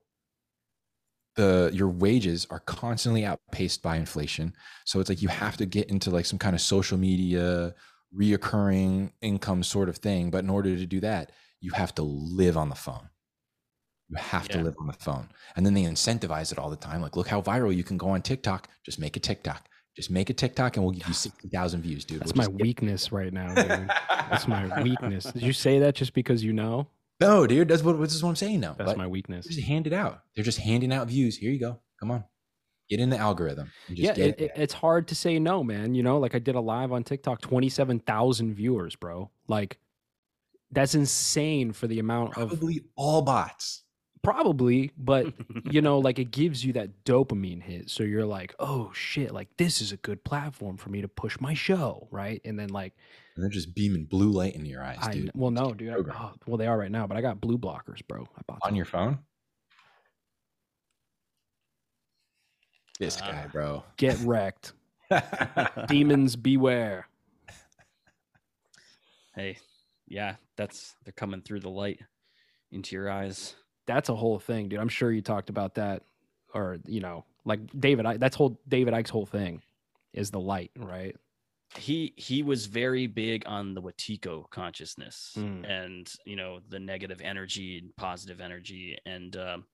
the 1.36 1.71
your 1.73 1.89
wages 1.89 2.45
are 2.49 2.59
constantly 2.59 3.25
outpaced 3.25 3.81
by 3.81 3.97
inflation. 3.97 4.53
So 4.86 4.99
it's 4.99 5.09
like 5.09 5.21
you 5.21 5.29
have 5.29 5.57
to 5.57 5.65
get 5.65 5.89
into 5.89 6.09
like 6.09 6.25
some 6.25 6.39
kind 6.39 6.55
of 6.55 6.61
social 6.61 6.97
media 6.97 7.73
reoccurring 8.17 9.11
income 9.21 9.63
sort 9.63 9.89
of 9.89 9.97
thing. 9.97 10.29
But 10.29 10.43
in 10.43 10.49
order 10.49 10.75
to 10.75 10.86
do 10.86 10.99
that, 11.01 11.31
you 11.59 11.71
have 11.71 11.95
to 11.95 12.03
live 12.03 12.57
on 12.57 12.69
the 12.69 12.75
phone. 12.75 13.09
You 14.09 14.17
have 14.17 14.47
to 14.49 14.61
live 14.61 14.75
on 14.79 14.88
the 14.88 14.93
phone. 14.93 15.29
And 15.55 15.65
then 15.65 15.73
they 15.73 15.84
incentivize 15.84 16.51
it 16.51 16.59
all 16.59 16.69
the 16.69 16.75
time. 16.75 17.01
Like, 17.01 17.15
look 17.15 17.27
how 17.27 17.41
viral 17.41 17.75
you 17.75 17.84
can 17.84 17.97
go 17.97 18.09
on 18.09 18.21
TikTok. 18.21 18.67
Just 18.86 18.99
make 18.99 19.17
a 19.17 19.19
TikTok. 19.19 19.67
Just 19.95 20.11
make 20.11 20.29
a 20.29 20.34
TikTok 20.34 20.75
and 20.75 20.86
we'll 20.86 20.93
give 20.93 21.07
you 21.07 21.13
60,000 21.13 21.81
views, 21.81 22.05
dude. 22.05 22.19
That's 22.19 22.34
We'll 22.34 22.49
my 22.49 22.55
weakness 22.63 23.11
right 23.11 23.34
now, 23.34 23.53
dude. 23.55 23.89
That's 24.29 24.47
my 24.47 24.81
weakness. 24.84 25.25
Did 25.25 25.41
you 25.41 25.53
say 25.53 25.79
that 25.79 25.95
just 25.95 26.13
because 26.13 26.43
you 26.43 26.53
know? 26.53 26.88
No, 27.24 27.47
dude. 27.47 27.67
That's 27.67 27.82
what, 27.84 27.99
this 27.99 28.13
is 28.13 28.24
what 28.24 28.30
I'm 28.30 28.36
saying 28.36 28.59
now. 28.59 28.76
That's 28.78 28.91
But 28.91 28.97
my 28.97 29.07
weakness. 29.07 29.45
Just 29.47 29.61
hand 29.61 29.88
it 29.88 29.93
out. 29.93 30.24
They're 30.36 30.43
just 30.43 30.59
handing 30.59 30.91
out 30.93 31.07
views. 31.07 31.38
Here 31.38 31.51
you 31.51 31.59
go. 31.59 31.80
Come 31.99 32.11
on. 32.11 32.24
Get 32.89 32.99
in 32.99 33.09
the 33.09 33.17
algorithm. 33.17 33.71
and 33.88 33.95
just 33.97 34.05
Yeah, 34.05 34.13
get 34.13 34.39
it, 34.39 34.41
it- 34.45 34.51
it's 34.55 34.74
hard 34.74 35.07
to 35.07 35.15
say 35.15 35.39
no, 35.39 35.63
man. 35.63 35.95
You 35.95 36.03
know, 36.03 36.17
like 36.19 36.36
I 36.36 36.39
did 36.39 36.55
a 36.55 36.59
live 36.59 36.91
on 36.91 37.03
TikTok, 37.03 37.41
27,000 37.41 38.53
viewers, 38.53 38.95
bro. 38.95 39.30
Like, 39.47 39.78
that's 40.71 40.95
insane 40.95 41.71
for 41.71 41.88
the 41.88 41.99
amount 41.99 42.38
of 42.38 42.49
probably 42.49 42.84
all 42.95 43.21
bots. 43.21 43.84
probably, 44.24 44.91
but 44.97 45.28
you 45.71 45.82
know, 45.82 45.99
like 45.99 46.17
it 46.19 46.32
gives 46.32 46.65
you 46.65 46.74
that 46.74 47.05
dopamine 47.05 47.61
hit. 47.61 47.89
So 47.89 48.03
you're 48.03 48.26
like, 48.26 48.55
oh 48.59 48.91
shit, 48.93 49.32
like 49.34 49.49
this 49.57 49.82
is 49.82 49.91
a 49.91 49.97
good 49.97 50.24
platform 50.24 50.78
for 50.78 50.89
me 50.89 51.01
to 51.01 51.07
push 51.07 51.39
my 51.39 51.53
show, 51.53 52.07
right? 52.11 52.41
And 52.43 52.57
then 52.59 52.69
like, 52.69 52.93
And 53.36 53.43
they're 53.43 53.49
just 53.49 53.73
beaming 53.73 54.05
blue 54.05 54.29
light 54.29 54.53
into 54.55 54.69
your 54.69 54.84
eyes, 54.84 54.99
I 55.01 55.13
dude. 55.13 55.31
well, 55.34 55.49
no, 55.51 55.73
dude, 55.73 55.91
I, 55.91 55.95
oh, 55.95 56.34
well 56.45 56.57
they 56.57 56.67
are 56.67 56.77
right 56.77 56.91
now, 56.91 57.07
but 57.07 57.17
I 57.17 57.21
got 57.21 57.41
blue 57.41 57.57
blockers, 57.57 58.05
bro. 58.07 58.27
I 58.38 58.41
bought 58.47 58.59
On 58.61 58.69
them. 58.69 58.75
your 58.75 58.86
phone? 58.86 59.19
This 62.99 63.19
Ah. 63.21 63.31
guy, 63.31 63.47
bro. 63.47 63.84
get 63.97 64.17
wrecked. 64.19 64.73
Demons 65.88 66.36
beware. 66.36 67.07
hey, 69.36 69.57
yeah, 70.07 70.36
that's 70.55 70.95
they're 71.03 71.11
coming 71.13 71.41
through 71.41 71.59
the 71.61 71.69
light 71.69 71.99
into 72.71 72.95
your 72.95 73.09
eyes. 73.09 73.55
That's 73.88 74.09
a 74.09 74.15
whole 74.15 74.39
thing, 74.39 74.69
dude. 74.69 74.79
I'm 74.79 74.89
sure 74.89 75.11
you 75.11 75.21
talked 75.21 75.49
about 75.49 75.75
that, 75.75 76.03
or 76.53 76.77
you 76.86 76.99
know, 77.01 77.25
like 77.45 77.59
David. 77.79 78.05
I, 78.05 78.17
that's 78.17 78.36
whole 78.36 78.59
David 78.67 78.93
Icke's 78.93 79.09
whole 79.09 79.25
thing 79.25 79.61
is 80.13 80.29
the 80.31 80.39
light, 80.39 80.71
right? 80.77 81.15
He 81.78 82.13
he 82.17 82.43
was 82.43 82.65
very 82.67 83.07
big 83.07 83.43
on 83.45 83.74
the 83.74 83.82
Wetiko 83.82 84.49
consciousness 84.49 85.34
Mm. 85.38 85.67
and 85.69 86.13
you 86.26 86.36
know 86.36 86.59
the 86.69 86.80
negative 86.80 87.21
energy 87.21 87.80
and 87.80 87.95
positive 87.95 88.39
energy. 88.41 88.97
And 89.05 89.36
um, 89.36 89.65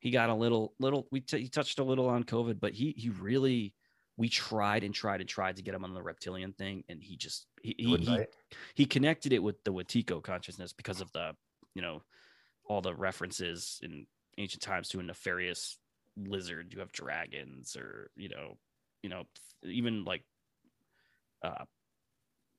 he 0.00 0.10
got 0.10 0.30
a 0.30 0.34
little 0.34 0.74
little 0.80 1.06
we 1.10 1.20
t- 1.20 1.40
he 1.40 1.48
touched 1.48 1.78
a 1.78 1.84
little 1.84 2.08
on 2.08 2.24
COVID 2.24 2.60
but 2.60 2.72
he 2.74 2.94
he 2.96 3.10
really 3.10 3.74
we 4.16 4.28
tried 4.28 4.84
and 4.84 4.94
tried 4.94 5.20
and 5.20 5.28
tried 5.28 5.56
to 5.56 5.62
get 5.62 5.74
him 5.74 5.84
on 5.84 5.92
the 5.94 6.02
reptilian 6.02 6.52
thing. 6.52 6.84
And 6.88 7.02
he 7.02 7.16
just 7.16 7.46
he 7.62 7.74
he, 7.78 7.96
he, 7.96 8.24
he 8.74 8.86
connected 8.86 9.32
it 9.32 9.42
with 9.42 9.62
the 9.64 9.72
Wetiko 9.72 10.22
consciousness 10.22 10.72
because 10.72 11.00
of 11.00 11.10
the 11.12 11.34
you 11.74 11.82
know 11.82 12.02
all 12.66 12.80
the 12.80 12.94
references 12.94 13.78
in 13.82 14.06
ancient 14.38 14.62
times 14.62 14.88
to 14.88 15.00
a 15.00 15.02
nefarious 15.02 15.78
lizard. 16.16 16.72
You 16.72 16.80
have 16.80 16.92
dragons 16.92 17.76
or 17.76 18.10
you 18.16 18.28
know 18.28 18.58
you 19.02 19.08
know 19.10 19.24
even 19.64 20.04
like 20.04 20.22
uh 21.44 21.64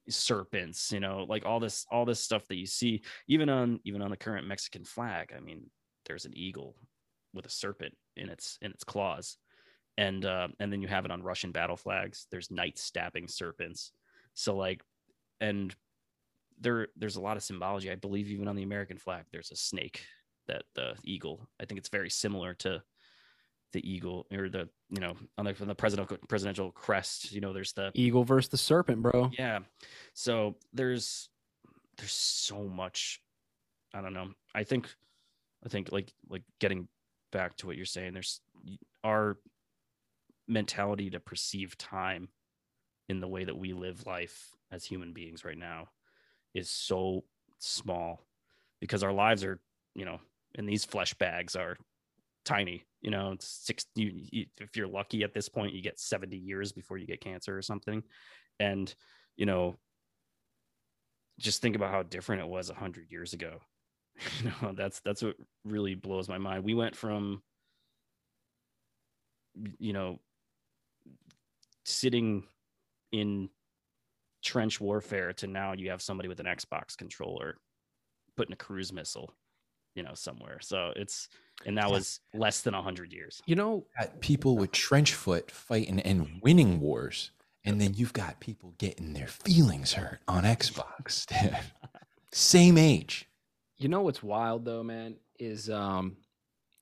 serpents 0.08 0.92
you 0.92 1.00
know 1.00 1.26
like 1.28 1.46
all 1.46 1.60
this 1.60 1.86
all 1.92 2.06
this 2.06 2.20
stuff 2.20 2.48
that 2.48 2.58
you 2.58 2.68
see 2.68 3.02
even 3.28 3.50
on 3.50 3.80
even 3.86 4.04
on 4.04 4.12
the 4.12 4.18
current 4.18 4.48
mexican 4.48 4.84
flag 4.84 5.34
i 5.36 5.40
mean 5.40 5.66
there's 6.06 6.26
an 6.26 6.38
eagle 6.38 6.76
with 7.36 7.46
a 7.46 7.50
serpent 7.50 7.96
in 8.16 8.30
its 8.30 8.58
in 8.62 8.72
its 8.72 8.84
claws. 8.84 9.38
And 9.98 10.26
uh, 10.26 10.48
and 10.60 10.72
then 10.72 10.82
you 10.82 10.88
have 10.88 11.06
it 11.06 11.12
on 11.12 11.22
russian 11.22 11.52
battle 11.52 11.78
flags. 11.78 12.28
There's 12.32 12.52
knights 12.52 12.82
stabbing 12.82 13.28
serpents. 13.28 13.92
So 14.34 14.56
like 14.56 14.82
and 15.40 15.76
there 16.60 16.88
there's 16.96 17.18
a 17.18 17.22
lot 17.22 17.38
of 17.38 17.44
symbology. 17.44 17.92
I 17.92 17.96
believe 17.96 18.30
even 18.30 18.48
on 18.48 18.56
the 18.56 18.64
american 18.64 18.98
flag 18.98 19.26
there's 19.32 19.52
a 19.52 19.56
snake 19.56 20.06
that 20.48 20.64
the 20.76 20.94
eagle 21.04 21.50
i 21.60 21.66
think 21.66 21.80
it's 21.80 21.90
very 21.90 22.10
similar 22.10 22.54
to 22.54 22.82
the 23.76 23.92
eagle 23.92 24.26
or 24.32 24.48
the 24.48 24.70
you 24.90 25.02
know 25.02 25.14
on 25.38 25.44
the, 25.44 25.54
on 25.60 25.68
the 25.68 25.76
presidential 25.76 26.18
presidential 26.30 26.72
crest 26.72 27.34
you 27.34 27.42
know 27.42 27.52
there's 27.52 27.74
the 27.74 27.92
Eagle 27.94 28.24
versus 28.24 28.50
the 28.50 28.58
serpent, 28.58 29.02
bro. 29.02 29.30
yeah. 29.38 29.60
So 30.14 30.56
there's 30.74 31.30
there's 31.98 32.14
so 32.14 32.64
much 32.64 33.22
i 33.94 34.02
don't 34.02 34.14
know. 34.14 34.30
I 34.56 34.64
think 34.64 34.88
i 35.66 35.70
think 35.70 35.92
like 35.92 36.14
like 36.30 36.44
getting 36.60 36.88
back 37.32 37.58
to 37.58 37.68
what 37.68 37.76
you're 37.76 37.86
saying 37.86 38.14
there's 38.14 38.40
our 39.04 39.38
mentality 40.48 41.10
to 41.10 41.20
perceive 41.20 41.78
time 41.78 42.30
in 43.10 43.20
the 43.20 43.28
way 43.28 43.44
that 43.44 43.58
we 43.58 43.74
live 43.74 44.06
life 44.08 44.52
as 44.72 44.86
human 44.86 45.12
beings 45.12 45.44
right 45.44 45.58
now 45.58 45.90
is 46.54 46.70
so 46.70 47.26
small 47.60 48.22
because 48.80 49.04
our 49.04 49.12
lives 49.12 49.44
are 49.44 49.60
you 49.96 50.06
know 50.06 50.20
and 50.58 50.70
these 50.70 50.86
flesh 50.86 51.14
bags 51.16 51.58
are 51.58 51.76
tiny 52.46 52.86
you 53.06 53.12
know 53.12 53.36
six 53.40 53.86
you, 53.94 54.12
you, 54.32 54.46
if 54.60 54.76
you're 54.76 54.88
lucky 54.88 55.24
at 55.24 55.32
this 55.32 55.48
point 55.48 55.74
you 55.74 55.82
get 55.82 56.00
70 56.00 56.36
years 56.36 56.72
before 56.72 56.98
you 56.98 57.06
get 57.06 57.22
cancer 57.22 57.56
or 57.56 57.62
something. 57.62 58.02
And 58.60 58.94
you 59.38 59.46
know 59.46 59.76
just 61.38 61.62
think 61.62 61.76
about 61.76 61.92
how 61.92 62.02
different 62.02 62.42
it 62.42 62.48
was 62.48 62.70
100 62.70 63.12
years 63.12 63.34
ago. 63.34 63.60
You 64.42 64.52
know 64.62 64.74
that's 64.74 65.02
that's 65.02 65.22
what 65.22 65.36
really 65.66 65.94
blows 65.94 66.28
my 66.30 66.38
mind. 66.38 66.64
We 66.64 66.74
went 66.74 66.96
from 66.96 67.44
you 69.78 69.94
know 69.94 70.20
sitting 71.84 72.44
in 73.12 73.50
trench 74.42 74.82
warfare 74.82 75.34
to 75.34 75.48
now 75.48 75.74
you 75.74 75.90
have 75.90 76.02
somebody 76.02 76.30
with 76.30 76.40
an 76.40 76.46
xbox 76.46 76.96
controller 76.98 77.58
putting 78.38 78.54
a 78.54 78.58
cruise 78.58 78.94
missile 78.94 79.34
you 79.96 80.04
know 80.04 80.14
somewhere 80.14 80.60
so 80.62 80.92
it's 80.96 81.30
and 81.66 81.78
that 81.78 81.90
was 81.90 82.20
less 82.34 82.62
than 82.62 82.74
100 82.74 83.12
years 83.14 83.42
You 83.46 83.56
know, 83.56 83.86
got 83.98 84.20
people 84.20 84.58
with 84.58 84.72
trench 84.72 85.14
foot 85.14 85.50
fighting 85.50 86.00
and 86.02 86.40
winning 86.44 86.80
wars. 86.82 87.32
And 87.68 87.82
then 87.82 87.94
you've 87.96 88.14
got 88.14 88.40
people 88.40 88.76
getting 88.78 89.14
their 89.14 89.26
feelings 89.28 89.94
hurt 89.94 90.20
on 90.28 90.44
Xbox. 90.44 91.26
Same 92.32 92.78
age. 92.78 93.28
you 93.78 93.88
know 93.88 94.02
what's 94.02 94.22
wild 94.22 94.66
though, 94.66 94.84
man, 94.84 95.16
is 95.40 95.70
um, 95.70 96.18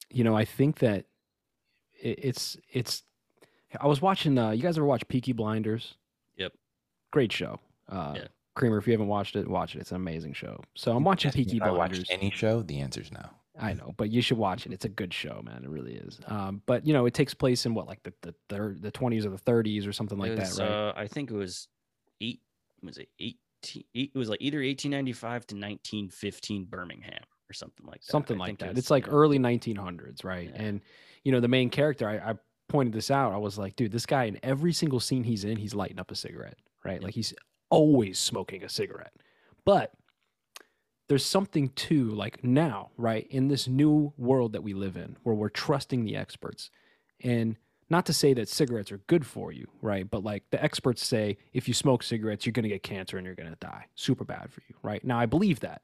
you 0.10 0.24
know, 0.24 0.36
I 0.36 0.44
think 0.44 0.80
that 0.80 1.06
it, 2.02 2.20
it's 2.24 2.58
it's. 2.72 3.04
I 3.80 3.88
was 3.88 4.02
watching. 4.02 4.38
Uh, 4.38 4.52
you 4.52 4.62
guys 4.62 4.78
ever 4.78 4.86
watch 4.86 5.08
Peaky 5.08 5.34
Blinders? 5.34 5.94
Yep. 6.38 6.54
Great 7.12 7.32
show. 7.32 7.60
Uh, 7.88 8.14
Yeah. 8.18 8.28
Creamer, 8.56 8.78
if 8.78 8.88
you 8.88 8.94
haven't 8.94 9.08
watched 9.08 9.36
it, 9.36 9.48
watch 9.48 9.76
it. 9.76 9.80
It's 9.80 9.92
an 9.92 9.98
amazing 9.98 10.34
show. 10.34 10.60
So 10.76 10.96
I'm 10.96 11.04
watching 11.04 11.30
Ask 11.30 11.38
Peaky 11.38 11.58
if 11.58 11.64
I 11.64 11.72
watch 11.72 11.92
Blinders. 11.92 12.08
any 12.12 12.30
show? 12.32 12.62
The 12.62 12.80
answer's 12.80 13.12
no. 13.12 13.26
I 13.60 13.74
know, 13.74 13.94
but 13.98 14.10
you 14.10 14.22
should 14.22 14.38
watch 14.40 14.66
it. 14.66 14.74
It's 14.74 14.86
a 14.86 14.90
good 14.90 15.14
show, 15.14 15.42
man. 15.46 15.64
It 15.64 15.70
really 15.70 15.94
is. 15.94 16.20
Um, 16.28 16.62
but 16.66 16.86
you 16.88 16.94
know, 16.94 17.06
it 17.06 17.14
takes 17.14 17.34
place 17.36 17.66
in 17.68 17.74
what, 17.76 17.88
like 17.88 18.02
the 18.04 18.14
the 18.22 18.34
thir- 18.50 18.76
the 18.80 18.90
twenties 18.92 19.26
or 19.26 19.30
the 19.30 19.38
thirties 19.38 19.86
or 19.86 19.94
something 19.94 20.18
like 20.18 20.32
it 20.32 20.38
that, 20.38 20.48
was, 20.48 20.60
right? 20.60 20.70
uh, 20.70 20.94
i 20.96 21.08
think 21.08 21.30
it 21.30 21.36
was 21.36 21.68
eight 22.22 22.42
was 22.82 22.98
it 22.98 23.10
18 23.20 23.84
eight, 23.96 24.12
it 24.14 24.18
was 24.18 24.28
like 24.30 24.42
either 24.42 24.58
1895 24.58 25.48
to 25.48 25.56
1915 25.56 26.66
birmingham 26.66 27.24
or 27.50 27.54
something 27.54 27.86
like 27.86 28.02
that 28.02 28.12
something 28.12 28.38
I 28.38 28.40
like 28.40 28.48
think 28.48 28.62
it 28.62 28.64
that. 28.66 28.70
was, 28.72 28.78
It's 28.80 28.92
like 28.92 29.06
yeah. 29.08 29.14
early 29.14 29.40
1900s, 29.40 30.24
right? 30.24 30.50
Yeah. 30.54 30.62
And 30.62 30.82
you 31.24 31.32
know, 31.32 31.40
the 31.40 31.48
main 31.48 31.70
character, 31.70 32.10
I, 32.10 32.32
I 32.32 32.34
pointed 32.70 32.94
this 32.94 33.10
out. 33.12 33.32
I 33.34 33.38
was 33.38 33.58
like, 33.58 33.76
dude, 33.76 33.92
this 33.92 34.06
guy 34.06 34.26
in 34.26 34.38
every 34.44 34.74
single 34.74 35.00
scene 35.00 35.24
he's 35.24 35.44
in, 35.46 35.58
he's 35.58 35.74
lighting 35.76 36.00
up 36.00 36.12
a 36.12 36.16
cigarette, 36.16 36.58
right? 36.84 37.02
Like 37.02 37.14
he's 37.14 37.34
always 37.74 38.20
smoking 38.20 38.64
a 38.64 38.70
cigarette. 38.70 39.14
But 39.66 39.94
there's 41.10 41.26
something 41.26 41.70
to 41.70 42.12
like 42.12 42.44
now, 42.44 42.92
right? 42.98 43.26
In 43.32 43.48
this 43.48 43.68
new 43.68 44.14
world 44.16 44.54
that 44.54 44.62
we 44.62 44.76
live 44.76 44.96
in, 44.96 45.18
where 45.24 45.34
we're 45.34 45.50
trusting 45.50 46.06
the 46.06 46.16
experts, 46.16 46.70
and 47.24 47.58
not 47.90 48.06
to 48.06 48.14
say 48.14 48.36
that 48.36 48.48
cigarettes 48.48 48.92
are 48.92 49.00
good 49.08 49.26
for 49.26 49.52
you, 49.52 49.68
right? 49.82 50.10
But 50.10 50.24
like 50.24 50.44
the 50.52 50.64
experts 50.64 51.04
say, 51.04 51.40
if 51.52 51.68
you 51.68 51.74
smoke 51.74 52.04
cigarettes, 52.04 52.46
you're 52.46 52.54
going 52.54 52.64
to 52.64 52.70
get 52.70 52.84
cancer 52.84 53.18
and 53.18 53.26
you're 53.26 53.34
going 53.34 53.50
to 53.50 53.58
die. 53.60 53.86
Super 53.96 54.24
bad 54.24 54.54
for 54.54 54.62
you, 54.70 54.76
right? 54.84 55.04
Now, 55.04 55.20
I 55.20 55.26
believe 55.26 55.62
that. 55.62 55.82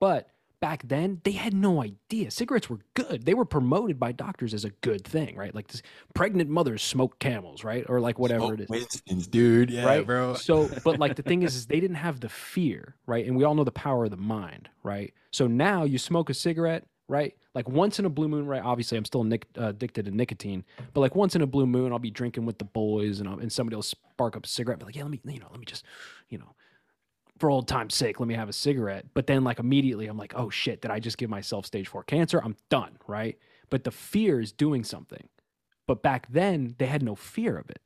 But 0.00 0.30
back 0.60 0.82
then, 0.86 1.20
they 1.24 1.32
had 1.32 1.54
no 1.54 1.82
idea. 1.82 2.30
Cigarettes 2.30 2.70
were 2.70 2.80
good. 2.94 3.24
They 3.24 3.34
were 3.34 3.44
promoted 3.44 3.98
by 3.98 4.12
doctors 4.12 4.54
as 4.54 4.64
a 4.64 4.70
good 4.70 5.04
thing, 5.04 5.36
right? 5.36 5.54
Like 5.54 5.68
this, 5.68 5.82
pregnant 6.14 6.50
mothers 6.50 6.82
smoke 6.82 7.18
camels, 7.18 7.64
right? 7.64 7.84
Or 7.88 8.00
like 8.00 8.18
whatever 8.18 8.54
it 8.54 8.60
is. 8.60 8.68
Winston's, 8.68 9.26
dude. 9.26 9.70
Yeah, 9.70 9.84
right? 9.84 10.06
bro. 10.06 10.34
So, 10.34 10.70
but 10.84 10.98
like 10.98 11.16
the 11.16 11.22
thing 11.22 11.42
is, 11.42 11.54
is 11.54 11.66
they 11.66 11.80
didn't 11.80 11.96
have 11.96 12.20
the 12.20 12.28
fear, 12.28 12.96
right? 13.06 13.26
And 13.26 13.36
we 13.36 13.44
all 13.44 13.54
know 13.54 13.64
the 13.64 13.72
power 13.72 14.04
of 14.04 14.10
the 14.10 14.16
mind, 14.16 14.68
right? 14.82 15.12
So 15.30 15.46
now 15.46 15.84
you 15.84 15.98
smoke 15.98 16.30
a 16.30 16.34
cigarette, 16.34 16.84
right? 17.08 17.34
Like 17.54 17.68
once 17.68 17.98
in 17.98 18.04
a 18.04 18.10
blue 18.10 18.28
moon, 18.28 18.46
right? 18.46 18.62
Obviously, 18.62 18.98
I'm 18.98 19.04
still 19.04 19.24
nic- 19.24 19.46
uh, 19.58 19.68
addicted 19.68 20.06
to 20.06 20.10
nicotine, 20.10 20.64
but 20.92 21.00
like 21.00 21.14
once 21.14 21.34
in 21.34 21.42
a 21.42 21.46
blue 21.46 21.66
moon, 21.66 21.92
I'll 21.92 21.98
be 21.98 22.10
drinking 22.10 22.44
with 22.44 22.58
the 22.58 22.64
boys, 22.64 23.20
and 23.20 23.28
I'll, 23.28 23.38
and 23.38 23.52
somebody 23.52 23.76
will 23.76 23.82
spark 23.82 24.36
up 24.36 24.44
a 24.44 24.48
cigarette, 24.48 24.78
be 24.78 24.84
like, 24.84 24.96
yeah, 24.96 25.02
let 25.02 25.12
me, 25.12 25.20
you 25.24 25.40
know, 25.40 25.48
let 25.50 25.60
me 25.60 25.66
just, 25.66 25.84
you 26.28 26.38
know, 26.38 26.54
for 27.38 27.50
old 27.50 27.68
time's 27.68 27.94
sake, 27.94 28.20
let 28.20 28.28
me 28.28 28.34
have 28.34 28.48
a 28.48 28.52
cigarette. 28.52 29.06
But 29.14 29.26
then, 29.26 29.44
like, 29.44 29.58
immediately, 29.58 30.06
I'm 30.06 30.18
like, 30.18 30.34
oh 30.36 30.50
shit, 30.50 30.82
did 30.82 30.90
I 30.90 31.00
just 31.00 31.18
give 31.18 31.30
myself 31.30 31.66
stage 31.66 31.88
four 31.88 32.02
cancer? 32.02 32.40
I'm 32.42 32.56
done, 32.70 32.98
right? 33.06 33.38
But 33.70 33.84
the 33.84 33.90
fear 33.90 34.40
is 34.40 34.52
doing 34.52 34.84
something. 34.84 35.28
But 35.86 36.02
back 36.02 36.26
then, 36.30 36.74
they 36.78 36.86
had 36.86 37.02
no 37.02 37.14
fear 37.14 37.56
of 37.56 37.70
it. 37.70 37.80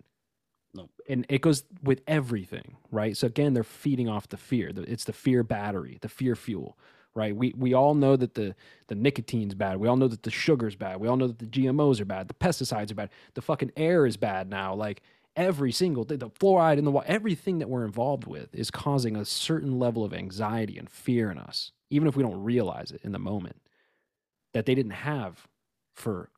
No. 0.74 0.88
And 1.08 1.26
it 1.28 1.40
goes 1.40 1.64
with 1.82 2.00
everything, 2.06 2.76
right? 2.90 3.16
So 3.16 3.26
again, 3.26 3.54
they're 3.54 3.64
feeding 3.64 4.08
off 4.08 4.28
the 4.28 4.36
fear. 4.36 4.70
It's 4.74 5.04
the 5.04 5.12
fear 5.12 5.42
battery, 5.42 5.98
the 6.00 6.08
fear 6.08 6.36
fuel, 6.36 6.78
right? 7.14 7.34
We 7.34 7.52
we 7.56 7.74
all 7.74 7.94
know 7.94 8.16
that 8.16 8.34
the 8.34 8.54
the 8.86 8.94
nicotine's 8.94 9.54
bad. 9.54 9.78
We 9.78 9.88
all 9.88 9.96
know 9.96 10.08
that 10.08 10.22
the 10.22 10.30
sugar's 10.30 10.76
bad. 10.76 11.00
We 11.00 11.08
all 11.08 11.16
know 11.16 11.26
that 11.26 11.40
the 11.40 11.46
GMOs 11.46 12.00
are 12.00 12.04
bad. 12.04 12.28
The 12.28 12.34
pesticides 12.34 12.92
are 12.92 12.94
bad. 12.94 13.10
The 13.34 13.42
fucking 13.42 13.72
air 13.76 14.06
is 14.06 14.16
bad 14.16 14.48
now. 14.48 14.74
Like 14.74 15.02
every 15.40 15.72
single 15.72 16.04
thing, 16.04 16.18
the 16.18 16.30
fluoride 16.30 16.78
in 16.78 16.84
the 16.84 16.90
water, 16.90 17.06
everything 17.08 17.58
that 17.58 17.68
we're 17.68 17.84
involved 17.84 18.26
with 18.26 18.54
is 18.54 18.70
causing 18.70 19.16
a 19.16 19.24
certain 19.24 19.78
level 19.78 20.04
of 20.04 20.12
anxiety 20.12 20.78
and 20.78 20.90
fear 20.90 21.30
in 21.30 21.38
us, 21.38 21.72
even 21.90 22.06
if 22.06 22.16
we 22.16 22.22
don't 22.22 22.42
realize 22.42 22.90
it 22.90 23.00
in 23.02 23.12
the 23.12 23.18
moment, 23.18 23.56
that 24.52 24.66
they 24.66 24.74
didn't 24.74 24.92
have 24.92 25.46
for 25.94 26.30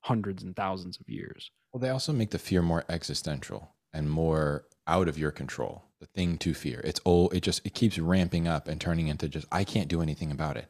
hundreds 0.00 0.42
and 0.42 0.54
thousands 0.54 0.98
of 1.00 1.08
years. 1.08 1.50
Well, 1.72 1.80
they 1.80 1.88
also 1.88 2.12
make 2.12 2.30
the 2.30 2.38
fear 2.38 2.60
more 2.60 2.84
existential 2.88 3.74
and 3.92 4.10
more 4.10 4.64
out 4.86 5.08
of 5.08 5.18
your 5.18 5.30
control. 5.30 5.84
The 6.00 6.06
thing 6.06 6.36
to 6.38 6.52
fear. 6.52 6.80
It's 6.82 7.00
all 7.04 7.30
it 7.30 7.44
just 7.44 7.64
it 7.64 7.74
keeps 7.74 7.96
ramping 7.96 8.48
up 8.48 8.66
and 8.66 8.80
turning 8.80 9.06
into 9.06 9.28
just 9.28 9.46
I 9.52 9.62
can't 9.62 9.86
do 9.86 10.02
anything 10.02 10.32
about 10.32 10.56
it. 10.56 10.68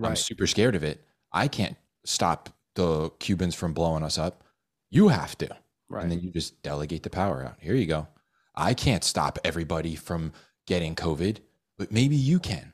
I'm 0.00 0.14
super 0.14 0.46
scared 0.46 0.76
of 0.76 0.84
it. 0.84 1.04
I 1.32 1.48
can't 1.48 1.76
stop 2.04 2.50
the 2.76 3.10
Cubans 3.18 3.56
from 3.56 3.72
blowing 3.72 4.04
us 4.04 4.18
up. 4.18 4.44
You 4.88 5.08
have 5.08 5.36
to. 5.38 5.48
Right. 5.88 6.02
And 6.02 6.10
then 6.12 6.20
you 6.20 6.30
just 6.30 6.62
delegate 6.62 7.02
the 7.02 7.10
power 7.10 7.44
out. 7.44 7.56
Here 7.60 7.74
you 7.74 7.86
go. 7.86 8.08
I 8.54 8.74
can't 8.74 9.04
stop 9.04 9.38
everybody 9.44 9.94
from 9.94 10.32
getting 10.66 10.94
COVID, 10.94 11.38
but 11.76 11.92
maybe 11.92 12.16
you 12.16 12.38
can. 12.40 12.72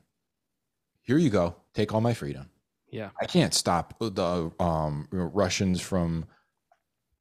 Here 1.01 1.17
you 1.17 1.29
go. 1.29 1.55
Take 1.73 1.93
all 1.93 2.01
my 2.01 2.13
freedom. 2.13 2.49
yeah. 2.89 3.09
I 3.21 3.25
can't 3.25 3.53
stop 3.53 3.97
the 3.99 4.51
um, 4.59 5.07
Russians 5.11 5.79
from, 5.81 6.25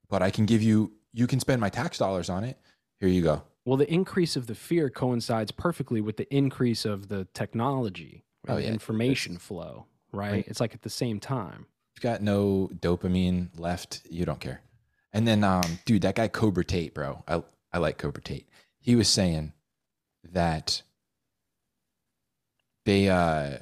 but 0.09 0.23
I 0.23 0.31
can 0.31 0.47
give 0.47 0.63
you, 0.63 0.93
you 1.13 1.27
can 1.27 1.41
spend 1.41 1.61
my 1.61 1.69
tax 1.69 1.99
dollars 1.99 2.31
on 2.31 2.45
it. 2.45 2.59
Here 3.01 3.09
you 3.09 3.23
go. 3.23 3.43
Well, 3.67 3.77
the 3.77 3.93
increase 3.93 4.37
of 4.37 4.47
the 4.47 4.55
fear 4.55 4.89
coincides 4.91 5.51
perfectly 5.51 6.01
with 6.01 6.17
the 6.17 6.33
increase 6.35 6.85
of 6.85 7.09
the 7.09 7.27
technology, 7.35 8.25
Oh, 8.47 8.57
the 8.57 8.63
yeah. 8.63 8.69
information 8.69 9.39
flow, 9.39 9.87
right? 10.13 10.31
Right. 10.33 10.45
It's 10.47 10.61
like 10.61 10.75
at 10.75 10.83
the 10.83 10.91
same 10.91 11.19
time. 11.21 11.67
You've 11.95 12.03
got 12.03 12.23
no 12.23 12.71
dopamine 12.81 13.49
left. 13.59 14.03
You 14.11 14.25
don't 14.25 14.41
care. 14.41 14.61
And 15.15 15.27
then, 15.27 15.45
um, 15.45 15.79
dude, 15.85 16.03
that 16.03 16.17
guy 16.17 16.29
Cobra 16.29 16.65
Tate, 16.65 16.93
bro. 16.93 17.23
I, 17.27 17.43
I 17.73 17.79
like 17.79 17.97
Cobra 17.97 18.21
Tate. 18.21 18.49
He 18.81 18.97
was 18.97 19.09
saying 19.09 19.53
that 20.33 20.83
they, 22.85 23.09
uh, 23.09 23.59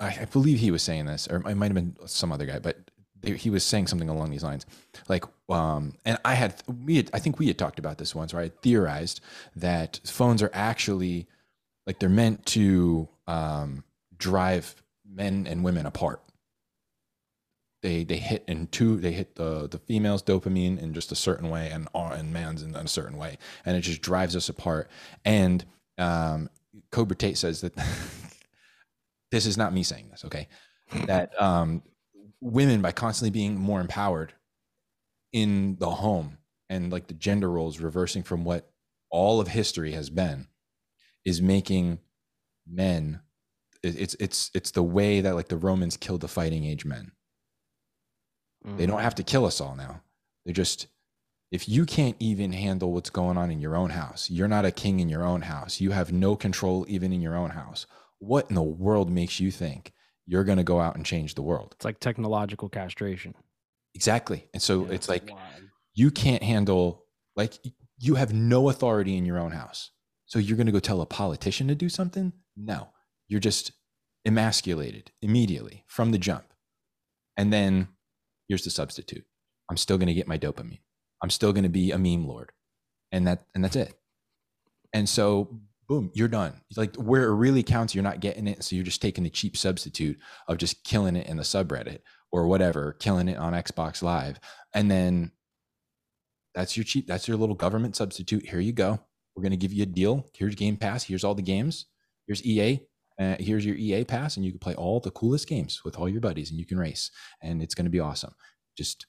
I 0.00 0.24
believe 0.32 0.58
he 0.58 0.70
was 0.70 0.82
saying 0.82 1.04
this, 1.06 1.28
or 1.28 1.36
it 1.36 1.54
might 1.54 1.66
have 1.66 1.74
been 1.74 1.96
some 2.06 2.32
other 2.32 2.46
guy, 2.46 2.58
but 2.58 2.78
they, 3.20 3.34
he 3.34 3.50
was 3.50 3.62
saying 3.62 3.86
something 3.86 4.08
along 4.08 4.30
these 4.30 4.42
lines. 4.42 4.64
Like, 5.08 5.24
um, 5.50 5.94
and 6.04 6.18
I 6.24 6.34
had, 6.34 6.54
we 6.84 6.96
had, 6.96 7.10
I 7.12 7.18
think 7.18 7.38
we 7.38 7.46
had 7.46 7.58
talked 7.58 7.78
about 7.78 7.98
this 7.98 8.14
once, 8.14 8.32
where 8.32 8.42
I 8.42 8.48
theorized 8.48 9.20
that 9.54 10.00
phones 10.04 10.42
are 10.42 10.50
actually 10.54 11.26
like 11.86 11.98
they're 11.98 12.08
meant 12.08 12.44
to 12.46 13.08
um, 13.26 13.84
drive 14.16 14.74
men 15.08 15.46
and 15.46 15.62
women 15.62 15.86
apart 15.86 16.20
they 17.86 18.02
they 18.02 18.16
hit 18.16 18.42
in 18.48 18.66
two 18.66 18.96
they 18.96 19.12
hit 19.12 19.36
the 19.36 19.68
the 19.68 19.78
female's 19.78 20.22
dopamine 20.22 20.76
in 20.82 20.92
just 20.92 21.12
a 21.12 21.14
certain 21.14 21.48
way 21.50 21.70
and 21.70 21.88
our- 21.94 22.12
and 22.12 22.32
man's 22.32 22.60
in 22.62 22.74
a 22.74 22.88
certain 22.88 23.16
way. 23.16 23.38
And 23.64 23.76
it 23.76 23.82
just 23.82 24.02
drives 24.02 24.34
us 24.34 24.48
apart. 24.48 24.90
And 25.24 25.64
um 25.96 26.50
cobra 26.90 27.16
tate 27.16 27.38
says 27.38 27.60
that 27.60 27.74
this 29.30 29.46
is 29.46 29.56
not 29.56 29.72
me 29.72 29.84
saying 29.84 30.08
this 30.10 30.24
okay? 30.24 30.48
That 31.06 31.40
um 31.40 31.82
women 32.40 32.82
by 32.82 32.90
constantly 32.90 33.30
being 33.30 33.56
more 33.56 33.80
empowered 33.80 34.32
in 35.32 35.76
the 35.78 35.90
home 35.90 36.38
and 36.68 36.90
like 36.90 37.06
the 37.06 37.14
gender 37.14 37.48
roles 37.48 37.78
reversing 37.78 38.24
from 38.24 38.44
what 38.44 38.68
all 39.10 39.40
of 39.40 39.46
history 39.46 39.92
has 39.92 40.10
been 40.10 40.48
is 41.24 41.40
making 41.40 42.00
men 42.68 43.20
it's 43.84 44.16
it's 44.18 44.50
it's 44.54 44.72
the 44.72 44.82
way 44.82 45.20
that 45.20 45.36
like 45.36 45.48
the 45.48 45.56
romans 45.56 45.96
killed 45.96 46.20
the 46.20 46.28
fighting 46.28 46.64
age 46.64 46.84
men 46.84 47.12
they 48.66 48.84
mm. 48.84 48.88
don't 48.88 49.00
have 49.00 49.14
to 49.16 49.22
kill 49.22 49.46
us 49.46 49.60
all 49.60 49.76
now. 49.76 50.02
They're 50.44 50.54
just, 50.54 50.88
if 51.52 51.68
you 51.68 51.86
can't 51.86 52.16
even 52.18 52.52
handle 52.52 52.92
what's 52.92 53.10
going 53.10 53.38
on 53.38 53.50
in 53.50 53.60
your 53.60 53.76
own 53.76 53.90
house, 53.90 54.28
you're 54.28 54.48
not 54.48 54.64
a 54.64 54.72
king 54.72 55.00
in 55.00 55.08
your 55.08 55.24
own 55.24 55.42
house, 55.42 55.80
you 55.80 55.92
have 55.92 56.12
no 56.12 56.36
control 56.36 56.84
even 56.88 57.12
in 57.12 57.20
your 57.20 57.36
own 57.36 57.50
house. 57.50 57.86
What 58.18 58.48
in 58.48 58.54
the 58.54 58.62
world 58.62 59.10
makes 59.10 59.38
you 59.40 59.50
think 59.50 59.92
you're 60.26 60.44
going 60.44 60.58
to 60.58 60.64
go 60.64 60.80
out 60.80 60.96
and 60.96 61.06
change 61.06 61.34
the 61.34 61.42
world? 61.42 61.74
It's 61.76 61.84
like 61.84 62.00
technological 62.00 62.68
castration. 62.68 63.34
Exactly. 63.94 64.48
And 64.52 64.62
so 64.62 64.84
Yeah. 64.84 64.94
it's 64.94 65.08
like, 65.08 65.30
Wild. 65.30 65.62
you 65.94 66.10
can't 66.10 66.42
handle, 66.42 67.04
like, 67.36 67.54
you 67.98 68.16
have 68.16 68.32
no 68.32 68.68
authority 68.68 69.16
in 69.16 69.24
your 69.24 69.38
own 69.38 69.52
house. 69.52 69.90
So 70.26 70.38
you're 70.38 70.56
going 70.56 70.66
to 70.66 70.72
go 70.72 70.80
tell 70.80 71.00
a 71.00 71.06
politician 71.06 71.68
to 71.68 71.74
do 71.74 71.88
something? 71.88 72.32
No. 72.56 72.88
You're 73.28 73.40
just 73.40 73.72
emasculated 74.24 75.12
immediately 75.22 75.84
from 75.86 76.10
the 76.10 76.18
jump. 76.18 76.44
And 77.36 77.52
then 77.52 77.88
here's 78.48 78.64
the 78.64 78.70
substitute. 78.70 79.24
I'm 79.70 79.76
still 79.76 79.98
going 79.98 80.08
to 80.08 80.14
get 80.14 80.28
my 80.28 80.38
dopamine. 80.38 80.80
I'm 81.22 81.30
still 81.30 81.52
going 81.52 81.64
to 81.64 81.68
be 81.68 81.92
a 81.92 81.98
meme 81.98 82.26
lord. 82.26 82.52
And 83.12 83.26
that 83.26 83.44
and 83.54 83.64
that's 83.64 83.76
it. 83.76 83.94
And 84.92 85.08
so 85.08 85.60
boom, 85.88 86.10
you're 86.14 86.28
done. 86.28 86.60
Like 86.76 86.96
where 86.96 87.24
it 87.24 87.34
really 87.34 87.62
counts, 87.62 87.94
you're 87.94 88.04
not 88.04 88.20
getting 88.20 88.46
it. 88.46 88.64
So 88.64 88.74
you're 88.76 88.84
just 88.84 89.02
taking 89.02 89.24
the 89.24 89.30
cheap 89.30 89.56
substitute 89.56 90.18
of 90.48 90.58
just 90.58 90.84
killing 90.84 91.16
it 91.16 91.26
in 91.28 91.36
the 91.36 91.42
subreddit 91.42 92.00
or 92.32 92.46
whatever, 92.46 92.96
killing 92.98 93.28
it 93.28 93.38
on 93.38 93.52
Xbox 93.52 94.02
Live. 94.02 94.40
And 94.74 94.90
then 94.90 95.32
that's 96.54 96.76
your 96.76 96.84
cheap, 96.84 97.06
that's 97.06 97.28
your 97.28 97.36
little 97.36 97.54
government 97.54 97.96
substitute. 97.96 98.48
Here 98.48 98.60
you 98.60 98.72
go. 98.72 98.98
We're 99.34 99.42
going 99.42 99.50
to 99.50 99.56
give 99.56 99.72
you 99.72 99.82
a 99.82 99.86
deal. 99.86 100.26
Here's 100.34 100.54
Game 100.54 100.76
Pass. 100.76 101.04
Here's 101.04 101.24
all 101.24 101.34
the 101.34 101.42
games. 101.42 101.86
Here's 102.26 102.44
EA. 102.44 102.80
Uh, 103.18 103.36
here's 103.38 103.64
your 103.64 103.76
EA 103.76 104.04
pass, 104.04 104.36
and 104.36 104.44
you 104.44 104.52
can 104.52 104.58
play 104.58 104.74
all 104.74 105.00
the 105.00 105.10
coolest 105.10 105.48
games 105.48 105.80
with 105.84 105.98
all 105.98 106.08
your 106.08 106.20
buddies, 106.20 106.50
and 106.50 106.58
you 106.58 106.66
can 106.66 106.78
race, 106.78 107.10
and 107.42 107.62
it's 107.62 107.74
going 107.74 107.86
to 107.86 107.90
be 107.90 108.00
awesome. 108.00 108.34
Just 108.76 109.06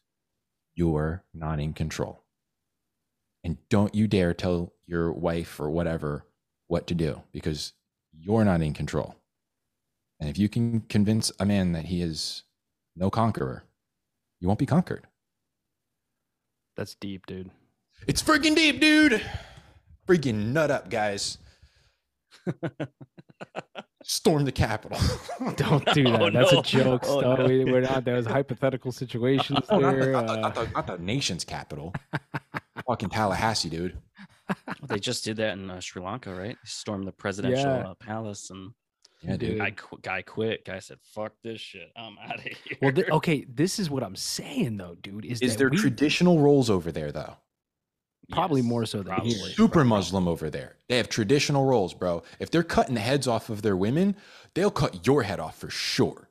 you're 0.75 1.25
not 1.33 1.59
in 1.59 1.73
control, 1.73 2.23
and 3.43 3.57
don't 3.69 3.93
you 3.93 4.07
dare 4.07 4.33
tell 4.33 4.73
your 4.85 5.11
wife 5.11 5.59
or 5.59 5.69
whatever 5.69 6.25
what 6.67 6.87
to 6.87 6.95
do 6.95 7.21
because 7.31 7.73
you're 8.17 8.45
not 8.45 8.61
in 8.61 8.73
control. 8.73 9.15
And 10.19 10.29
if 10.29 10.37
you 10.37 10.49
can 10.49 10.81
convince 10.81 11.31
a 11.39 11.45
man 11.45 11.73
that 11.73 11.85
he 11.85 12.01
is 12.01 12.43
no 12.95 13.09
conqueror, 13.09 13.63
you 14.39 14.47
won't 14.47 14.59
be 14.59 14.65
conquered. 14.65 15.05
That's 16.75 16.95
deep, 16.95 17.25
dude. 17.25 17.51
It's 18.07 18.21
freaking 18.21 18.55
deep, 18.55 18.79
dude. 18.79 19.21
Freaking 20.07 20.53
nut 20.53 20.71
up, 20.71 20.89
guys. 20.89 21.37
Storm 24.09 24.45
the 24.45 24.51
Capitol. 24.53 24.97
Don't 25.57 25.85
do 25.93 26.03
that. 26.05 26.21
Oh, 26.21 26.29
That's 26.29 26.53
no. 26.53 26.59
a 26.59 26.63
joke. 26.63 27.01
Oh, 27.05 27.19
Stuff. 27.19 27.39
no. 27.39 27.45
We, 27.45 27.65
we're 27.65 27.81
not. 27.81 28.05
There 28.05 28.15
was 28.15 28.25
hypothetical 28.25 28.91
situations 28.93 29.59
Oh, 29.69 29.79
not, 29.79 29.95
the, 29.95 30.01
there. 30.01 30.11
not, 30.13 30.27
the, 30.27 30.33
uh, 30.33 30.37
not, 30.37 30.55
the, 30.55 30.65
not 30.67 30.87
the 30.87 30.97
nation's 30.99 31.43
capital. 31.43 31.93
Fucking 32.87 33.09
Tallahassee, 33.09 33.69
dude. 33.69 33.97
Well, 34.47 34.75
they 34.87 34.99
just 34.99 35.25
did 35.25 35.35
that 35.37 35.57
in 35.57 35.69
uh, 35.69 35.81
Sri 35.81 36.01
Lanka, 36.01 36.33
right? 36.33 36.55
They 36.55 36.67
stormed 36.69 37.05
the 37.05 37.11
presidential 37.11 37.63
Yeah. 37.65 37.89
uh, 37.89 37.93
palace, 37.95 38.49
and 38.49 38.71
Yeah, 39.21 39.35
dude. 39.35 39.57
guy, 39.57 39.71
qu- 39.71 39.99
guy 40.01 40.21
quit. 40.21 40.63
Guy 40.63 40.79
said, 40.79 40.99
"Fuck 41.03 41.33
this 41.43 41.59
shit. 41.59 41.91
I'm 41.97 42.15
out 42.23 42.35
of 42.37 42.43
here." 42.43 42.77
well, 42.81 42.93
th- 42.93 43.09
okay. 43.09 43.45
This 43.53 43.77
is 43.77 43.89
what 43.89 44.03
I'm 44.03 44.15
saying, 44.15 44.77
though, 44.77 44.95
dude. 45.01 45.25
Is, 45.25 45.41
Is 45.41 45.51
that 45.51 45.57
there 45.57 45.69
we- 45.69 45.77
traditional 45.77 46.39
roles 46.39 46.69
over 46.69 46.93
there, 46.93 47.11
though? 47.11 47.35
Probably 48.31 48.61
Yes, 48.61 48.69
more 48.69 48.85
so 48.85 48.97
than 48.99 49.07
probably. 49.15 49.31
here. 49.33 49.47
Super 49.49 49.73
Probably. 49.73 49.89
Muslim 49.89 50.27
over 50.27 50.49
there. 50.49 50.75
They 50.89 50.97
have 50.97 51.09
traditional 51.09 51.65
roles, 51.65 51.93
bro. 51.93 52.23
If 52.39 52.51
they're 52.51 52.63
cutting 52.63 52.95
the 52.95 53.01
heads 53.01 53.27
off 53.27 53.49
of 53.49 53.61
their 53.61 53.77
women, 53.77 54.15
they'll 54.53 54.71
cut 54.71 55.05
your 55.05 55.23
head 55.23 55.39
off 55.39 55.57
for 55.57 55.69
sure. 55.69 56.23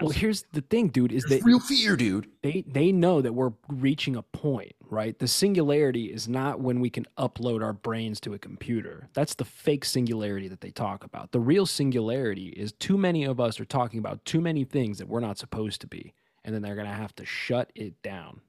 Well, 0.00 0.10
here's 0.10 0.44
the 0.52 0.60
thing, 0.60 0.86
dude. 0.88 1.10
Is 1.10 1.24
There's 1.24 1.40
that 1.40 1.44
real 1.46 1.58
fear, 1.58 1.96
dude. 1.96 2.28
they 2.42 2.62
they 2.64 2.92
know 2.92 3.20
that 3.20 3.32
we're 3.32 3.50
reaching 3.68 4.14
a 4.14 4.22
point, 4.22 4.70
right? 4.88 5.18
The 5.18 5.26
singularity 5.26 6.04
is 6.12 6.28
not 6.28 6.60
when 6.60 6.78
we 6.78 6.90
can 6.90 7.06
upload 7.18 7.60
our 7.64 7.72
brains 7.72 8.20
to 8.20 8.32
a 8.32 8.38
computer. 8.38 9.08
That's 9.14 9.34
the 9.34 9.44
fake 9.44 9.84
singularity 9.84 10.46
that 10.46 10.60
they 10.60 10.70
talk 10.70 11.02
about. 11.02 11.32
The 11.32 11.40
real 11.40 11.66
singularity 11.66 12.50
is 12.50 12.70
too 12.70 12.96
many 12.96 13.24
of 13.24 13.40
us 13.40 13.58
are 13.58 13.64
talking 13.64 13.98
about 13.98 14.24
too 14.24 14.40
many 14.40 14.62
things 14.62 14.98
that 14.98 15.08
we're 15.08 15.18
not 15.18 15.38
supposed 15.38 15.80
to 15.80 15.88
be, 15.88 16.14
and 16.44 16.54
then 16.54 16.62
they're 16.62 16.76
going 16.76 16.86
to 16.86 16.92
have 16.94 17.16
to 17.16 17.24
shut 17.26 17.72
it 17.74 18.00
down. 18.00 18.42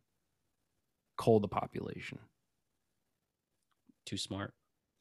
Cull 1.18 1.40
the 1.40 1.48
population. 1.48 2.20
Too 4.06 4.18
smart. 4.18 4.54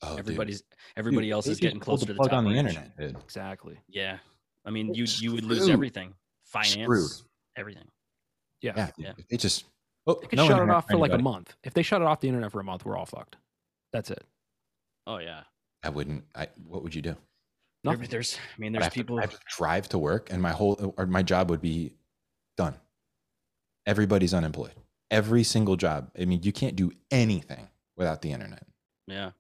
Oh, 0.03 0.11
dude. 0.11 0.21
Everybody's 0.21 0.63
everybody 0.97 1.27
Dude, 1.27 1.33
else 1.35 1.47
is 1.47 1.61
getting 1.61 1.79
pulled 1.81 1.99
closer 2.01 2.07
to 2.07 2.13
the 2.15 2.17
plug 2.17 2.31
top 2.31 2.39
on 2.39 2.45
the 2.45 2.51
range. 2.55 2.69
internet, 2.71 2.97
dude. 2.97 3.17
Exactly. 3.23 3.79
Yeah, 3.89 4.19
I 4.65 4.71
mean, 4.71 4.95
you 4.95 5.05
you 5.19 5.33
would 5.33 5.45
lose 5.45 5.59
screwed. 5.59 5.73
everything, 5.73 6.15
finance, 6.45 6.73
Screwed. 6.73 7.11
everything. 7.57 7.85
Yeah. 8.63 8.73
Yeah, 8.77 8.91
dude. 8.97 9.07
Yeah. 9.07 9.13
They 9.31 9.37
just 9.37 9.65
oh, 10.07 10.19
They 10.21 10.27
could 10.29 10.37
no 10.39 10.47
shut 10.49 10.63
it 10.63 10.71
off 10.71 10.87
for 10.89 10.97
like 10.97 11.13
a 11.13 11.19
month. 11.19 11.55
If 11.65 11.75
they 11.75 11.83
shut 11.83 12.01
it 12.01 12.07
off 12.07 12.21
the 12.21 12.29
internet 12.29 12.51
for 12.53 12.61
a 12.61 12.65
month, 12.65 12.85
we're 12.87 12.97
all 12.97 13.07
fucked. 13.07 13.37
That's 13.93 14.11
it. 14.11 14.25
Oh 15.07 15.19
yeah, 15.19 15.43
I 15.83 15.91
wouldn't. 15.91 16.25
I 16.35 16.49
what 16.67 16.83
would 16.83 16.95
you 16.95 17.03
do? 17.03 17.17
There- 17.83 17.93
Nothing. 17.95 18.09
there's, 18.11 18.37
I 18.37 18.61
mean, 18.61 18.77
I'd 18.77 18.83
there's 18.83 18.93
to- 18.93 18.95
people. 18.99 19.19
I 19.19 19.23
have 19.23 19.31
to 19.33 19.39
drive 19.55 19.89
to 19.91 19.99
work, 19.99 20.31
and 20.33 20.41
my 20.41 20.53
whole 20.53 20.95
or 20.97 21.07
my 21.07 21.23
job 21.23 21.51
would 21.51 21.61
be 21.63 21.95
done. 22.57 22.75
Everybody's 23.87 24.35
unemployed. 24.35 24.75
Every 25.11 25.43
single 25.43 25.77
job. 25.77 26.11
I 26.19 26.25
mean, 26.25 26.43
you 26.43 26.53
can't 26.53 26.77
do 26.77 26.93
anything 27.11 27.69
without 27.97 28.23
the 28.23 28.33
internet. 28.33 28.65
Yeah. 29.11 29.31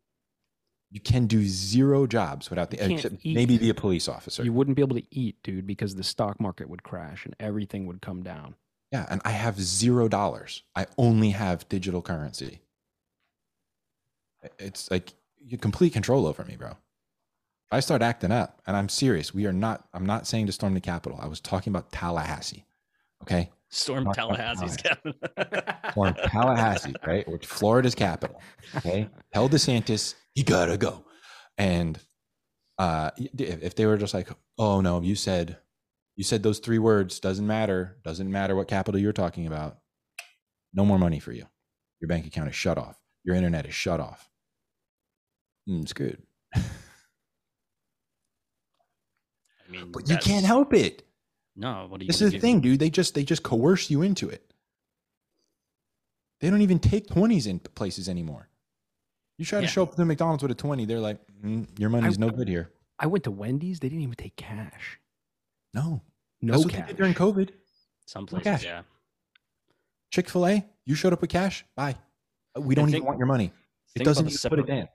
You 0.90 1.00
can 1.00 1.26
do 1.26 1.44
zero 1.44 2.06
jobs 2.08 2.50
without 2.50 2.70
the 2.70 2.92
except 2.92 3.16
eat. 3.22 3.34
maybe 3.36 3.56
be 3.58 3.70
a 3.70 3.74
police 3.74 4.08
officer. 4.08 4.42
You 4.42 4.52
wouldn't 4.52 4.76
be 4.76 4.82
able 4.82 4.96
to 4.96 5.06
eat, 5.12 5.36
dude, 5.44 5.66
because 5.66 5.94
the 5.94 6.02
stock 6.02 6.40
market 6.40 6.68
would 6.68 6.82
crash 6.82 7.24
and 7.24 7.36
everything 7.38 7.86
would 7.86 8.02
come 8.02 8.22
down. 8.24 8.56
yeah, 8.90 9.06
and 9.08 9.20
I 9.24 9.30
have 9.30 9.60
zero 9.60 10.08
dollars. 10.08 10.64
I 10.74 10.86
only 10.98 11.30
have 11.30 11.68
digital 11.68 12.02
currency. 12.02 12.60
It's 14.58 14.90
like 14.90 15.12
you 15.38 15.58
complete 15.58 15.92
control 15.92 16.26
over 16.26 16.44
me, 16.44 16.56
bro. 16.56 16.70
If 16.70 16.76
I 17.70 17.80
start 17.80 18.02
acting 18.02 18.32
up, 18.32 18.60
and 18.66 18.76
I'm 18.76 18.88
serious. 18.88 19.32
We 19.32 19.46
are 19.46 19.52
not. 19.52 19.86
I'm 19.94 20.06
not 20.06 20.26
saying 20.26 20.46
to 20.46 20.52
storm 20.52 20.74
the 20.74 20.80
Capitol. 20.80 21.20
I 21.22 21.28
was 21.28 21.40
talking 21.40 21.70
about 21.72 21.92
Tallahassee. 21.92 22.64
Okay, 23.22 23.50
Storm 23.70 24.06
Tallahassee's 24.06 24.76
capital. 24.76 25.14
or 25.96 26.12
Tallahassee, 26.12 26.94
right? 27.06 27.26
Which 27.28 27.46
Florida's 27.46 27.94
capital. 27.94 28.40
Okay. 28.76 29.08
Tell 29.32 29.48
DeSantis 29.48 30.14
you 30.34 30.44
gotta 30.44 30.76
go. 30.76 31.04
And 31.56 31.98
uh 32.78 33.10
if 33.16 33.62
if 33.62 33.74
they 33.76 33.86
were 33.86 33.96
just 33.96 34.14
like, 34.14 34.28
oh 34.58 34.80
no, 34.80 35.00
you 35.00 35.14
said 35.14 35.58
you 36.16 36.24
said 36.24 36.42
those 36.42 36.58
three 36.58 36.78
words, 36.78 37.20
doesn't 37.20 37.46
matter, 37.46 37.98
doesn't 38.04 38.30
matter 38.30 38.56
what 38.56 38.68
capital 38.68 39.00
you're 39.00 39.12
talking 39.12 39.46
about. 39.46 39.78
No 40.74 40.84
more 40.84 40.98
money 40.98 41.20
for 41.20 41.32
you. 41.32 41.46
Your 42.00 42.08
bank 42.08 42.26
account 42.26 42.48
is 42.48 42.54
shut 42.54 42.76
off. 42.76 42.98
Your 43.24 43.36
internet 43.36 43.66
is 43.66 43.74
shut 43.74 44.00
off. 44.00 44.28
Mm, 45.68 45.82
it's 45.82 45.92
good. 45.92 46.22
I 46.54 46.60
mean, 49.68 49.92
But 49.92 50.08
you 50.08 50.16
can't 50.16 50.44
help 50.44 50.74
it. 50.74 51.04
No, 51.60 51.86
what 51.88 52.00
do 52.00 52.06
you? 52.06 52.08
This 52.08 52.22
is 52.22 52.30
the 52.32 52.38
do? 52.38 52.40
thing, 52.40 52.60
dude. 52.60 52.80
They 52.80 52.88
just 52.90 53.14
they 53.14 53.22
just 53.22 53.42
coerce 53.42 53.90
you 53.90 54.02
into 54.02 54.28
it. 54.30 54.52
They 56.40 56.48
don't 56.48 56.62
even 56.62 56.78
take 56.78 57.06
20s 57.08 57.46
in 57.46 57.58
places 57.60 58.08
anymore. 58.08 58.48
You 59.36 59.44
try 59.44 59.60
to 59.60 59.66
show 59.66 59.82
up 59.82 59.94
to 59.94 60.04
McDonald's 60.04 60.42
with 60.42 60.52
a 60.52 60.54
20, 60.54 60.86
they're 60.86 60.98
like, 61.00 61.18
"Mm, 61.44 61.66
your 61.78 61.90
money's 61.90 62.18
no 62.18 62.30
good 62.30 62.48
here. 62.48 62.70
I 62.98 63.06
went 63.06 63.24
to 63.24 63.30
Wendy's. 63.30 63.80
They 63.80 63.88
didn't 63.88 64.02
even 64.02 64.14
take 64.14 64.36
cash. 64.36 64.98
No. 65.74 66.02
No 66.42 66.60
That's 66.62 66.74
cash. 66.74 66.92
during 66.94 67.14
COVID. 67.14 67.50
Some 68.06 68.22
No 68.22 68.26
places, 68.26 68.44
cash. 68.44 68.64
yeah. 68.64 68.82
Chick-fil-A, 70.10 70.66
you 70.86 70.94
showed 70.94 71.12
up 71.12 71.20
with 71.20 71.30
cash, 71.30 71.64
bye. 71.76 71.94
Uh, 72.56 72.60
We 72.62 72.74
don't 72.74 72.88
even 72.88 73.04
want 73.04 73.18
your 73.18 73.26
money. 73.26 73.52
It 73.94 74.02
doesn't 74.04 74.26
the 74.30 74.48
put 74.48 74.58
it 74.58 74.68
in. 74.68 74.88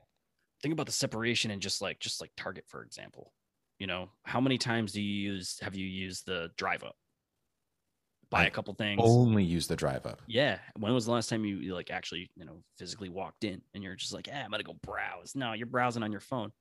think 0.61 0.73
about 0.73 0.85
the 0.87 0.91
separation 0.91 1.51
and 1.51 1.61
just 1.61 1.81
like 1.81 1.99
just 1.99 2.21
like 2.21 2.31
Target, 2.35 2.65
for 2.67 2.83
example. 2.83 3.31
You 3.79 3.87
know, 3.87 4.09
how 4.23 4.39
many 4.39 4.57
times 4.57 4.93
do 4.93 5.01
you 5.01 5.33
use 5.33 5.59
have 5.61 5.75
you 5.75 5.85
used 5.85 6.25
the 6.25 6.49
drive 6.57 6.83
up? 6.83 6.95
Buy 8.29 8.43
I 8.43 8.45
a 8.45 8.49
couple 8.49 8.73
things. 8.73 9.01
Only 9.03 9.43
use 9.43 9.67
the 9.67 9.75
drive 9.75 10.05
up. 10.05 10.21
Yeah. 10.27 10.59
When 10.77 10.93
was 10.93 11.05
the 11.05 11.11
last 11.11 11.29
time 11.29 11.45
you, 11.45 11.57
you 11.57 11.73
like 11.73 11.91
actually, 11.91 12.31
you 12.35 12.45
know, 12.45 12.63
physically 12.77 13.09
walked 13.09 13.43
in 13.43 13.61
and 13.73 13.83
you're 13.83 13.95
just 13.95 14.13
like, 14.13 14.27
yeah, 14.27 14.43
I'm 14.43 14.49
gonna 14.49 14.63
go 14.63 14.77
browse. 14.81 15.35
No, 15.35 15.53
you're 15.53 15.67
browsing 15.67 16.03
on 16.03 16.11
your 16.11 16.21
phone. 16.21 16.51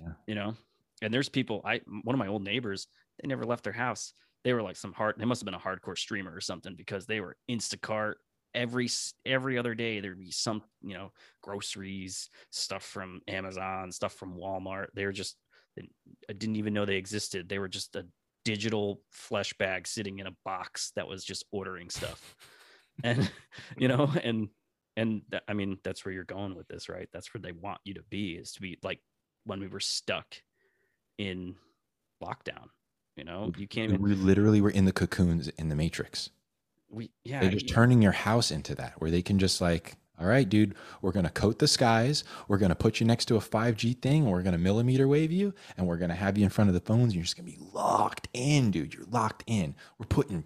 Yeah. 0.00 0.12
You 0.28 0.34
know, 0.36 0.54
and 1.02 1.12
there's 1.12 1.28
people. 1.28 1.60
I 1.64 1.80
one 1.86 2.14
of 2.14 2.18
my 2.20 2.28
old 2.28 2.44
neighbors, 2.44 2.86
they 3.20 3.26
never 3.26 3.44
left 3.44 3.64
their 3.64 3.72
house. 3.72 4.12
They 4.44 4.52
were 4.54 4.62
like 4.62 4.76
some 4.76 4.92
hard. 4.92 5.16
They 5.18 5.24
must 5.24 5.42
have 5.42 5.46
been 5.46 5.54
a 5.54 5.58
hardcore 5.58 5.98
streamer 5.98 6.34
or 6.34 6.40
something 6.40 6.76
because 6.76 7.04
they 7.04 7.20
were 7.20 7.36
Instacart 7.50 8.14
every 8.54 8.88
every 9.26 9.58
other 9.58 9.74
day. 9.74 9.98
There'd 9.98 10.18
be 10.18 10.30
some, 10.30 10.62
you 10.82 10.94
know, 10.94 11.10
groceries, 11.42 12.30
stuff 12.50 12.84
from 12.84 13.20
Amazon, 13.26 13.90
stuff 13.90 14.14
from 14.14 14.36
Walmart. 14.36 14.86
They 14.94 15.04
were 15.04 15.12
just. 15.12 15.36
I 16.28 16.32
didn't 16.32 16.56
even 16.56 16.74
know 16.74 16.84
they 16.84 16.96
existed. 16.96 17.48
They 17.48 17.58
were 17.58 17.68
just 17.68 17.96
a 17.96 18.06
digital 18.44 19.00
flesh 19.10 19.52
bag 19.54 19.86
sitting 19.86 20.18
in 20.18 20.26
a 20.26 20.34
box 20.44 20.92
that 20.96 21.06
was 21.06 21.22
just 21.24 21.44
ordering 21.52 21.90
stuff 21.90 22.34
and 23.04 23.30
you 23.76 23.86
know 23.86 24.10
and 24.24 24.48
and 24.96 25.20
that, 25.28 25.42
i 25.46 25.52
mean 25.52 25.76
that's 25.84 26.06
where 26.06 26.12
you're 26.14 26.24
going 26.24 26.54
with 26.56 26.66
this 26.66 26.88
right 26.88 27.06
that's 27.12 27.34
where 27.34 27.40
they 27.42 27.52
want 27.52 27.78
you 27.84 27.92
to 27.92 28.02
be 28.08 28.32
is 28.32 28.52
to 28.52 28.62
be 28.62 28.78
like 28.82 28.98
when 29.44 29.60
we 29.60 29.68
were 29.68 29.78
stuck 29.78 30.36
in 31.18 31.54
lockdown 32.24 32.68
you 33.14 33.24
know 33.24 33.52
you 33.58 33.68
can't 33.68 33.90
even 33.92 34.02
We 34.02 34.14
literally 34.14 34.62
were 34.62 34.70
in 34.70 34.86
the 34.86 34.92
cocoons 34.92 35.48
in 35.48 35.68
the 35.68 35.76
matrix. 35.76 36.30
we 36.88 37.10
yeah 37.24 37.40
They're 37.40 37.50
just 37.50 37.68
you- 37.68 37.74
turning 37.74 38.00
your 38.00 38.12
house 38.12 38.50
into 38.50 38.74
that, 38.76 38.94
where 39.02 39.10
they 39.10 39.20
can 39.22 39.38
just 39.38 39.60
like, 39.60 39.96
all 40.20 40.26
right, 40.26 40.48
dude, 40.48 40.74
we're 41.00 41.12
gonna 41.12 41.30
coat 41.30 41.58
the 41.58 41.68
skies, 41.68 42.24
we're 42.46 42.58
gonna 42.58 42.74
put 42.74 43.00
you 43.00 43.06
next 43.06 43.24
to 43.26 43.36
a 43.36 43.40
5G 43.40 44.00
thing, 44.00 44.26
we're 44.26 44.42
gonna 44.42 44.58
millimeter 44.58 45.08
wave 45.08 45.32
you, 45.32 45.54
and 45.76 45.86
we're 45.86 45.96
gonna 45.96 46.14
have 46.14 46.36
you 46.36 46.44
in 46.44 46.50
front 46.50 46.68
of 46.68 46.74
the 46.74 46.80
phones, 46.80 47.04
and 47.04 47.14
you're 47.14 47.22
just 47.22 47.36
gonna 47.36 47.50
be 47.50 47.58
locked 47.72 48.28
in, 48.34 48.70
dude. 48.70 48.94
You're 48.94 49.06
locked 49.10 49.44
in. 49.46 49.74
We're 49.98 50.06
putting 50.06 50.44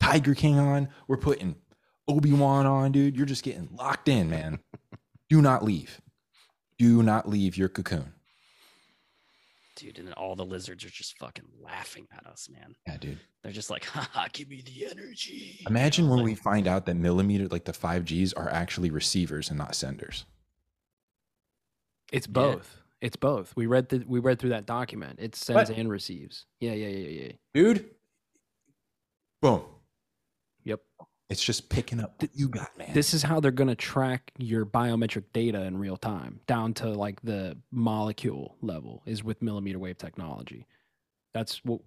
Tiger 0.00 0.34
King 0.34 0.58
on, 0.58 0.88
we're 1.08 1.16
putting 1.16 1.56
Obi-Wan 2.08 2.66
on, 2.66 2.92
dude. 2.92 3.16
You're 3.16 3.26
just 3.26 3.42
getting 3.42 3.68
locked 3.76 4.08
in, 4.08 4.30
man. 4.30 4.60
Do 5.28 5.42
not 5.42 5.64
leave. 5.64 6.00
Do 6.78 7.02
not 7.02 7.28
leave 7.28 7.56
your 7.56 7.68
cocoon. 7.68 8.12
Dude 9.76 9.98
and 9.98 10.08
then 10.08 10.14
all 10.14 10.34
the 10.34 10.44
lizards 10.44 10.84
are 10.84 10.90
just 10.90 11.16
fucking 11.18 11.44
laughing 11.62 12.06
at 12.16 12.26
us 12.26 12.48
man 12.52 12.74
Yeah, 12.86 12.96
dude. 12.96 13.18
they're 13.42 13.52
just 13.52 13.70
like 13.70 13.84
haha 13.94 14.26
give 14.32 14.48
me 14.48 14.62
the 14.64 14.86
energy 14.90 15.58
You 15.60 15.66
Imagine 15.68 16.04
know, 16.06 16.10
when 16.10 16.18
like- 16.20 16.26
we 16.26 16.34
find 16.34 16.66
out 16.66 16.86
that 16.86 16.96
millimeter, 16.96 17.46
like 17.48 17.64
the 17.64 17.72
5Gs, 17.72 18.32
are 18.36 18.48
actually 18.50 18.90
receivers 18.90 19.48
and 19.50 19.58
not 19.58 19.74
senders. 19.74 20.24
It's 22.12 22.26
Yeah. 22.26 22.32
both. 22.32 22.76
It's 23.00 23.16
both. 23.16 23.54
We 23.56 23.66
read 23.66 23.88
the 23.90 24.02
we 24.06 24.20
read 24.20 24.38
through 24.38 24.50
that 24.50 24.64
document. 24.66 25.18
It 25.20 25.36
sends 25.36 25.70
and 25.70 25.90
receives. 25.90 26.46
Yeah, 26.60 26.72
yeah, 26.72 26.88
yeah, 26.88 27.08
yeah. 27.26 27.32
Dude, 27.52 27.90
boom. 29.42 29.62
Yep. 30.64 30.80
It's 31.28 31.42
just 31.42 31.68
picking 31.68 32.00
up 32.00 32.14
what 32.20 32.30
you 32.34 32.48
got, 32.48 32.76
man. 32.78 32.90
This 32.92 33.12
is 33.12 33.24
how 33.24 33.40
they're 33.40 33.50
going 33.50 33.68
to 33.68 33.74
track 33.74 34.30
your 34.38 34.64
biometric 34.64 35.24
data 35.32 35.62
in 35.62 35.76
real 35.76 35.96
time, 35.96 36.40
down 36.46 36.72
to 36.74 36.88
like 36.90 37.20
the 37.22 37.56
molecule 37.72 38.56
level, 38.62 39.02
is 39.06 39.24
with 39.24 39.42
millimeter 39.42 39.78
wave 39.78 39.98
technology. 39.98 40.66
That's 41.34 41.64
what. 41.64 41.80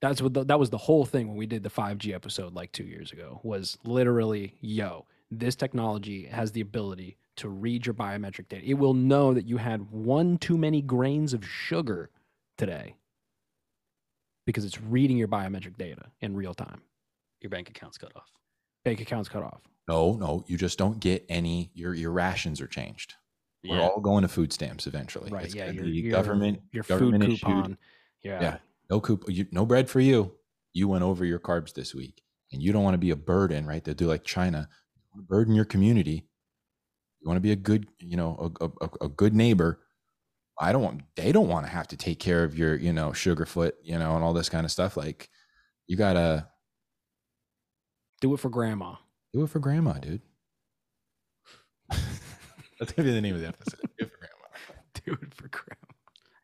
That's 0.00 0.22
what 0.22 0.32
the, 0.32 0.44
that 0.44 0.60
was 0.60 0.70
the 0.70 0.78
whole 0.78 1.04
thing 1.04 1.26
when 1.26 1.36
we 1.36 1.46
did 1.46 1.64
the 1.64 1.70
5G 1.70 2.14
episode 2.14 2.54
like 2.54 2.70
two 2.70 2.84
years 2.84 3.10
ago. 3.10 3.40
Was 3.42 3.78
literally, 3.82 4.54
yo, 4.60 5.06
this 5.28 5.56
technology 5.56 6.26
has 6.26 6.52
the 6.52 6.60
ability 6.60 7.16
to 7.36 7.48
read 7.48 7.84
your 7.84 7.94
biometric 7.94 8.48
data. 8.48 8.64
It 8.64 8.74
will 8.74 8.94
know 8.94 9.34
that 9.34 9.48
you 9.48 9.56
had 9.56 9.90
one 9.90 10.38
too 10.38 10.56
many 10.56 10.82
grains 10.82 11.34
of 11.34 11.44
sugar 11.44 12.10
today 12.56 12.94
because 14.46 14.64
it's 14.64 14.80
reading 14.80 15.16
your 15.16 15.26
biometric 15.26 15.76
data 15.76 16.06
in 16.20 16.36
real 16.36 16.54
time. 16.54 16.82
your 17.40 17.50
bank 17.50 17.68
account's 17.68 17.98
cut 17.98 18.12
off 18.14 18.37
Bank 18.88 19.00
accounts 19.00 19.28
cut 19.28 19.42
off. 19.42 19.60
no, 19.88 20.14
no, 20.14 20.44
you 20.46 20.56
just 20.56 20.78
don't 20.78 21.00
get 21.00 21.24
any. 21.28 21.70
Your 21.74 21.94
your 21.94 22.12
rations 22.12 22.60
are 22.60 22.66
changed. 22.66 23.14
We're 23.64 23.80
all 23.80 24.00
going 24.00 24.22
to 24.22 24.28
food 24.28 24.52
stamps 24.52 24.86
eventually. 24.86 25.30
Right. 25.30 25.44
It's 25.44 25.54
yeah. 25.54 25.70
Your, 25.70 25.84
your, 25.84 26.12
government 26.12 26.60
your 26.72 26.84
government 26.84 27.24
food 27.24 27.32
issued. 27.32 27.46
coupon. 27.46 27.78
Yeah. 28.22 28.40
Yeah. 28.40 28.56
No 28.88 29.00
coup, 29.00 29.20
you, 29.28 29.46
no 29.52 29.66
bread 29.66 29.90
for 29.90 30.00
you. 30.00 30.32
You 30.72 30.88
went 30.88 31.04
over 31.04 31.24
your 31.24 31.38
carbs 31.38 31.74
this 31.74 31.94
week, 31.94 32.22
and 32.52 32.62
you 32.62 32.72
don't 32.72 32.82
want 32.82 32.94
to 32.94 32.98
be 32.98 33.10
a 33.10 33.16
burden, 33.16 33.66
right? 33.66 33.84
They 33.84 33.94
do 33.94 34.06
like 34.06 34.24
China, 34.24 34.68
burden 35.14 35.54
your 35.54 35.64
community. 35.64 36.26
You 37.20 37.28
want 37.28 37.36
to 37.36 37.42
be 37.42 37.52
a 37.52 37.56
good, 37.56 37.88
you 37.98 38.16
know, 38.16 38.52
a, 38.60 38.64
a, 38.64 38.90
a 39.02 39.08
good 39.08 39.34
neighbor. 39.34 39.80
I 40.58 40.72
don't 40.72 40.82
want. 40.82 41.02
They 41.16 41.32
don't 41.32 41.48
want 41.48 41.66
to 41.66 41.72
have 41.72 41.88
to 41.88 41.96
take 41.96 42.20
care 42.20 42.44
of 42.44 42.56
your, 42.56 42.76
you 42.76 42.92
know, 42.92 43.10
sugarfoot, 43.10 43.72
you 43.82 43.98
know, 43.98 44.14
and 44.14 44.24
all 44.24 44.32
this 44.32 44.48
kind 44.48 44.64
of 44.64 44.70
stuff. 44.70 44.96
Like, 44.96 45.28
you 45.86 45.96
gotta 45.96 46.48
Do 48.20 48.34
it 48.34 48.40
for 48.40 48.50
grandma. 48.50 48.96
do 49.32 49.44
it 49.44 49.50
for 49.50 49.58
grandma, 49.58 49.94
dude. 49.94 50.22
That's 52.78 52.92
gonna 52.92 53.08
be 53.08 53.14
the 53.14 53.20
name 53.20 53.34
of 53.34 53.40
the 53.40 53.48
episode. 53.48 53.80
Do 53.98 54.04
it 54.04 54.10
for 54.10 54.18
grandma. 54.18 54.34
Do 55.04 55.12
it 55.12 55.34
for 55.34 55.48
grandma. 55.48 55.94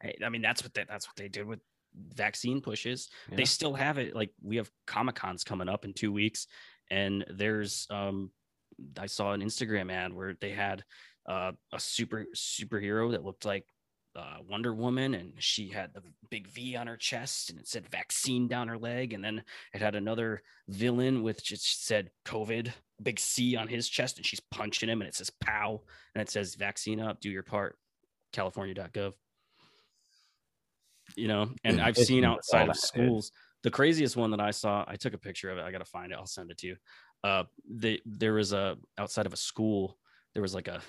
Hey, 0.01 0.17
I 0.25 0.29
mean, 0.29 0.43
that's 0.43 0.63
what 0.63 0.75
they, 0.75 0.85
that's 0.89 1.07
what 1.09 1.17
they 1.17 1.29
did 1.29 1.47
with 1.47 1.61
vaccine 1.95 2.61
pushes. 2.61 3.09
Yeah. 3.31 3.37
They 3.37 3.45
still 3.45 3.75
have 3.75 3.99
it. 3.99 4.15
Like 4.15 4.31
we 4.43 4.57
have 4.57 4.71
Comic 4.87 5.17
Cons 5.17 5.45
coming 5.45 5.69
up 5.69 5.85
in 5.85 5.93
two 5.93 6.13
weeks, 6.13 6.47
and 6.91 7.25
there's 7.29 7.87
um, 7.91 8.31
I 8.99 9.07
saw 9.07 9.33
an 9.33 9.43
Instagram 9.43 9.93
ad 9.93 10.13
where 10.13 10.35
they 10.41 10.51
had 10.51 10.85
uh, 11.27 11.53
a 11.73 11.81
super 11.81 12.27
superhero 12.35 13.13
that 13.13 13.25
looked 13.25 13.45
like 13.45 13.65
uh, 14.17 14.37
Wonder 14.49 14.75
Woman, 14.75 15.15
and 15.15 15.33
she 15.39 15.69
had 15.69 15.93
the 15.95 16.03
big 16.31 16.49
V 16.49 16.77
on 16.77 16.87
her 16.87 16.97
chest, 16.97 17.51
and 17.51 17.59
it 17.59 17.69
said 17.69 17.89
vaccine 17.89 18.49
down 18.49 18.69
her 18.69 18.79
leg, 18.79 19.13
and 19.13 19.25
then 19.25 19.43
it 19.73 19.81
had 19.81 19.95
another 19.95 20.43
villain 20.69 21.23
with 21.23 21.43
just 21.43 21.87
said 21.87 22.11
COVID, 22.25 22.73
big 23.03 23.19
C 23.19 23.57
on 23.57 23.69
his 23.69 23.89
chest, 23.89 24.17
and 24.17 24.27
she's 24.27 24.41
punching 24.51 24.89
him, 24.89 25.01
and 25.01 25.09
it 25.09 25.15
says 25.15 25.31
"pow," 25.31 25.83
and 26.15 26.23
it 26.23 26.31
says 26.31 26.55
"vaccine 26.55 27.01
up, 27.01 27.21
do 27.21 27.31
your 27.31 27.43
part." 27.43 27.77
California.gov 28.33 29.15
you 31.17 31.29
know 31.29 31.51
and 31.65 31.81
i've 31.81 31.97
seen 31.97 32.25
outside 32.25 32.69
of 32.69 32.77
schools 32.77 33.31
the 33.63 33.71
craziest 33.71 34.17
one 34.17 34.31
that 34.31 34.41
i 34.41 34.51
saw 34.51 34.85
i 34.89 34.97
took 34.97 35.15
a 35.15 35.19
picture 35.19 35.51
of 35.51 35.59
it 35.59 35.63
i 35.63 35.71
gotta 35.71 35.85
find 35.85 36.13
it 36.13 36.19
i'll 36.19 36.27
send 36.27 36.51
it 36.51 36.59
to 36.59 36.69
you 36.69 36.77
uh 37.23 37.45
they 37.69 38.01
there 38.05 38.35
was 38.35 38.53
a 38.53 38.77
outside 38.99 39.27
of 39.27 39.33
a 39.33 39.37
school 39.37 39.99
there 40.33 40.43
was 40.43 40.55
like 40.55 40.69
a 40.69 40.81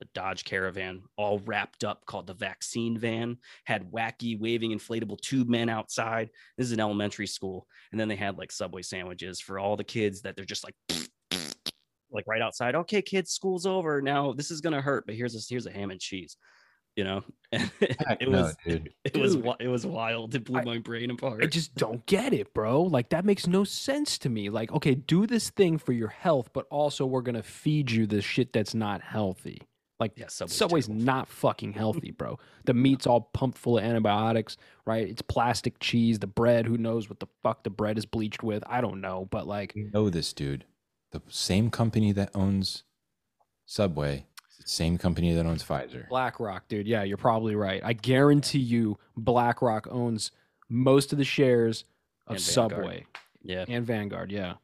a 0.00 0.06
Dodge 0.14 0.44
Caravan, 0.44 1.02
all 1.16 1.40
wrapped 1.40 1.84
up, 1.84 2.04
called 2.06 2.26
the 2.26 2.34
vaccine 2.34 2.98
van. 2.98 3.36
Had 3.64 3.90
wacky 3.90 4.38
waving 4.38 4.70
inflatable 4.70 5.20
tube 5.20 5.48
men 5.48 5.68
outside. 5.68 6.30
This 6.56 6.66
is 6.66 6.72
an 6.72 6.80
elementary 6.80 7.26
school, 7.26 7.66
and 7.90 8.00
then 8.00 8.08
they 8.08 8.16
had 8.16 8.38
like 8.38 8.52
Subway 8.52 8.82
sandwiches 8.82 9.40
for 9.40 9.58
all 9.58 9.76
the 9.76 9.84
kids 9.84 10.22
that 10.22 10.36
they're 10.36 10.44
just 10.44 10.64
like. 10.64 10.74
Like 12.10 12.24
right 12.26 12.40
outside. 12.40 12.74
Okay, 12.74 13.02
kids, 13.02 13.32
school's 13.32 13.66
over. 13.66 14.00
Now 14.00 14.32
this 14.32 14.50
is 14.50 14.62
gonna 14.62 14.80
hurt, 14.80 15.04
but 15.04 15.14
here's 15.14 15.34
a 15.34 15.40
here's 15.46 15.66
a 15.66 15.70
ham 15.70 15.90
and 15.90 16.00
cheese. 16.00 16.38
You 16.96 17.04
know, 17.04 17.22
it 17.52 18.28
was 18.30 18.56
dude. 18.66 18.90
it 19.04 19.14
was 19.14 19.34
it 19.60 19.68
was 19.68 19.84
wild. 19.84 20.34
It 20.34 20.44
blew 20.44 20.58
I- 20.58 20.64
my 20.64 20.78
brain 20.78 21.10
apart. 21.10 21.44
I 21.44 21.46
just 21.46 21.74
don't 21.74 22.04
get 22.06 22.32
it, 22.32 22.54
bro. 22.54 22.80
Like 22.82 23.10
that 23.10 23.26
makes 23.26 23.46
no 23.46 23.62
sense 23.62 24.16
to 24.20 24.30
me. 24.30 24.48
Like, 24.48 24.72
okay, 24.72 24.94
do 24.94 25.26
this 25.26 25.50
thing 25.50 25.76
for 25.76 25.92
your 25.92 26.08
health, 26.08 26.48
but 26.54 26.64
also 26.70 27.04
we're 27.04 27.20
gonna 27.20 27.42
feed 27.42 27.90
you 27.90 28.06
this 28.06 28.24
shit 28.24 28.54
that's 28.54 28.74
not 28.74 29.02
healthy. 29.02 29.60
Like 30.00 30.12
yeah, 30.16 30.26
Subway's, 30.28 30.54
Subway's 30.56 30.86
terrible. 30.86 31.04
not 31.04 31.28
fucking 31.28 31.72
healthy, 31.72 32.10
bro. 32.12 32.38
The 32.66 32.74
meat's 32.74 33.06
all 33.06 33.22
pumped 33.32 33.56
full 33.58 33.78
of 33.78 33.84
antibiotics, 33.84 34.56
right? 34.86 35.08
It's 35.08 35.22
plastic 35.22 35.78
cheese. 35.80 36.18
The 36.18 36.26
bread, 36.26 36.66
who 36.66 36.76
knows 36.78 37.08
what 37.08 37.18
the 37.18 37.26
fuck 37.42 37.64
the 37.64 37.70
bread 37.70 37.96
is 37.98 38.04
bleached 38.06 38.42
with? 38.42 38.62
I 38.66 38.80
don't 38.82 39.00
know, 39.00 39.26
but 39.30 39.46
like, 39.46 39.72
You 39.74 39.90
know 39.92 40.10
this, 40.10 40.32
dude. 40.34 40.64
The 41.12 41.22
same 41.28 41.70
company 41.70 42.12
that 42.12 42.30
owns 42.34 42.82
Subway, 43.64 44.26
same 44.64 44.98
company 44.98 45.32
that 45.34 45.46
owns 45.46 45.64
Pfizer. 45.64 46.08
BlackRock, 46.08 46.68
dude. 46.68 46.86
Yeah, 46.86 47.02
you're 47.04 47.16
probably 47.16 47.54
right. 47.54 47.80
I 47.84 47.92
guarantee 47.94 48.58
you, 48.58 48.98
BlackRock 49.16 49.88
owns 49.90 50.30
most 50.68 51.12
of 51.12 51.18
the 51.18 51.24
shares 51.24 51.84
of. 52.26 52.38
Subway 52.40 53.06
Yeah. 53.42 53.64
and 53.68 53.86
Vanguard. 53.86 54.30
Yeah, 54.30 54.54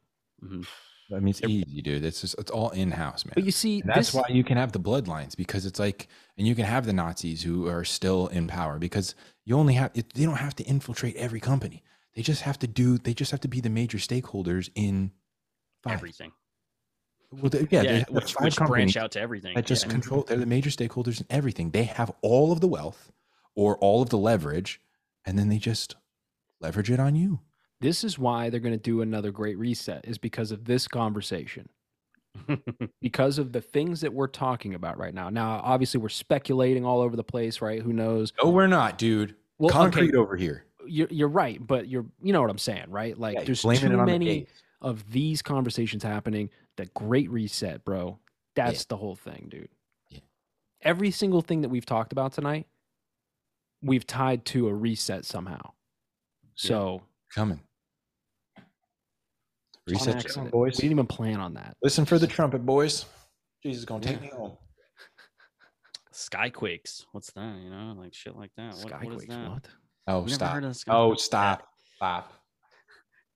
mhm. 0.43 0.67
I 1.11 1.19
mean, 1.19 1.29
it's 1.29 1.41
Yep. 1.41 1.49
easy, 1.49 1.81
dude. 1.81 2.03
It's 2.03 2.21
just 2.21 2.35
it's 2.39 2.49
all 2.51 2.69
in 2.71 2.91
house, 2.91 3.25
man. 3.25 3.33
but 3.35 3.43
you 3.43 3.51
see, 3.51 3.81
And 3.81 3.89
that's 3.89 4.11
this, 4.11 4.13
why 4.13 4.23
you 4.29 4.43
can 4.43 4.57
have 4.57 4.71
the 4.71 4.79
bloodlines 4.79 5.35
because 5.37 5.65
it's 5.65 5.79
like, 5.79 6.07
and 6.37 6.47
you 6.47 6.55
can 6.55 6.65
have 6.65 6.85
the 6.85 6.93
Nazis 6.93 7.43
who 7.43 7.67
are 7.67 7.83
still 7.83 8.27
in 8.27 8.47
power 8.47 8.79
because 8.79 9.13
you 9.45 9.55
only 9.57 9.75
have, 9.75 9.91
it, 9.93 10.13
they 10.13 10.23
don't 10.25 10.37
have 10.37 10.55
to 10.55 10.63
infiltrate 10.63 11.15
every 11.15 11.39
company. 11.39 11.83
They 12.15 12.21
just 12.23 12.41
have 12.43 12.57
to 12.59 12.67
do, 12.67 12.97
they 12.97 13.13
just 13.13 13.31
have 13.31 13.41
to 13.41 13.47
be 13.47 13.59
the 13.61 13.69
major 13.69 13.97
stakeholders 13.99 14.69
in 14.73 15.11
five. 15.83 15.93
Everything. 15.93 16.31
Well, 17.31 17.49
they- 17.49 17.67
yeah, 17.69 17.81
Yeah, 17.81 17.91
they 17.99 18.01
which, 18.09 18.33
which 18.39 18.55
branch 18.57 18.97
out 18.97 19.11
to 19.11 19.19
everything. 19.19 19.53
that 19.55 19.65
just 19.65 19.85
yeah. 19.85 19.91
control, 19.91 20.23
they're 20.23 20.37
the 20.37 20.45
major 20.45 20.69
stakeholders 20.69 21.19
in 21.19 21.27
everything. 21.29 21.71
They 21.71 21.83
have 21.83 22.11
all 22.21 22.51
of 22.51 22.61
the 22.61 22.67
wealth 22.67 23.11
or 23.53 23.77
all 23.77 24.01
of 24.01 24.09
the 24.09 24.17
leverage, 24.17 24.81
and 25.25 25.37
then 25.37 25.49
they 25.49 25.57
just 25.59 25.95
leverage 26.61 26.89
it 26.89 26.99
on 26.99 27.15
you. 27.15 27.41
This 27.81 28.03
is 28.03 28.17
why 28.17 28.49
they're 28.49 28.59
going 28.59 28.73
to 28.73 28.79
do 28.79 29.01
another 29.01 29.31
great 29.31 29.57
reset, 29.57 30.05
is 30.05 30.17
because 30.17 30.51
of 30.51 30.65
this 30.65 30.87
conversation. 30.87 31.69
because 33.01 33.37
of 33.37 33.51
the 33.51 33.61
things 33.61 34.01
that 34.01 34.13
we're 34.13 34.27
talking 34.27 34.73
about 34.73 34.97
right 34.97 35.13
now. 35.13 35.29
Now, 35.29 35.61
obviously, 35.63 35.99
we're 35.99 36.09
speculating 36.09 36.85
all 36.85 37.01
over 37.01 37.15
the 37.15 37.23
place, 37.23 37.61
right? 37.61 37.81
Who 37.81 37.93
knows? 37.93 38.33
No, 38.43 38.49
we're 38.49 38.67
not, 38.67 38.97
dude. 38.97 39.35
Well, 39.57 39.69
Concrete 39.69 40.09
okay, 40.09 40.17
over 40.17 40.35
here. 40.35 40.65
you're, 40.85 41.07
you're 41.09 41.29
right, 41.29 41.65
but 41.65 41.87
you're 41.87 42.05
you 42.21 42.33
know 42.33 42.41
what 42.41 42.49
I'm 42.49 42.57
saying, 42.57 42.85
right? 42.89 43.17
Like, 43.17 43.35
Yeah, 43.35 43.43
there's 43.45 43.61
too 43.61 43.69
on 43.69 43.91
the 43.91 44.05
many 44.05 44.47
of 44.81 45.09
these 45.11 45.41
conversations 45.41 46.03
happening. 46.03 46.49
The 46.75 46.87
great 46.87 47.29
reset, 47.29 47.85
bro. 47.85 48.19
That's 48.55 48.85
the 48.85 48.97
whole 48.97 49.15
thing, 49.15 49.47
dude. 49.49 49.69
Yeah. 50.09 50.19
Every 50.81 51.11
single 51.11 51.41
thing 51.41 51.61
that 51.61 51.69
we've 51.69 51.85
talked 51.85 52.11
about 52.11 52.33
tonight, 52.33 52.67
we've 53.81 54.05
tied 54.05 54.45
to 54.45 54.67
a 54.67 54.73
reset 54.73 55.25
somehow. 55.25 55.71
So, 56.55 57.01
coming. 57.33 57.61
Just 59.87 60.01
on 60.01 60.07
Reset 60.07 60.25
accident. 60.25 60.51
boys. 60.51 60.73
We 60.77 60.81
didn't 60.81 60.91
even 60.91 61.07
plan 61.07 61.39
on 61.39 61.53
that. 61.55 61.75
Listen 61.83 62.05
for 62.05 62.17
the 62.19 62.27
trumpet, 62.35 62.65
boys. 62.65 63.05
Jesus 63.63 63.79
is 63.79 63.85
gonna 63.85 64.03
take 64.03 64.21
me 64.21 64.27
home. 64.27 64.57
Skyquakes. 66.13 67.05
What's 67.11 67.31
that? 67.33 67.55
You 67.61 67.69
know, 67.69 67.95
like 67.97 68.13
shit 68.13 68.35
like 68.35 68.51
that. 68.57 68.75
What, 68.75 69.03
what 69.03 69.13
is 69.15 69.25
Skyquakes, 69.25 69.27
that? 69.27 69.49
what? 69.49 69.67
Oh, 70.07 70.13
You 70.19 70.21
never 70.21 70.29
stop. 70.35 70.53
heard 70.53 70.63
of 70.63 70.77
Oh, 70.87 71.13
stop. 71.15 71.67
Stop. 71.95 72.33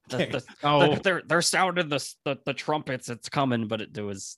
The, 0.09 0.17
the, 0.17 0.43
Oh, 0.63 0.95
the- 0.95 1.01
they're 1.01 1.21
they're 1.27 1.41
sounding 1.43 1.87
the, 1.89 2.13
the 2.25 2.37
the 2.43 2.53
trumpets. 2.53 3.09
It's 3.09 3.29
coming, 3.29 3.67
but 3.67 3.81
it, 3.81 3.93
there 3.93 4.05
was. 4.05 4.37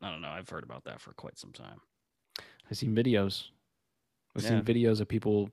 I 0.00 0.10
don't 0.10 0.22
know. 0.22 0.28
I've 0.30 0.48
heard 0.48 0.64
about 0.64 0.84
that 0.84 1.02
for 1.02 1.12
quite 1.12 1.38
some 1.38 1.52
time. 1.52 1.76
I've 2.70 2.78
seen 2.78 2.94
videos. 2.94 3.48
I've 4.34 4.42
Yeah. 4.44 4.48
seen 4.50 4.62
videos 4.62 5.00
of 5.02 5.08
people 5.08 5.50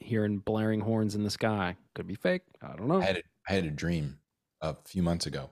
hearing 0.00 0.38
blaring 0.38 0.78
horns 0.78 1.16
in 1.16 1.24
the 1.24 1.30
sky. 1.30 1.76
Could 1.96 2.06
be 2.06 2.14
fake. 2.14 2.42
I 2.62 2.76
don't 2.76 2.86
know. 2.86 3.00
I 3.00 3.04
had 3.06 3.16
a, 3.16 3.22
I 3.48 3.52
had 3.54 3.64
a 3.64 3.70
dream 3.70 4.16
a 4.60 4.76
few 4.84 5.02
months 5.02 5.26
ago. 5.26 5.50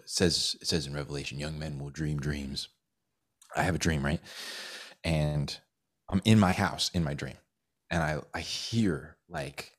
It 0.00 0.08
says 0.10 0.56
it 0.60 0.66
says 0.68 0.86
in 0.86 0.94
Revelation, 0.94 1.38
young 1.38 1.58
men 1.58 1.78
will 1.78 1.90
dream 1.90 2.18
dreams. 2.18 2.68
I 3.56 3.62
have 3.62 3.74
a 3.74 3.78
dream, 3.78 4.04
right? 4.04 4.20
And 5.04 5.56
I'm 6.08 6.22
in 6.24 6.38
my 6.38 6.52
house 6.52 6.90
in 6.94 7.04
my 7.04 7.14
dream, 7.14 7.36
and 7.90 8.02
I 8.02 8.20
I 8.34 8.40
hear 8.40 9.16
like 9.28 9.72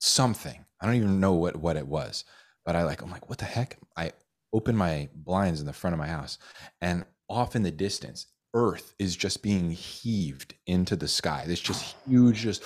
something. 0.00 0.64
I 0.80 0.86
don't 0.86 0.96
even 0.96 1.20
know 1.20 1.34
what 1.34 1.56
what 1.56 1.76
it 1.76 1.86
was, 1.86 2.24
but 2.64 2.76
I 2.76 2.84
like 2.84 3.02
I'm 3.02 3.10
like, 3.10 3.28
what 3.28 3.38
the 3.38 3.44
heck? 3.44 3.78
I 3.96 4.12
open 4.52 4.76
my 4.76 5.08
blinds 5.14 5.60
in 5.60 5.66
the 5.66 5.72
front 5.72 5.94
of 5.94 5.98
my 5.98 6.08
house, 6.08 6.38
and 6.80 7.04
off 7.28 7.54
in 7.54 7.62
the 7.62 7.70
distance, 7.70 8.26
Earth 8.54 8.94
is 8.98 9.16
just 9.16 9.42
being 9.42 9.70
heaved 9.70 10.54
into 10.66 10.96
the 10.96 11.08
sky. 11.08 11.44
This 11.46 11.60
just 11.60 11.94
huge, 12.06 12.38
just 12.38 12.62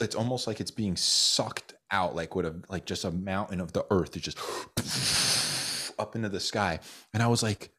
it's 0.00 0.14
almost 0.14 0.46
like 0.46 0.60
it's 0.60 0.70
being 0.70 0.96
sucked 0.96 1.74
out, 1.90 2.14
like 2.14 2.34
what 2.34 2.44
a 2.44 2.54
like 2.68 2.86
just 2.86 3.04
a 3.04 3.10
mountain 3.10 3.60
of 3.60 3.72
the 3.72 3.86
Earth 3.90 4.16
is 4.16 4.22
just 4.22 5.92
up 5.98 6.16
into 6.16 6.28
the 6.28 6.40
sky. 6.40 6.80
And 7.12 7.22
I 7.22 7.26
was 7.26 7.42
like, 7.42 7.70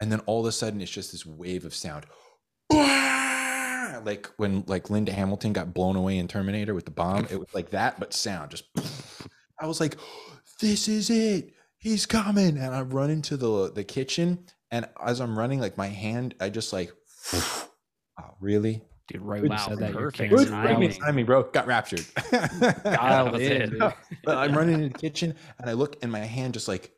and 0.00 0.10
then 0.10 0.20
all 0.20 0.40
of 0.40 0.46
a 0.46 0.52
sudden, 0.52 0.80
it's 0.80 0.90
just 0.90 1.12
this 1.12 1.26
wave 1.26 1.64
of 1.64 1.74
sound 1.74 2.06
like 4.06 4.30
when 4.36 4.64
like 4.66 4.88
Linda 4.88 5.12
Hamilton 5.12 5.52
got 5.52 5.74
blown 5.74 5.96
away 5.96 6.16
in 6.16 6.28
Terminator 6.28 6.74
with 6.74 6.84
the 6.84 6.90
bomb. 6.90 7.26
It 7.30 7.38
was 7.38 7.52
like 7.52 7.70
that, 7.70 8.00
but 8.00 8.14
sound 8.14 8.52
just. 8.52 8.64
I 9.60 9.66
was 9.66 9.80
like, 9.80 9.96
"This 10.60 10.88
is 10.88 11.10
it. 11.10 11.52
He's 11.78 12.06
coming!" 12.06 12.56
And 12.56 12.74
I 12.74 12.82
run 12.82 13.10
into 13.10 13.36
the 13.36 13.70
the 13.72 13.84
kitchen, 13.84 14.46
and 14.70 14.88
as 15.04 15.20
I'm 15.20 15.38
running, 15.38 15.60
like 15.60 15.76
my 15.76 15.88
hand, 15.88 16.34
I 16.40 16.48
just 16.48 16.72
like, 16.72 16.92
oh, 17.34 17.68
really? 18.40 18.82
Dude, 19.08 19.22
right 19.22 19.40
when 19.42 19.52
you 19.52 19.56
Wow, 19.56 19.68
said 19.68 19.78
that, 19.78 19.92
your 19.92 20.10
perfect 20.10 20.16
camera 20.30 20.38
Good 20.38 20.48
timing. 20.48 20.74
timing, 20.74 21.00
timing, 21.00 21.26
bro. 21.26 21.42
Got 21.44 21.66
raptured. 21.68 22.04
dialed 22.32 23.32
was 23.32 23.42
in, 23.42 23.62
it. 23.80 23.94
but 24.24 24.36
I'm 24.36 24.56
running 24.56 24.74
in 24.74 24.88
the 24.88 24.98
kitchen, 24.98 25.34
and 25.58 25.70
I 25.70 25.74
look, 25.74 25.96
and 26.02 26.10
my 26.10 26.18
hand 26.20 26.54
just 26.54 26.66
like 26.66 26.92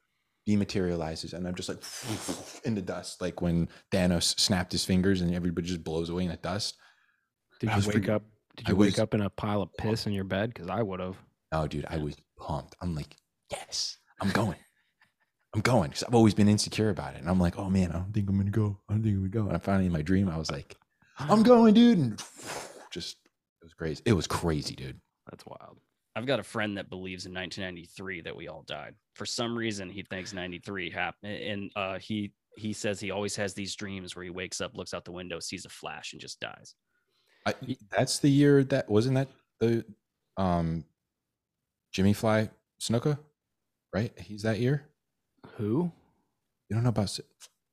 dematerializes, 0.49 1.35
and 1.35 1.47
I'm 1.47 1.55
just 1.55 1.69
like 1.69 1.83
into 2.65 2.81
dust, 2.83 3.21
like 3.21 3.43
when 3.43 3.69
Thanos 3.93 4.39
snapped 4.41 4.73
his 4.73 4.85
fingers, 4.85 5.21
and 5.21 5.35
everybody 5.35 5.67
just 5.67 5.85
blows 5.85 6.09
away 6.09 6.25
in 6.25 6.31
the 6.31 6.37
dust. 6.37 6.77
Did 7.61 7.71
you 7.77 7.83
wake 7.89 8.09
up? 8.09 8.23
Did 8.57 8.69
I 8.69 8.71
you 8.71 8.77
wake 8.77 8.93
was- 8.93 8.99
up 9.01 9.13
in 9.15 9.21
a 9.21 9.31
pile 9.31 9.61
of 9.63 9.75
piss 9.77 10.07
in 10.07 10.13
your 10.13 10.25
bed? 10.25 10.53
Because 10.55 10.69
I 10.71 10.83
would 10.83 11.01
have. 11.01 11.17
Oh, 11.53 11.67
dude, 11.67 11.87
I 11.91 11.99
was 11.99 12.17
pumped. 12.39 12.75
I'm 12.81 12.95
like, 12.95 13.17
yes, 13.51 13.99
I'm 14.21 14.31
going. 14.31 14.57
I'm 15.55 15.61
going 15.63 15.89
because 15.91 16.05
I've 16.05 16.15
always 16.15 16.35
been 16.35 16.49
insecure 16.49 16.91
about 16.91 17.15
it. 17.15 17.21
And 17.21 17.29
I'm 17.29 17.41
like, 17.41 17.59
oh 17.59 17.69
man, 17.71 17.91
I 17.91 17.95
don't 17.95 18.13
think 18.13 18.29
I'm 18.29 18.37
gonna 18.39 18.51
go. 18.51 18.79
I 18.89 18.93
don't 18.95 19.03
think 19.03 19.15
I'm 19.15 19.21
gonna 19.31 19.45
go. 19.45 19.49
And 19.49 19.57
I 19.57 19.59
finally 19.59 19.87
in 19.87 19.93
my 19.93 20.03
dream, 20.03 20.29
I 20.29 20.37
was 20.39 20.51
like, 20.51 20.77
I'm 21.19 21.43
going, 21.43 21.75
dude. 21.75 21.99
And 21.99 22.23
just 22.91 23.17
it 23.61 23.65
was 23.65 23.75
crazy. 23.75 24.03
It 24.05 24.13
was 24.13 24.27
crazy, 24.27 24.75
dude. 24.75 25.01
That's 25.31 25.45
wild. 25.47 25.79
I've 26.17 26.27
got 26.27 26.41
a 26.41 26.45
friend 26.45 26.77
that 26.79 26.91
believes 26.91 27.27
in 27.27 27.35
1993 27.35 28.23
that 28.23 28.35
we 28.35 28.49
all 28.49 28.65
died. 28.67 28.95
For 29.15 29.25
some 29.25 29.57
reason, 29.57 29.89
he 29.89 30.03
thinks 30.03 30.33
93 30.33 30.91
happened, 30.91 31.33
and 31.33 31.71
uh, 31.77 31.99
he 31.99 32.33
he 32.57 32.73
says 32.73 32.99
he 32.99 33.11
always 33.13 33.37
has 33.37 33.55
these 33.55 33.77
dreams 33.77 34.17
where 34.17 34.25
he 34.25 34.31
wakes 34.31 34.61
up, 34.61 34.75
looks 34.75 34.93
out 34.95 35.05
the 35.05 35.13
window, 35.13 35.39
sees 35.39 35.65
a 35.65 35.69
flash, 35.69 36.13
and 36.13 36.21
just 36.21 36.41
dies. 36.41 36.75
I, 37.47 37.55
that's 37.91 38.19
the 38.19 38.29
year 38.31 38.65
that 38.65 38.89
wasn't 38.89 39.15
that 39.15 39.29
the 39.61 39.85
um 40.37 40.85
Jimmy 41.93 42.13
Fly 42.13 42.51
Snuka, 42.81 43.19
right? 43.95 44.13
He's 44.19 44.43
that 44.43 44.59
year. 44.59 44.87
Who? 45.57 45.91
You 46.69 46.75
don't 46.75 46.83
know 46.83 46.91
about? 46.91 47.05
S- 47.05 47.21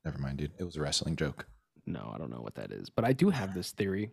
Never 0.04 0.20
mind, 0.20 0.38
dude. 0.38 0.52
It 0.60 0.64
was 0.64 0.76
a 0.76 0.82
wrestling 0.82 1.16
joke. 1.16 1.48
No, 1.86 2.12
I 2.14 2.18
don't 2.18 2.32
know 2.32 2.42
what 2.42 2.56
that 2.56 2.72
is. 2.72 2.90
But 2.90 3.06
I 3.06 3.14
do 3.14 3.30
have 3.30 3.54
this 3.54 3.72
theory 3.72 4.12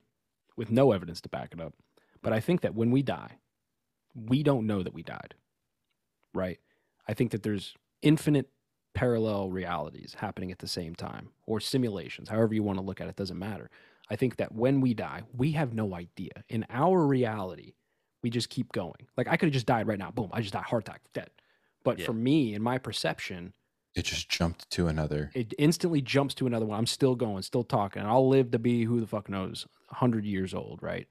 with 0.57 0.70
no 0.70 0.93
evidence 0.93 1.20
to 1.23 1.28
back 1.28 1.53
it 1.53 1.61
up. 1.61 1.74
But 2.23 2.32
I 2.32 2.40
think 2.40 2.61
that 2.61 2.74
when 2.74 2.90
we 2.90 3.03
die, 3.03 3.39
we 4.15 4.43
don't 4.43 4.66
know 4.66 4.82
that 4.82 4.94
we 4.94 5.03
died. 5.03 5.35
Right? 6.35 6.59
I 7.09 7.15
think 7.15 7.31
that 7.32 7.43
there's 7.43 7.74
infinite 8.03 8.49
parallel 8.94 9.49
realities 9.49 10.16
happening 10.19 10.51
at 10.53 10.59
the 10.59 10.69
same 10.69 10.94
time 10.94 11.31
or 11.47 11.61
simulations, 11.61 12.28
however 12.28 12.55
you 12.55 12.62
want 12.62 12.78
to 12.78 12.85
look 12.85 13.01
at 13.01 13.09
it, 13.09 13.16
doesn't 13.16 13.39
matter. 13.39 13.70
I 14.11 14.16
think 14.16 14.36
that 14.36 14.53
when 14.55 14.81
we 14.82 14.93
die, 14.93 15.23
we 15.35 15.53
have 15.53 15.73
no 15.73 15.94
idea. 15.94 16.32
In 16.51 16.66
our 16.69 17.07
reality, 17.07 17.73
we 18.23 18.28
just 18.28 18.51
keep 18.51 18.70
going. 18.73 19.09
Like 19.16 19.28
I 19.28 19.36
could 19.36 19.47
have 19.47 19.55
just 19.55 19.66
died 19.66 19.86
right 19.86 19.99
now. 19.99 20.11
Boom, 20.11 20.28
I 20.32 20.43
just 20.43 20.53
died, 20.53 20.65
heart 20.65 20.86
attack, 20.86 21.01
dead. 21.15 21.31
But 21.85 21.99
Yeah. 21.99 22.07
for 22.07 22.12
me, 22.12 22.55
in 22.55 22.62
my 22.62 22.77
perception, 22.78 23.55
It 23.94 24.05
just 24.05 24.28
jumped 24.28 24.70
to 24.70 24.89
another. 24.89 25.31
it 25.35 25.52
instantly 25.59 26.01
jumps 26.01 26.35
to 26.36 26.47
another 26.47 26.64
one. 26.64 26.78
I'm 26.78 26.86
still 26.86 27.14
going, 27.14 27.43
still 27.43 27.64
talking. 27.64 28.02
I'll 28.02 28.28
live 28.28 28.51
to 28.52 28.59
be 28.59 28.85
who 28.85 29.01
the 29.01 29.06
fuck 29.06 29.28
knows, 29.28 29.66
100 29.89 30.24
years 30.24 30.55
old, 30.55 30.82
right? 30.82 31.06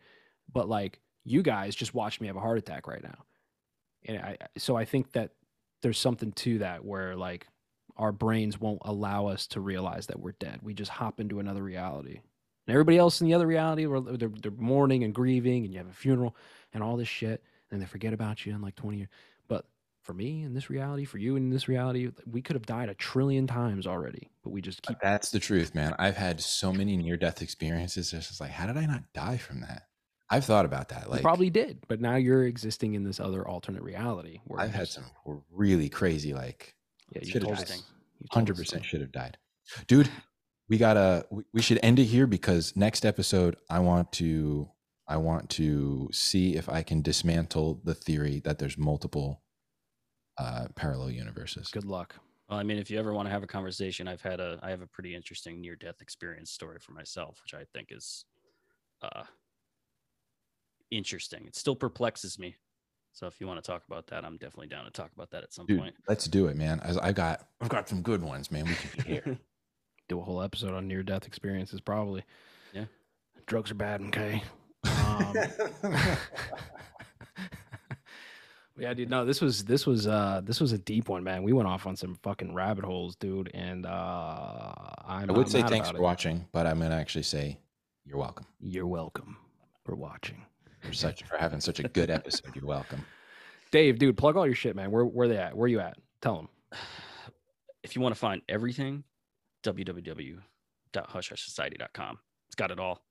But 0.51 0.67
like 0.67 0.99
you 1.23 1.43
guys 1.43 1.75
just 1.75 1.93
watched 1.93 2.21
me 2.21 2.27
have 2.27 2.35
a 2.35 2.41
heart 2.41 2.57
attack 2.57 2.87
right 2.87 3.03
now. 3.03 3.25
And 4.05 4.17
I 4.17 4.37
so 4.57 4.75
I 4.75 4.85
think 4.85 5.11
that 5.11 5.31
there's 5.81 5.99
something 5.99 6.31
to 6.33 6.59
that 6.59 6.83
where 6.83 7.15
like 7.15 7.47
our 7.97 8.11
brains 8.11 8.59
won't 8.59 8.81
allow 8.83 9.27
us 9.27 9.47
to 9.47 9.59
realize 9.59 10.07
that 10.07 10.19
we're 10.19 10.33
dead. 10.33 10.59
We 10.63 10.73
just 10.73 10.91
hop 10.91 11.19
into 11.19 11.39
another 11.39 11.61
reality. 11.61 12.21
And 12.67 12.73
everybody 12.73 12.97
else 12.97 13.21
in 13.21 13.27
the 13.27 13.33
other 13.33 13.47
reality, 13.47 13.85
they're, 13.85 14.29
they're 14.29 14.51
mourning 14.51 15.03
and 15.03 15.13
grieving, 15.13 15.65
and 15.65 15.73
you 15.73 15.79
have 15.79 15.89
a 15.89 15.93
funeral 15.93 16.35
and 16.73 16.83
all 16.83 16.95
this 16.95 17.07
shit, 17.07 17.43
and 17.69 17.81
they 17.81 17.85
forget 17.85 18.13
about 18.13 18.45
you 18.45 18.53
in 18.53 18.61
like 18.61 18.75
20 18.75 18.97
years. 18.97 19.09
For 20.03 20.13
me 20.13 20.41
in 20.43 20.53
this 20.53 20.69
reality, 20.69 21.05
for 21.05 21.19
you 21.19 21.35
in 21.35 21.49
this 21.51 21.67
reality, 21.67 22.09
we 22.25 22.41
could 22.41 22.55
have 22.55 22.65
died 22.65 22.89
a 22.89 22.95
trillion 22.95 23.45
times 23.45 23.85
already, 23.85 24.31
but 24.43 24.49
we 24.49 24.59
just 24.61 24.81
keep. 24.81 24.97
That's 24.99 25.29
the 25.29 25.39
truth, 25.39 25.75
man. 25.75 25.95
I've 25.99 26.17
had 26.17 26.41
so 26.41 26.73
many 26.73 26.97
near 26.97 27.17
death 27.17 27.41
experiences. 27.41 28.11
It's 28.11 28.27
just 28.27 28.41
like, 28.41 28.49
how 28.49 28.65
did 28.65 28.77
I 28.77 28.87
not 28.87 29.03
die 29.13 29.37
from 29.37 29.61
that? 29.61 29.83
I've 30.31 30.45
thought 30.45 30.65
about 30.65 30.89
that. 30.89 31.05
you 31.05 31.11
Like, 31.11 31.21
probably 31.21 31.49
did, 31.49 31.83
but 31.87 31.99
now 31.99 32.15
you're 32.15 32.45
existing 32.45 32.93
in 32.95 33.03
this 33.03 33.19
other 33.19 33.45
alternate 33.45 33.83
reality. 33.83 34.39
Where 34.45 34.61
I've 34.61 34.73
had 34.73 34.87
some 34.87 35.03
really 35.51 35.89
crazy, 35.89 36.33
like, 36.33 36.73
Yeah, 37.13 37.21
you 37.23 37.31
should've 37.31 37.49
told 37.49 37.59
us. 37.59 37.83
Hundred 38.31 38.55
percent 38.55 38.85
should 38.85 39.01
have 39.01 39.11
died, 39.11 39.37
dude. 39.87 40.09
We 40.69 40.77
gotta. 40.77 41.25
We, 41.31 41.43
we 41.53 41.61
should 41.61 41.79
end 41.83 41.99
it 41.99 42.05
here 42.05 42.27
because 42.27 42.75
next 42.75 43.05
episode, 43.05 43.57
I 43.69 43.79
want 43.79 44.11
to. 44.13 44.69
I 45.07 45.17
want 45.17 45.49
to 45.51 46.09
see 46.13 46.55
if 46.55 46.69
I 46.69 46.83
can 46.83 47.01
dismantle 47.01 47.81
the 47.83 47.93
theory 47.93 48.39
that 48.45 48.59
there's 48.59 48.77
multiple 48.77 49.41
uh, 50.41 50.67
parallel 50.75 51.11
universes. 51.11 51.69
Good 51.69 51.85
luck. 51.85 52.15
Well, 52.49 52.59
I 52.59 52.63
mean, 52.63 52.77
if 52.77 52.89
you 52.91 52.99
ever 52.99 53.13
want 53.13 53.27
to 53.27 53.31
have 53.31 53.43
a 53.43 53.47
conversation, 53.47 54.07
I've 54.07 54.21
had 54.21 54.39
a 54.39 54.59
I 54.61 54.69
have 54.71 54.81
a 54.81 54.87
pretty 54.87 55.15
interesting 55.15 55.61
near 55.61 55.75
death 55.75 56.01
experience 56.01 56.51
story 56.51 56.79
for 56.79 56.91
myself, 56.93 57.39
which 57.43 57.53
I 57.53 57.65
think 57.73 57.89
is 57.91 58.25
uh 59.01 59.23
interesting. 60.89 61.45
It 61.47 61.55
still 61.55 61.75
perplexes 61.75 62.37
me. 62.37 62.55
So 63.13 63.27
if 63.27 63.39
you 63.41 63.47
want 63.47 63.63
to 63.63 63.71
talk 63.71 63.83
about 63.87 64.07
that, 64.07 64.23
I'm 64.23 64.37
definitely 64.37 64.67
down 64.67 64.85
to 64.85 64.91
talk 64.91 65.11
about 65.13 65.31
that 65.31 65.43
at 65.43 65.53
some 65.53 65.65
Dude, 65.65 65.79
point. 65.79 65.95
let's 66.07 66.25
do 66.25 66.47
it, 66.47 66.55
man. 66.55 66.79
As 66.81 66.97
I 66.97 67.11
got, 67.11 67.47
I've 67.59 67.69
got 67.69 67.89
some 67.89 68.01
good 68.01 68.21
ones, 68.23 68.51
man. 68.51 68.65
We 68.65 68.75
can 68.75 68.89
be 69.03 69.09
here. 69.09 69.37
Do 70.09 70.19
a 70.19 70.23
whole 70.23 70.41
episode 70.41 70.73
on 70.73 70.87
near 70.87 71.03
death 71.03 71.25
experiences, 71.27 71.79
probably. 71.79 72.23
Yeah. 72.73 72.85
Drugs 73.47 73.71
are 73.71 73.75
bad, 73.75 74.01
okay? 74.07 74.43
Um, 74.83 75.35
yeah, 78.77 78.93
dude. 78.93 79.09
No, 79.09 79.25
this 79.25 79.41
was 79.41 79.63
this 79.65 79.85
was 79.85 80.07
uh 80.07 80.41
this 80.43 80.59
was 80.59 80.71
a 80.71 80.77
deep 80.77 81.09
one, 81.09 81.23
man. 81.23 81.43
We 81.43 81.53
went 81.53 81.67
off 81.67 81.85
on 81.87 81.95
some 81.95 82.15
fucking 82.23 82.53
rabbit 82.53 82.85
holes, 82.85 83.15
dude. 83.15 83.51
And 83.53 83.85
uh 83.85 84.73
I'm 85.05 85.29
I 85.29 85.33
would 85.33 85.47
not 85.47 85.49
say 85.49 85.61
thanks 85.63 85.89
for 85.89 85.97
it. 85.97 86.01
watching, 86.01 86.45
but 86.51 86.65
I'm 86.65 86.79
gonna 86.79 86.95
actually 86.95 87.23
say 87.23 87.57
you're 88.05 88.17
welcome 88.17 88.45
You're 88.59 88.87
welcome 88.87 89.37
for 89.85 89.95
watching. 89.95 90.43
for 90.79 90.93
such 90.93 91.23
for 91.23 91.37
having 91.37 91.61
such 91.61 91.79
a 91.79 91.83
good 91.83 92.09
episode. 92.09 92.55
You're 92.55 92.65
welcome. 92.65 93.05
Dave, 93.71 93.99
dude, 93.99 94.17
plug 94.17 94.35
all 94.35 94.45
your 94.45 94.55
shit, 94.55 94.75
man. 94.75 94.91
Where 94.91 95.05
where 95.05 95.27
they 95.27 95.37
at? 95.37 95.55
Where 95.55 95.67
you 95.67 95.79
at? 95.79 95.97
Tell 96.21 96.35
them. 96.35 96.49
if 97.83 97.95
you 97.95 98.01
want 98.01 98.15
to 98.15 98.19
find 98.19 98.41
everything, 98.49 99.03
www.hushhushsociety.com. 99.63 102.19
It's 102.47 102.55
got 102.55 102.71
it 102.71 102.79
all. 102.79 103.01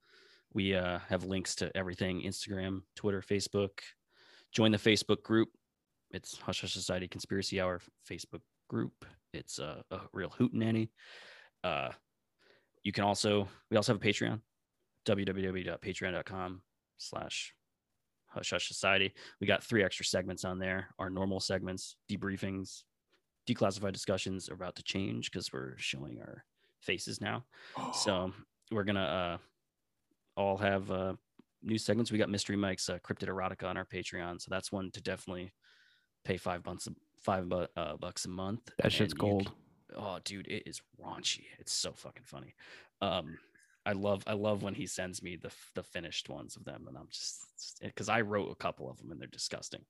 We 0.53 0.75
uh, 0.75 0.99
have 1.09 1.25
links 1.25 1.55
to 1.57 1.75
everything 1.77 2.23
Instagram, 2.23 2.83
Twitter, 2.97 3.23
Facebook. 3.23 3.71
Join 4.53 4.73
the 4.73 4.79
Facebook 4.79 5.23
group. 5.23 5.49
It's 6.11 6.39
Hush 6.39 6.61
Hush 6.61 6.73
Society 6.73 7.07
Conspiracy 7.07 7.61
Hour 7.61 7.81
Facebook 8.09 8.41
group. 8.69 9.05
It's 9.33 9.59
uh, 9.59 9.83
a 9.91 10.01
real 10.13 10.31
hootenanny. 10.31 10.89
Uh, 11.63 11.91
you 12.83 12.93
can 12.93 13.05
also, 13.05 13.49
we 13.71 13.77
also 13.77 13.93
have 13.93 14.03
a 14.03 14.05
Patreon, 14.05 14.41
www.patreon.com 15.07 16.63
slash 16.99 17.55
Hush 18.27 18.51
Hush 18.51 18.69
Society. 18.69 19.13
We 19.41 19.47
got 19.47 19.63
three 19.63 19.85
extra 19.85 20.05
segments 20.05 20.45
on 20.45 20.59
there. 20.59 20.89
Our 20.99 21.11
normal 21.11 21.41
segments, 21.41 21.97
debriefings, 22.11 22.83
declassified 23.49 23.93
discussions 23.93 24.49
are 24.49 24.55
about 24.55 24.77
to 24.77 24.83
change 24.83 25.31
because 25.31 25.53
we're 25.53 25.77
showing 25.77 26.21
our 26.21 26.45
faces 26.81 27.21
now. 27.21 27.45
So 27.93 28.33
we're 28.71 28.85
gonna 28.85 29.01
uh, 29.01 29.39
all 30.41 30.57
have 30.57 30.91
uh, 30.91 31.15
new 31.63 31.79
segments. 31.79 32.11
We 32.13 32.19
got 32.19 32.29
Mystery 32.31 32.57
Mike's 32.57 32.89
uh, 32.89 32.99
Cryptid 32.99 33.29
Erotica 33.29 33.69
on 33.69 33.77
our 33.77 33.85
Patreon, 33.85 34.41
so 34.41 34.49
that's 34.51 34.71
one 34.73 34.91
to 34.93 35.01
definitely 35.01 35.53
pay 36.25 36.37
five 36.37 36.63
bucks 36.63 36.89
five 37.21 37.49
bu- 37.49 37.67
uh, 37.77 37.97
bucks 37.97 38.25
a 38.25 38.29
month. 38.29 38.71
That 38.83 38.93
shit's 38.93 39.15
gold. 39.15 39.47
can- 39.47 39.55
oh, 39.97 40.19
dude, 40.25 40.47
it 40.49 40.63
is 40.67 40.81
raunchy. 41.03 41.45
It's 41.59 41.73
so 41.73 41.93
fucking 41.93 42.25
funny. 42.25 42.55
Um, 43.03 43.39
I 43.87 43.93
love 43.93 44.23
I 44.27 44.35
love 44.35 44.63
when 44.63 44.75
he 44.75 44.87
sends 44.87 45.23
me 45.23 45.37
the 45.37 45.51
the 45.75 45.83
finished 45.83 46.29
ones 46.29 46.57
of 46.57 46.65
them, 46.65 46.85
and 46.87 46.97
I'm 46.99 47.09
just 47.11 47.41
because 47.83 48.09
I 48.11 48.21
wrote 48.21 48.51
a 48.51 48.55
couple 48.55 48.91
of 48.91 48.99
them 48.99 49.11
and 49.11 49.19
they're 49.21 49.27
disgusting. 49.29 49.81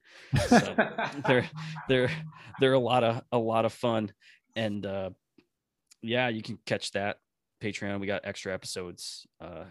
So 0.46 0.76
they're 1.26 1.50
they're 1.88 2.10
they're 2.60 2.72
a 2.74 2.78
lot 2.78 3.02
of 3.02 3.22
a 3.32 3.38
lot 3.38 3.64
of 3.64 3.72
fun 3.72 4.12
and 4.56 4.84
uh 4.84 5.10
yeah 6.02 6.28
you 6.28 6.42
can 6.42 6.58
catch 6.66 6.90
that 6.92 7.18
patreon 7.62 8.00
we 8.00 8.06
got 8.08 8.22
extra 8.24 8.52
episodes 8.52 9.26
uh 9.40 9.62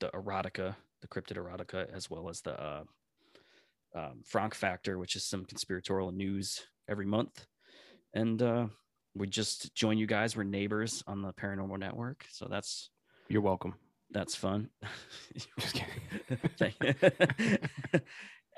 the 0.00 0.08
erotica 0.08 0.74
the 1.02 1.08
cryptid 1.08 1.36
erotica 1.36 1.86
as 1.94 2.10
well 2.10 2.28
as 2.28 2.40
the 2.42 2.60
uh 2.60 2.82
um, 3.94 4.20
frank 4.26 4.54
factor 4.54 4.98
which 4.98 5.16
is 5.16 5.24
some 5.24 5.44
conspiratorial 5.44 6.12
news 6.12 6.62
every 6.88 7.06
month 7.06 7.46
and 8.12 8.42
uh 8.42 8.66
we 9.14 9.26
just 9.26 9.74
join 9.74 9.96
you 9.96 10.06
guys 10.06 10.36
we're 10.36 10.42
neighbors 10.42 11.02
on 11.06 11.22
the 11.22 11.32
paranormal 11.32 11.78
network 11.78 12.26
so 12.30 12.46
that's 12.50 12.90
You're 13.28 13.40
welcome. 13.42 13.74
that's 14.10 14.34
fun 14.34 14.68
Just 15.58 15.82
kidding. 16.58 17.58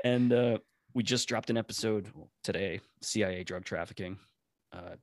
And 0.04 0.32
uh, 0.32 0.58
we 0.94 1.02
just 1.02 1.28
dropped 1.28 1.50
an 1.50 1.56
episode 1.56 2.10
today, 2.44 2.80
CIA 3.02 3.42
drug 3.44 3.64
trafficking. 3.64 4.18
Uh, 4.72 4.94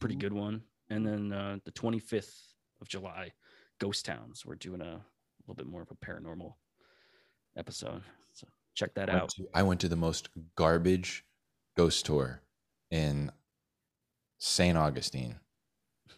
pretty 0.00 0.16
good 0.16 0.32
one. 0.32 0.62
And 0.90 1.06
then 1.06 1.32
uh, 1.32 1.56
the 1.64 1.72
25th 1.72 2.34
of 2.80 2.88
July, 2.88 3.32
Ghost 3.80 4.04
Towns. 4.04 4.44
We're 4.44 4.56
doing 4.56 4.82
a 4.82 5.00
little 5.46 5.54
bit 5.56 5.66
more 5.66 5.82
of 5.82 5.90
a 5.90 5.94
paranormal 6.06 6.54
episode. 7.56 8.02
So 8.32 8.46
check 8.74 8.94
that 8.94 9.10
I 9.10 9.14
out. 9.18 9.30
to- 9.30 9.48
I 9.54 9.62
went 9.62 9.80
to 9.80 9.88
the 9.88 9.96
most 9.96 10.28
garbage 10.56 11.24
ghost 11.76 12.06
tour 12.06 12.42
in 12.90 13.30
St. 14.38 14.76
Augustine. 14.76 15.36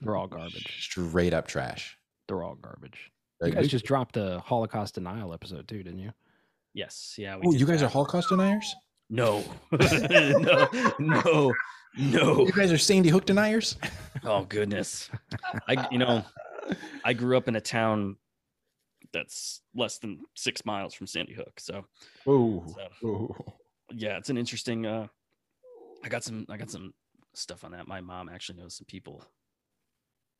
They're 0.00 0.16
all 0.16 0.26
garbage. 0.26 0.82
Straight 0.82 1.32
up 1.32 1.46
trash. 1.46 1.98
They're 2.28 2.42
all 2.42 2.54
garbage. 2.56 3.10
You 3.42 3.52
guys 3.52 3.68
just 3.68 3.84
dropped 3.84 4.16
a 4.16 4.40
Holocaust 4.40 4.94
denial 4.94 5.32
episode 5.32 5.68
too, 5.68 5.82
didn't 5.82 6.00
you? 6.00 6.12
Yes. 6.74 7.14
Yeah. 7.18 7.36
oh, 7.42 7.52
did 7.52 7.60
you 7.60 7.66
guys 7.66 7.80
that. 7.80 7.86
are 7.86 7.90
Holocaust 7.90 8.28
deniers? 8.28 8.74
No. 9.08 9.44
no. 9.72 10.68
No. 10.98 11.52
No. 11.98 12.46
You 12.46 12.52
guys 12.52 12.72
are 12.72 12.78
Sandy 12.78 13.08
Hook 13.08 13.24
deniers? 13.24 13.76
Oh 14.24 14.44
goodness. 14.44 15.08
I 15.68 15.86
you 15.90 15.98
know, 15.98 16.24
I 17.04 17.12
grew 17.12 17.36
up 17.36 17.48
in 17.48 17.56
a 17.56 17.60
town 17.60 18.16
that's 19.12 19.62
less 19.74 19.98
than 19.98 20.20
six 20.34 20.64
miles 20.64 20.94
from 20.94 21.06
Sandy 21.06 21.34
Hook. 21.34 21.58
So 21.60 21.84
Oh, 22.26 22.64
So- 23.00 23.34
yeah, 23.94 24.16
it's 24.18 24.30
an 24.30 24.38
interesting 24.38 24.86
uh 24.86 25.06
I 26.04 26.08
got 26.08 26.24
some 26.24 26.46
I 26.48 26.56
got 26.56 26.70
some 26.70 26.92
stuff 27.34 27.64
on 27.64 27.72
that. 27.72 27.86
My 27.88 28.00
mom 28.00 28.28
actually 28.28 28.58
knows 28.60 28.76
some 28.76 28.86
people 28.86 29.24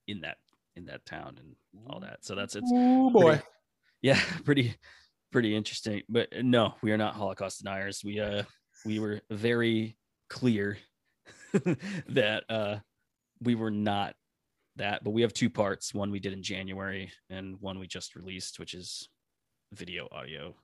in 0.07 0.21
that 0.21 0.39
in 0.77 0.87
that 0.87 1.05
town 1.07 1.39
and 1.41 1.57
all 1.89 2.01
that. 2.01 2.25
So 2.25 2.35
that's 2.35 2.55
it's 2.57 2.71
oh 2.75 3.11
boy. 3.11 3.23
pretty- 3.37 3.43
yeah, 4.03 4.21
pretty 4.45 4.75
pretty 5.33 5.57
interesting. 5.57 6.03
But 6.09 6.29
uh, 6.37 6.43
no, 6.43 6.75
we 6.83 6.93
are 6.93 6.99
not 6.99 7.15
Holocaust 7.15 7.63
deniers. 7.63 8.03
We 8.05 8.21
uh 8.21 8.43
we 8.85 8.99
were 8.99 9.21
very 9.31 9.97
clear 10.29 10.79
that 12.09 12.45
uh 12.49 12.77
we 13.41 13.55
were 13.55 13.71
not 13.71 14.15
that, 14.77 15.05
but 15.05 15.11
we 15.11 15.23
have 15.23 15.33
two 15.33 15.51
parts. 15.51 15.95
One 15.95 16.11
we 16.11 16.21
did 16.21 16.33
in 16.33 16.43
January 16.43 17.11
and 17.31 17.61
one 17.61 17.79
we 17.79 17.87
just 17.87 18.15
released, 18.15 18.59
which 18.59 18.75
is 18.75 19.09
video 19.73 20.09
audio. 20.13 20.55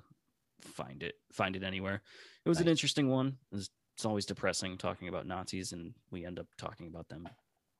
Find 0.60 1.02
it, 1.02 1.14
find 1.32 1.56
it 1.56 1.64
anywhere. 1.64 2.02
It 2.44 2.48
was 2.48 2.60
an 2.60 2.68
interesting 2.68 3.08
one. 3.08 3.36
It's, 3.50 3.68
it's 3.96 4.04
always 4.04 4.26
depressing 4.26 4.78
talking 4.78 5.08
about 5.08 5.26
Nazis, 5.26 5.72
and 5.72 5.92
we 6.10 6.24
end 6.24 6.38
up 6.38 6.46
talking 6.56 6.86
about 6.86 7.08
them 7.08 7.28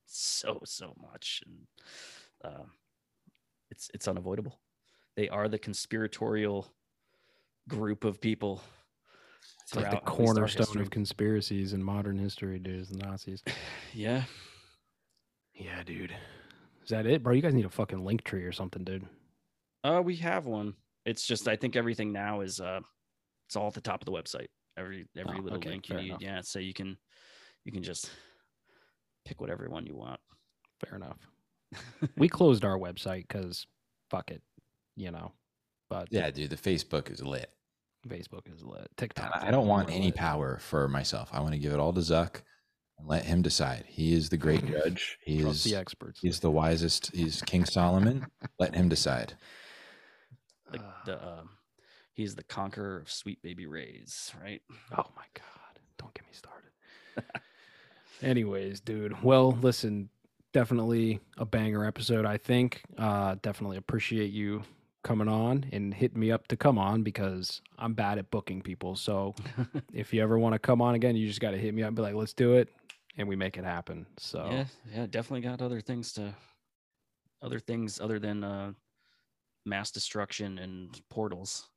so 0.06 0.60
so 0.64 0.94
much, 1.00 1.42
and 1.46 1.66
uh, 2.44 2.64
it's 3.70 3.90
it's 3.94 4.08
unavoidable. 4.08 4.60
They 5.16 5.28
are 5.28 5.48
the 5.48 5.58
conspiratorial 5.58 6.68
group 7.68 8.04
of 8.04 8.20
people. 8.20 8.62
It's 9.64 9.74
like 9.74 9.86
the 9.86 9.90
throughout 9.90 10.02
at 10.02 10.18
least 10.18 10.20
our 10.20 10.26
cornerstone 10.34 10.82
of 10.82 10.90
conspiracies 10.90 11.72
in 11.72 11.82
modern 11.82 12.18
history, 12.18 12.58
dude. 12.58 12.80
Is 12.80 12.88
the 12.90 12.98
Nazis. 12.98 13.42
yeah. 13.94 14.24
Yeah, 15.54 15.82
dude. 15.82 16.14
Is 16.82 16.90
that 16.90 17.06
it, 17.06 17.22
bro? 17.22 17.32
You 17.34 17.42
guys 17.42 17.54
need 17.54 17.64
a 17.64 17.70
fucking 17.70 18.04
link 18.04 18.24
tree 18.24 18.44
or 18.44 18.52
something, 18.52 18.84
dude. 18.84 19.06
Uh, 19.84 20.00
we 20.04 20.16
have 20.16 20.46
one. 20.46 20.74
It's 21.04 21.26
just 21.26 21.48
I 21.48 21.56
think 21.56 21.76
everything 21.76 22.12
now 22.12 22.40
is 22.40 22.60
uh, 22.60 22.80
it's 23.48 23.56
all 23.56 23.68
at 23.68 23.74
the 23.74 23.80
top 23.80 24.00
of 24.00 24.06
the 24.06 24.12
website. 24.12 24.46
Every 24.78 25.06
every 25.16 25.36
Oh, 25.38 25.42
little 25.42 25.58
okay, 25.58 25.70
link 25.70 25.88
you 25.88 25.96
need. 25.96 26.06
enough. 26.08 26.20
Yeah, 26.22 26.40
so 26.42 26.58
you 26.58 26.72
can 26.72 26.96
you 27.64 27.72
can 27.72 27.82
just 27.82 28.10
pick 29.24 29.40
whatever 29.40 29.68
one 29.68 29.86
you 29.86 29.94
want. 29.94 30.20
Fair 30.84 30.96
enough. 30.96 31.18
We 32.16 32.28
closed 32.28 32.64
our 32.64 32.78
website 32.78 33.26
because 33.28 33.66
fuck 34.10 34.30
it, 34.30 34.42
you 34.96 35.10
know. 35.10 35.32
But 35.88 36.08
Yeah, 36.10 36.30
dude, 36.30 36.50
the 36.50 36.56
Facebook 36.56 37.10
is 37.10 37.22
lit. 37.22 37.50
Facebook 38.08 38.52
is 38.54 38.62
lit. 38.64 38.88
TikTok. 38.96 39.30
I 39.34 39.48
I 39.48 39.50
don't 39.50 39.66
want 39.68 39.90
any 39.90 40.06
lit. 40.06 40.14
power 40.16 40.58
for 40.58 40.88
myself. 40.88 41.30
I 41.32 41.40
want 41.40 41.52
to 41.52 41.58
give 41.58 41.72
it 41.72 41.78
all 41.80 41.92
to 41.92 42.00
Zuck. 42.00 42.42
And 43.02 43.10
let 43.10 43.24
him 43.24 43.42
decide. 43.42 43.84
He 43.86 44.14
is 44.14 44.28
the 44.28 44.36
great 44.36 44.64
judge. 44.66 45.18
He 45.24 45.42
Trust 45.42 45.66
is 45.66 45.72
the 45.72 45.78
experts. 45.78 46.20
he's 46.20 46.40
the 46.40 46.50
wisest. 46.50 47.14
He's 47.14 47.42
King 47.42 47.64
Solomon. 47.64 48.26
let 48.58 48.74
him 48.74 48.88
decide. 48.88 49.34
The, 50.70 50.80
the 51.04 51.28
um, 51.28 51.50
he's 52.14 52.34
the 52.34 52.44
conqueror 52.44 52.98
of 52.98 53.10
Sweet 53.10 53.42
Baby 53.42 53.66
Ray's, 53.66 54.32
right? 54.42 54.62
Oh 54.92 55.10
my 55.16 55.24
god! 55.34 55.80
Don't 55.98 56.14
get 56.14 56.24
me 56.24 56.32
started. 56.32 57.42
Anyways, 58.22 58.80
dude. 58.80 59.22
Well, 59.22 59.52
listen, 59.60 60.08
definitely 60.52 61.20
a 61.36 61.44
banger 61.44 61.84
episode. 61.84 62.24
I 62.24 62.38
think. 62.38 62.82
Uh, 62.96 63.36
definitely 63.42 63.76
appreciate 63.76 64.32
you 64.32 64.62
coming 65.02 65.28
on 65.28 65.66
and 65.72 65.92
hitting 65.92 66.20
me 66.20 66.30
up 66.30 66.46
to 66.46 66.56
come 66.56 66.78
on 66.78 67.02
because 67.02 67.60
I'm 67.78 67.94
bad 67.94 68.18
at 68.18 68.30
booking 68.30 68.62
people. 68.62 68.94
So 68.96 69.34
if 69.92 70.14
you 70.14 70.22
ever 70.22 70.38
want 70.38 70.54
to 70.54 70.58
come 70.58 70.80
on 70.80 70.94
again, 70.94 71.16
you 71.16 71.26
just 71.26 71.40
got 71.40 71.50
to 71.50 71.58
hit 71.58 71.74
me 71.74 71.82
up 71.82 71.88
and 71.88 71.96
be 71.96 72.02
like, 72.02 72.14
let's 72.14 72.32
do 72.32 72.54
it. 72.54 72.68
And 73.18 73.28
we 73.28 73.36
make 73.36 73.58
it 73.58 73.64
happen. 73.64 74.06
So 74.18 74.46
Yeah, 74.50 74.64
yeah, 74.94 75.06
definitely 75.06 75.42
got 75.42 75.60
other 75.62 75.80
things 75.80 76.12
to, 76.14 76.34
other 77.42 77.58
things 77.60 78.00
other 78.00 78.18
than 78.18 78.42
uh, 78.42 78.72
mass 79.66 79.90
destruction 79.90 80.58
and 80.58 80.98
portals 81.10 81.68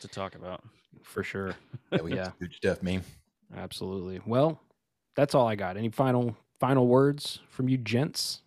to 0.00 0.08
talk 0.08 0.34
about. 0.34 0.62
for 1.02 1.22
sure. 1.22 1.54
Yeah, 1.92 2.00
we 2.02 2.14
Yeah. 2.14 2.30
good 2.40 2.54
stuff, 2.54 2.82
man. 2.82 3.02
Absolutely. 3.54 4.20
Well, 4.24 4.58
that's 5.14 5.34
all 5.34 5.46
I 5.46 5.56
got. 5.56 5.76
Any 5.76 5.90
final 5.90 6.34
final 6.58 6.86
words 6.86 7.40
from 7.50 7.68
you 7.68 7.76
gents? 7.76 8.40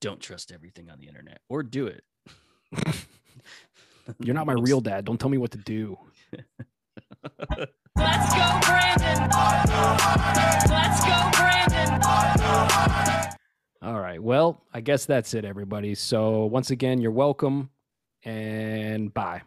Don't 0.00 0.20
trust 0.20 0.50
everything 0.52 0.88
on 0.90 0.98
the 0.98 1.06
internet, 1.06 1.40
or 1.50 1.62
do 1.62 1.86
it. 1.86 2.02
You're 4.20 4.34
not 4.34 4.46
my 4.46 4.52
real 4.58 4.80
dad. 4.80 5.04
Don't 5.04 5.18
tell 5.20 5.28
me 5.30 5.36
what 5.38 5.50
to 5.50 5.58
do. 5.58 5.98
Let's 8.04 8.34
go, 8.34 8.46
Brandon. 8.66 9.18
Let's 10.70 11.00
go, 11.04 11.16
Brandon. 11.32 11.90
All 13.82 14.00
right. 14.00 14.22
Well, 14.22 14.62
I 14.72 14.80
guess 14.80 15.06
that's 15.06 15.34
it, 15.34 15.44
everybody. 15.44 15.94
So 15.94 16.44
once 16.44 16.70
again, 16.70 17.00
you're 17.00 17.10
welcome 17.10 17.70
and 18.24 19.12
bye. 19.12 19.42